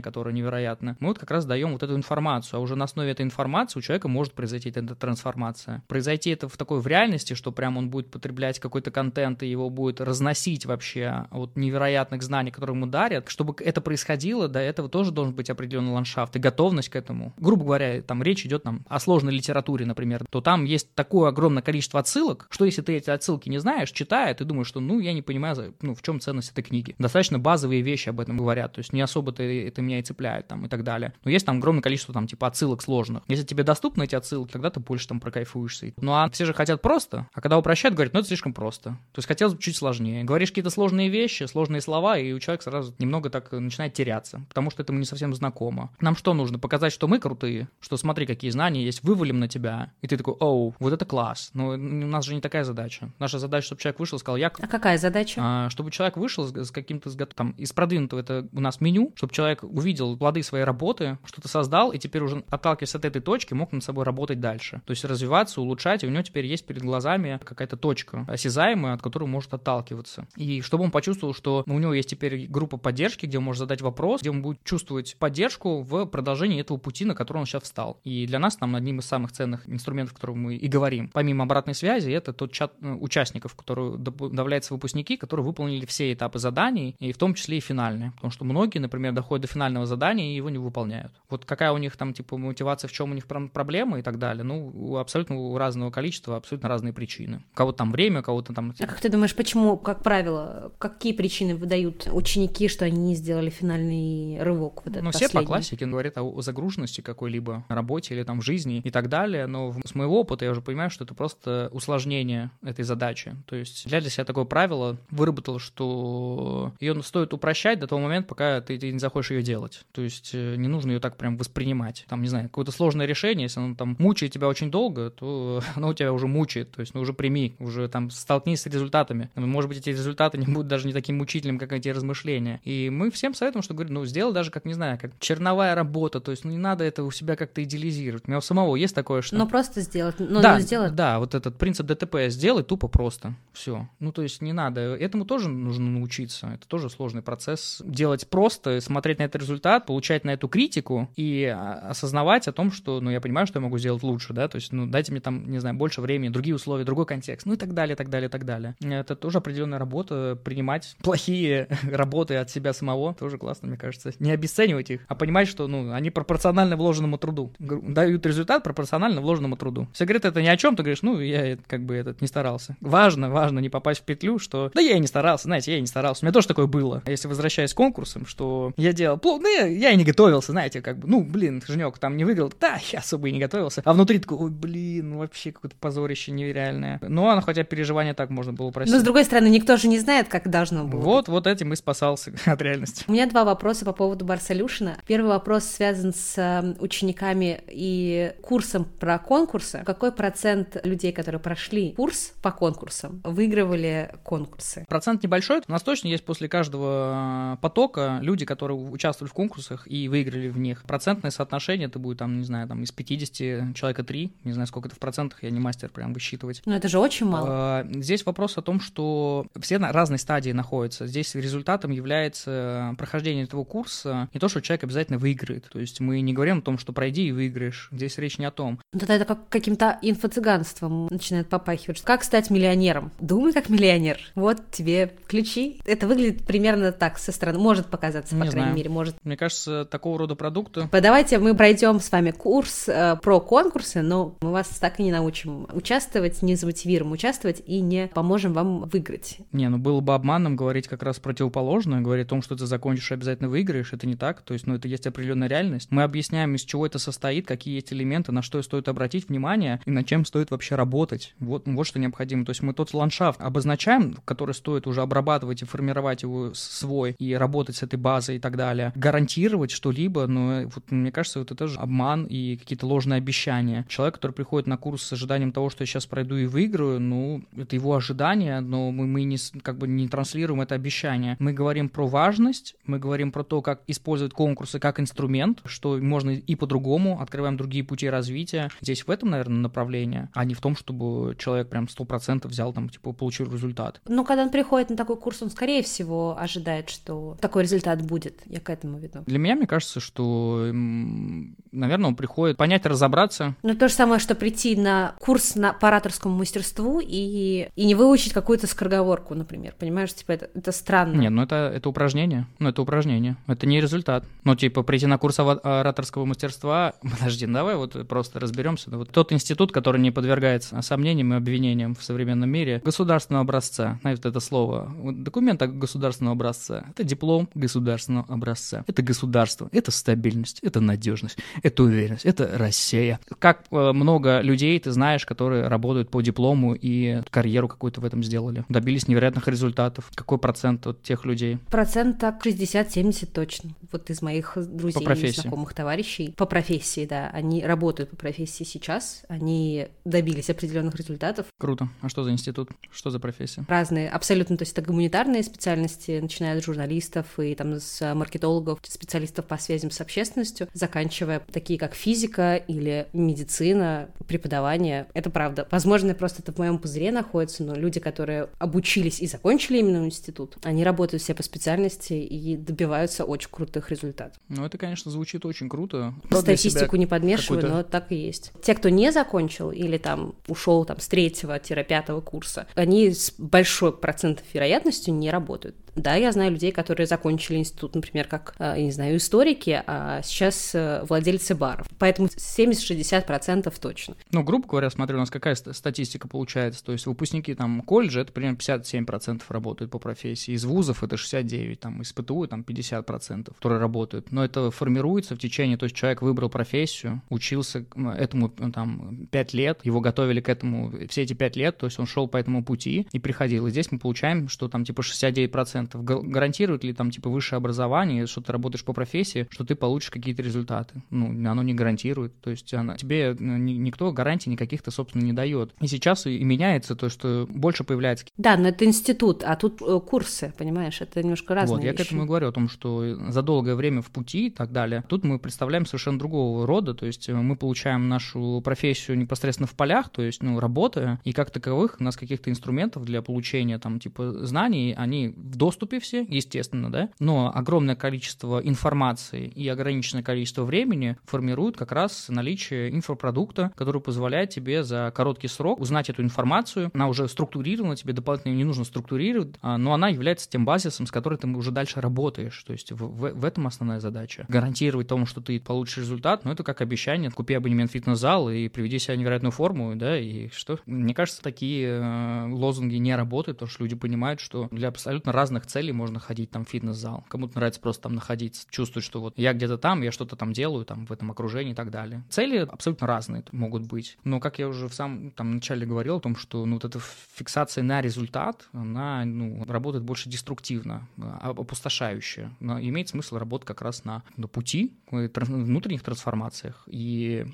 которое 0.00 0.32
невероятно, 0.32 0.96
мы 0.98 1.08
вот 1.08 1.18
как 1.18 1.30
раз 1.30 1.44
даем 1.44 1.72
вот 1.72 1.82
эту 1.82 1.94
информацию, 1.94 2.56
а 2.56 2.62
уже 2.62 2.74
на 2.74 2.84
основе 2.84 3.10
этой 3.10 3.20
информации 3.20 3.78
у 3.78 3.82
человека 3.82 4.08
может 4.08 4.32
произойти 4.32 4.70
эта 4.70 4.94
трансформация. 4.94 5.82
Произойти 5.88 6.30
это 6.30 6.48
в 6.48 6.56
такой 6.56 6.80
в 6.80 6.86
реальности, 6.86 7.34
что 7.34 7.52
прям 7.52 7.76
он 7.76 7.90
будет 7.90 8.10
потреблять 8.10 8.58
какой-то 8.58 8.90
контент 8.90 9.42
и 9.42 9.46
его 9.46 9.68
будет 9.68 10.00
разносить 10.00 10.64
вообще 10.64 11.26
от 11.30 11.54
невероятных 11.54 12.22
знаний, 12.22 12.50
которые 12.50 12.76
ему 12.76 12.86
дарят. 12.86 13.28
Чтобы 13.28 13.54
это 13.62 13.82
происходило, 13.82 14.48
до 14.48 14.60
этого 14.60 14.88
тоже 14.88 15.10
должен 15.10 15.34
быть 15.34 15.50
определенный 15.50 15.92
ландшафт 15.92 16.34
и 16.36 16.38
готовность 16.38 16.88
к 16.88 16.96
этому. 16.96 17.34
Грубо 17.36 17.66
говоря, 17.66 18.00
там 18.00 18.22
речь 18.22 18.46
идет 18.46 18.62
там, 18.62 18.86
о 18.88 18.98
сложной 19.00 19.34
литературе, 19.34 19.84
например, 19.84 20.24
то 20.30 20.40
там 20.40 20.64
есть 20.64 20.94
такое 20.94 21.25
огромное 21.28 21.62
количество 21.62 22.00
отсылок, 22.00 22.46
что 22.50 22.64
если 22.64 22.82
ты 22.82 22.96
эти 22.96 23.10
отсылки 23.10 23.48
не 23.48 23.58
знаешь, 23.58 23.90
читая, 23.90 24.34
ты 24.34 24.44
думаешь, 24.44 24.66
что, 24.66 24.80
ну, 24.80 25.00
я 25.00 25.12
не 25.12 25.22
понимаю, 25.22 25.74
ну, 25.80 25.94
в 25.94 26.02
чем 26.02 26.20
ценность 26.20 26.52
этой 26.52 26.62
книги. 26.62 26.94
Достаточно 26.98 27.38
базовые 27.38 27.82
вещи 27.82 28.08
об 28.08 28.20
этом 28.20 28.36
говорят, 28.36 28.74
то 28.74 28.80
есть 28.80 28.92
не 28.92 29.00
особо-то 29.00 29.42
это 29.42 29.82
меня 29.82 29.98
и 29.98 30.02
цепляет 30.02 30.48
там 30.48 30.66
и 30.66 30.68
так 30.68 30.84
далее. 30.84 31.12
Но 31.24 31.30
есть 31.30 31.46
там 31.46 31.58
огромное 31.58 31.82
количество 31.82 32.12
там 32.12 32.26
типа 32.26 32.46
отсылок 32.46 32.82
сложных. 32.82 33.22
Если 33.28 33.44
тебе 33.44 33.62
доступны 33.62 34.04
эти 34.04 34.14
отсылки, 34.14 34.52
тогда 34.52 34.70
ты 34.70 34.80
больше 34.80 35.08
там 35.08 35.20
прокайфуешься. 35.20 35.92
Ну, 35.98 36.12
а 36.12 36.28
все 36.30 36.44
же 36.44 36.54
хотят 36.54 36.82
просто, 36.82 37.28
а 37.32 37.40
когда 37.40 37.58
упрощают, 37.58 37.94
говорят, 37.94 38.12
ну, 38.12 38.20
это 38.20 38.28
слишком 38.28 38.52
просто. 38.52 38.90
То 39.12 39.18
есть 39.18 39.28
хотелось 39.28 39.54
бы 39.54 39.60
чуть 39.60 39.76
сложнее. 39.76 40.24
Говоришь 40.24 40.50
какие-то 40.50 40.70
сложные 40.70 41.08
вещи, 41.08 41.44
сложные 41.44 41.80
слова, 41.80 42.18
и 42.18 42.32
у 42.32 42.38
человека 42.38 42.64
сразу 42.64 42.94
немного 42.98 43.30
так 43.30 43.52
начинает 43.52 43.94
теряться, 43.94 44.42
потому 44.48 44.70
что 44.70 44.82
это 44.82 44.92
ему 44.92 45.00
не 45.00 45.06
совсем 45.06 45.34
знакомо. 45.34 45.90
Нам 46.00 46.16
что 46.16 46.34
нужно? 46.34 46.58
Показать, 46.58 46.92
что 46.92 47.08
мы 47.08 47.18
крутые, 47.18 47.68
что 47.80 47.96
смотри, 47.96 48.26
какие 48.26 48.50
знания 48.50 48.84
есть, 48.84 49.02
вывалим 49.02 49.38
на 49.38 49.48
тебя, 49.48 49.92
и 50.02 50.06
ты 50.06 50.16
такой, 50.16 50.34
оу, 50.34 50.74
вот 50.78 50.92
это 50.92 51.04
класс. 51.16 51.50
Но 51.54 51.68
у 51.68 51.76
нас 51.76 52.26
же 52.26 52.34
не 52.34 52.42
такая 52.42 52.64
задача. 52.64 53.08
Наша 53.18 53.38
задача, 53.38 53.66
чтобы 53.68 53.80
человек 53.80 54.00
вышел 54.00 54.18
и 54.18 54.20
сказал, 54.20 54.36
я... 54.36 54.48
А 54.48 54.66
какая 54.66 54.98
задача? 54.98 55.40
А, 55.42 55.70
чтобы 55.70 55.90
человек 55.90 56.18
вышел 56.18 56.44
с, 56.44 56.54
с 56.54 56.70
каким-то, 56.70 57.10
там, 57.28 57.52
из 57.52 57.72
продвинутого, 57.72 58.20
это 58.20 58.46
у 58.52 58.60
нас 58.60 58.82
меню, 58.82 59.12
чтобы 59.16 59.32
человек 59.32 59.62
увидел 59.62 60.18
плоды 60.18 60.42
своей 60.42 60.64
работы, 60.64 61.16
что-то 61.24 61.48
создал, 61.48 61.92
и 61.92 61.98
теперь 61.98 62.20
уже 62.20 62.44
отталкиваясь 62.50 62.94
от 62.94 63.06
этой 63.06 63.22
точки, 63.22 63.54
мог 63.54 63.72
над 63.72 63.82
собой 63.82 64.04
работать 64.04 64.40
дальше. 64.40 64.82
То 64.84 64.90
есть 64.90 65.06
развиваться, 65.06 65.62
улучшать, 65.62 66.04
и 66.04 66.06
у 66.06 66.10
него 66.10 66.22
теперь 66.22 66.44
есть 66.44 66.66
перед 66.66 66.82
глазами 66.82 67.40
какая-то 67.42 67.78
точка 67.78 68.26
осязаемая, 68.28 68.92
от 68.92 69.00
которой 69.00 69.24
может 69.24 69.54
отталкиваться. 69.54 70.26
И 70.36 70.60
чтобы 70.60 70.84
он 70.84 70.90
почувствовал, 70.90 71.32
что 71.32 71.64
у 71.66 71.78
него 71.78 71.94
есть 71.94 72.10
теперь 72.10 72.46
группа 72.46 72.76
поддержки, 72.76 73.24
где 73.24 73.38
он 73.38 73.44
может 73.44 73.60
задать 73.60 73.80
вопрос, 73.80 74.20
где 74.20 74.28
он 74.28 74.42
будет 74.42 74.62
чувствовать 74.64 75.16
поддержку 75.18 75.80
в 75.80 76.04
продолжении 76.04 76.60
этого 76.60 76.76
пути, 76.76 77.06
на 77.06 77.14
который 77.14 77.38
он 77.38 77.46
сейчас 77.46 77.62
встал. 77.62 78.00
И 78.04 78.26
для 78.26 78.38
нас 78.38 78.56
там 78.56 78.76
одним 78.76 78.98
из 78.98 79.06
самых 79.06 79.32
ценных 79.32 79.66
инструментов, 79.66 80.14
которые 80.14 80.36
мы 80.36 80.56
и 80.56 80.68
говорим, 80.68 81.05
помимо 81.12 81.44
обратной 81.44 81.74
связи, 81.74 82.10
это 82.10 82.32
тот 82.32 82.52
чат 82.52 82.72
э, 82.80 82.92
участников, 82.92 83.54
которые 83.54 83.96
добавляются 83.98 84.74
выпускники, 84.74 85.16
которые 85.16 85.44
выполнили 85.44 85.86
все 85.86 86.12
этапы 86.12 86.38
заданий, 86.38 86.96
и 86.98 87.12
в 87.12 87.18
том 87.18 87.34
числе 87.34 87.58
и 87.58 87.60
финальные. 87.60 88.12
Потому 88.12 88.30
что 88.30 88.44
многие, 88.44 88.78
например, 88.78 89.12
доходят 89.12 89.42
до 89.42 89.48
финального 89.48 89.86
задания 89.86 90.32
и 90.32 90.36
его 90.36 90.50
не 90.50 90.58
выполняют. 90.58 91.12
Вот 91.28 91.44
какая 91.44 91.72
у 91.72 91.78
них 91.78 91.96
там, 91.96 92.12
типа, 92.12 92.36
мотивация, 92.36 92.88
в 92.88 92.92
чем 92.92 93.10
у 93.10 93.14
них 93.14 93.26
проблемы 93.26 94.00
и 94.00 94.02
так 94.02 94.18
далее, 94.18 94.44
ну, 94.44 94.96
абсолютно 94.96 95.36
у 95.36 95.56
разного 95.58 95.90
количества, 95.90 96.36
абсолютно 96.36 96.68
разные 96.68 96.92
причины. 96.92 97.42
У 97.52 97.56
кого-то 97.56 97.78
там 97.78 97.92
время, 97.92 98.20
у 98.20 98.22
кого-то 98.22 98.52
там... 98.52 98.74
А 98.78 98.86
как 98.86 99.00
ты 99.00 99.08
думаешь, 99.08 99.34
почему, 99.34 99.76
как 99.76 100.02
правило, 100.02 100.72
какие 100.78 101.12
причины 101.12 101.56
выдают 101.56 102.08
ученики, 102.12 102.68
что 102.68 102.84
они 102.84 102.98
не 102.98 103.14
сделали 103.14 103.50
финальный 103.50 104.42
рывок? 104.42 104.82
Вот 104.84 105.02
ну, 105.02 105.10
все 105.10 105.28
по 105.28 105.42
классике 105.42 105.86
говорят 105.86 106.18
о, 106.18 106.22
о 106.22 106.42
загруженности 106.42 107.00
какой-либо 107.00 107.64
работе 107.68 108.14
или 108.14 108.22
там 108.22 108.40
в 108.40 108.44
жизни 108.44 108.80
и 108.84 108.90
так 108.90 109.08
далее, 109.08 109.46
но 109.46 109.74
с 109.84 109.94
моего 109.94 110.20
опыта 110.20 110.44
я 110.44 110.50
уже 110.50 110.62
понимаю, 110.62 110.90
что 110.96 111.04
это 111.04 111.14
просто 111.14 111.68
усложнение 111.72 112.50
этой 112.62 112.84
задачи. 112.84 113.36
То 113.46 113.54
есть 113.54 113.84
я 113.84 114.00
для 114.00 114.08
себя 114.08 114.24
такое 114.24 114.46
правило 114.46 114.96
выработал, 115.10 115.58
что 115.58 116.72
ее 116.80 117.00
стоит 117.02 117.34
упрощать 117.34 117.78
до 117.78 117.86
того 117.86 118.00
момента, 118.00 118.28
пока 118.28 118.62
ты, 118.62 118.78
ты 118.78 118.90
не 118.90 118.98
захочешь 118.98 119.30
ее 119.30 119.42
делать. 119.42 119.84
То 119.92 120.00
есть 120.00 120.30
э, 120.32 120.56
не 120.56 120.68
нужно 120.68 120.92
ее 120.92 121.00
так 121.00 121.16
прям 121.16 121.36
воспринимать. 121.36 122.06
Там, 122.08 122.22
не 122.22 122.28
знаю, 122.28 122.48
какое-то 122.48 122.72
сложное 122.72 123.04
решение, 123.04 123.44
если 123.44 123.60
оно 123.60 123.74
там 123.74 123.94
мучает 123.98 124.32
тебя 124.32 124.48
очень 124.48 124.70
долго, 124.70 125.10
то 125.10 125.62
оно 125.74 125.92
тебя 125.92 126.14
уже 126.14 126.26
мучает. 126.26 126.72
То 126.72 126.80
есть 126.80 126.94
ну 126.94 127.02
уже 127.02 127.12
прими, 127.12 127.56
уже 127.58 127.88
там 127.88 128.10
столкнись 128.10 128.62
с 128.62 128.66
результатами. 128.66 129.30
Может 129.34 129.68
быть, 129.68 129.78
эти 129.78 129.90
результаты 129.90 130.38
не 130.38 130.46
будут 130.46 130.68
даже 130.68 130.86
не 130.86 130.94
таким 130.94 131.18
мучительным, 131.18 131.58
как 131.58 131.72
эти 131.72 131.90
размышления. 131.90 132.60
И 132.64 132.88
мы 132.88 133.10
всем 133.10 133.34
советуем, 133.34 133.62
что 133.62 133.74
говорим, 133.74 133.94
ну 133.94 134.06
сделай 134.06 134.32
даже 134.32 134.50
как, 134.50 134.64
не 134.64 134.72
знаю, 134.72 134.98
как 134.98 135.12
черновая 135.18 135.74
работа, 135.74 136.20
то 136.20 136.30
есть 136.30 136.44
ну 136.44 136.50
не 136.50 136.58
надо 136.58 136.84
это 136.84 137.04
у 137.04 137.10
себя 137.10 137.36
как-то 137.36 137.62
идеализировать. 137.62 138.24
У 138.26 138.30
меня 138.30 138.38
у 138.38 138.42
самого 138.42 138.76
есть 138.76 138.94
такое, 138.94 139.20
что... 139.20 139.36
Но 139.36 139.46
просто 139.46 139.82
сделать, 139.82 140.16
ну, 140.18 140.40
да, 140.40 140.54
ну, 140.54 140.60
Да, 140.90 141.18
вот 141.18 141.34
этот 141.34 141.56
принцип 141.58 141.86
ДТП 141.86 142.16
сделай 142.28 142.62
тупо 142.62 142.88
просто, 142.88 143.34
все. 143.52 143.88
Ну 144.00 144.12
то 144.12 144.22
есть 144.22 144.42
не 144.42 144.52
надо, 144.52 144.80
этому 144.80 145.24
тоже 145.24 145.48
нужно 145.48 145.90
научиться, 145.90 146.48
это 146.54 146.66
тоже 146.68 146.90
сложный 146.90 147.22
процесс. 147.22 147.82
Делать 147.84 148.28
просто, 148.28 148.80
смотреть 148.80 149.18
на 149.18 149.24
этот 149.24 149.42
результат, 149.42 149.86
получать 149.86 150.24
на 150.24 150.30
эту 150.30 150.48
критику 150.48 151.10
и 151.16 151.44
а, 151.44 151.90
осознавать 151.90 152.48
о 152.48 152.52
том, 152.52 152.70
что, 152.72 153.00
ну 153.00 153.10
я 153.10 153.20
понимаю, 153.20 153.46
что 153.46 153.58
я 153.58 153.62
могу 153.62 153.78
сделать 153.78 154.02
лучше, 154.02 154.32
да, 154.32 154.48
то 154.48 154.56
есть, 154.56 154.72
ну 154.72 154.86
дайте 154.86 155.12
мне 155.12 155.20
там, 155.20 155.50
не 155.50 155.58
знаю, 155.58 155.76
больше 155.76 156.00
времени, 156.00 156.30
другие 156.30 156.54
условия, 156.54 156.84
другой 156.84 157.06
контекст, 157.06 157.46
ну 157.46 157.54
и 157.54 157.56
так 157.56 157.74
далее, 157.74 157.96
так 157.96 158.08
далее, 158.08 158.28
так 158.28 158.44
далее. 158.44 158.74
Это 158.80 159.16
тоже 159.16 159.38
определенная 159.38 159.78
работа, 159.78 160.38
принимать 160.42 160.96
плохие 161.02 161.68
работы 161.90 162.36
от 162.36 162.50
себя 162.50 162.72
самого, 162.72 163.14
тоже 163.14 163.38
классно, 163.38 163.68
мне 163.68 163.76
кажется. 163.76 164.12
Не 164.18 164.30
обесценивать 164.30 164.90
их, 164.90 165.00
а 165.08 165.14
понимать, 165.14 165.48
что, 165.48 165.66
ну, 165.66 165.92
они 165.92 166.10
пропорционально 166.10 166.76
вложенному 166.76 167.18
труду. 167.18 167.52
Дают 167.58 168.24
результат 168.26 168.62
пропорционально 168.62 169.20
вложенному 169.20 169.56
труду. 169.56 169.88
Все 169.92 170.04
говорят, 170.04 170.24
это 170.24 170.42
ни 170.42 170.46
о 170.46 170.56
чем, 170.56 170.75
ты 170.76 170.82
говоришь, 170.82 171.02
ну, 171.02 171.20
я 171.20 171.56
как 171.66 171.84
бы 171.84 171.94
этот 171.94 172.20
не 172.20 172.28
старался. 172.28 172.76
Важно, 172.80 173.30
важно 173.30 173.58
не 173.58 173.68
попасть 173.68 174.00
в 174.00 174.04
петлю, 174.04 174.38
что, 174.38 174.70
да 174.74 174.80
я 174.80 174.96
и 174.96 175.00
не 175.00 175.06
старался, 175.06 175.44
знаете, 175.44 175.72
я 175.72 175.78
и 175.78 175.80
не 175.80 175.86
старался. 175.86 176.24
У 176.24 176.26
меня 176.26 176.32
тоже 176.32 176.48
такое 176.48 176.66
было. 176.66 177.02
Если 177.06 177.28
возвращаясь 177.28 177.74
к 177.74 177.76
конкурсам, 177.76 178.26
что 178.26 178.72
я 178.76 178.92
делал 178.92 179.18
плохо, 179.18 179.42
ну, 179.42 179.54
я, 179.54 179.66
я 179.66 179.90
и 179.90 179.96
не 179.96 180.04
готовился, 180.04 180.52
знаете, 180.52 180.80
как 180.82 180.98
бы, 180.98 181.08
ну, 181.08 181.22
блин, 181.22 181.62
Женек 181.66 181.98
там 181.98 182.16
не 182.16 182.24
выиграл, 182.24 182.52
да, 182.60 182.78
я 182.92 183.00
особо 183.00 183.28
и 183.28 183.32
не 183.32 183.38
готовился. 183.38 183.82
А 183.84 183.92
внутри 183.92 184.18
такой, 184.18 184.38
ой, 184.38 184.50
блин, 184.50 185.16
вообще 185.16 185.52
какое-то 185.52 185.76
позорище 185.78 186.32
нереальное. 186.32 186.98
Ну, 187.02 187.28
а 187.28 187.40
хотя 187.40 187.64
переживания 187.64 188.14
так 188.14 188.30
можно 188.30 188.52
было 188.52 188.70
просить. 188.70 188.92
Но, 188.92 189.00
с 189.00 189.02
другой 189.02 189.24
стороны, 189.24 189.48
никто 189.48 189.76
же 189.76 189.88
не 189.88 189.98
знает, 189.98 190.28
как 190.28 190.50
должно 190.50 190.84
было. 190.84 191.00
Вот, 191.00 191.28
вот 191.28 191.46
этим 191.46 191.72
и 191.72 191.76
спасался 191.76 192.32
от 192.44 192.62
реальности. 192.62 193.04
У 193.08 193.12
меня 193.12 193.26
два 193.26 193.44
вопроса 193.44 193.84
по 193.84 193.92
поводу 193.92 194.24
Барсолюшена. 194.24 194.98
Первый 195.06 195.28
вопрос 195.28 195.64
связан 195.64 196.12
с 196.14 196.34
эм, 196.36 196.76
учениками 196.80 197.60
и 197.68 198.32
курсом 198.42 198.84
про 198.84 199.18
конкурсы. 199.18 199.82
Какой 199.84 200.12
процент 200.12 200.55
людей, 200.84 201.12
которые 201.12 201.40
прошли 201.40 201.92
курс 201.92 202.34
по 202.42 202.50
конкурсам, 202.50 203.20
выигрывали 203.24 204.14
конкурсы? 204.22 204.84
Процент 204.88 205.22
небольшой. 205.22 205.62
У 205.66 205.72
нас 205.72 205.82
точно 205.82 206.08
есть 206.08 206.24
после 206.24 206.48
каждого 206.48 207.54
э, 207.54 207.56
потока 207.60 208.18
люди, 208.22 208.44
которые 208.44 208.78
участвовали 208.78 209.30
в 209.30 209.34
конкурсах 209.34 209.86
и 209.90 210.08
выиграли 210.08 210.48
в 210.48 210.58
них. 210.58 210.82
Процентное 210.84 211.30
соотношение 211.30 211.88
это 211.88 211.98
будет, 211.98 212.18
там, 212.18 212.38
не 212.38 212.44
знаю, 212.44 212.68
там 212.68 212.82
из 212.82 212.92
50 212.92 213.74
человека 213.74 214.04
3, 214.04 214.32
не 214.44 214.52
знаю, 214.52 214.66
сколько 214.66 214.88
это 214.88 214.96
в 214.96 214.98
процентах, 214.98 215.42
я 215.42 215.50
не 215.50 215.60
мастер 215.60 215.88
прям 215.90 216.12
высчитывать. 216.12 216.62
Но 216.66 216.74
это 216.74 216.88
же 216.88 216.98
очень 216.98 217.26
мало. 217.26 217.82
Э, 217.82 218.00
здесь 218.00 218.24
вопрос 218.26 218.58
о 218.58 218.62
том, 218.62 218.80
что 218.80 219.46
все 219.60 219.78
на 219.78 219.92
разной 219.92 220.18
стадии 220.18 220.52
находятся. 220.52 221.06
Здесь 221.06 221.34
результатом 221.34 221.90
является 221.90 222.94
прохождение 222.98 223.44
этого 223.44 223.64
курса 223.64 224.28
не 224.32 224.40
то, 224.40 224.48
что 224.48 224.60
человек 224.60 224.84
обязательно 224.84 225.18
выиграет. 225.18 225.68
То 225.70 225.78
есть 225.78 226.00
мы 226.00 226.20
не 226.20 226.32
говорим 226.32 226.58
о 226.58 226.62
том, 226.62 226.78
что 226.78 226.92
пройди 226.92 227.28
и 227.28 227.32
выиграешь. 227.32 227.88
Здесь 227.92 228.18
речь 228.18 228.38
не 228.38 228.44
о 228.44 228.50
том. 228.50 228.80
Тогда 228.92 229.14
это 229.14 229.24
как 229.24 229.48
каким-то 229.48 229.98
инфо-цыганством 230.46 231.08
начинает 231.10 231.48
попахивать. 231.48 232.00
Как 232.02 232.24
стать 232.24 232.50
миллионером? 232.50 233.10
Думай 233.20 233.52
как 233.52 233.68
миллионер. 233.68 234.18
Вот 234.34 234.58
тебе 234.70 235.12
ключи. 235.26 235.80
Это 235.84 236.06
выглядит 236.06 236.44
примерно 236.44 236.92
так 236.92 237.18
со 237.18 237.32
стороны. 237.32 237.58
Может 237.58 237.86
показаться, 237.86 238.36
по 238.36 238.44
не 238.44 238.50
крайней 238.50 238.62
знаю. 238.62 238.76
мере. 238.76 238.90
Может. 238.90 239.16
Мне 239.24 239.36
кажется, 239.36 239.84
такого 239.84 240.18
рода 240.18 240.34
продукты. 240.34 240.88
Давайте 240.92 241.38
мы 241.38 241.54
пройдем 241.54 242.00
с 242.00 242.10
вами 242.10 242.30
курс 242.30 242.88
э, 242.88 243.16
про 243.22 243.40
конкурсы, 243.40 244.02
но 244.02 244.36
мы 244.40 244.52
вас 244.52 244.68
так 244.68 245.00
и 245.00 245.02
не 245.02 245.12
научим 245.12 245.66
участвовать, 245.72 246.42
не 246.42 246.56
замотивируем 246.56 247.12
участвовать 247.12 247.62
и 247.66 247.80
не 247.80 248.08
поможем 248.08 248.52
вам 248.52 248.84
выиграть. 248.84 249.38
Не, 249.52 249.68
ну 249.68 249.78
было 249.78 250.00
бы 250.00 250.14
обманом 250.14 250.56
говорить 250.56 250.88
как 250.88 251.02
раз 251.02 251.18
противоположное, 251.18 252.00
говорить 252.00 252.26
о 252.26 252.30
том, 252.30 252.42
что 252.42 252.56
ты 252.56 252.66
закончишь 252.66 253.10
и 253.10 253.14
обязательно 253.14 253.48
выиграешь. 253.48 253.92
Это 253.92 254.06
не 254.06 254.16
так. 254.16 254.42
То 254.42 254.54
есть, 254.54 254.66
ну, 254.66 254.74
это 254.74 254.88
есть 254.88 255.06
определенная 255.06 255.48
реальность. 255.48 255.88
Мы 255.90 256.02
объясняем, 256.02 256.54
из 256.54 256.62
чего 256.62 256.86
это 256.86 256.98
состоит, 256.98 257.46
какие 257.46 257.74
есть 257.76 257.92
элементы, 257.92 258.32
на 258.32 258.42
что 258.42 258.60
стоит 258.62 258.88
обратить 258.88 259.28
внимание 259.28 259.80
и 259.84 259.90
над 259.90 260.06
чем 260.06 260.24
стоит 260.24 260.35
вообще 260.50 260.74
работать. 260.74 261.34
Вот, 261.38 261.64
вот 261.66 261.86
что 261.86 261.98
необходимо. 261.98 262.44
То 262.44 262.50
есть 262.50 262.62
мы 262.62 262.72
тот 262.72 262.92
ландшафт 262.94 263.40
обозначаем, 263.40 264.16
который 264.24 264.54
стоит 264.54 264.86
уже 264.86 265.02
обрабатывать 265.02 265.62
и 265.62 265.64
формировать 265.64 266.22
его 266.22 266.52
свой, 266.54 267.14
и 267.18 267.34
работать 267.34 267.76
с 267.76 267.82
этой 267.82 267.96
базой 267.96 268.36
и 268.36 268.38
так 268.38 268.56
далее. 268.56 268.92
Гарантировать 268.94 269.70
что-либо, 269.70 270.26
но 270.26 270.62
вот, 270.74 270.90
мне 270.90 271.12
кажется, 271.12 271.38
вот 271.38 271.50
это 271.50 271.56
тоже 271.56 271.78
обман 271.78 272.24
и 272.24 272.56
какие-то 272.56 272.86
ложные 272.86 273.18
обещания. 273.18 273.84
Человек, 273.88 274.16
который 274.16 274.32
приходит 274.32 274.66
на 274.66 274.76
курс 274.76 275.02
с 275.02 275.12
ожиданием 275.12 275.52
того, 275.52 275.70
что 275.70 275.82
я 275.82 275.86
сейчас 275.86 276.06
пройду 276.06 276.36
и 276.36 276.46
выиграю, 276.46 277.00
ну, 277.00 277.44
это 277.56 277.76
его 277.76 277.94
ожидание, 277.94 278.60
но 278.60 278.90
мы, 278.90 279.06
мы 279.06 279.24
не, 279.24 279.36
как 279.62 279.78
бы 279.78 279.88
не 279.88 280.08
транслируем 280.08 280.60
это 280.60 280.74
обещание. 280.74 281.36
Мы 281.38 281.52
говорим 281.52 281.88
про 281.88 282.06
важность, 282.06 282.76
мы 282.84 282.98
говорим 282.98 283.32
про 283.32 283.42
то, 283.42 283.62
как 283.62 283.82
использовать 283.86 284.32
конкурсы 284.32 284.78
как 284.78 285.00
инструмент, 285.00 285.62
что 285.64 285.96
можно 285.98 286.30
и 286.30 286.54
по-другому, 286.54 287.20
открываем 287.20 287.56
другие 287.56 287.84
пути 287.84 288.08
развития. 288.08 288.70
Здесь 288.80 289.06
в 289.06 289.10
этом, 289.10 289.30
наверное, 289.30 289.58
направление, 289.58 290.25
а 290.32 290.44
не 290.44 290.54
в 290.54 290.60
том, 290.60 290.76
чтобы 290.76 291.34
человек 291.38 291.68
прям 291.68 291.88
сто 291.88 292.04
процентов 292.04 292.50
взял 292.50 292.72
там, 292.72 292.88
типа, 292.88 293.12
получил 293.12 293.50
результат. 293.52 294.00
Ну, 294.06 294.24
когда 294.24 294.42
он 294.42 294.50
приходит 294.50 294.90
на 294.90 294.96
такой 294.96 295.16
курс, 295.16 295.42
он, 295.42 295.50
скорее 295.50 295.82
всего, 295.82 296.36
ожидает, 296.38 296.90
что 296.90 297.36
такой 297.40 297.62
результат 297.62 298.02
будет. 298.02 298.40
Я 298.46 298.60
к 298.60 298.70
этому 298.70 298.98
веду. 298.98 299.20
Для 299.26 299.38
меня, 299.38 299.56
мне 299.56 299.66
кажется, 299.66 300.00
что, 300.00 300.70
наверное, 300.72 302.08
он 302.08 302.16
приходит 302.16 302.56
понять, 302.56 302.86
разобраться. 302.86 303.54
Ну, 303.62 303.74
то 303.74 303.88
же 303.88 303.94
самое, 303.94 304.20
что 304.20 304.34
прийти 304.34 304.76
на 304.76 305.14
курс 305.20 305.54
на, 305.56 305.72
по 305.72 305.88
ораторскому 305.88 306.36
мастерству 306.36 307.00
и, 307.02 307.68
и 307.74 307.84
не 307.84 307.94
выучить 307.94 308.32
какую-то 308.32 308.66
скороговорку, 308.66 309.34
например. 309.34 309.74
Понимаешь, 309.78 310.14
типа, 310.14 310.32
это, 310.32 310.50
это 310.54 310.72
странно. 310.72 311.20
Нет, 311.20 311.32
ну 311.32 311.42
это, 311.42 311.72
это 311.74 311.88
упражнение. 311.88 312.46
Ну, 312.58 312.68
это 312.68 312.82
упражнение. 312.82 313.36
Это 313.46 313.66
не 313.66 313.80
результат. 313.80 314.24
Ну, 314.44 314.54
типа, 314.56 314.82
прийти 314.82 315.06
на 315.06 315.18
курс 315.18 315.38
ораторского 315.38 316.24
мастерства... 316.24 316.94
Подожди, 317.18 317.46
ну, 317.46 317.54
давай 317.54 317.76
вот 317.76 318.08
просто 318.08 318.40
разберемся. 318.40 318.90
Вот 318.90 319.10
тот 319.10 319.32
институт, 319.32 319.72
который 319.72 320.00
не 320.00 320.10
подвергается 320.16 320.80
сомнениям 320.80 321.34
и 321.34 321.36
обвинениям 321.36 321.94
в 321.94 322.02
современном 322.02 322.48
мире, 322.48 322.80
государственного 322.82 323.42
образца. 323.42 323.98
Знаете, 324.00 324.22
вот 324.24 324.30
это 324.30 324.40
слово. 324.40 324.90
Вот 324.96 325.22
документ 325.22 325.60
государственного 325.60 326.32
образца. 326.32 326.86
Это 326.90 327.04
диплом 327.04 327.50
государственного 327.54 328.24
образца. 328.28 328.82
Это 328.86 329.02
государство. 329.02 329.68
Это 329.72 329.90
стабильность. 329.90 330.60
Это 330.62 330.80
надежность. 330.80 331.36
Это 331.62 331.82
уверенность. 331.82 332.24
Это 332.24 332.50
Россия. 332.54 333.20
Как 333.38 333.64
э, 333.70 333.92
много 333.92 334.40
людей 334.40 334.80
ты 334.80 334.90
знаешь, 334.90 335.26
которые 335.26 335.68
работают 335.68 336.08
по 336.08 336.22
диплому 336.22 336.74
и 336.74 337.20
карьеру 337.28 337.68
какую-то 337.68 338.00
в 338.00 338.06
этом 338.06 338.24
сделали. 338.24 338.64
Добились 338.70 339.08
невероятных 339.08 339.46
результатов. 339.48 340.10
Какой 340.14 340.38
процент 340.38 340.86
от 340.86 341.02
тех 341.02 341.26
людей? 341.26 341.58
Процент 341.70 342.18
так 342.18 342.44
60-70 342.46 343.26
точно. 343.26 343.70
Вот 343.92 344.08
из 344.08 344.22
моих 344.22 344.56
друзей, 344.56 345.02
и 345.02 345.30
знакомых 345.32 345.74
товарищей. 345.74 346.32
По 346.38 346.46
профессии, 346.46 347.04
да. 347.04 347.28
Они 347.34 347.62
работают 347.62 348.10
по 348.10 348.16
профессии 348.16 348.64
сейчас. 348.64 349.24
Они 349.28 349.88
добились 350.06 350.48
определенных 350.48 350.94
результатов. 350.94 351.46
Круто. 351.58 351.88
А 352.00 352.08
что 352.08 352.24
за 352.24 352.30
институт? 352.30 352.70
Что 352.90 353.10
за 353.10 353.18
профессия? 353.18 353.64
Разные, 353.68 354.08
абсолютно. 354.08 354.56
То 354.56 354.62
есть 354.62 354.72
это 354.72 354.82
гуманитарные 354.82 355.42
специальности, 355.42 356.18
начиная 356.20 356.56
от 356.56 356.64
журналистов 356.64 357.38
и 357.38 357.54
там 357.54 357.74
с 357.80 358.14
маркетологов, 358.14 358.78
специалистов 358.84 359.46
по 359.46 359.58
связям 359.58 359.90
с 359.90 360.00
общественностью, 360.00 360.68
заканчивая 360.72 361.42
такие 361.52 361.78
как 361.78 361.94
физика 361.94 362.56
или 362.56 363.08
медицина, 363.12 364.08
преподавание. 364.28 365.08
Это 365.12 365.30
правда. 365.30 365.66
Возможно, 365.70 366.14
просто 366.14 366.42
это 366.42 366.52
в 366.52 366.58
моем 366.58 366.78
пузыре 366.78 367.10
находится, 367.10 367.64
но 367.64 367.74
люди, 367.74 367.98
которые 368.00 368.48
обучились 368.58 369.20
и 369.20 369.26
закончили 369.26 369.78
именно 369.78 370.04
институт, 370.04 370.56
они 370.62 370.84
работают 370.84 371.22
все 371.22 371.34
по 371.34 371.42
специальности 371.42 372.12
и 372.12 372.56
добиваются 372.56 373.24
очень 373.24 373.50
крутых 373.50 373.90
результатов. 373.90 374.38
Ну, 374.48 374.64
это, 374.64 374.78
конечно, 374.78 375.10
звучит 375.10 375.44
очень 375.44 375.68
круто. 375.68 376.14
Статистику 376.30 376.96
не 376.96 377.06
подмешиваю, 377.06 377.68
но 377.68 377.82
так 377.82 378.12
и 378.12 378.14
есть. 378.14 378.52
Те, 378.62 378.74
кто 378.74 378.88
не 378.88 379.10
закончил 379.10 379.72
или 379.72 379.95
или 379.96 380.02
там 380.02 380.34
ушел 380.46 380.84
там 380.84 381.00
с 381.00 381.08
третьего-пятого 381.08 382.20
курса, 382.20 382.66
они 382.74 383.10
с 383.10 383.34
большой 383.38 383.96
процентов 383.96 384.44
вероятностью 384.52 385.14
не 385.14 385.30
работают. 385.30 385.76
Да, 385.96 386.14
я 386.14 386.30
знаю 386.32 386.52
людей, 386.52 386.72
которые 386.72 387.06
закончили 387.06 387.56
институт, 387.56 387.94
например, 387.94 388.28
как, 388.28 388.54
э, 388.58 388.74
я 388.76 388.82
не 388.82 388.90
знаю, 388.90 389.16
историки, 389.16 389.82
а 389.86 390.20
сейчас 390.22 390.74
э, 390.74 391.02
владельцы 391.08 391.54
баров. 391.54 391.86
Поэтому 391.98 392.28
70-60% 392.28 393.72
точно. 393.80 394.14
Ну, 394.30 394.42
грубо 394.42 394.68
говоря, 394.68 394.90
смотрю, 394.90 395.16
у 395.16 395.20
нас 395.20 395.30
какая 395.30 395.54
статистика 395.54 396.28
получается. 396.28 396.84
То 396.84 396.92
есть 396.92 397.06
выпускники 397.06 397.54
там 397.54 397.80
колледжа, 397.80 398.20
это 398.20 398.32
примерно 398.32 398.56
57% 398.56 399.42
работают 399.48 399.90
по 399.90 399.98
профессии. 399.98 400.52
Из 400.52 400.64
вузов 400.64 401.02
это 401.02 401.16
69%, 401.16 401.76
там, 401.76 402.02
из 402.02 402.12
ПТУ 402.12 402.46
там 402.46 402.60
50%, 402.60 403.54
которые 403.54 403.80
работают. 403.80 404.32
Но 404.32 404.44
это 404.44 404.70
формируется 404.70 405.34
в 405.34 405.38
течение, 405.38 405.78
то 405.78 405.84
есть 405.84 405.96
человек 405.96 406.20
выбрал 406.20 406.50
профессию, 406.50 407.22
учился 407.30 407.86
этому 408.16 408.50
там 408.50 409.26
5 409.30 409.54
лет, 409.54 409.80
его 409.84 410.00
готовили 410.00 410.40
к 410.40 410.48
этому 410.48 410.92
все 411.08 411.22
эти 411.22 411.32
5 411.32 411.56
лет, 411.56 411.78
то 411.78 411.86
есть 411.86 411.98
он 411.98 412.06
шел 412.06 412.28
по 412.28 412.36
этому 412.36 412.62
пути 412.62 413.08
и 413.12 413.18
приходил. 413.18 413.66
И 413.66 413.70
здесь 413.70 413.90
мы 413.90 413.98
получаем, 413.98 414.48
что 414.48 414.68
там 414.68 414.84
типа 414.84 415.00
69% 415.00 415.85
процентов. 415.86 416.28
Гарантирует 416.30 416.84
ли 416.84 416.92
там 416.92 417.10
типа 417.10 417.30
высшее 417.30 417.58
образование, 417.58 418.26
что 418.26 418.40
ты 418.40 418.52
работаешь 418.52 418.84
по 418.84 418.92
профессии, 418.92 419.46
что 419.50 419.64
ты 419.64 419.74
получишь 419.74 420.10
какие-то 420.10 420.42
результаты? 420.42 421.02
Ну, 421.10 421.26
оно 421.48 421.62
не 421.62 421.74
гарантирует. 421.74 422.38
То 422.40 422.50
есть 422.50 422.72
она, 422.74 422.96
тебе 422.96 423.30
э, 423.30 423.36
никто 423.38 424.12
гарантий 424.12 424.50
никаких-то, 424.50 424.90
собственно, 424.90 425.22
не 425.22 425.32
дает. 425.32 425.72
И 425.80 425.86
сейчас 425.86 426.26
и 426.26 426.42
меняется 426.42 426.96
то, 426.96 427.08
что 427.08 427.46
больше 427.48 427.84
появляется... 427.84 428.26
Да, 428.36 428.56
но 428.56 428.68
это 428.68 428.84
институт, 428.84 429.42
а 429.44 429.56
тут 429.56 429.82
э, 429.82 430.00
курсы, 430.00 430.52
понимаешь, 430.56 431.00
это 431.00 431.22
немножко 431.22 431.54
разные 431.54 431.76
Вот, 431.76 431.84
я 431.84 431.92
вещи. 431.92 432.04
к 432.04 432.06
этому 432.06 432.24
и 432.24 432.26
говорю, 432.26 432.48
о 432.48 432.52
том, 432.52 432.68
что 432.68 433.16
за 433.30 433.42
долгое 433.42 433.74
время 433.74 434.02
в 434.02 434.10
пути 434.10 434.48
и 434.48 434.50
так 434.50 434.72
далее, 434.72 435.04
тут 435.08 435.24
мы 435.24 435.38
представляем 435.38 435.86
совершенно 435.86 436.18
другого 436.18 436.66
рода, 436.66 436.94
то 436.94 437.06
есть 437.06 437.28
э, 437.28 437.34
мы 437.34 437.56
получаем 437.56 438.08
нашу 438.08 438.60
профессию 438.64 439.18
непосредственно 439.18 439.66
в 439.66 439.74
полях, 439.74 440.08
то 440.10 440.22
есть, 440.22 440.42
ну, 440.42 440.60
работая, 440.60 441.20
и 441.24 441.32
как 441.32 441.50
таковых 441.50 441.96
у 442.00 442.04
нас 442.04 442.16
каких-то 442.16 442.50
инструментов 442.50 443.04
для 443.04 443.22
получения 443.22 443.78
там, 443.78 443.98
типа, 444.00 444.46
знаний, 444.46 444.94
они 444.96 445.28
в 445.28 445.56
доступе 445.56 445.75
доступе 445.76 446.00
все, 446.00 446.24
естественно, 446.28 446.90
да, 446.90 447.10
но 447.20 447.52
огромное 447.54 447.96
количество 447.96 448.60
информации 448.60 449.46
и 449.46 449.68
ограниченное 449.68 450.22
количество 450.22 450.64
времени 450.64 451.16
формируют 451.24 451.76
как 451.76 451.92
раз 451.92 452.26
наличие 452.28 452.94
инфопродукта, 452.94 453.72
который 453.76 454.00
позволяет 454.00 454.50
тебе 454.50 454.82
за 454.82 455.12
короткий 455.14 455.48
срок 455.48 455.80
узнать 455.80 456.08
эту 456.08 456.22
информацию. 456.22 456.90
Она 456.94 457.08
уже 457.08 457.28
структурирована, 457.28 457.94
тебе 457.96 458.14
дополнительно 458.14 458.54
не 458.54 458.64
нужно 458.64 458.84
структурировать, 458.84 459.54
а, 459.60 459.76
но 459.76 459.92
она 459.92 460.08
является 460.08 460.48
тем 460.48 460.64
базисом, 460.64 461.06
с 461.06 461.10
которым 461.10 461.38
ты 461.38 461.48
уже 461.48 461.70
дальше 461.70 462.00
работаешь. 462.00 462.62
То 462.66 462.72
есть 462.72 462.92
в, 462.92 462.96
в, 462.96 463.32
в 463.34 463.44
этом 463.44 463.66
основная 463.66 464.00
задача. 464.00 464.46
Гарантировать 464.48 465.08
тому, 465.08 465.26
что 465.26 465.42
ты 465.42 465.60
получишь 465.60 465.98
результат, 465.98 466.44
но 466.44 466.48
ну, 466.48 466.54
это 466.54 466.64
как 466.64 466.80
обещание. 466.80 467.30
Купи 467.30 467.54
абонемент 467.54 467.90
в 467.90 467.92
фитнес-зал 467.92 468.48
и 468.48 468.68
приведи 468.68 468.98
себя 468.98 469.16
невероятную 469.16 469.52
форму, 469.52 469.94
да, 469.94 470.18
и 470.18 470.48
что? 470.48 470.78
Мне 470.86 471.14
кажется, 471.14 471.42
такие 471.42 471.88
э, 471.88 472.48
лозунги 472.50 472.96
не 472.96 473.14
работают, 473.14 473.58
потому 473.58 473.70
что 473.70 473.82
люди 473.82 473.94
понимают, 473.94 474.40
что 474.40 474.68
для 474.70 474.88
абсолютно 474.88 475.32
разных 475.32 475.55
целей 475.64 475.92
можно 475.92 476.18
ходить 476.20 476.50
там 476.50 476.66
в 476.66 476.68
фитнес-зал. 476.68 477.24
Кому-то 477.28 477.56
нравится 477.56 477.80
просто 477.80 478.02
там 478.02 478.14
находиться, 478.14 478.66
чувствовать, 478.68 479.06
что 479.06 479.22
вот 479.22 479.38
я 479.38 479.54
где-то 479.54 479.78
там, 479.78 480.02
я 480.02 480.12
что-то 480.12 480.36
там 480.36 480.52
делаю, 480.52 480.84
там 480.84 481.06
в 481.06 481.12
этом 481.12 481.30
окружении 481.30 481.72
и 481.72 481.74
так 481.74 481.90
далее. 481.90 482.24
Цели 482.28 482.58
абсолютно 482.58 483.06
разные 483.06 483.44
могут 483.52 483.86
быть. 483.86 484.18
Но, 484.24 484.40
как 484.40 484.58
я 484.58 484.68
уже 484.68 484.88
в 484.88 484.94
самом 484.94 485.30
там 485.30 485.52
начале 485.52 485.86
говорил 485.86 486.16
о 486.16 486.20
том, 486.20 486.36
что 486.36 486.66
ну, 486.66 486.74
вот 486.74 486.84
эта 486.84 487.00
фиксация 487.34 487.82
на 487.82 488.02
результат, 488.02 488.68
она 488.72 489.24
ну, 489.24 489.64
работает 489.64 490.04
больше 490.04 490.28
деструктивно, 490.28 491.08
а, 491.18 491.50
опустошающе. 491.50 492.50
Но 492.60 492.80
имеет 492.80 493.08
смысл 493.08 493.38
работать 493.38 493.66
как 493.66 493.82
раз 493.82 494.04
на, 494.04 494.22
на 494.36 494.48
пути, 494.48 494.92
внутренних 495.10 496.02
трансформациях. 496.02 496.82
И 496.86 497.46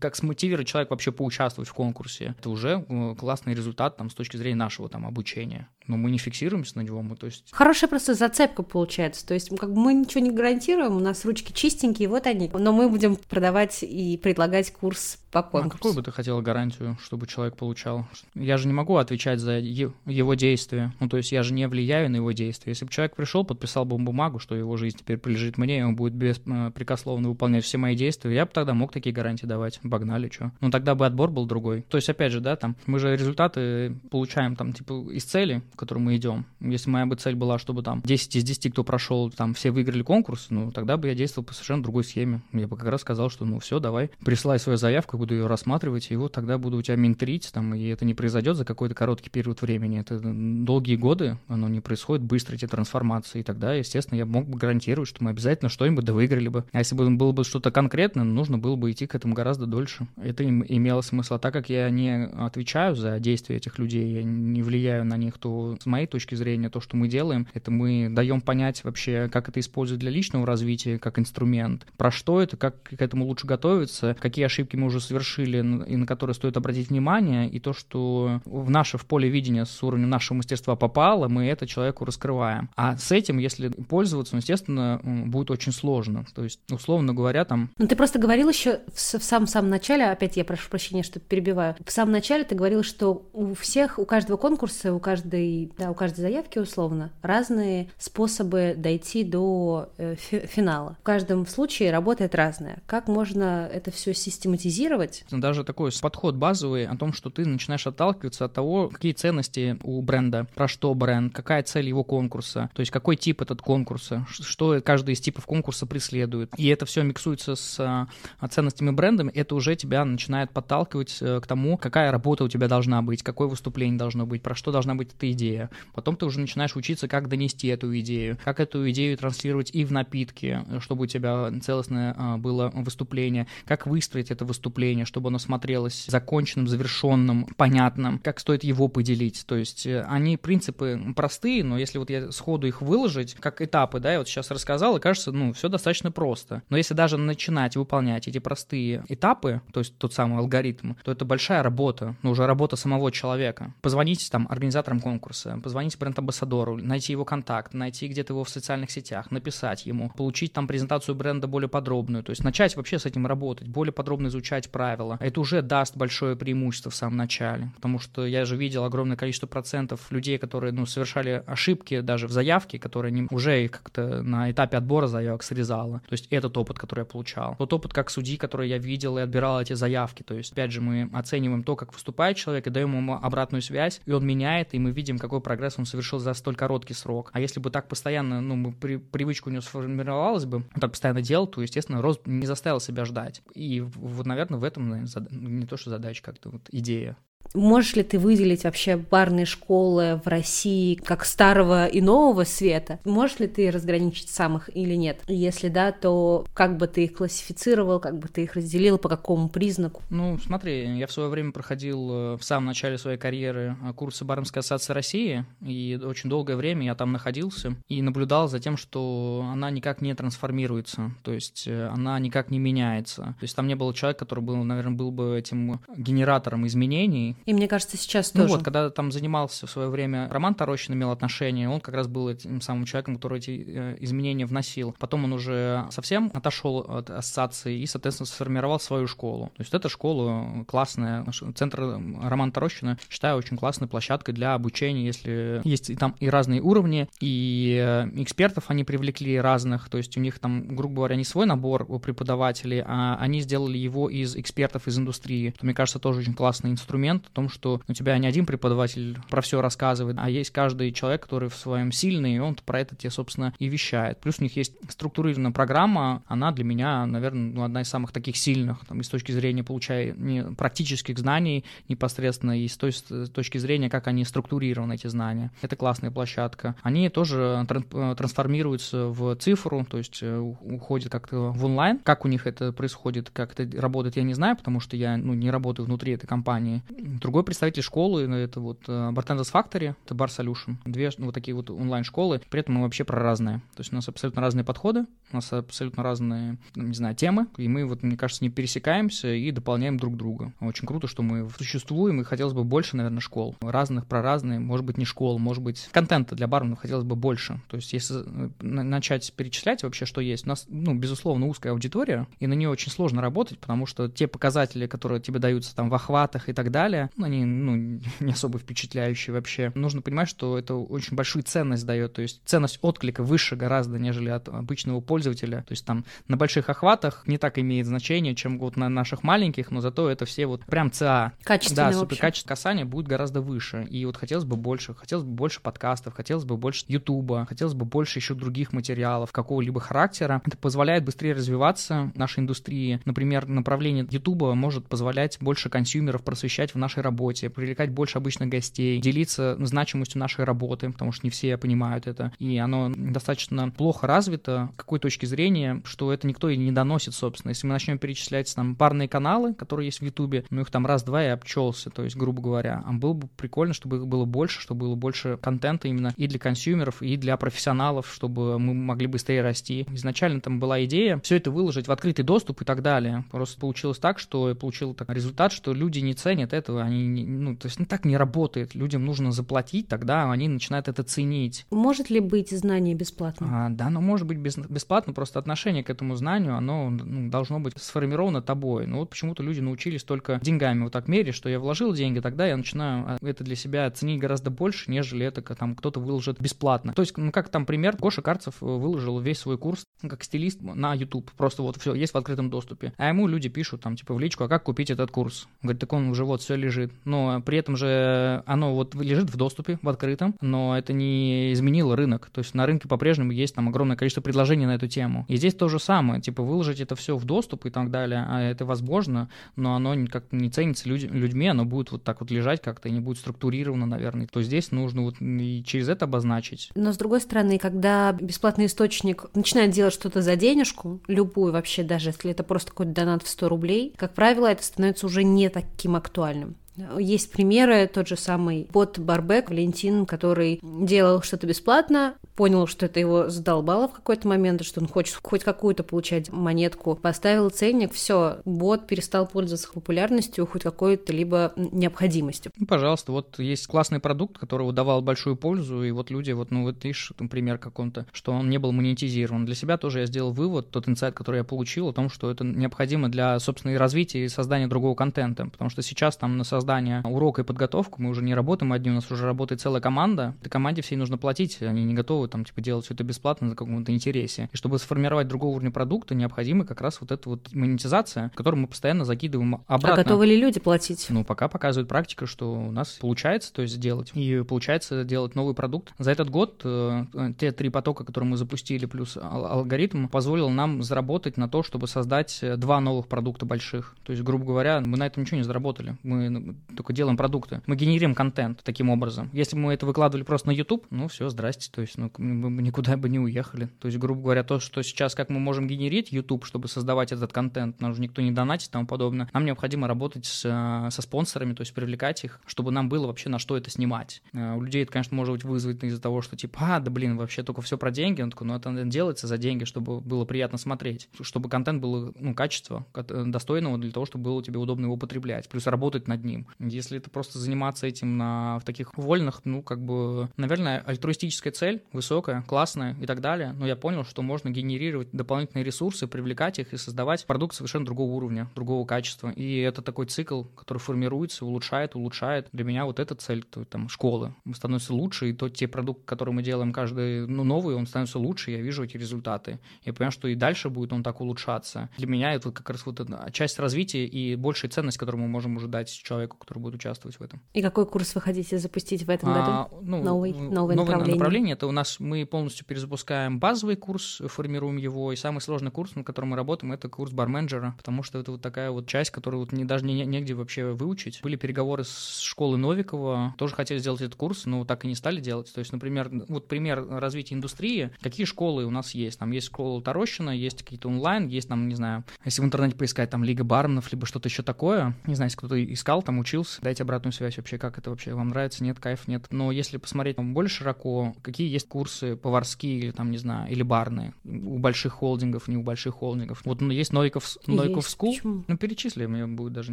как 0.00 0.16
смотивировать 0.16 0.66
человека 0.66 0.92
вообще 0.92 1.12
поучаствовать 1.12 1.68
в 1.68 1.74
конкурсе, 1.74 2.34
это 2.38 2.50
уже 2.50 2.84
э, 2.88 3.14
классный 3.18 3.54
результат 3.54 3.96
там, 3.96 4.10
с 4.10 4.14
точки 4.14 4.36
зрения 4.36 4.56
нашего 4.56 4.88
там, 4.88 5.06
обучения. 5.06 5.68
Но 5.86 5.96
мы 5.96 6.10
не 6.10 6.18
фиксируемся 6.18 6.78
на 6.78 6.82
него, 6.82 7.02
мы, 7.02 7.16
то 7.16 7.26
есть 7.26 7.45
Хорошая 7.52 7.88
просто 7.88 8.14
зацепка 8.14 8.62
получается. 8.62 9.26
То 9.26 9.34
есть 9.34 9.56
как 9.56 9.72
бы 9.72 9.80
мы 9.80 9.94
ничего 9.94 10.20
не 10.20 10.30
гарантируем, 10.30 10.96
у 10.96 11.00
нас 11.00 11.24
ручки 11.24 11.52
чистенькие, 11.52 12.08
вот 12.08 12.26
они. 12.26 12.50
Но 12.52 12.72
мы 12.72 12.88
будем 12.88 13.16
продавать 13.16 13.82
и 13.82 14.18
предлагать 14.18 14.72
курс 14.72 15.18
по 15.42 15.60
конкурсу. 15.60 15.68
А 15.68 15.78
какую 15.78 15.94
бы 15.94 16.02
ты 16.02 16.12
хотела 16.12 16.40
гарантию, 16.40 16.96
чтобы 17.02 17.26
человек 17.26 17.56
получал? 17.56 18.06
Я 18.34 18.56
же 18.56 18.66
не 18.66 18.72
могу 18.72 18.96
отвечать 18.96 19.40
за 19.40 19.58
его 19.58 20.34
действия. 20.34 20.92
Ну, 21.00 21.08
то 21.08 21.16
есть 21.16 21.32
я 21.32 21.42
же 21.42 21.52
не 21.52 21.66
влияю 21.68 22.10
на 22.10 22.16
его 22.16 22.32
действия. 22.32 22.70
Если 22.70 22.84
бы 22.84 22.90
человек 22.90 23.16
пришел, 23.16 23.44
подписал 23.44 23.84
бы 23.84 23.98
бумагу, 23.98 24.38
что 24.38 24.54
его 24.54 24.76
жизнь 24.76 24.98
теперь 24.98 25.18
прилежит 25.18 25.58
мне, 25.58 25.80
и 25.80 25.82
он 25.82 25.96
будет 25.96 26.14
беспрекословно 26.14 27.28
выполнять 27.28 27.64
все 27.64 27.78
мои 27.78 27.96
действия, 27.96 28.34
я 28.34 28.46
бы 28.46 28.52
тогда 28.52 28.74
мог 28.74 28.92
такие 28.92 29.14
гарантии 29.14 29.46
давать. 29.46 29.80
Погнали, 29.82 30.28
что. 30.30 30.52
Ну, 30.60 30.70
тогда 30.70 30.94
бы 30.94 31.06
отбор 31.06 31.30
был 31.30 31.46
другой. 31.46 31.82
То 31.82 31.96
есть, 31.96 32.08
опять 32.08 32.32
же, 32.32 32.40
да, 32.40 32.56
там, 32.56 32.76
мы 32.86 32.98
же 32.98 33.16
результаты 33.16 33.96
получаем 34.10 34.56
там, 34.56 34.72
типа, 34.72 35.10
из 35.10 35.24
цели, 35.24 35.62
к 35.74 35.78
которой 35.78 35.98
мы 35.98 36.16
идем. 36.16 36.46
Если 36.60 36.90
моя 36.90 37.06
бы 37.06 37.16
цель 37.16 37.34
была, 37.34 37.58
чтобы 37.58 37.82
там 37.82 38.02
10 38.04 38.36
из 38.36 38.44
10, 38.44 38.72
кто 38.72 38.84
прошел, 38.84 39.30
там, 39.30 39.54
все 39.54 39.70
выиграли 39.70 40.02
конкурс, 40.02 40.48
ну, 40.50 40.70
тогда 40.70 40.96
бы 40.96 41.08
я 41.08 41.14
действовал 41.14 41.46
по 41.46 41.54
совершенно 41.54 41.82
другой 41.82 42.04
схеме. 42.04 42.42
Я 42.52 42.68
бы 42.68 42.76
как 42.76 42.88
раз 42.88 43.00
сказал, 43.00 43.30
что, 43.30 43.44
ну, 43.44 43.58
все, 43.58 43.78
давай, 43.78 44.10
присылай 44.24 44.58
свою 44.58 44.76
заявку, 44.76 45.16
буду 45.26 45.34
ее 45.34 45.46
рассматривать, 45.48 46.10
и 46.10 46.16
вот 46.16 46.32
тогда 46.32 46.56
буду 46.56 46.76
у 46.76 46.82
тебя 46.82 46.96
менторить, 46.96 47.50
там, 47.52 47.74
и 47.74 47.88
это 47.88 48.04
не 48.04 48.14
произойдет 48.14 48.56
за 48.56 48.64
какой-то 48.64 48.94
короткий 48.94 49.28
период 49.28 49.60
времени, 49.60 49.98
это 49.98 50.20
долгие 50.20 50.94
годы, 50.94 51.38
оно 51.48 51.68
не 51.68 51.80
происходит 51.80 52.24
быстро, 52.24 52.54
эти 52.54 52.66
трансформации, 52.66 53.40
и 53.40 53.42
тогда, 53.42 53.74
естественно, 53.74 54.16
я 54.16 54.24
мог 54.24 54.48
бы 54.48 54.56
гарантировать, 54.56 55.08
что 55.08 55.24
мы 55.24 55.30
обязательно 55.30 55.68
что-нибудь 55.68 56.04
да 56.04 56.12
выиграли 56.12 56.48
бы. 56.48 56.64
А 56.70 56.78
если 56.78 56.94
бы 56.94 57.10
было 57.10 57.32
бы 57.32 57.42
что-то 57.42 57.72
конкретное, 57.72 58.22
нужно 58.22 58.56
было 58.56 58.76
бы 58.76 58.92
идти 58.92 59.06
к 59.06 59.14
этому 59.16 59.34
гораздо 59.34 59.66
дольше. 59.66 60.06
Это 60.16 60.44
имело 60.48 61.00
смысл. 61.00 61.34
А 61.34 61.38
так 61.38 61.52
как 61.52 61.68
я 61.68 61.90
не 61.90 62.26
отвечаю 62.26 62.94
за 62.94 63.18
действия 63.18 63.56
этих 63.56 63.78
людей, 63.78 64.14
я 64.14 64.22
не 64.22 64.62
влияю 64.62 65.04
на 65.04 65.16
них, 65.16 65.38
то 65.38 65.76
с 65.80 65.86
моей 65.86 66.06
точки 66.06 66.36
зрения 66.36 66.70
то, 66.70 66.80
что 66.80 66.96
мы 66.96 67.08
делаем, 67.08 67.48
это 67.52 67.70
мы 67.70 68.08
даем 68.10 68.40
понять 68.40 68.84
вообще, 68.84 69.28
как 69.32 69.48
это 69.48 69.58
использовать 69.58 70.00
для 70.00 70.10
личного 70.10 70.46
развития, 70.46 70.98
как 70.98 71.18
инструмент, 71.18 71.86
про 71.96 72.12
что 72.12 72.40
это, 72.40 72.56
как 72.56 72.82
к 72.82 73.02
этому 73.02 73.24
лучше 73.24 73.46
готовиться, 73.46 74.16
какие 74.20 74.44
ошибки 74.44 74.76
мы 74.76 74.86
уже 74.86 75.00
совершили, 75.00 75.15
были 75.60 75.90
и 75.90 75.96
на 75.96 76.06
которые 76.06 76.34
стоит 76.34 76.56
обратить 76.56 76.90
внимание, 76.90 77.48
и 77.48 77.60
то, 77.60 77.72
что 77.72 78.40
в 78.44 78.70
наше 78.70 78.98
в 78.98 79.06
поле 79.06 79.28
видения 79.28 79.64
с 79.64 79.82
уровнем 79.82 80.10
нашего 80.10 80.38
мастерства 80.38 80.76
попало, 80.76 81.28
мы 81.28 81.46
это 81.46 81.66
человеку 81.66 82.04
раскрываем. 82.04 82.70
А 82.76 82.96
с 82.96 83.12
этим, 83.12 83.38
если 83.38 83.68
пользоваться, 83.68 84.34
ну, 84.34 84.38
естественно, 84.38 85.00
будет 85.02 85.50
очень 85.50 85.72
сложно. 85.72 86.24
То 86.34 86.44
есть, 86.44 86.60
условно 86.70 87.14
говоря, 87.14 87.44
там... 87.44 87.70
Ну, 87.78 87.86
ты 87.86 87.96
просто 87.96 88.18
говорил 88.18 88.48
еще 88.48 88.80
в, 88.92 89.18
в 89.18 89.24
самом-самом 89.24 89.70
начале, 89.70 90.04
опять 90.06 90.36
я 90.36 90.44
прошу 90.44 90.68
прощения, 90.68 91.02
что 91.02 91.20
перебиваю, 91.20 91.76
в 91.84 91.92
самом 91.92 92.12
начале 92.12 92.44
ты 92.44 92.54
говорил, 92.54 92.82
что 92.82 93.28
у 93.32 93.54
всех, 93.54 93.98
у 93.98 94.04
каждого 94.04 94.36
конкурса, 94.36 94.92
у 94.92 94.98
каждой, 94.98 95.72
да, 95.78 95.90
у 95.90 95.94
каждой 95.94 96.20
заявки, 96.20 96.58
условно, 96.58 97.12
разные 97.22 97.90
способы 97.98 98.74
дойти 98.76 99.24
до 99.24 99.90
э, 99.98 100.16
финала. 100.16 100.96
В 101.00 101.02
каждом 101.02 101.46
случае 101.46 101.90
работает 101.90 102.34
разное. 102.34 102.78
Как 102.86 103.08
можно 103.08 103.68
это 103.72 103.90
все 103.90 104.14
систематизировать? 104.14 104.95
Даже 105.30 105.64
такой 105.64 105.90
подход 106.00 106.34
базовый 106.34 106.86
о 106.86 106.96
том, 106.96 107.12
что 107.12 107.30
ты 107.30 107.44
начинаешь 107.44 107.86
отталкиваться 107.86 108.44
от 108.44 108.52
того, 108.52 108.88
какие 108.88 109.12
ценности 109.12 109.78
у 109.82 110.00
бренда, 110.02 110.46
про 110.54 110.68
что 110.68 110.94
бренд, 110.94 111.34
какая 111.34 111.62
цель 111.62 111.88
его 111.88 112.04
конкурса, 112.04 112.70
то 112.74 112.80
есть 112.80 112.92
какой 112.92 113.16
тип 113.16 113.42
этот 113.42 113.62
конкурса, 113.62 114.26
что 114.30 114.80
каждый 114.84 115.14
из 115.14 115.20
типов 115.20 115.46
конкурса 115.46 115.86
преследует. 115.86 116.50
И 116.56 116.68
это 116.68 116.86
все 116.86 117.02
миксуется 117.02 117.54
с 117.54 117.78
а, 117.80 118.08
ценностями 118.48 118.90
бренда, 118.90 119.30
это 119.34 119.54
уже 119.54 119.76
тебя 119.76 120.04
начинает 120.04 120.50
подталкивать 120.50 121.18
э, 121.20 121.40
к 121.40 121.46
тому, 121.46 121.76
какая 121.76 122.10
работа 122.10 122.44
у 122.44 122.48
тебя 122.48 122.68
должна 122.68 123.02
быть, 123.02 123.22
какое 123.22 123.48
выступление 123.48 123.98
должно 123.98 124.26
быть, 124.26 124.42
про 124.42 124.54
что 124.54 124.72
должна 124.72 124.94
быть 124.94 125.12
эта 125.14 125.30
идея. 125.32 125.70
Потом 125.94 126.16
ты 126.16 126.26
уже 126.26 126.40
начинаешь 126.40 126.76
учиться, 126.76 127.08
как 127.08 127.28
донести 127.28 127.68
эту 127.68 127.96
идею, 128.00 128.38
как 128.44 128.60
эту 128.60 128.88
идею 128.90 129.16
транслировать 129.16 129.70
и 129.72 129.84
в 129.84 129.92
напитки, 129.92 130.64
чтобы 130.80 131.04
у 131.04 131.06
тебя 131.06 131.52
целостное 131.60 132.14
а, 132.16 132.36
было 132.38 132.70
выступление, 132.74 133.46
как 133.66 133.86
выстроить 133.86 134.30
это 134.30 134.44
выступление, 134.44 134.85
чтобы 135.04 135.28
оно 135.28 135.38
смотрелось 135.38 136.06
законченным, 136.06 136.68
завершенным, 136.68 137.46
понятным, 137.56 138.18
как 138.18 138.40
стоит 138.40 138.64
его 138.64 138.88
поделить. 138.88 139.44
То 139.46 139.56
есть 139.56 139.86
э, 139.86 140.02
они, 140.08 140.36
принципы 140.36 141.00
простые, 141.14 141.64
но 141.64 141.78
если 141.78 141.98
вот 141.98 142.10
я 142.10 142.30
сходу 142.32 142.66
их 142.66 142.82
выложить, 142.82 143.34
как 143.34 143.60
этапы, 143.60 144.00
да, 144.00 144.12
я 144.12 144.18
вот 144.18 144.28
сейчас 144.28 144.50
рассказал, 144.50 144.96
и 144.96 145.00
кажется, 145.00 145.32
ну, 145.32 145.52
все 145.52 145.68
достаточно 145.68 146.10
просто. 146.10 146.62
Но 146.68 146.76
если 146.76 146.94
даже 146.94 147.16
начинать 147.16 147.76
выполнять 147.76 148.28
эти 148.28 148.38
простые 148.38 149.04
этапы, 149.08 149.60
то 149.72 149.80
есть 149.80 149.96
тот 149.98 150.12
самый 150.12 150.38
алгоритм, 150.38 150.94
то 151.02 151.12
это 151.12 151.24
большая 151.24 151.62
работа, 151.62 152.16
ну, 152.22 152.30
уже 152.30 152.46
работа 152.46 152.76
самого 152.76 153.10
человека. 153.10 153.74
Позвоните 153.82 154.30
там 154.30 154.46
организаторам 154.50 155.00
конкурса, 155.00 155.60
позвоните 155.62 155.98
бренд-амбассадору, 155.98 156.76
найти 156.76 157.12
его 157.12 157.24
контакт, 157.24 157.74
найти 157.74 158.08
где-то 158.08 158.32
его 158.32 158.44
в 158.44 158.50
социальных 158.50 158.90
сетях, 158.90 159.30
написать 159.30 159.86
ему, 159.86 160.10
получить 160.10 160.52
там 160.52 160.66
презентацию 160.66 161.14
бренда 161.14 161.46
более 161.46 161.68
подробную, 161.68 162.22
то 162.22 162.30
есть 162.30 162.44
начать 162.44 162.76
вообще 162.76 162.98
с 162.98 163.06
этим 163.06 163.26
работать, 163.26 163.68
более 163.68 163.92
подробно 163.92 164.28
изучать 164.28 164.70
правила. 164.76 165.16
Это 165.20 165.40
уже 165.40 165.62
даст 165.62 165.96
большое 165.96 166.36
преимущество 166.36 166.90
в 166.90 166.94
самом 166.94 167.16
начале, 167.16 167.70
потому 167.76 167.98
что 167.98 168.26
я 168.26 168.44
же 168.44 168.56
видел 168.56 168.84
огромное 168.84 169.16
количество 169.16 169.46
процентов 169.46 170.12
людей, 170.12 170.36
которые, 170.36 170.70
ну, 170.70 170.84
совершали 170.84 171.42
ошибки 171.46 172.00
даже 172.00 172.26
в 172.26 172.30
заявке, 172.30 172.78
которые 172.78 173.10
не, 173.10 173.26
уже 173.30 173.68
как-то 173.68 174.22
на 174.22 174.50
этапе 174.50 174.76
отбора 174.76 175.06
заявок 175.06 175.44
срезало. 175.44 176.00
То 176.00 176.12
есть 176.12 176.26
этот 176.30 176.58
опыт, 176.58 176.78
который 176.78 177.00
я 177.00 177.04
получал. 177.06 177.56
Тот 177.56 177.72
опыт 177.72 177.94
как 177.94 178.10
судьи, 178.10 178.36
который 178.36 178.68
я 178.68 178.76
видел 178.76 179.16
и 179.16 179.22
отбирал 179.22 179.62
эти 179.62 179.72
заявки. 179.72 180.22
То 180.22 180.34
есть, 180.34 180.52
опять 180.52 180.72
же, 180.72 180.82
мы 180.82 181.08
оцениваем 181.14 181.62
то, 181.62 181.74
как 181.74 181.94
выступает 181.94 182.36
человек, 182.36 182.66
и 182.66 182.70
даем 182.70 182.94
ему 182.94 183.14
обратную 183.14 183.62
связь, 183.62 184.02
и 184.04 184.12
он 184.12 184.26
меняет, 184.26 184.74
и 184.74 184.78
мы 184.78 184.90
видим, 184.90 185.18
какой 185.18 185.40
прогресс 185.40 185.76
он 185.78 185.86
совершил 185.86 186.18
за 186.18 186.34
столь 186.34 186.54
короткий 186.54 186.92
срок. 186.92 187.30
А 187.32 187.40
если 187.40 187.60
бы 187.60 187.70
так 187.70 187.88
постоянно, 187.88 188.42
ну, 188.42 188.56
мы, 188.56 188.72
при, 188.72 188.96
привычка 188.96 189.48
у 189.48 189.52
него 189.52 189.62
сформировалась 189.62 190.44
бы, 190.44 190.64
так 190.78 190.90
постоянно 190.90 191.22
делал, 191.22 191.46
то, 191.46 191.62
естественно, 191.62 192.02
рост 192.02 192.20
не 192.26 192.44
заставил 192.44 192.78
себя 192.78 193.06
ждать. 193.06 193.40
И 193.54 193.80
вот, 193.80 194.26
наверное, 194.26 194.58
в 194.58 194.64
этом, 194.66 194.88
наверное, 194.88 195.08
зад... 195.08 195.30
не 195.30 195.66
то, 195.66 195.76
что 195.76 195.90
задача, 195.90 196.22
как-то 196.22 196.50
вот 196.50 196.68
идея. 196.70 197.16
Можешь 197.54 197.96
ли 197.96 198.02
ты 198.02 198.18
выделить 198.18 198.64
вообще 198.64 198.96
барные 198.96 199.46
школы 199.46 200.20
в 200.24 200.28
России 200.28 200.94
как 200.94 201.24
старого 201.24 201.86
и 201.86 202.00
нового 202.00 202.44
света? 202.44 202.98
Можешь 203.04 203.38
ли 203.38 203.46
ты 203.46 203.70
разграничить 203.70 204.28
самых 204.28 204.74
или 204.74 204.94
нет? 204.94 205.20
Если 205.28 205.68
да, 205.68 205.92
то 205.92 206.46
как 206.54 206.76
бы 206.76 206.86
ты 206.86 207.04
их 207.04 207.14
классифицировал, 207.14 208.00
как 208.00 208.18
бы 208.18 208.28
ты 208.28 208.44
их 208.44 208.54
разделил, 208.54 208.98
по 208.98 209.08
какому 209.08 209.48
признаку? 209.48 210.02
Ну, 210.10 210.38
смотри, 210.38 210.98
я 210.98 211.06
в 211.06 211.12
свое 211.12 211.28
время 211.28 211.52
проходил 211.52 212.10
э, 212.10 212.36
в 212.36 212.42
самом 212.42 212.66
начале 212.66 212.98
своей 212.98 213.18
карьеры 213.18 213.76
э, 213.82 213.92
курсы 213.92 214.24
Бармской 214.24 214.60
ассоциации 214.60 214.92
России, 214.92 215.44
и 215.60 215.98
очень 216.02 216.30
долгое 216.30 216.56
время 216.56 216.86
я 216.86 216.94
там 216.94 217.12
находился 217.12 217.76
и 217.88 218.02
наблюдал 218.02 218.48
за 218.48 218.60
тем, 218.60 218.76
что 218.76 219.46
она 219.52 219.70
никак 219.70 220.00
не 220.00 220.14
трансформируется, 220.14 221.12
то 221.22 221.32
есть 221.32 221.66
э, 221.66 221.88
она 221.88 222.18
никак 222.18 222.50
не 222.50 222.58
меняется. 222.58 223.22
То 223.22 223.42
есть 223.42 223.56
там 223.56 223.66
не 223.66 223.74
было 223.74 223.94
человека, 223.94 224.20
который 224.20 224.40
был, 224.40 224.56
наверное, 224.56 224.96
был 224.96 225.10
бы 225.10 225.38
этим 225.38 225.80
генератором 225.96 226.66
изменений, 226.66 227.35
и 227.44 227.54
мне 227.54 227.68
кажется, 227.68 227.96
сейчас 227.96 228.34
ну 228.34 228.42
тоже. 228.42 228.52
Ну 228.52 228.56
вот, 228.56 228.64
когда 228.64 228.90
там 228.90 229.12
занимался 229.12 229.66
в 229.66 229.70
свое 229.70 229.88
время 229.88 230.28
Роман 230.30 230.54
Тарощин 230.54 230.94
имел 230.94 231.10
отношение, 231.10 231.68
он 231.68 231.80
как 231.80 231.94
раз 231.94 232.08
был 232.08 232.28
этим 232.28 232.60
самым 232.60 232.84
человеком, 232.84 233.16
который 233.16 233.38
эти 233.38 233.64
э, 233.66 233.96
изменения 234.00 234.46
вносил. 234.46 234.94
Потом 234.98 235.24
он 235.24 235.32
уже 235.32 235.86
совсем 235.90 236.30
отошел 236.34 236.78
от 236.78 237.10
ассоциации 237.10 237.78
и, 237.78 237.86
соответственно, 237.86 238.26
сформировал 238.26 238.80
свою 238.80 239.06
школу. 239.06 239.46
То 239.56 239.62
есть 239.62 239.74
эта 239.74 239.88
школа 239.88 240.64
классная. 240.66 241.24
Центр 241.54 241.80
Романа 241.80 242.52
Тарощина 242.52 242.98
считаю 243.08 243.36
очень 243.36 243.56
классной 243.56 243.88
площадкой 243.88 244.32
для 244.32 244.54
обучения, 244.54 245.06
если 245.06 245.60
есть 245.64 245.90
и 245.90 245.96
там 245.96 246.14
и 246.20 246.28
разные 246.28 246.60
уровни, 246.60 247.08
и 247.20 247.80
э, 247.82 248.08
экспертов 248.22 248.64
они 248.68 248.84
привлекли 248.84 249.38
разных, 249.40 249.88
то 249.88 249.98
есть 249.98 250.16
у 250.16 250.20
них 250.20 250.38
там, 250.38 250.74
грубо 250.74 250.96
говоря, 250.96 251.16
не 251.16 251.24
свой 251.24 251.46
набор 251.46 251.86
преподавателей, 252.00 252.82
а 252.84 253.16
они 253.20 253.40
сделали 253.40 253.78
его 253.78 254.08
из 254.08 254.36
экспертов 254.36 254.88
из 254.88 254.98
индустрии. 254.98 255.48
Это, 255.48 255.64
мне 255.64 255.74
кажется, 255.74 255.98
тоже 255.98 256.20
очень 256.20 256.34
классный 256.34 256.70
инструмент, 256.70 257.25
в 257.26 257.30
том, 257.30 257.48
что 257.48 257.80
у 257.88 257.92
тебя 257.92 258.16
не 258.18 258.26
один 258.26 258.46
преподаватель 258.46 259.18
про 259.30 259.40
все 259.40 259.60
рассказывает, 259.60 260.16
а 260.18 260.30
есть 260.30 260.50
каждый 260.50 260.92
человек, 260.92 261.22
который 261.22 261.48
в 261.48 261.54
своем 261.54 261.92
сильный, 261.92 262.36
и 262.36 262.38
он 262.38 262.56
про 262.64 262.80
это 262.80 262.96
тебе, 262.96 263.10
собственно, 263.10 263.54
и 263.58 263.68
вещает. 263.68 264.18
Плюс 264.18 264.36
у 264.38 264.42
них 264.42 264.56
есть 264.56 264.72
структурированная 264.88 265.52
программа, 265.52 266.22
она 266.26 266.52
для 266.52 266.64
меня, 266.64 267.06
наверное, 267.06 267.52
ну, 267.52 267.64
одна 267.64 267.82
из 267.82 267.88
самых 267.88 268.12
таких 268.12 268.36
сильных, 268.36 268.84
там, 268.86 269.00
и 269.00 269.02
с 269.02 269.08
точки 269.08 269.32
зрения 269.32 269.64
получая 269.64 270.14
практических 270.56 271.18
знаний 271.18 271.64
непосредственно, 271.88 272.60
и 272.60 272.68
с 272.68 272.76
той 272.76 272.92
с 272.92 273.30
точки 273.30 273.58
зрения, 273.58 273.90
как 273.90 274.06
они 274.06 274.24
структурированы, 274.24 274.94
эти 274.94 275.06
знания. 275.06 275.50
Это 275.62 275.76
классная 275.76 276.10
площадка. 276.10 276.74
Они 276.82 277.08
тоже 277.08 277.66
трансформируются 277.68 279.06
в 279.08 279.36
цифру, 279.36 279.86
то 279.88 279.98
есть 279.98 280.22
э, 280.22 280.38
уходят 280.38 281.12
как-то 281.12 281.50
в 281.50 281.64
онлайн. 281.64 281.98
Как 281.98 282.24
у 282.24 282.28
них 282.28 282.46
это 282.46 282.72
происходит, 282.72 283.30
как 283.30 283.58
это 283.58 283.80
работает, 283.80 284.16
я 284.16 284.22
не 284.22 284.34
знаю, 284.34 284.56
потому 284.56 284.80
что 284.80 284.96
я 284.96 285.16
ну, 285.16 285.34
не 285.34 285.50
работаю 285.50 285.86
внутри 285.86 286.12
этой 286.12 286.26
компании. 286.26 286.82
Другой 287.20 287.44
представитель 287.44 287.82
школы, 287.82 288.26
ну, 288.26 288.36
это 288.36 288.60
вот 288.60 288.84
э, 288.88 288.92
Bartenders 289.12 289.52
Factory, 289.52 289.94
это 290.04 290.14
Bar 290.14 290.28
Solution. 290.28 290.76
Две 290.84 291.10
ну, 291.18 291.26
вот 291.26 291.34
такие 291.34 291.54
вот 291.54 291.70
онлайн-школы, 291.70 292.42
при 292.50 292.60
этом 292.60 292.76
мы 292.76 292.82
вообще 292.82 293.04
про 293.04 293.20
разные. 293.20 293.58
То 293.74 293.80
есть 293.80 293.92
у 293.92 293.96
нас 293.96 294.08
абсолютно 294.08 294.42
разные 294.42 294.64
подходы, 294.64 295.06
у 295.32 295.36
нас 295.36 295.52
абсолютно 295.52 296.02
разные, 296.02 296.58
не 296.74 296.94
знаю, 296.94 297.14
темы, 297.14 297.46
и 297.56 297.68
мы 297.68 297.86
вот, 297.86 298.02
мне 298.02 298.16
кажется, 298.16 298.44
не 298.44 298.50
пересекаемся 298.50 299.32
и 299.32 299.50
дополняем 299.50 299.98
друг 299.98 300.16
друга. 300.16 300.52
Очень 300.60 300.86
круто, 300.86 301.06
что 301.06 301.22
мы 301.22 301.48
существуем, 301.56 302.20
и 302.20 302.24
хотелось 302.24 302.54
бы 302.54 302.64
больше, 302.64 302.96
наверное, 302.96 303.20
школ. 303.20 303.56
Разных, 303.60 304.06
про 304.06 304.22
разные, 304.22 304.58
может 304.58 304.84
быть, 304.84 304.98
не 304.98 305.04
школ, 305.04 305.38
может 305.38 305.62
быть, 305.62 305.88
контента 305.92 306.34
для 306.34 306.46
барменов 306.46 306.80
хотелось 306.80 307.04
бы 307.04 307.16
больше. 307.16 307.60
То 307.68 307.76
есть 307.76 307.92
если 307.92 308.22
э, 308.24 308.50
начать 308.60 309.32
перечислять 309.34 309.82
вообще, 309.82 310.06
что 310.06 310.20
есть, 310.20 310.46
у 310.46 310.48
нас, 310.48 310.66
ну, 310.68 310.94
безусловно, 310.94 311.46
узкая 311.46 311.72
аудитория, 311.72 312.26
и 312.38 312.46
на 312.46 312.54
нее 312.54 312.68
очень 312.68 312.90
сложно 312.90 313.22
работать, 313.22 313.58
потому 313.58 313.86
что 313.86 314.08
те 314.08 314.26
показатели, 314.26 314.86
которые 314.86 315.20
тебе 315.20 315.38
даются 315.38 315.74
там 315.74 315.88
в 315.88 315.94
охватах 315.94 316.48
и 316.48 316.52
так 316.52 316.70
далее, 316.70 317.05
они, 317.18 317.44
ну, 317.44 318.00
не 318.20 318.32
особо 318.32 318.58
впечатляющие 318.58 319.34
вообще. 319.34 319.72
Нужно 319.74 320.02
понимать, 320.02 320.28
что 320.28 320.58
это 320.58 320.74
очень 320.74 321.16
большую 321.16 321.42
ценность 321.42 321.86
дает, 321.86 322.14
то 322.14 322.22
есть 322.22 322.40
ценность 322.44 322.78
отклика 322.82 323.22
выше 323.22 323.56
гораздо, 323.56 323.98
нежели 323.98 324.28
от 324.28 324.48
обычного 324.48 325.00
пользователя. 325.00 325.64
То 325.66 325.72
есть 325.72 325.84
там 325.84 326.04
на 326.28 326.36
больших 326.36 326.68
охватах 326.68 327.24
не 327.26 327.38
так 327.38 327.58
имеет 327.58 327.86
значение, 327.86 328.34
чем 328.34 328.58
вот 328.58 328.76
на 328.76 328.88
наших 328.88 329.22
маленьких, 329.22 329.70
но 329.70 329.80
зато 329.80 330.08
это 330.10 330.24
все 330.24 330.46
вот 330.46 330.64
прям 330.66 330.90
ЦА. 330.90 331.32
Качественно 331.42 331.90
Да, 331.90 331.98
супер 331.98 332.16
качество 332.16 332.48
касания 332.50 332.84
будет 332.84 333.06
гораздо 333.06 333.40
выше. 333.40 333.86
И 333.90 334.04
вот 334.04 334.16
хотелось 334.16 334.44
бы 334.44 334.56
больше, 334.56 334.94
хотелось 334.94 335.24
бы 335.24 335.32
больше 335.32 335.60
подкастов, 335.60 336.14
хотелось 336.14 336.44
бы 336.44 336.56
больше 336.56 336.84
Ютуба, 336.88 337.46
хотелось 337.46 337.74
бы 337.74 337.84
больше 337.84 338.18
еще 338.18 338.34
других 338.34 338.72
материалов 338.72 339.32
какого-либо 339.32 339.80
характера. 339.80 340.42
Это 340.44 340.56
позволяет 340.56 341.04
быстрее 341.04 341.34
развиваться 341.34 342.12
нашей 342.14 342.40
индустрии. 342.40 343.00
Например, 343.04 343.46
направление 343.46 344.06
Ютуба 344.10 344.54
может 344.54 344.86
позволять 344.86 345.38
больше 345.40 345.68
консюмеров 345.68 346.22
просвещать 346.22 346.74
в 346.74 346.78
нашей 346.78 346.95
нашей 346.96 347.02
работе, 347.02 347.50
привлекать 347.50 347.90
больше 347.90 348.18
обычных 348.18 348.48
гостей, 348.48 349.00
делиться 349.00 349.56
значимостью 349.60 350.18
нашей 350.18 350.44
работы, 350.44 350.90
потому 350.90 351.12
что 351.12 351.26
не 351.26 351.30
все 351.30 351.56
понимают 351.56 352.06
это. 352.06 352.32
И 352.38 352.56
оно 352.58 352.92
достаточно 352.94 353.70
плохо 353.70 354.06
развито, 354.06 354.70
с 354.74 354.76
какой 354.76 354.98
точки 354.98 355.26
зрения, 355.26 355.82
что 355.84 356.12
это 356.12 356.26
никто 356.26 356.48
и 356.48 356.56
не 356.56 356.72
доносит, 356.72 357.14
собственно. 357.14 357.50
Если 357.50 357.66
мы 357.66 357.74
начнем 357.74 357.98
перечислять 357.98 358.54
там 358.54 358.76
парные 358.76 359.08
каналы, 359.08 359.54
которые 359.54 359.86
есть 359.86 360.00
в 360.00 360.04
Ютубе, 360.04 360.44
ну 360.50 360.62
их 360.62 360.70
там 360.70 360.86
раз-два 360.86 361.24
и 361.24 361.28
обчелся, 361.28 361.90
то 361.90 362.02
есть, 362.02 362.16
грубо 362.16 362.42
говоря. 362.42 362.82
А 362.86 362.92
было 362.92 363.12
бы 363.12 363.28
прикольно, 363.36 363.74
чтобы 363.74 363.96
их 363.96 364.06
было 364.06 364.24
больше, 364.24 364.60
чтобы 364.60 364.86
было 364.86 364.94
больше 364.94 365.38
контента 365.40 365.88
именно 365.88 366.14
и 366.16 366.26
для 366.26 366.38
консюмеров, 366.38 367.02
и 367.02 367.16
для 367.16 367.36
профессионалов, 367.36 368.10
чтобы 368.12 368.58
мы 368.58 368.74
могли 368.74 369.06
быстрее 369.06 369.42
расти. 369.42 369.86
Изначально 369.92 370.40
там 370.40 370.58
была 370.60 370.84
идея 370.84 371.20
все 371.22 371.36
это 371.36 371.50
выложить 371.50 371.88
в 371.88 371.92
открытый 371.92 372.24
доступ 372.24 372.62
и 372.62 372.64
так 372.64 372.82
далее. 372.82 373.24
Просто 373.30 373.60
получилось 373.60 373.98
так, 373.98 374.18
что 374.18 374.54
получил 374.54 374.94
так 374.94 375.10
результат, 375.10 375.52
что 375.52 375.72
люди 375.72 375.98
не 375.98 376.14
ценят 376.14 376.52
этого, 376.52 376.75
они, 376.82 377.24
ну, 377.24 377.56
то 377.56 377.66
есть, 377.66 377.78
ну, 377.78 377.86
так 377.86 378.04
не 378.04 378.16
работает. 378.16 378.74
Людям 378.74 379.04
нужно 379.04 379.32
заплатить, 379.32 379.88
тогда 379.88 380.30
они 380.30 380.48
начинают 380.48 380.88
это 380.88 381.02
ценить. 381.02 381.66
Может 381.70 382.10
ли 382.10 382.20
быть 382.20 382.50
знание 382.50 382.94
бесплатно? 382.94 383.66
А, 383.66 383.68
да, 383.70 383.90
но 383.90 384.00
может 384.00 384.26
быть 384.26 384.38
без, 384.38 384.56
бесплатно, 384.56 385.12
просто 385.12 385.38
отношение 385.38 385.82
к 385.82 385.90
этому 385.90 386.16
знанию, 386.16 386.56
оно 386.56 386.90
ну, 386.90 387.30
должно 387.30 387.60
быть 387.60 387.74
сформировано 387.78 388.42
тобой. 388.42 388.86
Но 388.86 388.98
вот 388.98 389.10
почему-то 389.10 389.42
люди 389.42 389.60
научились 389.60 390.04
только 390.04 390.40
деньгами 390.42 390.84
вот 390.84 390.92
так 390.92 391.08
мерить, 391.08 391.34
что 391.34 391.48
я 391.48 391.58
вложил 391.58 391.92
деньги, 391.92 392.20
тогда 392.20 392.46
я 392.46 392.56
начинаю 392.56 393.04
а, 393.06 393.18
это 393.22 393.44
для 393.44 393.56
себя 393.56 393.90
ценить 393.90 394.20
гораздо 394.20 394.50
больше, 394.50 394.90
нежели 394.90 395.26
это 395.26 395.42
там 395.42 395.74
кто-то 395.74 396.00
выложит 396.00 396.40
бесплатно. 396.40 396.92
То 396.92 397.02
есть, 397.02 397.16
ну, 397.16 397.32
как 397.32 397.48
там 397.48 397.66
пример, 397.66 397.96
Гоша 397.96 398.22
Карцев 398.22 398.54
э, 398.62 398.64
выложил 398.66 399.18
весь 399.20 399.38
свой 399.38 399.58
курс 399.58 399.84
как 400.02 400.22
стилист 400.22 400.60
на 400.62 400.94
YouTube. 400.94 401.30
Просто 401.32 401.62
вот 401.62 401.76
все 401.76 401.94
есть 401.94 402.14
в 402.14 402.16
открытом 402.16 402.50
доступе. 402.50 402.92
А 402.96 403.08
ему 403.08 403.26
люди 403.26 403.48
пишут 403.48 403.82
там 403.82 403.96
типа 403.96 404.14
в 404.14 404.20
личку, 404.20 404.44
а 404.44 404.48
как 404.48 404.64
купить 404.64 404.90
этот 404.90 405.10
курс? 405.10 405.48
Говорит, 405.62 405.80
так 405.80 405.92
он 405.92 406.08
уже 406.08 406.24
вот 406.24 406.42
все 406.42 406.54
лежит 406.66 406.92
но 407.06 407.40
при 407.40 407.58
этом 407.58 407.76
же 407.76 408.42
оно 408.46 408.74
вот 408.74 408.94
лежит 408.94 409.30
в 409.30 409.36
доступе, 409.36 409.78
в 409.80 409.88
открытом, 409.88 410.34
но 410.40 410.76
это 410.76 410.92
не 410.92 411.52
изменило 411.52 411.96
рынок. 411.96 412.28
То 412.32 412.40
есть 412.40 412.54
на 412.54 412.66
рынке 412.66 412.88
по-прежнему 412.88 413.30
есть 413.30 413.54
там 413.54 413.68
огромное 413.68 413.96
количество 413.96 414.20
предложений 414.20 414.66
на 414.66 414.74
эту 414.74 414.88
тему. 414.88 415.24
И 415.28 415.36
здесь 415.36 415.54
то 415.54 415.68
же 415.68 415.78
самое, 415.78 416.20
типа 416.20 416.42
выложить 416.42 416.80
это 416.80 416.96
все 416.96 417.16
в 417.16 417.24
доступ 417.24 417.66
и 417.66 417.70
так 417.70 417.90
далее, 417.90 418.26
а 418.28 418.40
это 418.42 418.64
возможно, 418.64 419.30
но 419.54 419.76
оно 419.76 419.94
как-то 420.10 420.36
не 420.36 420.50
ценится 420.50 420.88
людь- 420.88 421.10
людьми, 421.10 421.48
оно 421.48 421.64
будет 421.64 421.92
вот 421.92 422.02
так 422.02 422.20
вот 422.20 422.30
лежать 422.30 422.60
как-то 422.60 422.88
и 422.88 422.92
не 422.92 423.00
будет 423.00 423.18
структурировано, 423.18 423.86
наверное. 423.86 424.26
То 424.26 424.42
здесь 424.42 424.72
нужно 424.72 425.02
вот 425.02 425.16
и 425.20 425.62
через 425.64 425.88
это 425.88 426.04
обозначить. 426.06 426.70
Но 426.74 426.92
с 426.92 426.98
другой 426.98 427.20
стороны, 427.20 427.58
когда 427.58 428.12
бесплатный 428.12 428.66
источник 428.66 429.26
начинает 429.34 429.70
делать 429.70 429.94
что-то 429.94 430.22
за 430.22 430.36
денежку, 430.36 431.00
любую 431.06 431.52
вообще, 431.52 431.84
даже 431.84 432.10
если 432.10 432.32
это 432.32 432.42
просто 432.42 432.70
какой-то 432.70 432.92
донат 432.92 433.22
в 433.22 433.28
100 433.28 433.48
рублей, 433.48 433.94
как 433.96 434.14
правило, 434.14 434.46
это 434.46 434.64
становится 434.64 435.06
уже 435.06 435.22
не 435.22 435.48
таким 435.48 435.94
актуальным. 435.94 436.55
Есть 436.98 437.32
примеры, 437.32 437.86
тот 437.86 438.08
же 438.08 438.16
самый 438.16 438.68
бот 438.72 438.98
Барбек, 438.98 439.50
Валентин, 439.50 440.06
который 440.06 440.60
делал 440.62 441.22
что-то 441.22 441.46
бесплатно, 441.46 442.16
понял, 442.36 442.66
что 442.66 442.86
это 442.86 443.00
его 443.00 443.28
задолбало 443.28 443.88
в 443.88 443.94
какой-то 443.94 444.28
момент, 444.28 444.62
что 444.62 444.80
он 444.80 444.88
хочет 444.88 445.18
хоть 445.22 445.42
какую-то 445.42 445.82
получать 445.82 446.30
монетку, 446.30 446.94
поставил 446.94 447.50
ценник, 447.50 447.92
все, 447.92 448.38
бот 448.44 448.86
перестал 448.86 449.26
пользоваться 449.26 449.72
популярностью, 449.72 450.46
хоть 450.46 450.62
какой-то 450.62 451.12
либо 451.12 451.52
необходимостью. 451.56 452.52
Ну, 452.56 452.66
пожалуйста, 452.66 453.12
вот 453.12 453.38
есть 453.38 453.66
классный 453.66 454.00
продукт, 454.00 454.38
который 454.38 454.70
давал 454.72 455.00
большую 455.00 455.36
пользу, 455.36 455.82
и 455.82 455.90
вот 455.90 456.10
люди, 456.10 456.32
вот, 456.32 456.50
ну, 456.50 456.62
вот 456.62 456.84
видишь, 456.84 457.12
например, 457.18 457.58
каком-то, 457.58 458.06
что 458.12 458.32
он 458.32 458.50
не 458.50 458.58
был 458.58 458.72
монетизирован. 458.72 459.46
Для 459.46 459.54
себя 459.54 459.78
тоже 459.78 460.00
я 460.00 460.06
сделал 460.06 460.32
вывод, 460.32 460.70
тот 460.70 460.88
инсайт, 460.88 461.14
который 461.14 461.38
я 461.38 461.44
получил, 461.44 461.88
о 461.88 461.92
том, 461.92 462.10
что 462.10 462.30
это 462.30 462.44
необходимо 462.44 463.08
для, 463.08 463.38
собственно, 463.38 463.78
развития 463.78 464.24
и 464.24 464.28
создания 464.28 464.66
другого 464.66 464.94
контента, 464.94 465.46
потому 465.46 465.70
что 465.70 465.82
сейчас 465.82 466.16
там 466.16 466.36
на 466.36 466.44
создание 466.44 467.00
урока 467.04 467.42
и 467.42 467.44
подготовку 467.44 468.02
мы 468.02 468.10
уже 468.10 468.22
не 468.22 468.34
работаем 468.34 468.72
одни, 468.72 468.90
у 468.90 468.94
нас 468.94 469.10
уже 469.10 469.24
работает 469.24 469.60
целая 469.60 469.80
команда, 469.80 470.34
этой 470.40 470.50
команде 470.50 470.82
всей 470.82 470.96
нужно 470.96 471.16
платить, 471.16 471.62
они 471.62 471.84
не 471.84 471.94
готовы 471.94 472.25
там, 472.28 472.44
типа, 472.44 472.60
делать 472.60 472.84
все 472.84 472.94
это 472.94 473.04
бесплатно 473.04 473.48
за 473.48 473.56
каком-то 473.56 473.92
интересе. 473.92 474.48
И 474.52 474.56
чтобы 474.56 474.78
сформировать 474.78 475.28
другого 475.28 475.56
уровня 475.56 475.70
продукта, 475.70 476.14
необходимо 476.14 476.64
как 476.64 476.80
раз 476.80 477.00
вот 477.00 477.10
эта 477.10 477.28
вот 477.28 477.52
монетизация, 477.52 478.30
которую 478.34 478.62
мы 478.62 478.68
постоянно 478.68 479.04
закидываем 479.04 479.62
обратно. 479.66 480.00
А 480.00 480.04
готовы 480.04 480.26
ли 480.26 480.36
люди 480.36 480.60
платить? 480.60 481.06
Ну, 481.10 481.24
пока 481.24 481.48
показывает 481.48 481.88
практика, 481.88 482.26
что 482.26 482.52
у 482.52 482.70
нас 482.70 482.98
получается, 483.00 483.52
то 483.52 483.62
есть 483.62 483.74
сделать, 483.74 484.10
и 484.14 484.42
получается 484.42 485.04
делать 485.04 485.34
новый 485.34 485.54
продукт. 485.54 485.92
За 485.98 486.10
этот 486.10 486.30
год 486.30 486.60
э, 486.64 487.04
те 487.38 487.52
три 487.52 487.70
потока, 487.70 488.04
которые 488.04 488.30
мы 488.30 488.36
запустили, 488.36 488.86
плюс 488.86 489.16
алгоритм, 489.16 490.08
позволил 490.08 490.50
нам 490.50 490.82
заработать 490.82 491.36
на 491.36 491.48
то, 491.48 491.62
чтобы 491.62 491.88
создать 491.88 492.38
э, 492.42 492.56
два 492.56 492.80
новых 492.80 493.08
продукта 493.08 493.46
больших. 493.46 493.96
То 494.04 494.12
есть, 494.12 494.22
грубо 494.22 494.44
говоря, 494.44 494.82
мы 494.84 494.96
на 494.96 495.06
этом 495.06 495.22
ничего 495.22 495.38
не 495.38 495.44
заработали. 495.44 495.96
Мы 496.02 496.28
ну, 496.28 496.54
только 496.76 496.92
делаем 496.92 497.16
продукты. 497.16 497.62
Мы 497.66 497.76
генерим 497.76 498.14
контент 498.14 498.62
таким 498.62 498.90
образом. 498.90 499.30
Если 499.32 499.56
бы 499.56 499.62
мы 499.62 499.74
это 499.74 499.86
выкладывали 499.86 500.24
просто 500.24 500.48
на 500.48 500.52
YouTube, 500.52 500.86
ну 500.90 501.08
все, 501.08 501.28
здрасте, 501.28 501.70
то 501.72 501.80
есть 501.80 501.98
ну, 501.98 502.10
мы 502.18 502.62
никуда 502.62 502.96
бы 502.96 503.08
не 503.08 503.18
уехали. 503.18 503.68
То 503.80 503.88
есть, 503.88 503.98
грубо 503.98 504.22
говоря, 504.22 504.42
то, 504.42 504.60
что 504.60 504.82
сейчас, 504.82 505.14
как 505.14 505.28
мы 505.28 505.38
можем 505.38 505.66
генерить 505.66 506.12
YouTube, 506.12 506.44
чтобы 506.44 506.68
создавать 506.68 507.12
этот 507.12 507.32
контент, 507.32 507.80
нам 507.80 507.94
же 507.94 508.00
никто 508.00 508.22
не 508.22 508.30
донатит 508.30 508.68
и 508.68 508.72
тому 508.72 508.86
подобное, 508.86 509.28
нам 509.32 509.44
необходимо 509.44 509.88
работать 509.88 510.26
с, 510.26 510.44
э, 510.44 510.90
со 510.90 511.02
спонсорами, 511.02 511.54
то 511.54 511.62
есть 511.62 511.74
привлекать 511.74 512.24
их, 512.24 512.40
чтобы 512.46 512.70
нам 512.72 512.88
было 512.88 513.06
вообще 513.06 513.28
на 513.28 513.38
что 513.38 513.56
это 513.56 513.70
снимать. 513.70 514.22
Э, 514.32 514.54
у 514.54 514.62
людей 514.62 514.82
это, 514.82 514.92
конечно, 514.92 515.16
может 515.16 515.34
быть 515.34 515.44
вызвать 515.44 515.82
из-за 515.82 516.00
того, 516.00 516.22
что 516.22 516.36
типа, 516.36 516.58
а, 516.60 516.80
да 516.80 516.90
блин, 516.90 517.16
вообще 517.16 517.42
только 517.42 517.62
все 517.62 517.78
про 517.78 517.90
деньги. 517.90 518.22
Он 518.22 518.30
такой, 518.30 518.46
ну 518.46 518.54
это 518.54 518.84
делается 518.84 519.26
за 519.26 519.38
деньги, 519.38 519.64
чтобы 519.64 520.00
было 520.00 520.24
приятно 520.24 520.58
смотреть, 520.58 521.08
чтобы 521.20 521.48
контент 521.48 521.80
был, 521.80 522.14
ну, 522.18 522.34
качество 522.34 522.86
достойного 522.94 523.78
для 523.78 523.92
того, 523.92 524.06
чтобы 524.06 524.24
было 524.24 524.42
тебе 524.42 524.58
удобно 524.58 524.86
его 524.86 524.96
потреблять, 524.96 525.48
плюс 525.48 525.66
работать 525.66 526.08
над 526.08 526.24
ним. 526.24 526.46
Если 526.58 526.98
это 526.98 527.10
просто 527.10 527.38
заниматься 527.38 527.86
этим 527.86 528.16
на, 528.16 528.58
в 528.58 528.64
таких 528.64 528.96
вольных, 528.96 529.42
ну, 529.44 529.62
как 529.62 529.80
бы, 529.80 530.28
наверное, 530.36 530.80
альтруистическая 530.80 531.52
цель, 531.52 531.82
высокая, 532.06 532.42
классная 532.46 532.96
и 533.00 533.06
так 533.06 533.20
далее, 533.20 533.52
но 533.52 533.66
я 533.66 533.74
понял, 533.74 534.04
что 534.04 534.22
можно 534.22 534.48
генерировать 534.48 535.08
дополнительные 535.12 535.64
ресурсы, 535.64 536.06
привлекать 536.06 536.58
их 536.60 536.72
и 536.72 536.76
создавать 536.76 537.26
продукт 537.26 537.54
совершенно 537.54 537.84
другого 537.84 538.12
уровня, 538.12 538.48
другого 538.54 538.86
качества. 538.86 539.30
И 539.30 539.58
это 539.58 539.82
такой 539.82 540.06
цикл, 540.06 540.44
который 540.54 540.78
формируется, 540.78 541.44
улучшает, 541.44 541.96
улучшает. 541.96 542.48
Для 542.52 542.64
меня 542.64 542.84
вот 542.84 543.00
эта 543.00 543.16
цель, 543.16 543.42
то, 543.42 543.64
там, 543.64 543.88
школы, 543.88 544.34
становится 544.54 544.94
лучше, 544.94 545.30
и 545.30 545.32
то 545.32 545.48
те 545.48 545.66
продукты, 545.66 546.04
которые 546.04 546.34
мы 546.34 546.42
делаем 546.42 546.72
каждый, 546.72 547.26
ну, 547.26 547.42
новый, 547.42 547.74
он 547.74 547.86
становится 547.86 548.18
лучше, 548.18 548.52
я 548.52 548.60
вижу 548.60 548.84
эти 548.84 548.96
результаты. 548.96 549.58
Я 549.84 549.92
понимаю, 549.92 550.12
что 550.12 550.28
и 550.28 550.34
дальше 550.36 550.70
будет 550.70 550.92
он 550.92 551.02
так 551.02 551.20
улучшаться. 551.20 551.90
Для 551.98 552.06
меня 552.06 552.32
это 552.34 552.52
как 552.52 552.70
раз 552.70 552.86
вот 552.86 553.00
эта 553.00 553.30
часть 553.32 553.58
развития 553.58 554.06
и 554.06 554.36
большая 554.36 554.70
ценность, 554.70 554.98
которую 554.98 555.22
мы 555.22 555.28
можем 555.28 555.56
уже 555.56 555.66
дать 555.66 555.90
человеку, 555.90 556.36
который 556.36 556.60
будет 556.60 556.76
участвовать 556.76 557.16
в 557.16 557.22
этом. 557.22 557.40
И 557.52 557.62
какой 557.62 557.86
курс 557.86 558.14
вы 558.14 558.20
хотите 558.20 558.58
запустить 558.58 559.02
в 559.02 559.10
этом 559.10 559.30
а, 559.30 559.68
году? 559.68 559.80
Ну, 559.82 560.02
новый, 560.02 560.32
новое, 560.32 560.76
новое 560.76 560.76
направление? 560.76 561.14
направление. 561.14 561.52
Это 561.54 561.66
у 561.66 561.72
нас 561.72 561.95
мы 561.98 562.26
полностью 562.26 562.66
перезапускаем 562.66 563.38
базовый 563.38 563.76
курс, 563.76 564.20
формируем 564.26 564.76
его, 564.76 565.12
и 565.12 565.16
самый 565.16 565.40
сложный 565.40 565.70
курс, 565.70 565.94
над 565.94 566.06
которым 566.06 566.30
мы 566.30 566.36
работаем, 566.36 566.72
это 566.72 566.88
курс 566.88 567.12
барменджера, 567.12 567.74
потому 567.76 568.02
что 568.02 568.18
это 568.18 568.32
вот 568.32 568.42
такая 568.42 568.70
вот 568.70 568.86
часть, 568.86 569.10
которую 569.10 569.40
вот 569.40 569.52
не, 569.52 569.64
даже 569.64 569.84
не, 569.84 570.04
негде 570.04 570.34
вообще 570.34 570.72
выучить. 570.72 571.20
Были 571.22 571.36
переговоры 571.36 571.84
с 571.84 572.20
школой 572.20 572.58
Новикова, 572.58 573.34
тоже 573.38 573.54
хотели 573.54 573.78
сделать 573.78 574.00
этот 574.00 574.16
курс, 574.16 574.46
но 574.46 574.64
так 574.64 574.84
и 574.84 574.88
не 574.88 574.94
стали 574.94 575.20
делать. 575.20 575.52
То 575.52 575.60
есть, 575.60 575.72
например, 575.72 576.10
вот 576.28 576.48
пример 576.48 576.86
развития 576.88 577.34
индустрии, 577.34 577.90
какие 578.00 578.26
школы 578.26 578.64
у 578.64 578.70
нас 578.70 578.92
есть. 578.92 579.18
Там 579.18 579.30
есть 579.30 579.46
школа 579.46 579.82
Тарощина, 579.82 580.30
есть 580.30 580.62
какие-то 580.62 580.88
онлайн, 580.88 581.28
есть 581.28 581.48
там, 581.48 581.68
не 581.68 581.74
знаю, 581.74 582.04
если 582.24 582.42
в 582.42 582.44
интернете 582.44 582.76
поискать, 582.76 583.10
там 583.10 583.24
Лига 583.24 583.44
барменов, 583.44 583.92
либо 583.92 584.06
что-то 584.06 584.28
еще 584.28 584.42
такое. 584.42 584.94
Не 585.06 585.14
знаю, 585.14 585.28
если 585.28 585.38
кто-то 585.38 585.72
искал, 585.72 586.02
там 586.02 586.18
учился, 586.18 586.60
дайте 586.62 586.82
обратную 586.82 587.12
связь 587.12 587.36
вообще, 587.36 587.58
как 587.58 587.78
это 587.78 587.90
вообще 587.90 588.14
вам 588.14 588.28
нравится, 588.28 588.64
нет, 588.64 588.78
кайф, 588.78 589.08
нет. 589.08 589.26
Но 589.30 589.52
если 589.52 589.76
посмотреть 589.76 590.16
там, 590.16 590.34
более 590.34 590.50
широко, 590.50 591.14
какие 591.22 591.50
есть 591.50 591.68
курсы 591.68 591.85
поварские 592.22 592.78
или 592.78 592.90
там, 592.90 593.10
не 593.10 593.18
знаю, 593.18 593.50
или 593.50 593.62
барные 593.62 594.14
у 594.24 594.58
больших 594.58 594.94
холдингов, 594.94 595.48
не 595.48 595.56
у 595.56 595.62
больших 595.62 595.94
холдингов. 595.94 596.42
Вот 596.44 596.60
ну, 596.60 596.70
есть 596.70 596.92
Новиков, 596.92 597.36
Novikov 597.46 597.88
School. 597.88 598.16
Ну, 598.22 598.56
перечисли, 598.56 599.06
мне 599.06 599.26
будет 599.26 599.52
даже 599.52 599.72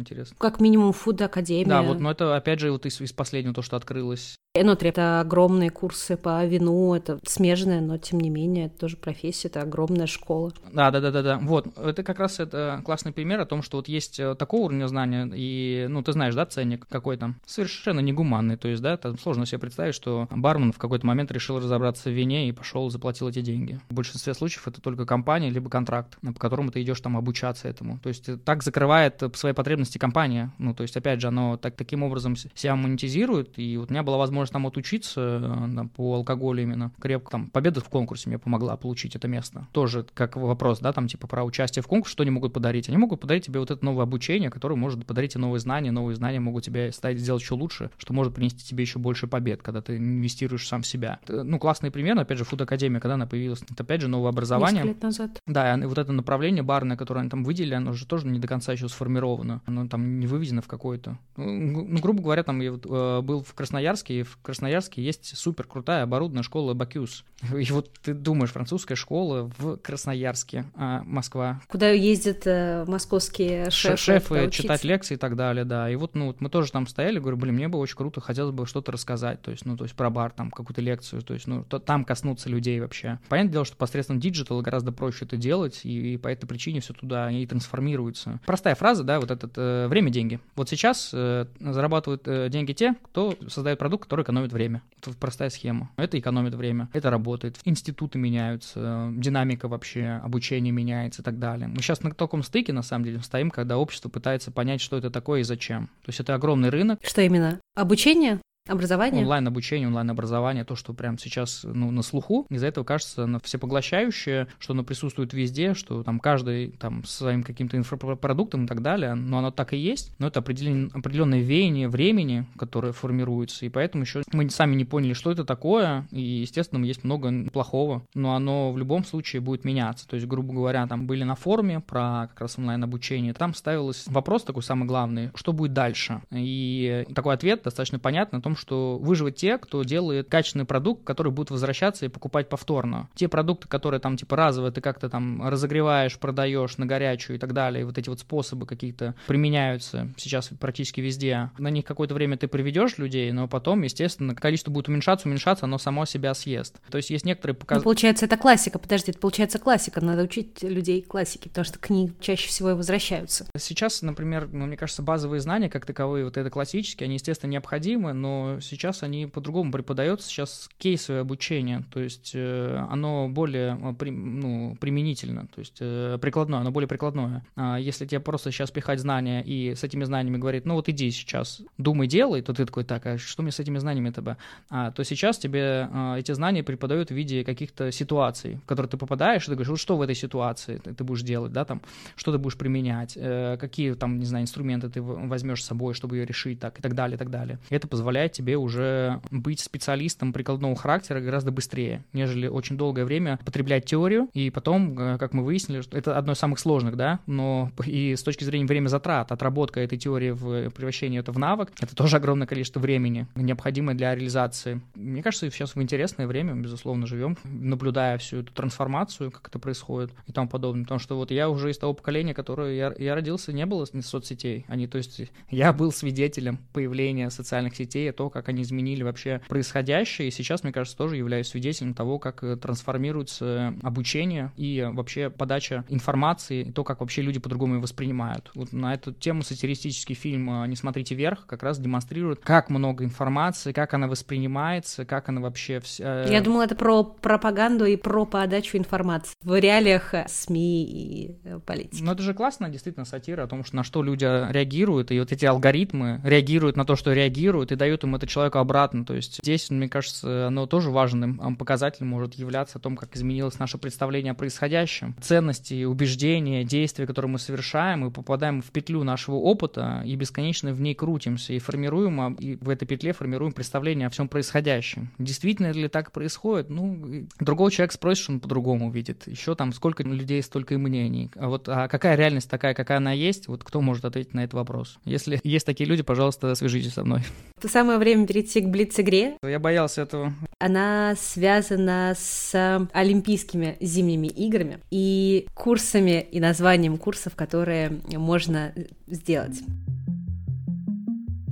интересно. 0.00 0.36
Как 0.38 0.60
минимум 0.60 0.92
Food 0.92 1.20
Академия. 1.22 1.68
Да, 1.68 1.82
вот, 1.82 2.00
но 2.00 2.10
это 2.10 2.36
опять 2.36 2.60
же 2.60 2.70
вот 2.70 2.86
из, 2.86 3.00
из 3.00 3.12
последнего 3.12 3.54
то, 3.54 3.62
что 3.62 3.76
открылось. 3.76 4.36
Энотрия — 4.56 4.90
это 4.90 5.18
огромные 5.18 5.70
курсы 5.70 6.16
по 6.16 6.44
вину, 6.46 6.94
это 6.94 7.18
смежное, 7.26 7.80
но 7.80 7.98
тем 7.98 8.20
не 8.20 8.30
менее, 8.30 8.66
это 8.66 8.78
тоже 8.78 8.96
профессия, 8.96 9.48
это 9.48 9.62
огромная 9.62 10.06
школа. 10.06 10.52
Да, 10.72 10.92
да, 10.92 11.00
да, 11.00 11.10
да, 11.10 11.22
да. 11.22 11.38
Вот, 11.42 11.76
это 11.76 12.04
как 12.04 12.20
раз 12.20 12.38
это 12.38 12.80
классный 12.84 13.10
пример 13.10 13.40
о 13.40 13.46
том, 13.46 13.62
что 13.62 13.78
вот 13.78 13.88
есть 13.88 14.20
э, 14.20 14.36
такого 14.36 14.66
уровня 14.66 14.86
знания, 14.86 15.28
и, 15.34 15.86
ну, 15.88 16.04
ты 16.04 16.12
знаешь, 16.12 16.36
да, 16.36 16.46
ценник 16.46 16.86
какой 16.88 17.16
там, 17.16 17.40
совершенно 17.44 17.98
негуманный, 17.98 18.56
то 18.56 18.68
есть, 18.68 18.80
да, 18.80 18.96
там 18.96 19.18
сложно 19.18 19.44
себе 19.44 19.58
представить, 19.58 19.96
что 19.96 20.28
бармен 20.30 20.72
в 20.72 20.78
какой-то 20.78 21.04
момент 21.04 21.32
решил 21.32 21.58
разобраться 21.58 21.93
в 21.98 22.12
вине 22.12 22.48
и 22.48 22.52
пошел 22.52 22.88
заплатил 22.90 23.28
эти 23.28 23.40
деньги. 23.40 23.80
В 23.88 23.94
большинстве 23.94 24.34
случаев 24.34 24.68
это 24.68 24.80
только 24.80 25.06
компания, 25.06 25.50
либо 25.50 25.70
контракт, 25.70 26.18
по 26.20 26.32
которому 26.32 26.70
ты 26.70 26.82
идешь 26.82 27.00
там 27.00 27.16
обучаться 27.16 27.68
этому. 27.68 27.98
То 27.98 28.08
есть 28.08 28.28
так 28.44 28.62
закрывает 28.62 29.22
свои 29.34 29.52
потребности 29.52 29.98
компания, 29.98 30.52
ну, 30.58 30.74
то 30.74 30.82
есть, 30.82 30.96
опять 30.96 31.20
же, 31.20 31.28
оно 31.28 31.56
так, 31.56 31.76
таким 31.76 32.02
образом 32.02 32.36
себя 32.36 32.76
монетизирует, 32.76 33.58
и 33.58 33.76
вот 33.76 33.90
у 33.90 33.92
меня 33.92 34.02
была 34.02 34.16
возможность 34.16 34.52
там 34.52 34.66
отучиться 34.66 35.40
э, 35.42 35.74
там, 35.74 35.88
по 35.88 36.14
алкоголю 36.14 36.62
именно 36.62 36.92
крепко. 37.00 37.32
Там 37.32 37.50
победа 37.50 37.80
в 37.80 37.88
конкурсе 37.88 38.28
мне 38.28 38.38
помогла 38.38 38.76
получить 38.76 39.16
это 39.16 39.28
место. 39.28 39.66
Тоже 39.72 40.06
как 40.14 40.36
вопрос, 40.36 40.80
да, 40.80 40.92
там 40.92 41.08
типа 41.08 41.26
про 41.26 41.44
участие 41.44 41.82
в 41.82 41.86
конкурсе, 41.86 42.12
что 42.12 42.22
они 42.22 42.30
могут 42.30 42.52
подарить? 42.52 42.88
Они 42.88 42.98
могут 42.98 43.20
подарить 43.20 43.46
тебе 43.46 43.60
вот 43.60 43.70
это 43.70 43.84
новое 43.84 44.04
обучение, 44.04 44.50
которое 44.50 44.76
может 44.76 45.04
подарить 45.06 45.32
тебе 45.32 45.42
новые 45.42 45.60
знания, 45.60 45.90
новые 45.90 46.16
знания 46.16 46.40
могут 46.40 46.64
тебе 46.64 46.92
стать 46.92 47.18
сделать 47.18 47.42
еще 47.42 47.54
лучше, 47.54 47.90
что 47.96 48.12
может 48.12 48.34
принести 48.34 48.64
тебе 48.64 48.82
еще 48.82 48.98
больше 48.98 49.26
побед, 49.26 49.62
когда 49.62 49.80
ты 49.80 49.96
инвестируешь 49.96 50.66
сам 50.66 50.82
в 50.82 50.86
себя. 50.86 51.18
Ну, 51.28 51.58
классный 51.84 51.90
пример, 51.90 52.18
опять 52.18 52.38
же, 52.38 52.44
Food 52.44 52.62
Академия, 52.62 53.00
когда 53.00 53.14
она 53.14 53.26
появилась, 53.26 53.62
это 53.62 53.82
опять 53.82 54.00
же 54.00 54.08
новое 54.08 54.30
образование. 54.30 54.82
Несколько 54.82 54.94
лет 54.94 55.02
назад. 55.02 55.42
Да, 55.46 55.74
и 55.74 55.84
вот 55.84 55.98
это 55.98 56.12
направление 56.12 56.62
барное, 56.62 56.96
которое 56.96 57.20
они 57.20 57.30
там 57.30 57.44
выделили, 57.44 57.74
оно 57.74 57.92
же 57.92 58.06
тоже 58.06 58.26
не 58.26 58.38
до 58.38 58.48
конца 58.48 58.72
еще 58.72 58.88
сформировано. 58.88 59.60
Оно 59.66 59.86
там 59.86 60.20
не 60.20 60.26
выведено 60.26 60.62
в 60.62 60.66
какое-то. 60.66 61.18
Ну, 61.36 61.86
ну 61.88 62.00
грубо 62.00 62.22
говоря, 62.22 62.42
там 62.42 62.60
я 62.60 62.72
вот, 62.72 62.86
э, 62.88 63.20
был 63.22 63.42
в 63.42 63.54
Красноярске, 63.54 64.20
и 64.20 64.22
в 64.22 64.38
Красноярске 64.42 65.02
есть 65.02 65.14
есть 65.14 65.36
супер 65.38 65.66
крутая 65.66 66.04
оборудованная 66.04 66.42
школа 66.42 66.74
Бакюс. 66.74 67.24
И 67.58 67.70
вот 67.72 67.90
ты 68.02 68.14
думаешь, 68.14 68.50
французская 68.50 68.94
школа 68.94 69.50
в 69.58 69.76
Красноярске, 69.76 70.66
а 70.74 71.02
Москва. 71.04 71.60
Куда 71.68 71.90
ездят 71.90 72.46
э, 72.46 72.84
московские 72.86 73.70
шефы. 73.70 73.96
Шефы 73.96 74.50
читать 74.50 74.84
лекции 74.84 75.14
и 75.14 75.18
так 75.18 75.36
далее, 75.36 75.64
да. 75.64 75.90
И 75.90 75.96
вот, 75.96 76.14
ну, 76.14 76.28
вот 76.28 76.40
мы 76.40 76.48
тоже 76.48 76.72
там 76.72 76.86
стояли, 76.86 77.18
говорю, 77.18 77.36
блин, 77.36 77.54
мне 77.54 77.68
бы 77.68 77.78
очень 77.78 77.96
круто, 77.96 78.20
хотелось 78.20 78.54
бы 78.54 78.66
что-то 78.66 78.92
рассказать, 78.92 79.42
то 79.42 79.50
есть, 79.50 79.66
ну, 79.66 79.76
то 79.76 79.84
есть 79.84 79.94
про 79.94 80.10
бар, 80.10 80.30
там, 80.30 80.50
какую-то 80.50 80.80
лекцию, 80.80 81.22
то 81.22 81.34
есть, 81.34 81.46
ну, 81.46 81.64
то, 81.78 81.84
там 81.84 82.04
коснуться 82.04 82.48
людей 82.48 82.80
вообще. 82.80 83.18
Понятное 83.28 83.52
дело, 83.52 83.64
что 83.64 83.76
посредством 83.76 84.20
диджитала 84.20 84.62
гораздо 84.62 84.92
проще 84.92 85.24
это 85.24 85.36
делать, 85.36 85.80
и, 85.84 86.14
и 86.14 86.16
по 86.16 86.28
этой 86.28 86.46
причине 86.46 86.80
все 86.80 86.94
туда 86.94 87.30
и 87.30 87.46
трансформируется. 87.46 88.40
Простая 88.46 88.74
фраза, 88.74 89.04
да, 89.04 89.20
вот 89.20 89.30
этот 89.30 89.52
э, 89.56 89.88
время-деньги. 89.88 90.40
Вот 90.56 90.68
сейчас 90.68 91.10
э, 91.12 91.46
зарабатывают 91.60 92.26
э, 92.26 92.48
деньги 92.48 92.72
те, 92.72 92.94
кто 93.02 93.36
создает 93.48 93.78
продукт, 93.78 94.04
который 94.04 94.22
экономит 94.22 94.52
время. 94.52 94.82
Это 95.00 95.12
простая 95.14 95.50
схема. 95.50 95.90
Это 95.96 96.18
экономит 96.18 96.54
время, 96.54 96.88
это 96.92 97.10
работает. 97.10 97.58
Институты 97.64 98.18
меняются, 98.18 99.10
динамика 99.14 99.68
вообще, 99.68 100.20
обучение 100.22 100.72
меняется 100.72 101.22
и 101.22 101.24
так 101.24 101.38
далее. 101.38 101.68
Мы 101.68 101.82
сейчас 101.82 102.02
на 102.02 102.12
таком 102.12 102.42
стыке, 102.42 102.72
на 102.72 102.82
самом 102.82 103.04
деле, 103.04 103.20
стоим, 103.20 103.50
когда 103.50 103.78
общество 103.78 104.08
пытается 104.08 104.50
понять, 104.50 104.80
что 104.80 104.96
это 104.96 105.10
такое 105.10 105.40
и 105.40 105.44
зачем. 105.44 105.86
То 106.04 106.08
есть 106.08 106.20
это 106.20 106.34
огромный 106.34 106.70
рынок. 106.70 107.00
Что 107.02 107.22
именно? 107.22 107.60
Обучение? 107.74 108.40
Образование? 108.66 109.20
Онлайн-обучение, 109.20 109.88
онлайн-образование, 109.88 110.64
то, 110.64 110.74
что 110.74 110.94
прямо 110.94 111.18
сейчас 111.18 111.64
ну, 111.64 111.90
на 111.90 112.00
слуху. 112.00 112.46
Из-за 112.48 112.68
этого 112.68 112.82
кажется 112.82 113.24
оно 113.24 113.38
всепоглощающее, 113.40 114.48
что 114.58 114.72
оно 114.72 114.82
присутствует 114.84 115.34
везде, 115.34 115.74
что 115.74 116.02
там 116.02 116.18
каждый 116.18 116.68
там 116.70 117.04
своим 117.04 117.42
каким-то 117.42 117.76
инфопродуктом 117.76 118.64
и 118.64 118.66
так 118.66 118.80
далее, 118.80 119.12
но 119.16 119.40
оно 119.40 119.50
так 119.50 119.74
и 119.74 119.76
есть, 119.76 120.14
но 120.18 120.28
это 120.28 120.40
определен, 120.40 120.90
определенное 120.94 121.40
веяние 121.40 121.90
времени, 121.90 122.46
которое 122.56 122.94
формируется, 122.94 123.66
и 123.66 123.68
поэтому 123.68 124.04
еще 124.04 124.22
мы 124.32 124.48
сами 124.48 124.74
не 124.76 124.86
поняли, 124.86 125.12
что 125.12 125.30
это 125.30 125.44
такое, 125.44 126.08
и, 126.10 126.22
естественно, 126.22 126.82
есть 126.86 127.04
много 127.04 127.50
плохого, 127.52 128.02
но 128.14 128.34
оно 128.34 128.72
в 128.72 128.78
любом 128.78 129.04
случае 129.04 129.42
будет 129.42 129.66
меняться. 129.66 130.08
То 130.08 130.16
есть, 130.16 130.26
грубо 130.26 130.54
говоря, 130.54 130.86
там 130.86 131.06
были 131.06 131.24
на 131.24 131.34
форуме 131.34 131.80
про 131.80 132.28
как 132.28 132.40
раз 132.40 132.58
онлайн-обучение, 132.58 133.34
там 133.34 133.52
ставился 133.52 134.10
вопрос 134.10 134.42
такой 134.42 134.62
самый 134.62 134.86
главный, 134.86 135.32
что 135.34 135.52
будет 135.52 135.74
дальше? 135.74 136.22
И 136.30 137.04
такой 137.14 137.34
ответ 137.34 137.62
достаточно 137.62 137.98
понятный 137.98 138.38
о 138.38 138.42
том, 138.42 138.53
что 138.56 138.98
выживут 138.98 139.36
те, 139.36 139.58
кто 139.58 139.82
делает 139.82 140.28
качественный 140.28 140.64
продукт, 140.64 141.04
который 141.04 141.32
будет 141.32 141.50
возвращаться 141.50 142.06
и 142.06 142.08
покупать 142.08 142.48
повторно. 142.48 143.08
Те 143.14 143.28
продукты, 143.28 143.68
которые 143.68 144.00
там 144.00 144.16
типа 144.16 144.36
разовые, 144.36 144.72
ты 144.72 144.80
как-то 144.80 145.08
там 145.08 145.46
разогреваешь, 145.46 146.18
продаешь 146.18 146.78
на 146.78 146.86
горячую 146.86 147.36
и 147.36 147.38
так 147.38 147.52
далее, 147.52 147.82
и 147.82 147.84
вот 147.84 147.98
эти 147.98 148.08
вот 148.08 148.20
способы 148.20 148.66
какие-то 148.66 149.14
применяются 149.26 150.08
сейчас 150.16 150.50
практически 150.60 151.00
везде. 151.00 151.50
На 151.58 151.68
них 151.68 151.84
какое-то 151.84 152.14
время 152.14 152.36
ты 152.36 152.48
приведешь 152.48 152.98
людей, 152.98 153.30
но 153.32 153.48
потом, 153.48 153.82
естественно, 153.82 154.34
количество 154.34 154.70
будет 154.70 154.88
уменьшаться, 154.88 155.28
уменьшаться, 155.28 155.64
оно 155.64 155.78
само 155.78 156.04
себя 156.04 156.34
съест. 156.34 156.80
То 156.90 156.98
есть 156.98 157.10
есть 157.10 157.24
некоторые 157.24 157.54
показатели. 157.54 157.84
Ну, 157.84 157.90
получается, 157.90 158.26
это 158.26 158.36
классика. 158.36 158.78
Подожди, 158.78 159.10
это 159.10 159.20
получается 159.20 159.58
классика. 159.58 160.04
Надо 160.04 160.22
учить 160.22 160.62
людей 160.62 161.02
классики, 161.02 161.48
потому 161.48 161.64
что 161.64 161.78
книги 161.78 162.12
чаще 162.20 162.48
всего 162.48 162.70
и 162.70 162.74
возвращаются. 162.74 163.46
Сейчас, 163.56 164.02
например, 164.02 164.48
ну, 164.52 164.66
мне 164.66 164.76
кажется, 164.76 165.02
базовые 165.02 165.40
знания, 165.40 165.70
как 165.70 165.86
таковые, 165.86 166.24
вот 166.24 166.36
это 166.36 166.50
классические, 166.50 167.06
они, 167.06 167.14
естественно, 167.14 167.50
необходимы, 167.50 168.12
но 168.12 168.43
сейчас 168.60 169.02
они 169.02 169.26
по-другому 169.26 169.72
преподаются. 169.72 170.28
Сейчас 170.28 170.68
кейсовое 170.78 171.22
обучение, 171.22 171.84
то 171.92 172.00
есть 172.00 172.32
э, 172.34 172.86
оно 172.90 173.28
более 173.28 173.78
э, 173.80 174.10
ну, 174.10 174.76
применительно, 174.80 175.46
то 175.46 175.60
есть 175.60 175.78
э, 175.80 176.18
прикладное, 176.20 176.60
оно 176.60 176.70
более 176.70 176.88
прикладное. 176.88 177.44
А 177.56 177.78
если 177.78 178.06
тебе 178.06 178.20
просто 178.20 178.50
сейчас 178.50 178.70
пихать 178.70 179.00
знания 179.00 179.42
и 179.42 179.74
с 179.74 179.84
этими 179.84 180.04
знаниями 180.04 180.38
говорит, 180.38 180.66
ну 180.66 180.74
вот 180.74 180.88
иди 180.88 181.10
сейчас, 181.10 181.62
думай, 181.78 182.06
делай, 182.06 182.42
то 182.42 182.52
ты 182.52 182.66
такой, 182.66 182.84
так, 182.84 183.06
а 183.06 183.18
что 183.18 183.42
мне 183.42 183.52
с 183.52 183.60
этими 183.60 183.78
знаниями-то? 183.78 184.36
А, 184.70 184.90
то 184.90 185.04
сейчас 185.04 185.38
тебе 185.38 185.88
эти 186.18 186.32
знания 186.32 186.62
преподают 186.62 187.10
в 187.10 187.14
виде 187.14 187.44
каких-то 187.44 187.90
ситуаций, 187.92 188.56
в 188.56 188.66
которые 188.66 188.90
ты 188.90 188.96
попадаешь, 188.96 189.42
и 189.44 189.46
ты 189.46 189.52
говоришь, 189.52 189.68
вот 189.68 189.80
что 189.80 189.96
в 189.96 190.02
этой 190.02 190.14
ситуации 190.14 190.78
ты, 190.78 191.04
будешь 191.04 191.22
делать, 191.22 191.52
да, 191.52 191.64
там, 191.64 191.82
что 192.16 192.32
ты 192.32 192.38
будешь 192.38 192.56
применять, 192.56 193.14
какие 193.14 193.94
там, 193.94 194.18
не 194.18 194.26
знаю, 194.26 194.42
инструменты 194.44 194.88
ты 194.88 195.02
возьмешь 195.02 195.62
с 195.62 195.66
собой, 195.66 195.94
чтобы 195.94 196.16
ее 196.16 196.26
решить, 196.26 196.60
так, 196.60 196.78
и 196.78 196.82
так 196.82 196.94
далее, 196.94 197.16
и 197.16 197.18
так 197.18 197.30
далее. 197.30 197.58
Это 197.70 197.88
позволяет 197.88 198.32
тебе 198.34 198.56
уже 198.56 199.20
быть 199.30 199.60
специалистом 199.60 200.32
прикладного 200.32 200.76
характера 200.76 201.20
гораздо 201.20 201.50
быстрее, 201.50 202.04
нежели 202.12 202.46
очень 202.46 202.76
долгое 202.76 203.04
время 203.04 203.38
потреблять 203.44 203.84
теорию, 203.86 204.28
и 204.34 204.50
потом, 204.50 204.98
э, 204.98 205.18
как 205.18 205.32
мы 205.32 205.44
выяснили, 205.44 205.80
что 205.80 205.96
это 205.96 206.18
одно 206.18 206.32
из 206.32 206.38
самых 206.38 206.58
сложных, 206.58 206.96
да, 206.96 207.20
но 207.26 207.70
и 207.86 208.14
с 208.16 208.22
точки 208.22 208.44
зрения 208.44 208.66
время 208.66 208.88
затрат, 208.88 209.32
отработка 209.32 209.80
этой 209.80 209.98
теории 209.98 210.30
в 210.30 210.70
превращение 210.70 211.20
это 211.20 211.32
в 211.32 211.38
навык, 211.38 211.72
это 211.80 211.94
тоже 211.94 212.16
огромное 212.16 212.46
количество 212.46 212.80
времени, 212.80 213.26
необходимое 213.34 213.94
для 213.94 214.14
реализации. 214.14 214.80
Мне 214.94 215.22
кажется, 215.22 215.50
сейчас 215.50 215.74
в 215.74 215.82
интересное 215.82 216.26
время, 216.26 216.54
безусловно, 216.54 217.06
живем, 217.06 217.36
наблюдая 217.44 218.18
всю 218.18 218.38
эту 218.38 218.52
трансформацию, 218.52 219.30
как 219.30 219.48
это 219.48 219.58
происходит 219.58 220.12
и 220.26 220.32
тому 220.32 220.48
подобное. 220.48 220.84
Потому 220.84 221.00
что 221.00 221.16
вот 221.16 221.30
я 221.30 221.48
уже 221.48 221.70
из 221.70 221.78
того 221.78 221.94
поколения, 221.94 222.34
которое 222.34 222.74
я, 222.74 222.94
я 222.98 223.14
родился, 223.14 223.52
не 223.52 223.66
было 223.66 223.84
соцсетей. 223.84 224.64
Они, 224.68 224.86
то 224.86 224.98
есть, 224.98 225.20
я 225.50 225.72
был 225.72 225.92
свидетелем 225.92 226.58
появления 226.72 227.30
социальных 227.30 227.76
сетей, 227.76 228.10
то, 228.24 228.30
как 228.30 228.48
они 228.48 228.62
изменили 228.62 229.02
вообще 229.02 229.42
происходящее. 229.48 230.28
И 230.28 230.30
сейчас, 230.30 230.62
мне 230.62 230.72
кажется, 230.72 230.96
тоже 230.96 231.16
являюсь 231.16 231.48
свидетелем 231.48 231.92
того, 231.92 232.18
как 232.18 232.42
э, 232.42 232.56
трансформируется 232.56 233.74
обучение 233.82 234.50
и 234.56 234.88
вообще 234.90 235.28
подача 235.28 235.84
информации, 235.90 236.62
и 236.62 236.72
то, 236.72 236.84
как 236.84 237.00
вообще 237.00 237.20
люди 237.20 237.38
по-другому 237.38 237.74
ее 237.74 237.80
воспринимают. 237.80 238.50
Вот 238.54 238.72
на 238.72 238.94
эту 238.94 239.12
тему 239.12 239.42
сатиристический 239.42 240.14
фильм 240.14 240.62
э, 240.62 240.66
«Не 240.68 240.76
смотрите 240.76 241.14
вверх» 241.14 241.46
как 241.46 241.62
раз 241.62 241.78
демонстрирует, 241.78 242.40
как 242.40 242.70
много 242.70 243.04
информации, 243.04 243.72
как 243.72 243.92
она 243.92 244.08
воспринимается, 244.08 245.04
как 245.04 245.28
она 245.28 245.42
вообще... 245.42 245.80
Вся... 245.80 246.24
Э, 246.24 246.32
я 246.32 246.40
думала, 246.40 246.62
это 246.62 246.76
про 246.76 247.04
пропаганду 247.04 247.84
и 247.84 247.96
про 247.96 248.24
подачу 248.24 248.78
информации 248.78 249.34
в 249.42 249.54
реалиях 249.60 250.14
СМИ 250.26 250.84
и 250.84 251.36
политики. 251.66 252.02
Ну, 252.02 252.12
это 252.12 252.22
же 252.22 252.32
классно, 252.32 252.70
действительно, 252.70 253.04
сатира 253.04 253.42
о 253.42 253.46
том, 253.46 253.64
что 253.64 253.76
на 253.76 253.84
что 253.84 254.02
люди 254.02 254.24
реагируют, 254.24 255.10
и 255.10 255.20
вот 255.20 255.30
эти 255.30 255.44
алгоритмы 255.44 256.22
реагируют 256.24 256.78
на 256.78 256.86
то, 256.86 256.96
что 256.96 257.12
реагируют, 257.12 257.70
и 257.70 257.76
дают 257.76 258.02
им 258.04 258.13
это 258.14 258.26
человеку 258.26 258.58
обратно. 258.58 259.04
То 259.04 259.14
есть 259.14 259.38
здесь, 259.42 259.70
мне 259.70 259.88
кажется, 259.88 260.48
оно 260.48 260.66
тоже 260.66 260.90
важным 260.90 261.56
показателем 261.56 262.08
может 262.08 262.34
являться 262.34 262.78
о 262.78 262.80
том, 262.80 262.96
как 262.96 263.16
изменилось 263.16 263.58
наше 263.58 263.78
представление 263.78 264.32
о 264.32 264.34
происходящем. 264.34 265.14
Ценности, 265.20 265.84
убеждения, 265.84 266.64
действия, 266.64 267.06
которые 267.06 267.30
мы 267.30 267.38
совершаем, 267.38 268.00
мы 268.00 268.10
попадаем 268.10 268.62
в 268.62 268.70
петлю 268.70 269.04
нашего 269.04 269.36
опыта 269.36 270.02
и 270.04 270.14
бесконечно 270.16 270.72
в 270.72 270.80
ней 270.80 270.94
крутимся, 270.94 271.52
и 271.52 271.58
формируем, 271.58 272.20
а, 272.20 272.34
и 272.38 272.56
в 272.56 272.68
этой 272.68 272.86
петле 272.86 273.12
формируем 273.12 273.52
представление 273.52 274.06
о 274.06 274.10
всем 274.10 274.28
происходящем. 274.28 275.10
Действительно 275.18 275.72
ли 275.72 275.88
так 275.88 276.12
происходит? 276.12 276.70
Ну, 276.70 277.26
другого 277.40 277.70
человека 277.70 277.94
спросишь, 277.94 278.28
он 278.30 278.40
по-другому 278.40 278.90
видит. 278.90 279.26
Еще 279.26 279.54
там 279.54 279.72
сколько 279.72 280.02
людей, 280.02 280.42
столько 280.42 280.74
и 280.74 280.76
мнений. 280.76 281.30
А 281.36 281.48
вот 281.48 281.68
а 281.68 281.88
какая 281.88 282.16
реальность 282.16 282.50
такая, 282.50 282.74
какая 282.74 282.98
она 282.98 283.12
есть, 283.12 283.48
вот 283.48 283.64
кто 283.64 283.80
может 283.80 284.04
ответить 284.04 284.34
на 284.34 284.44
этот 284.44 284.54
вопрос? 284.54 284.98
Если 285.04 285.40
есть 285.44 285.66
такие 285.66 285.88
люди, 285.88 286.02
пожалуйста, 286.02 286.54
свяжитесь 286.54 286.92
со 286.92 287.04
мной. 287.04 287.22
Самое 287.62 287.98
время 288.04 288.26
перейти 288.26 288.60
к 288.60 288.68
Блиц-игре. 288.68 289.36
Я 289.42 289.58
боялся 289.58 290.02
этого. 290.02 290.32
Она 290.58 291.14
связана 291.18 292.14
с 292.16 292.88
Олимпийскими 292.92 293.76
зимними 293.80 294.28
играми 294.28 294.78
и 294.90 295.46
курсами 295.54 296.20
и 296.30 296.38
названием 296.38 296.98
курсов, 296.98 297.34
которые 297.34 298.00
можно 298.12 298.72
сделать. 299.06 299.60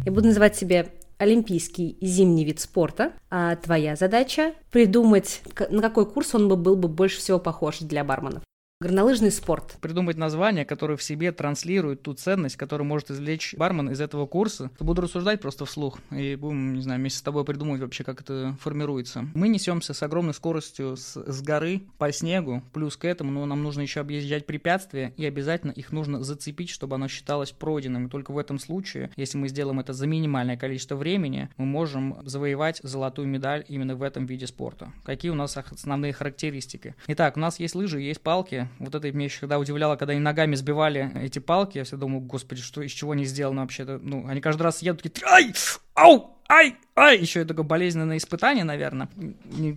Я 0.05 0.13
буду 0.13 0.29
называть 0.29 0.57
себе 0.57 0.89
олимпийский 1.19 1.97
зимний 2.01 2.45
вид 2.45 2.61
спорта, 2.61 3.13
а 3.31 3.55
твоя 3.57 3.95
задача 3.97 4.55
придумать, 4.71 5.43
на 5.71 5.81
какой 5.81 6.05
курс 6.05 6.35
он 6.35 6.49
бы 6.49 6.57
был 6.57 6.77
бы 6.77 6.89
больше 6.89 7.19
всего 7.19 7.39
похож 7.39 7.79
для 7.79 8.03
барменов. 8.03 8.43
Горнолыжный 8.83 9.31
спорт. 9.31 9.77
Придумать 9.81 10.17
название, 10.17 10.65
которое 10.65 10.97
в 10.97 11.05
себе 11.05 11.31
транслирует 11.31 12.03
ту 12.03 12.15
ценность, 12.15 12.57
которую 12.57 12.85
может 12.85 13.13
извлечь 13.13 13.55
бармен 13.57 13.91
из 13.91 14.01
этого 14.01 14.27
курса. 14.27 14.73
Буду 14.81 15.03
рассуждать 15.03 15.41
просто 15.41 15.67
вслух 15.67 16.01
и 16.11 16.35
будем, 16.35 16.75
не 16.75 16.83
знаю, 16.83 16.99
вместе 16.99 17.21
с 17.21 17.23
тобой 17.23 17.45
придумывать 17.45 17.81
вообще, 17.81 18.03
как 18.03 18.23
это 18.23 18.57
формируется. 18.61 19.29
Мы 19.35 19.47
несемся 19.47 19.95
с 19.95 20.03
огромной 20.03 20.35
скоростью 20.35 20.97
с, 20.97 21.15
с 21.15 21.43
горы 21.43 21.83
по 21.97 22.11
снегу, 22.11 22.65
плюс 22.73 22.97
к 22.97 23.05
этому, 23.05 23.31
ну, 23.31 23.47
нам 23.47 23.63
нужно 23.63 23.83
еще 23.83 24.01
объезжать 24.01 24.47
препятствия, 24.47 25.15
и 25.17 25.25
обязательно 25.25 25.71
их 25.71 25.93
нужно 25.93 26.25
зацепить, 26.25 26.71
чтобы 26.71 26.97
оно 26.97 27.07
считалось 27.07 27.53
пройденным. 27.53 28.09
И 28.09 28.11
только 28.11 28.33
в 28.33 28.39
этом 28.39 28.59
случае, 28.59 29.13
если 29.15 29.39
мы 29.39 29.47
сделаем 29.47 29.79
это 29.79 29.93
за 29.93 30.09
минимальное 30.09 30.57
количество 30.57 30.97
времени, 30.97 31.51
мы 31.57 31.67
можем 31.67 32.17
завоевать 32.25 32.81
золотую 32.83 33.29
медаль 33.29 33.65
именно 33.69 33.95
в 33.95 34.03
этом 34.03 34.27
виде 34.27 34.49
спорта. 34.49 34.91
Какие 35.05 35.31
у 35.31 35.37
нас 35.37 35.57
основные 35.57 36.13
характеристики? 36.13 36.97
Итак, 37.07 37.37
у 37.37 37.41
нас 37.41 37.61
есть 37.61 37.77
лыжи, 37.77 38.01
есть 38.01 38.21
палки, 38.21 38.69
вот 38.79 38.95
это 38.95 39.11
меня 39.13 39.25
еще 39.27 39.39
всегда 39.39 39.59
удивляло, 39.59 39.97
когда 39.97 40.13
они 40.13 40.21
ногами 40.21 40.55
сбивали 40.55 41.11
эти 41.23 41.39
палки. 41.39 41.79
Я 41.79 41.85
всегда 41.85 42.01
думал, 42.01 42.21
господи, 42.21 42.61
что, 42.61 42.83
из 42.83 42.93
чего 42.93 43.13
они 43.13 43.25
сделаны 43.25 43.61
вообще-то. 43.63 43.99
Ну, 43.99 44.27
они 44.27 44.41
каждый 44.41 44.63
раз 44.63 44.83
едут 44.83 45.03
такие, 45.03 45.27
ай, 45.27 45.53
ау, 45.95 46.33
ай, 46.53 46.77
ай, 46.97 47.19
еще 47.19 47.43
и 47.43 47.45
такое 47.45 47.65
болезненное 47.65 48.19
испытание, 48.19 48.65
наверное. 48.65 49.09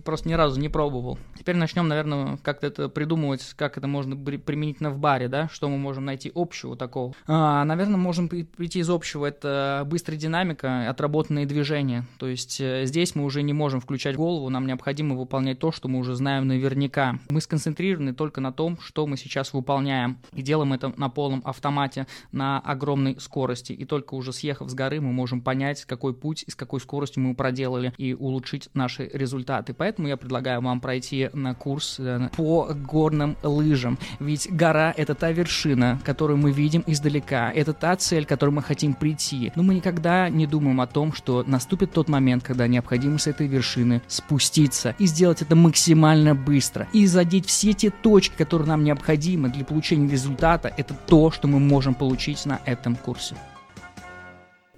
Просто 0.04 0.28
ни 0.28 0.34
разу 0.34 0.60
не 0.60 0.68
пробовал. 0.68 1.18
Теперь 1.38 1.56
начнем, 1.56 1.88
наверное, 1.88 2.36
как-то 2.42 2.66
это 2.66 2.88
придумывать, 2.90 3.54
как 3.56 3.78
это 3.78 3.86
можно 3.86 4.14
применительно 4.14 4.90
в 4.90 4.98
баре, 4.98 5.28
да, 5.28 5.48
что 5.48 5.70
мы 5.70 5.78
можем 5.78 6.04
найти 6.04 6.30
общего 6.34 6.76
такого. 6.76 7.14
А, 7.26 7.64
наверное, 7.64 7.96
можем 7.96 8.28
прийти 8.28 8.80
из 8.80 8.90
общего, 8.90 9.24
это 9.24 9.84
быстрая 9.86 10.18
динамика, 10.18 10.90
отработанные 10.90 11.46
движения. 11.46 12.04
То 12.18 12.28
есть 12.28 12.60
э, 12.60 12.84
здесь 12.84 13.14
мы 13.14 13.24
уже 13.24 13.42
не 13.42 13.54
можем 13.54 13.80
включать 13.80 14.16
голову, 14.16 14.50
нам 14.50 14.66
необходимо 14.66 15.14
выполнять 15.14 15.58
то, 15.58 15.72
что 15.72 15.88
мы 15.88 15.98
уже 15.98 16.14
знаем 16.14 16.46
наверняка. 16.46 17.18
Мы 17.30 17.40
сконцентрированы 17.40 18.12
только 18.12 18.42
на 18.42 18.52
том, 18.52 18.78
что 18.80 19.06
мы 19.06 19.16
сейчас 19.16 19.54
выполняем, 19.54 20.18
и 20.34 20.42
делаем 20.42 20.74
это 20.74 20.92
на 20.96 21.08
полном 21.08 21.40
автомате, 21.44 22.06
на 22.32 22.60
огромной 22.60 23.18
скорости. 23.18 23.72
И 23.72 23.86
только 23.86 24.14
уже 24.14 24.34
съехав 24.34 24.68
с 24.68 24.74
горы, 24.74 25.00
мы 25.00 25.12
можем 25.12 25.40
понять, 25.40 25.86
какой 25.86 26.05
путь 26.14 26.44
и 26.46 26.50
с 26.50 26.54
какой 26.54 26.80
скоростью 26.80 27.22
мы 27.22 27.34
проделали 27.34 27.92
и 27.98 28.14
улучшить 28.14 28.68
наши 28.74 29.10
результаты. 29.12 29.74
Поэтому 29.74 30.08
я 30.08 30.16
предлагаю 30.16 30.60
вам 30.60 30.80
пройти 30.80 31.30
на 31.32 31.54
курс 31.54 31.96
э, 31.98 32.28
по 32.36 32.68
горным 32.74 33.36
лыжам. 33.42 33.98
Ведь 34.20 34.48
гора— 34.50 34.92
это 34.96 35.14
та 35.14 35.30
вершина, 35.30 36.00
которую 36.04 36.38
мы 36.38 36.52
видим 36.52 36.84
издалека. 36.86 37.50
Это 37.52 37.72
та 37.72 37.96
цель, 37.96 38.24
к 38.24 38.28
которой 38.28 38.50
мы 38.50 38.62
хотим 38.62 38.94
прийти. 38.94 39.52
Но 39.56 39.62
мы 39.62 39.74
никогда 39.74 40.28
не 40.28 40.46
думаем 40.46 40.80
о 40.80 40.86
том, 40.86 41.12
что 41.12 41.44
наступит 41.46 41.92
тот 41.92 42.08
момент, 42.08 42.42
когда 42.42 42.66
необходимо 42.66 43.18
с 43.18 43.26
этой 43.26 43.46
вершины 43.46 44.02
спуститься 44.08 44.94
и 44.98 45.06
сделать 45.06 45.42
это 45.42 45.56
максимально 45.56 46.34
быстро. 46.34 46.88
И 46.92 47.06
задеть 47.06 47.46
все 47.46 47.72
те 47.72 47.90
точки, 47.90 48.36
которые 48.36 48.68
нам 48.68 48.84
необходимы 48.84 49.48
для 49.48 49.64
получения 49.64 50.08
результата, 50.08 50.72
это 50.76 50.94
то, 50.94 51.30
что 51.30 51.48
мы 51.48 51.58
можем 51.58 51.94
получить 51.94 52.44
на 52.46 52.60
этом 52.64 52.96
курсе. 52.96 53.36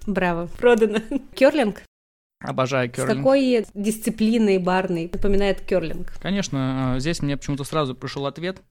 Браво, 0.09 0.47
продано. 0.57 0.99
Керлинг? 1.35 1.83
Обожаю 2.41 2.89
керлинг. 2.89 3.11
С 3.11 3.17
какой 3.17 3.65
дисциплиной 3.75 4.57
барной 4.57 5.09
напоминает 5.11 5.61
керлинг? 5.61 6.13
Конечно, 6.21 6.95
э, 6.95 6.99
здесь 6.99 7.21
мне 7.21 7.37
почему-то 7.37 7.63
сразу 7.63 7.93
пришел 7.93 8.25
ответ. 8.25 8.61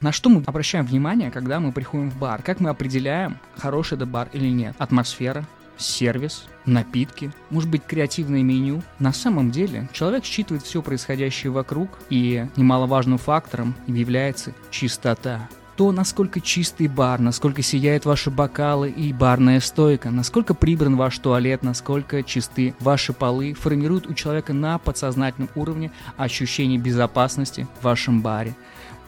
На 0.00 0.12
что 0.12 0.28
мы 0.28 0.42
обращаем 0.44 0.84
внимание, 0.84 1.30
когда 1.30 1.60
мы 1.60 1.72
приходим 1.72 2.10
в 2.10 2.18
бар? 2.18 2.42
Как 2.42 2.60
мы 2.60 2.68
определяем, 2.68 3.38
хороший 3.56 3.94
это 3.94 4.04
бар 4.04 4.28
или 4.34 4.48
нет? 4.48 4.74
Атмосфера, 4.78 5.46
сервис, 5.78 6.46
напитки, 6.66 7.30
может 7.48 7.70
быть 7.70 7.84
креативное 7.84 8.42
меню. 8.42 8.82
На 8.98 9.12
самом 9.12 9.50
деле 9.50 9.88
человек 9.92 10.24
считывает 10.24 10.64
все 10.64 10.82
происходящее 10.82 11.50
вокруг, 11.52 11.98
и 12.10 12.46
немаловажным 12.56 13.16
фактором 13.16 13.74
является 13.86 14.52
чистота. 14.70 15.48
То, 15.76 15.90
насколько 15.92 16.40
чистый 16.40 16.88
бар, 16.88 17.20
насколько 17.20 17.62
сияют 17.62 18.04
ваши 18.04 18.30
бокалы 18.30 18.90
и 18.90 19.12
барная 19.12 19.60
стойка, 19.60 20.10
насколько 20.10 20.54
прибран 20.54 20.96
ваш 20.96 21.18
туалет, 21.18 21.62
насколько 21.62 22.22
чисты 22.22 22.74
ваши 22.80 23.12
полы, 23.12 23.54
формируют 23.54 24.06
у 24.06 24.14
человека 24.14 24.52
на 24.52 24.78
подсознательном 24.78 25.50
уровне 25.54 25.90
ощущение 26.16 26.78
безопасности 26.78 27.66
в 27.80 27.84
вашем 27.84 28.22
баре. 28.22 28.54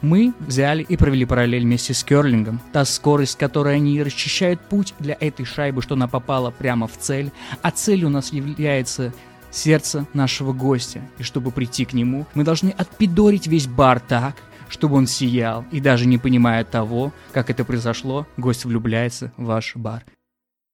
Мы 0.02 0.34
взяли 0.40 0.82
и 0.82 0.96
провели 0.96 1.24
параллель 1.24 1.62
вместе 1.62 1.94
с 1.94 2.04
керлингом. 2.04 2.60
Та 2.72 2.84
скорость, 2.84 3.38
которой 3.38 3.76
они 3.76 4.02
расчищают 4.02 4.60
путь 4.60 4.94
для 4.98 5.16
этой 5.18 5.46
шайбы, 5.46 5.80
что 5.82 5.94
она 5.94 6.06
попала 6.06 6.50
прямо 6.50 6.86
в 6.86 6.98
цель, 6.98 7.32
а 7.62 7.70
целью 7.70 8.08
у 8.08 8.10
нас 8.10 8.32
является 8.32 9.14
сердце 9.50 10.06
нашего 10.12 10.52
гостя. 10.52 11.00
И 11.18 11.22
чтобы 11.22 11.50
прийти 11.50 11.84
к 11.84 11.94
нему, 11.94 12.26
мы 12.34 12.44
должны 12.44 12.70
отпидорить 12.70 13.46
весь 13.46 13.66
бар 13.66 14.00
так, 14.00 14.36
чтобы 14.68 14.96
он 14.96 15.06
сиял, 15.06 15.64
и 15.70 15.80
даже 15.80 16.06
не 16.06 16.18
понимая 16.18 16.64
того, 16.64 17.12
как 17.32 17.50
это 17.50 17.64
произошло, 17.64 18.26
гость 18.36 18.64
влюбляется 18.64 19.32
в 19.36 19.44
ваш 19.44 19.76
бар. 19.76 20.04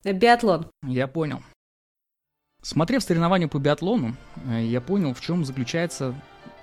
Биатлон. 0.04 0.66
Я 0.82 1.06
понял. 1.06 1.42
Смотрев 2.62 3.02
соревнования 3.02 3.48
по 3.48 3.58
биатлону, 3.58 4.14
э, 4.46 4.64
я 4.64 4.80
понял, 4.80 5.14
в 5.14 5.20
чем 5.20 5.44
заключается 5.44 6.14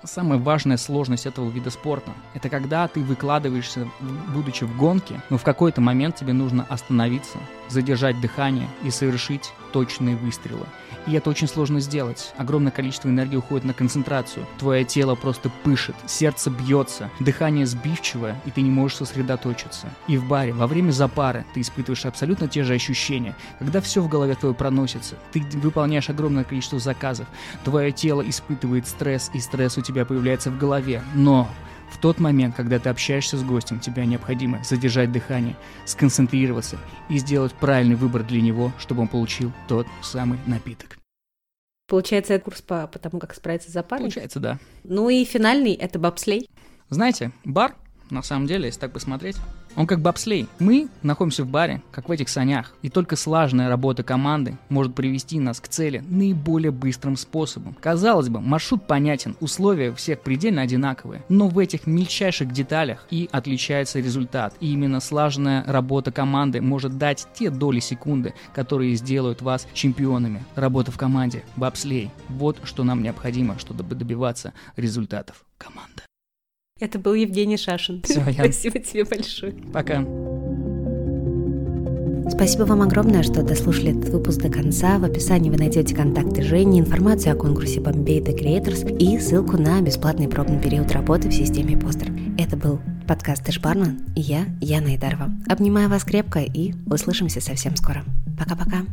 самая 0.04 0.38
важная 0.38 0.76
сложность 0.76 1.26
этого 1.26 1.50
вида 1.50 1.70
спорта. 1.70 2.12
Это 2.34 2.48
когда 2.48 2.88
ты 2.88 3.00
выкладываешься, 3.00 3.86
будучи 4.32 4.64
в 4.64 4.76
гонке, 4.76 5.20
но 5.28 5.36
в 5.36 5.42
какой-то 5.42 5.80
момент 5.80 6.16
тебе 6.16 6.32
нужно 6.32 6.64
остановиться, 6.68 7.38
задержать 7.68 8.20
дыхание 8.20 8.68
и 8.82 8.90
совершить 8.90 9.52
точные 9.72 10.16
выстрелы. 10.16 10.66
И 11.06 11.14
это 11.14 11.30
очень 11.30 11.48
сложно 11.48 11.80
сделать. 11.80 12.32
Огромное 12.36 12.72
количество 12.72 13.08
энергии 13.08 13.36
уходит 13.36 13.64
на 13.64 13.72
концентрацию. 13.72 14.46
Твое 14.58 14.84
тело 14.84 15.14
просто 15.14 15.50
пышет, 15.62 15.94
сердце 16.06 16.50
бьется, 16.50 17.10
дыхание 17.20 17.66
сбивчивое, 17.66 18.40
и 18.44 18.50
ты 18.50 18.60
не 18.60 18.70
можешь 18.70 18.98
сосредоточиться. 18.98 19.88
И 20.08 20.16
в 20.16 20.26
баре, 20.26 20.52
во 20.52 20.66
время 20.66 20.90
запары, 20.90 21.44
ты 21.54 21.62
испытываешь 21.62 22.04
абсолютно 22.04 22.48
те 22.48 22.64
же 22.64 22.74
ощущения. 22.74 23.34
Когда 23.58 23.80
все 23.80 24.02
в 24.02 24.08
голове 24.08 24.34
твое 24.34 24.54
проносится, 24.54 25.16
ты 25.32 25.42
выполняешь 25.54 26.10
огромное 26.10 26.44
количество 26.44 26.78
заказов, 26.78 27.26
твое 27.64 27.92
тело 27.92 28.22
испытывает 28.28 28.86
стресс, 28.86 29.30
и 29.32 29.40
стресс 29.40 29.78
у 29.78 29.82
тебя 29.82 30.04
появляется 30.04 30.50
в 30.50 30.58
голове. 30.58 31.02
Но 31.14 31.48
в 31.90 31.98
тот 31.98 32.18
момент, 32.18 32.54
когда 32.54 32.78
ты 32.78 32.88
общаешься 32.88 33.36
с 33.36 33.42
гостем, 33.42 33.80
тебе 33.80 34.06
необходимо 34.06 34.62
задержать 34.64 35.12
дыхание, 35.12 35.56
сконцентрироваться 35.84 36.78
и 37.08 37.18
сделать 37.18 37.52
правильный 37.54 37.96
выбор 37.96 38.22
для 38.22 38.40
него, 38.40 38.72
чтобы 38.78 39.02
он 39.02 39.08
получил 39.08 39.52
тот 39.68 39.86
самый 40.02 40.38
напиток. 40.46 40.98
Получается, 41.88 42.34
это 42.34 42.44
курс 42.44 42.62
по, 42.62 42.86
по 42.86 42.98
тому, 43.00 43.18
как 43.18 43.34
справиться 43.34 43.68
с 43.68 43.72
запарой? 43.72 44.04
Получается, 44.04 44.38
да. 44.38 44.58
Ну 44.84 45.08
и 45.08 45.24
финальный— 45.24 45.72
это 45.74 45.98
бобслей. 45.98 46.48
Знаете, 46.88 47.32
бар, 47.44 47.74
на 48.10 48.22
самом 48.22 48.46
деле, 48.46 48.66
если 48.66 48.80
так 48.80 48.92
посмотреть, 48.92 49.36
он 49.80 49.86
как 49.86 50.00
бобслей. 50.00 50.46
Мы 50.58 50.88
находимся 51.02 51.42
в 51.42 51.48
баре, 51.48 51.82
как 51.90 52.10
в 52.10 52.12
этих 52.12 52.28
санях, 52.28 52.74
и 52.82 52.90
только 52.90 53.16
слаженная 53.16 53.70
работа 53.70 54.02
команды 54.02 54.58
может 54.68 54.94
привести 54.94 55.40
нас 55.40 55.58
к 55.58 55.68
цели 55.68 56.04
наиболее 56.06 56.70
быстрым 56.70 57.16
способом. 57.16 57.74
Казалось 57.80 58.28
бы, 58.28 58.40
маршрут 58.40 58.86
понятен, 58.86 59.36
условия 59.40 59.94
всех 59.94 60.20
предельно 60.20 60.60
одинаковые, 60.60 61.22
но 61.30 61.48
в 61.48 61.58
этих 61.58 61.86
мельчайших 61.86 62.52
деталях 62.52 63.06
и 63.10 63.30
отличается 63.32 64.00
результат. 64.00 64.54
И 64.60 64.70
именно 64.70 65.00
слаженная 65.00 65.64
работа 65.66 66.12
команды 66.12 66.60
может 66.60 66.98
дать 66.98 67.26
те 67.32 67.48
доли 67.48 67.80
секунды, 67.80 68.34
которые 68.54 68.94
сделают 68.96 69.40
вас 69.40 69.66
чемпионами. 69.72 70.44
Работа 70.56 70.92
в 70.92 70.98
команде, 70.98 71.42
бобслей. 71.56 72.10
Вот 72.28 72.58
что 72.64 72.84
нам 72.84 73.02
необходимо, 73.02 73.58
чтобы 73.58 73.94
добиваться 73.94 74.52
результатов 74.76 75.42
команды. 75.56 76.02
Это 76.80 76.98
был 76.98 77.12
Евгений 77.12 77.58
Шашин. 77.58 78.00
Все, 78.02 78.24
я... 78.26 78.44
Спасибо 78.44 78.78
тебе 78.78 79.04
большое. 79.04 79.52
Пока. 79.72 80.02
Спасибо 82.30 82.62
вам 82.62 82.80
огромное, 82.80 83.22
что 83.22 83.42
дослушали 83.42 83.98
этот 83.98 84.10
выпуск 84.10 84.40
до 84.40 84.48
конца. 84.48 84.98
В 84.98 85.04
описании 85.04 85.50
вы 85.50 85.58
найдете 85.58 85.94
контакты 85.94 86.42
Жени, 86.42 86.80
информацию 86.80 87.34
о 87.34 87.36
конкурсе 87.36 87.80
Bombay 87.80 88.24
The 88.24 88.34
Creators 88.34 88.96
и 88.98 89.18
ссылку 89.18 89.58
на 89.58 89.80
бесплатный 89.82 90.28
пробный 90.28 90.58
период 90.58 90.90
работы 90.92 91.28
в 91.28 91.34
системе 91.34 91.76
Постер. 91.76 92.10
Это 92.38 92.56
был 92.56 92.80
подкаст 93.06 93.44
Тэш 93.44 93.60
Бармен 93.60 94.00
и 94.16 94.22
я, 94.22 94.46
Яна 94.62 94.96
Идарова. 94.96 95.30
Обнимаю 95.48 95.90
вас 95.90 96.04
крепко 96.04 96.38
и 96.40 96.72
услышимся 96.86 97.42
совсем 97.42 97.76
скоро. 97.76 98.04
Пока-пока. 98.38 98.86